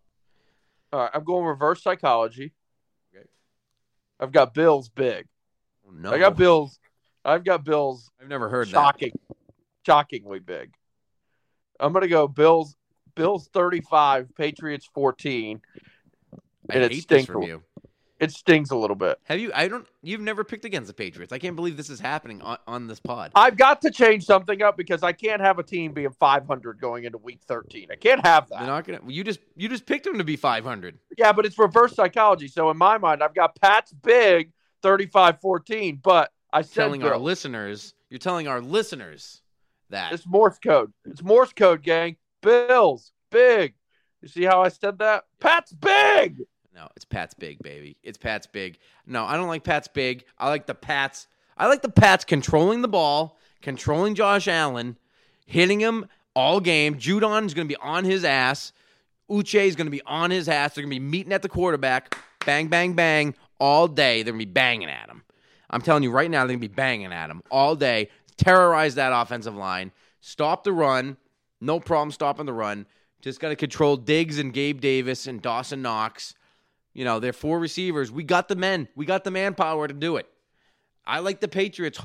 All 0.93 1.01
right, 1.01 1.11
I'm 1.15 1.23
going 1.23 1.45
reverse 1.45 1.81
psychology. 1.81 2.53
Okay. 3.15 3.27
I've 4.19 4.33
got 4.33 4.53
Bills 4.53 4.89
big. 4.89 5.27
Oh, 5.87 5.93
no, 5.93 6.13
I 6.13 6.19
got 6.19 6.37
Bills. 6.37 6.79
I've 7.25 7.45
got 7.45 7.65
Bills 7.65 8.11
I've 8.21 8.29
never 8.29 8.49
heard 8.49 8.67
that. 8.67 8.73
shocking, 8.73 9.13
shockingly 9.87 10.41
big. 10.41 10.73
I'm 11.81 11.93
gonna 11.93 12.09
go 12.09 12.29
Bills. 12.29 12.77
Bills 13.15 13.49
35, 13.53 14.35
Patriots 14.35 14.89
14. 14.93 15.61
I 16.71 16.77
it 16.77 16.93
hate 16.93 17.09
this 17.09 17.27
from 17.27 17.43
you. 17.43 17.63
It 18.21 18.31
stings 18.31 18.71
a 18.71 18.77
little 18.77 18.97
bit. 18.97 19.19
Have 19.25 19.39
you? 19.39 19.51
I 19.55 19.69
don't. 19.69 19.87
You've 20.03 20.21
never 20.21 20.45
picked 20.45 20.65
against 20.65 20.87
the 20.87 20.95
Patriots. 20.95 21.33
I 21.33 21.39
can't 21.39 21.57
believe 21.57 21.77
this 21.77 21.91
is 21.91 22.01
happening 22.01 22.41
on, 22.43 22.59
on 22.67 22.87
this 22.87 23.01
pod. 23.01 23.33
I've 23.35 23.57
got 23.57 23.83
to 23.83 23.91
change 23.91 24.25
something 24.25 24.63
up 24.63 24.77
because 24.77 25.03
I 25.03 25.13
can't 25.13 25.41
have 25.41 25.59
a 25.59 25.63
team 25.63 25.93
being 25.93 26.11
500 26.11 26.81
going 26.81 27.05
into 27.05 27.19
week 27.19 27.41
13. 27.47 27.89
I 27.91 27.97
can't 27.97 28.25
have 28.25 28.49
They're 28.49 28.61
that. 28.61 28.67
not 28.67 28.85
gonna. 28.87 29.01
You 29.07 29.25
just 29.25 29.41
you 29.57 29.69
just 29.69 29.85
picked 29.85 30.05
them 30.05 30.19
to 30.19 30.25
be 30.25 30.37
500. 30.37 30.99
Yeah, 31.19 31.33
but 31.33 31.45
it's 31.45 31.59
reverse 31.59 31.95
psychology. 31.95 32.49
So 32.49 32.71
in 32.71 32.77
my 32.79 32.99
mind, 32.99 33.23
I've 33.23 33.35
got 33.35 33.61
Pats 33.61 33.93
big 33.93 34.53
35-14, 34.83 36.01
but 36.03 36.31
I 36.53 36.63
said 36.63 36.75
telling 36.75 37.03
our 37.03 37.19
listeners, 37.19 37.95
you're 38.11 38.19
telling 38.19 38.47
our 38.49 38.61
listeners 38.61 39.43
that. 39.95 40.13
It's 40.13 40.27
Morse 40.27 40.59
code. 40.59 40.93
It's 41.05 41.23
Morse 41.23 41.53
code, 41.53 41.83
gang. 41.83 42.17
Bills 42.43 43.13
big. 43.31 43.75
You 44.23 44.29
see 44.29 44.45
how 44.45 44.63
I 44.63 44.69
said 44.69 44.99
that? 44.99 45.25
Pats 45.41 45.73
big. 45.73 46.43
no, 46.75 46.89
it's 46.97 47.05
Pat's 47.05 47.35
big, 47.35 47.63
baby. 47.63 47.97
It's 48.03 48.19
Pat's 48.19 48.47
big. 48.47 48.79
No, 49.07 49.25
I 49.25 49.37
don't 49.37 49.49
like 49.49 49.65
Pat's 49.65 49.89
big. 49.89 50.25
I 50.39 50.49
like 50.49 50.67
the 50.67 50.75
Pats. 50.75 51.27
I 51.57 51.67
like 51.67 51.83
the 51.83 51.89
Pats 51.89 52.25
controlling 52.25 52.83
the 52.83 52.89
ball, 52.89 53.39
controlling 53.63 54.15
Josh 54.15 54.49
Allen, 54.49 54.99
hitting 55.47 55.81
him 55.81 56.07
all 56.35 56.61
game. 56.61 56.97
Judon 56.97 57.47
is 57.47 57.55
going 57.55 57.69
to 57.69 57.73
be 57.73 57.81
on 57.81 58.05
his 58.05 58.25
ass. 58.25 58.73
Uche 59.31 59.67
is 59.67 59.77
going 59.77 59.87
to 59.87 59.91
be 59.91 60.03
on 60.07 60.31
his 60.31 60.49
ass. 60.49 60.75
They're 60.75 60.83
going 60.83 60.95
to 60.95 61.01
be 61.01 61.07
meeting 61.07 61.33
at 61.33 61.43
the 61.43 61.49
quarterback. 61.49 62.19
Bang, 62.45 62.69
bang, 62.69 62.95
bang 62.95 63.35
all 63.59 63.89
day. 63.89 64.23
They're 64.23 64.33
going 64.33 64.41
to 64.41 64.47
be 64.47 64.53
banging 64.53 64.89
at 64.89 65.09
him. 65.09 65.23
I'm 65.71 65.81
telling 65.81 66.03
you 66.03 66.11
right 66.11 66.31
now, 66.31 66.41
they're 66.41 66.57
going 66.57 66.61
to 66.61 66.69
be 66.69 66.75
banging 66.75 67.13
at 67.13 67.31
him 67.31 67.43
all 67.51 67.75
day. 67.75 68.11
Terrorize 68.37 68.95
that 68.97 69.13
offensive 69.13 69.55
line. 69.55 69.93
Stop 70.21 70.65
the 70.65 70.73
run. 70.73 71.17
No 71.61 71.81
problem 71.81 72.11
stopping 72.11 72.47
the 72.47 72.53
run. 72.53 72.87
Just 73.21 73.41
got 73.41 73.49
to 73.51 73.57
control 73.57 73.97
Diggs 73.97 74.39
and 74.39 74.53
Gabe 74.53 74.81
Davis 74.81 75.27
and 75.27 75.41
Dawson 75.41 75.83
Knox. 75.83 76.35
You 76.93 77.05
know, 77.05 77.21
they're 77.21 77.33
four 77.33 77.59
receivers. 77.59 78.13
We 78.13 78.23
got 78.23 78.49
the 78.49 78.57
men. 78.57 78.89
We 78.95 79.07
got 79.07 79.25
the 79.25 79.31
manpower 79.31 79.89
to 79.89 79.95
do 79.95 80.17
it. 80.17 80.27
I 81.07 81.21
like 81.21 81.41
the 81.41 81.49
Patriots 81.49 81.99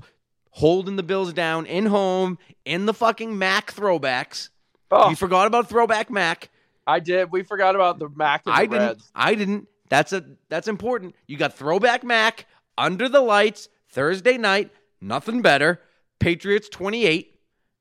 holding 0.51 0.95
the 0.95 1.03
Bills 1.03 1.33
down 1.33 1.65
in 1.65 1.85
home 1.85 2.37
in 2.65 2.85
the 2.85 2.93
fucking 2.93 3.37
Mac 3.37 3.73
throwbacks. 3.73 4.49
Oh, 4.91 5.09
You 5.09 5.15
forgot 5.15 5.47
about 5.47 5.69
throwback 5.69 6.09
Mac. 6.09 6.49
I 6.87 6.99
did. 6.99 7.31
We 7.31 7.43
forgot 7.43 7.75
about 7.75 7.99
the 7.99 8.09
Mac 8.09 8.43
and 8.45 8.55
I 8.55 8.65
didn't. 8.65 8.87
Reds. 8.87 9.11
I 9.13 9.35
didn't. 9.35 9.67
That's 9.89 10.13
a 10.13 10.23
that's 10.49 10.67
important. 10.67 11.15
You 11.27 11.37
got 11.37 11.53
throwback 11.53 12.03
Mac 12.03 12.45
under 12.77 13.07
the 13.07 13.21
lights 13.21 13.69
Thursday 13.89 14.37
night. 14.37 14.71
Nothing 15.01 15.41
better. 15.41 15.81
Patriots 16.19 16.69
28, 16.69 17.39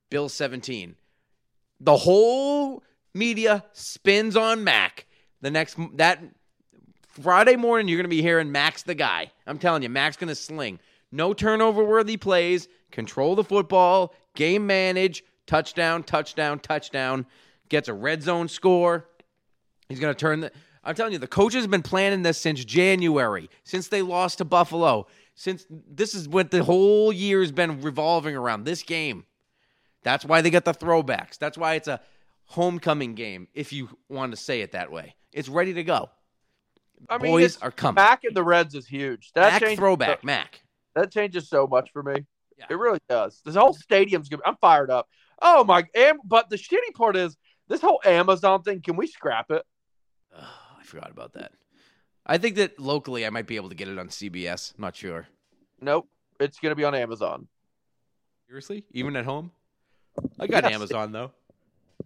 Bills 0.09 0.33
17. 0.33 0.95
The 1.81 1.97
whole 1.97 2.83
media 3.13 3.63
spins 3.73 4.35
on 4.35 4.63
Mac. 4.63 5.05
The 5.41 5.51
next 5.51 5.77
that 5.95 6.21
Friday 7.07 7.55
morning 7.55 7.87
you're 7.87 7.97
going 7.97 8.05
to 8.05 8.09
be 8.09 8.21
hearing 8.21 8.51
Mac's 8.51 8.83
the 8.83 8.95
guy. 8.95 9.31
I'm 9.47 9.57
telling 9.57 9.83
you, 9.83 9.89
Mac's 9.89 10.17
going 10.17 10.27
to 10.29 10.35
sling. 10.35 10.79
No 11.11 11.33
turnover 11.33 11.83
worthy 11.83 12.17
plays, 12.17 12.67
control 12.91 13.35
the 13.35 13.43
football, 13.43 14.13
game 14.35 14.67
manage, 14.67 15.23
touchdown, 15.47 16.03
touchdown, 16.03 16.59
touchdown, 16.59 17.25
gets 17.67 17.87
a 17.87 17.93
red 17.93 18.21
zone 18.21 18.47
score. 18.47 19.07
He's 19.87 19.99
going 19.99 20.13
to 20.13 20.19
turn 20.19 20.41
the. 20.41 20.51
I'm 20.83 20.95
telling 20.95 21.13
you, 21.13 21.19
the 21.19 21.27
coach 21.27 21.53
has 21.53 21.67
been 21.67 21.81
planning 21.81 22.21
this 22.21 22.37
since 22.37 22.63
January, 22.63 23.49
since 23.63 23.87
they 23.87 24.01
lost 24.01 24.37
to 24.37 24.45
Buffalo. 24.45 25.07
Since 25.39 25.65
this 25.69 26.15
is 26.15 26.27
what 26.27 26.51
the 26.51 26.65
whole 26.65 27.13
year 27.13 27.39
has 27.39 27.53
been 27.53 27.79
revolving 27.79 28.35
around 28.35 28.65
this 28.65 28.83
game. 28.83 29.23
That's 30.03 30.25
why 30.25 30.41
they 30.41 30.49
got 30.49 30.65
the 30.65 30.73
throwbacks. 30.73 31.37
That's 31.37 31.57
why 31.57 31.75
it's 31.75 31.87
a 31.87 32.01
homecoming 32.43 33.15
game, 33.15 33.47
if 33.53 33.71
you 33.71 33.87
want 34.09 34.33
to 34.33 34.35
say 34.35 34.59
it 34.59 34.73
that 34.73 34.91
way. 34.91 35.15
It's 35.31 35.47
ready 35.47 35.73
to 35.75 35.83
go. 35.85 36.09
I 37.09 37.19
mean, 37.19 37.31
Boys 37.31 37.57
are 37.61 37.71
coming. 37.71 37.95
Mac 37.95 38.25
and 38.25 38.35
the 38.35 38.43
Reds 38.43 38.75
is 38.75 38.85
huge. 38.85 39.31
That 39.33 39.61
Mac 39.61 39.77
throwback, 39.77 40.19
so- 40.19 40.25
Mac. 40.25 40.59
That 40.95 41.09
changes 41.09 41.47
so 41.47 41.67
much 41.67 41.89
for 41.93 42.03
me. 42.03 42.25
Yeah. 42.57 42.65
It 42.69 42.77
really 42.77 42.99
does. 43.07 43.41
This 43.45 43.55
whole 43.55 43.73
stadium's 43.73 44.27
good. 44.27 44.41
I'm 44.45 44.57
fired 44.57 44.91
up. 44.91 45.07
Oh 45.41 45.63
my! 45.63 45.85
Am, 45.95 46.17
but 46.25 46.49
the 46.49 46.57
shitty 46.57 46.93
part 46.95 47.15
is 47.15 47.37
this 47.69 47.79
whole 47.79 48.01
Amazon 48.03 48.61
thing. 48.63 48.81
Can 48.81 48.97
we 48.97 49.07
scrap 49.07 49.51
it? 49.51 49.63
I 50.37 50.83
forgot 50.83 51.11
about 51.11 51.31
that. 51.35 51.53
I 52.29 52.37
think 52.37 52.57
that 52.57 52.79
locally 52.79 53.25
I 53.25 53.31
might 53.31 53.47
be 53.47 53.55
able 53.55 53.69
to 53.69 53.75
get 53.75 53.87
it 53.87 53.97
on 53.97 54.09
CBS. 54.09 54.75
I'm 54.77 54.81
not 54.83 54.95
sure. 54.95 55.27
Nope. 55.81 56.07
It's 56.39 56.59
going 56.59 56.69
to 56.71 56.75
be 56.75 56.83
on 56.83 56.93
Amazon. 56.93 57.47
Seriously? 58.47 58.85
Even 58.91 59.15
at 59.15 59.25
home? 59.25 59.51
I 60.39 60.45
got 60.45 60.63
Yes. 60.63 60.73
Amazon 60.73 61.11
though. 61.11 61.31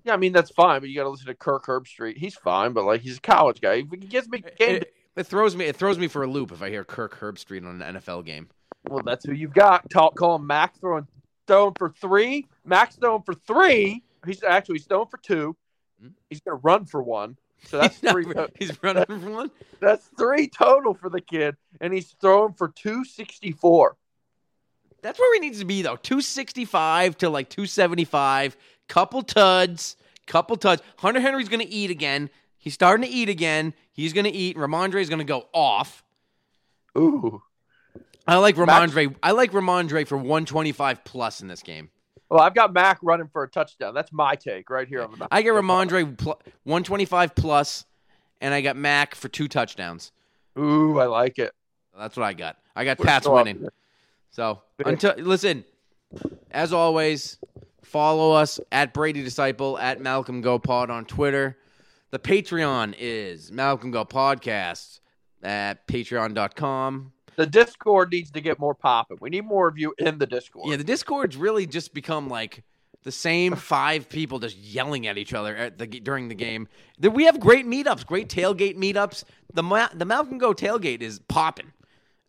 Yeah, 0.06 0.14
I 0.14 0.18
mean 0.18 0.32
that's 0.32 0.50
fine, 0.52 0.80
but 0.80 0.90
you 0.90 0.96
got 0.96 1.04
to 1.04 1.10
listen 1.10 1.28
to 1.28 1.34
Kirk 1.34 1.66
Herbstreit. 1.66 2.18
He's 2.18 2.36
fine, 2.36 2.72
but 2.74 2.86
like 2.86 3.02
he's 3.02 3.18
a 3.18 3.22
college 3.22 3.60
guy. 3.60 3.78
He 3.78 3.84
gives 3.84 4.30
me 4.30 4.44
game. 4.58 4.78
It, 4.78 4.94
it 5.16 5.28
throws 5.28 5.56
me 5.56 5.66
it 5.66 5.76
throws 5.76 5.98
me 6.00 6.08
for 6.08 6.24
a 6.24 6.28
loop 6.28 6.52
if 6.52 6.62
I 6.62 6.70
hear 6.70 6.84
Kirk 6.84 7.20
Herbstreit 7.20 7.68
on 7.68 7.82
an 7.82 7.96
NFL 7.96 8.26
game. 8.26 8.50
Well, 8.90 9.04
that's 9.04 9.26
who 9.26 9.34
you've 9.34 9.54
got. 9.54 9.90
Talk, 9.90 10.16
call 10.16 10.36
him 10.36 10.48
Mac 10.48 10.80
throwing 10.80 11.08
throwing 11.48 11.74
for 11.78 11.90
three. 11.90 12.48
Mac's 12.66 12.96
throwing 12.96 13.24
for 13.24 13.34
three. 13.34 14.04
He's 14.26 14.44
actually 14.44 14.76
he's 14.76 14.86
throwing 14.86 15.08
for 15.08 15.18
two. 15.18 15.56
Hmm? 16.02 16.10
He's 16.30 16.42
going 16.42 16.58
to 16.58 16.62
run 16.62 16.86
for 16.86 17.02
one. 17.04 17.38
So 17.66 17.78
that's 17.80 17.98
He's 18.02 18.12
three. 18.12 18.26
to- 18.26 18.52
he's 18.58 18.84
running 18.84 19.06
for 19.06 19.18
one. 19.18 19.52
That's 19.80 20.06
three 20.18 20.48
total 20.48 20.94
for 20.94 21.10
the 21.10 21.20
kid, 21.20 21.58
and 21.82 21.94
he's 21.94 22.16
throwing 22.22 22.54
for 22.54 22.70
two 22.70 23.04
sixty 23.04 23.52
four. 23.52 23.98
That's 25.02 25.20
where 25.20 25.34
he 25.34 25.40
needs 25.42 25.60
to 25.60 25.66
be 25.66 25.82
though. 25.82 25.98
265 25.98 27.18
to 27.18 27.30
like 27.30 27.50
275. 27.50 28.56
Couple 28.88 29.22
tuds. 29.24 29.98
Couple 30.26 30.56
tuds. 30.56 30.82
Hunter 30.98 31.20
Henry's 31.20 31.50
gonna 31.50 31.66
eat 31.68 31.92
again. 31.92 32.30
He's 32.58 32.74
starting 32.74 33.06
to 33.06 33.12
eat 33.12 33.28
again. 33.28 33.74
He's 33.92 34.14
gonna 34.14 34.32
eat. 34.32 34.56
Rhamondre 34.56 35.02
is 35.02 35.10
gonna 35.10 35.26
go 35.26 35.48
off. 35.54 36.02
Ooh. 36.98 37.42
I 38.26 38.38
like 38.38 38.56
Rhamondre. 38.56 39.14
I 39.22 39.32
like 39.32 39.52
Rhamondre 39.52 40.08
for 40.08 40.16
125 40.16 41.04
plus 41.04 41.42
in 41.42 41.50
this 41.50 41.62
game. 41.62 41.90
Well, 42.34 42.42
I've 42.42 42.56
got 42.56 42.74
Mac 42.74 42.98
running 43.04 43.28
for 43.28 43.44
a 43.44 43.48
touchdown. 43.48 43.94
That's 43.94 44.12
my 44.12 44.34
take 44.34 44.72
right 44.72 44.88
here 44.88 45.04
on 45.04 45.20
the. 45.20 45.28
I 45.32 45.44
get 45.44 45.54
Rhamondre 45.54 46.18
pl- 46.18 46.42
125 46.64 47.36
plus, 47.36 47.86
and 48.42 48.56
I 48.56 48.62
got 48.62 48.76
Mac 48.76 49.14
for 49.14 49.28
two 49.30 49.48
touchdowns. 49.48 50.12
Ooh, 50.58 50.98
I 51.00 51.06
like 51.06 51.38
it. 51.38 51.54
That's 51.96 52.18
what 52.18 52.24
I 52.24 52.34
got. 52.34 52.58
I 52.76 52.86
got 52.86 52.98
We're 52.98 53.06
Pats 53.06 53.28
winning. 53.28 53.68
So 54.32 54.64
until 54.84 55.14
listen, 55.18 55.64
as 56.50 56.74
always, 56.74 57.38
follow 57.84 58.32
us 58.32 58.60
at 58.72 58.96
Brady 58.96 59.24
Disciple 59.24 59.78
at 59.78 60.02
Malcolm 60.02 60.42
Go 60.42 60.58
Pod 60.58 60.90
on 60.90 61.06
Twitter. 61.06 61.56
The 62.10 62.18
Patreon 62.18 62.96
is 62.98 63.52
Malcolm 63.52 63.92
Go 63.92 64.06
Podcast 64.06 65.02
at 65.44 65.86
patreon.com. 65.88 67.13
The 67.36 67.46
Discord 67.46 68.12
needs 68.12 68.32
to 68.32 68.42
get 68.42 68.60
more 68.60 68.76
popping. 68.76 69.18
We 69.22 69.30
need 69.30 69.46
more 69.46 69.68
of 69.68 69.78
you 69.78 69.94
in 69.98 70.18
the 70.20 70.28
Discord. 70.28 70.70
Yeah, 70.70 70.78
the 70.78 70.84
Discord's 70.84 71.36
really 71.38 71.66
just 71.66 71.94
become 71.94 72.28
like 72.30 72.64
the 73.04 73.12
same 73.12 73.56
five 73.56 74.08
people 74.08 74.40
just 74.40 74.58
yelling 74.58 75.08
at 75.08 75.18
each 75.18 75.34
other 75.34 75.56
at 75.56 75.78
the 75.78 75.88
during 75.88 76.30
the 76.30 76.36
game. 76.36 76.68
We 77.00 77.26
have 77.26 77.40
great 77.40 77.66
meetups, 77.66 78.06
great 78.06 78.30
tailgate 78.30 78.78
meetups. 78.78 79.24
The 79.54 79.64
Ma- 79.64 79.90
the 79.94 80.06
Malcolm 80.06 80.38
Go 80.38 80.54
tailgate 80.54 81.02
is 81.02 81.20
popping. 81.28 81.72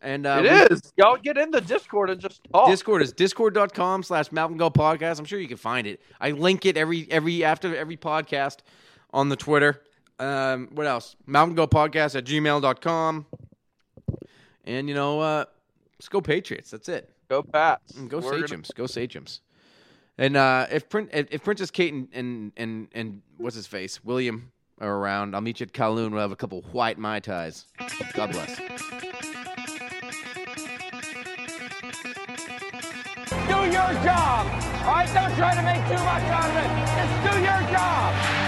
And 0.01 0.27
uh, 0.27 0.41
It 0.43 0.69
we- 0.69 0.75
is. 0.75 0.93
Y'all 0.97 1.17
get 1.17 1.37
in 1.37 1.49
the 1.51 1.61
Discord 1.61 2.09
and 2.09 2.19
just 2.21 2.41
talk. 2.53 2.69
Discord 2.69 3.01
is 3.01 3.11
discord.com 3.13 4.03
slash 4.03 4.31
Malcolm 4.31 4.57
Go 4.57 4.69
Podcast. 4.69 5.17
I'm 5.19 5.25
sure 5.25 5.39
you 5.39 5.47
can 5.47 5.57
find 5.57 5.87
it. 5.87 6.01
I 6.19 6.31
link 6.31 6.65
it 6.65 6.77
every 6.77 7.07
every 7.09 7.43
after 7.43 7.75
every 7.75 7.97
podcast 7.97 8.57
on 9.13 9.29
the 9.29 9.35
Twitter. 9.35 9.81
Um, 10.19 10.69
what 10.73 10.85
else? 10.87 11.15
Malcolm 11.25 11.55
Go 11.55 11.67
Podcast 11.67 12.15
at 12.15 12.25
gmail.com. 12.25 13.25
And 14.65 14.89
you 14.89 14.95
know, 14.95 15.19
uh, 15.21 15.45
let's 15.97 16.09
go 16.09 16.19
Patriots. 16.21 16.71
That's 16.71 16.89
it. 16.89 17.09
Go 17.29 17.41
Pats. 17.43 17.93
And 17.95 18.09
go 18.09 18.19
We're 18.19 18.31
gonna- 18.31 18.47
Sachems. 18.47 18.73
Go 18.75 18.83
Sachems. 18.85 19.39
And 20.17 20.37
uh, 20.37 20.67
if 20.71 20.87
Prin- 20.89 21.09
if 21.13 21.27
if 21.31 21.43
Princess 21.43 21.71
Kate 21.71 21.93
and, 21.93 22.07
and 22.13 22.51
and 22.57 22.87
and 22.93 23.21
what's 23.37 23.55
his 23.55 23.67
face 23.67 24.03
William 24.03 24.51
are 24.79 24.95
around, 24.97 25.35
I'll 25.35 25.41
meet 25.41 25.59
you 25.59 25.65
at 25.65 25.73
Kowloon. 25.73 26.11
We'll 26.11 26.21
have 26.21 26.31
a 26.31 26.35
couple 26.37 26.61
white 26.71 26.97
mai 26.97 27.19
tais. 27.19 27.65
God 28.13 28.31
bless. 28.31 28.57
Do 28.57 28.63
your 33.71 33.91
job. 34.03 34.47
All 34.85 34.93
right, 34.93 35.09
don't 35.13 35.35
try 35.35 35.53
to 35.55 35.61
make 35.63 35.81
too 35.87 36.03
much 36.03 36.23
out 36.31 36.49
of 36.49 36.55
it. 36.63 36.69
Just 36.95 37.35
do 37.35 37.41
your 37.41 37.61
job. 37.73 38.44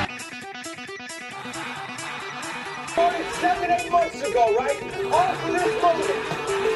Started 2.97 3.29
seven, 3.37 3.69
eight 3.69 3.91
months 3.91 4.19
ago, 4.25 4.57
right? 4.57 4.73
All 5.13 5.29
for 5.37 5.51
this 5.53 5.69
moment. 5.85 6.17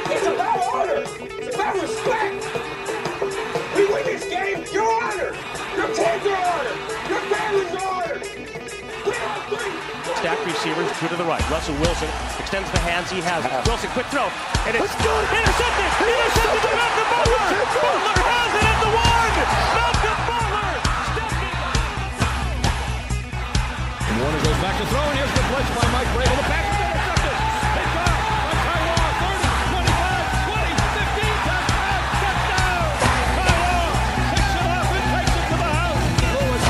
It's 0.06 0.28
about 0.30 0.62
honor. 0.70 1.02
It's 1.18 1.56
about 1.56 1.74
respect. 1.82 2.46
We 3.74 3.90
win 3.90 4.06
this 4.06 4.30
game, 4.30 4.62
you're 4.70 4.86
honored. 4.86 5.34
Your 5.74 5.90
kids 5.90 6.22
are 6.30 6.38
honored. 6.38 6.78
Your 7.10 7.22
family's 7.26 7.74
are 7.74 7.90
honored. 7.90 8.22
We 8.22 9.18
are 9.18 9.42
three. 9.50 9.74
Stack 10.22 10.38
receivers, 10.46 10.94
two 11.02 11.08
to 11.10 11.18
the 11.18 11.26
right. 11.26 11.42
Russell 11.50 11.74
Wilson 11.82 12.10
extends 12.38 12.70
the 12.70 12.78
hands 12.86 13.10
he 13.10 13.18
has. 13.26 13.42
Wilson, 13.66 13.90
quick 13.98 14.06
throw. 14.14 14.30
And 14.70 14.78
it's 14.78 14.94
intercepted. 14.94 15.90
Intercepted 16.06 16.62
by 16.62 16.74
Malcolm 16.78 17.10
Butler. 17.18 17.50
Butler 17.82 18.14
has 18.30 18.54
it 18.54 18.70
at 18.70 18.78
the 18.78 18.94
one. 18.94 19.42
Malcolm 19.74 20.18
Butler. 20.30 20.41
Warner 24.22 24.38
goes 24.46 24.62
back 24.62 24.78
to 24.78 24.86
throw, 24.86 25.02
and 25.02 25.18
here's 25.18 25.34
the 25.34 25.42
blitz 25.50 25.66
by 25.74 25.82
Mike 25.98 26.06
Vrabel. 26.14 26.38
The 26.38 26.46
pass 26.46 26.62
is 26.62 26.78
intercepted. 26.78 27.34
Picked 27.74 27.98
off 28.06 28.22
by 28.46 28.54
Ty 28.54 28.82
Law. 28.86 29.18
30, 29.18 29.50
25, 29.82 30.46
20, 30.46 30.78
15, 30.78 31.42
touchdown, 31.50 32.02
touchdown. 32.22 32.86
Ty 33.34 33.50
Law 33.66 33.90
picks 34.30 34.54
it 34.62 34.68
up 34.78 34.86
and 34.94 35.06
takes 35.10 35.34
it 35.42 35.46
to 35.50 35.58
the 35.58 35.72
house. 35.74 36.06
Lewis 36.38 36.66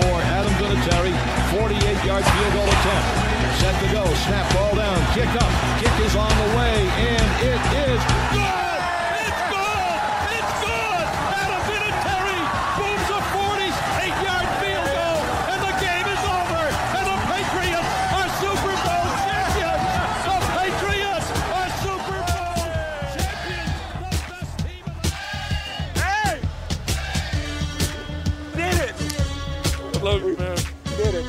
for 0.00 0.16
Adam 0.32 0.54
Vinatieri. 0.56 1.12
48-yard 1.52 2.24
field 2.24 2.52
goal 2.56 2.72
attempt. 2.72 3.08
Set 3.60 3.76
to 3.84 3.88
go. 3.92 4.04
Snap 4.24 4.48
ball 4.56 4.72
down. 4.80 4.96
Kick 5.12 5.28
up. 5.28 5.52
Kick 5.76 5.92
is 6.08 6.16
on 6.16 6.32
the 6.40 6.48
way, 6.56 6.88
and 7.04 7.28
it 7.44 7.60
is 7.84 8.00
good. 8.32 8.63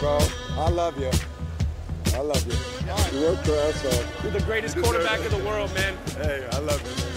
Bro. 0.06 0.20
I 0.58 0.70
love 0.70 1.00
you. 1.00 1.10
I 2.14 2.20
love 2.20 2.46
you. 2.46 3.18
You 3.18 3.26
worked 3.26 3.48
your 3.48 3.60
ass 3.62 3.86
off. 3.86 4.24
You're 4.24 4.32
the 4.34 4.42
greatest 4.42 4.78
quarterback 4.78 5.20
in 5.20 5.32
the 5.32 5.44
world, 5.44 5.74
man. 5.74 5.98
Hey, 6.18 6.48
I 6.52 6.60
love 6.60 6.82
you, 6.84 7.04
man. 7.04 7.15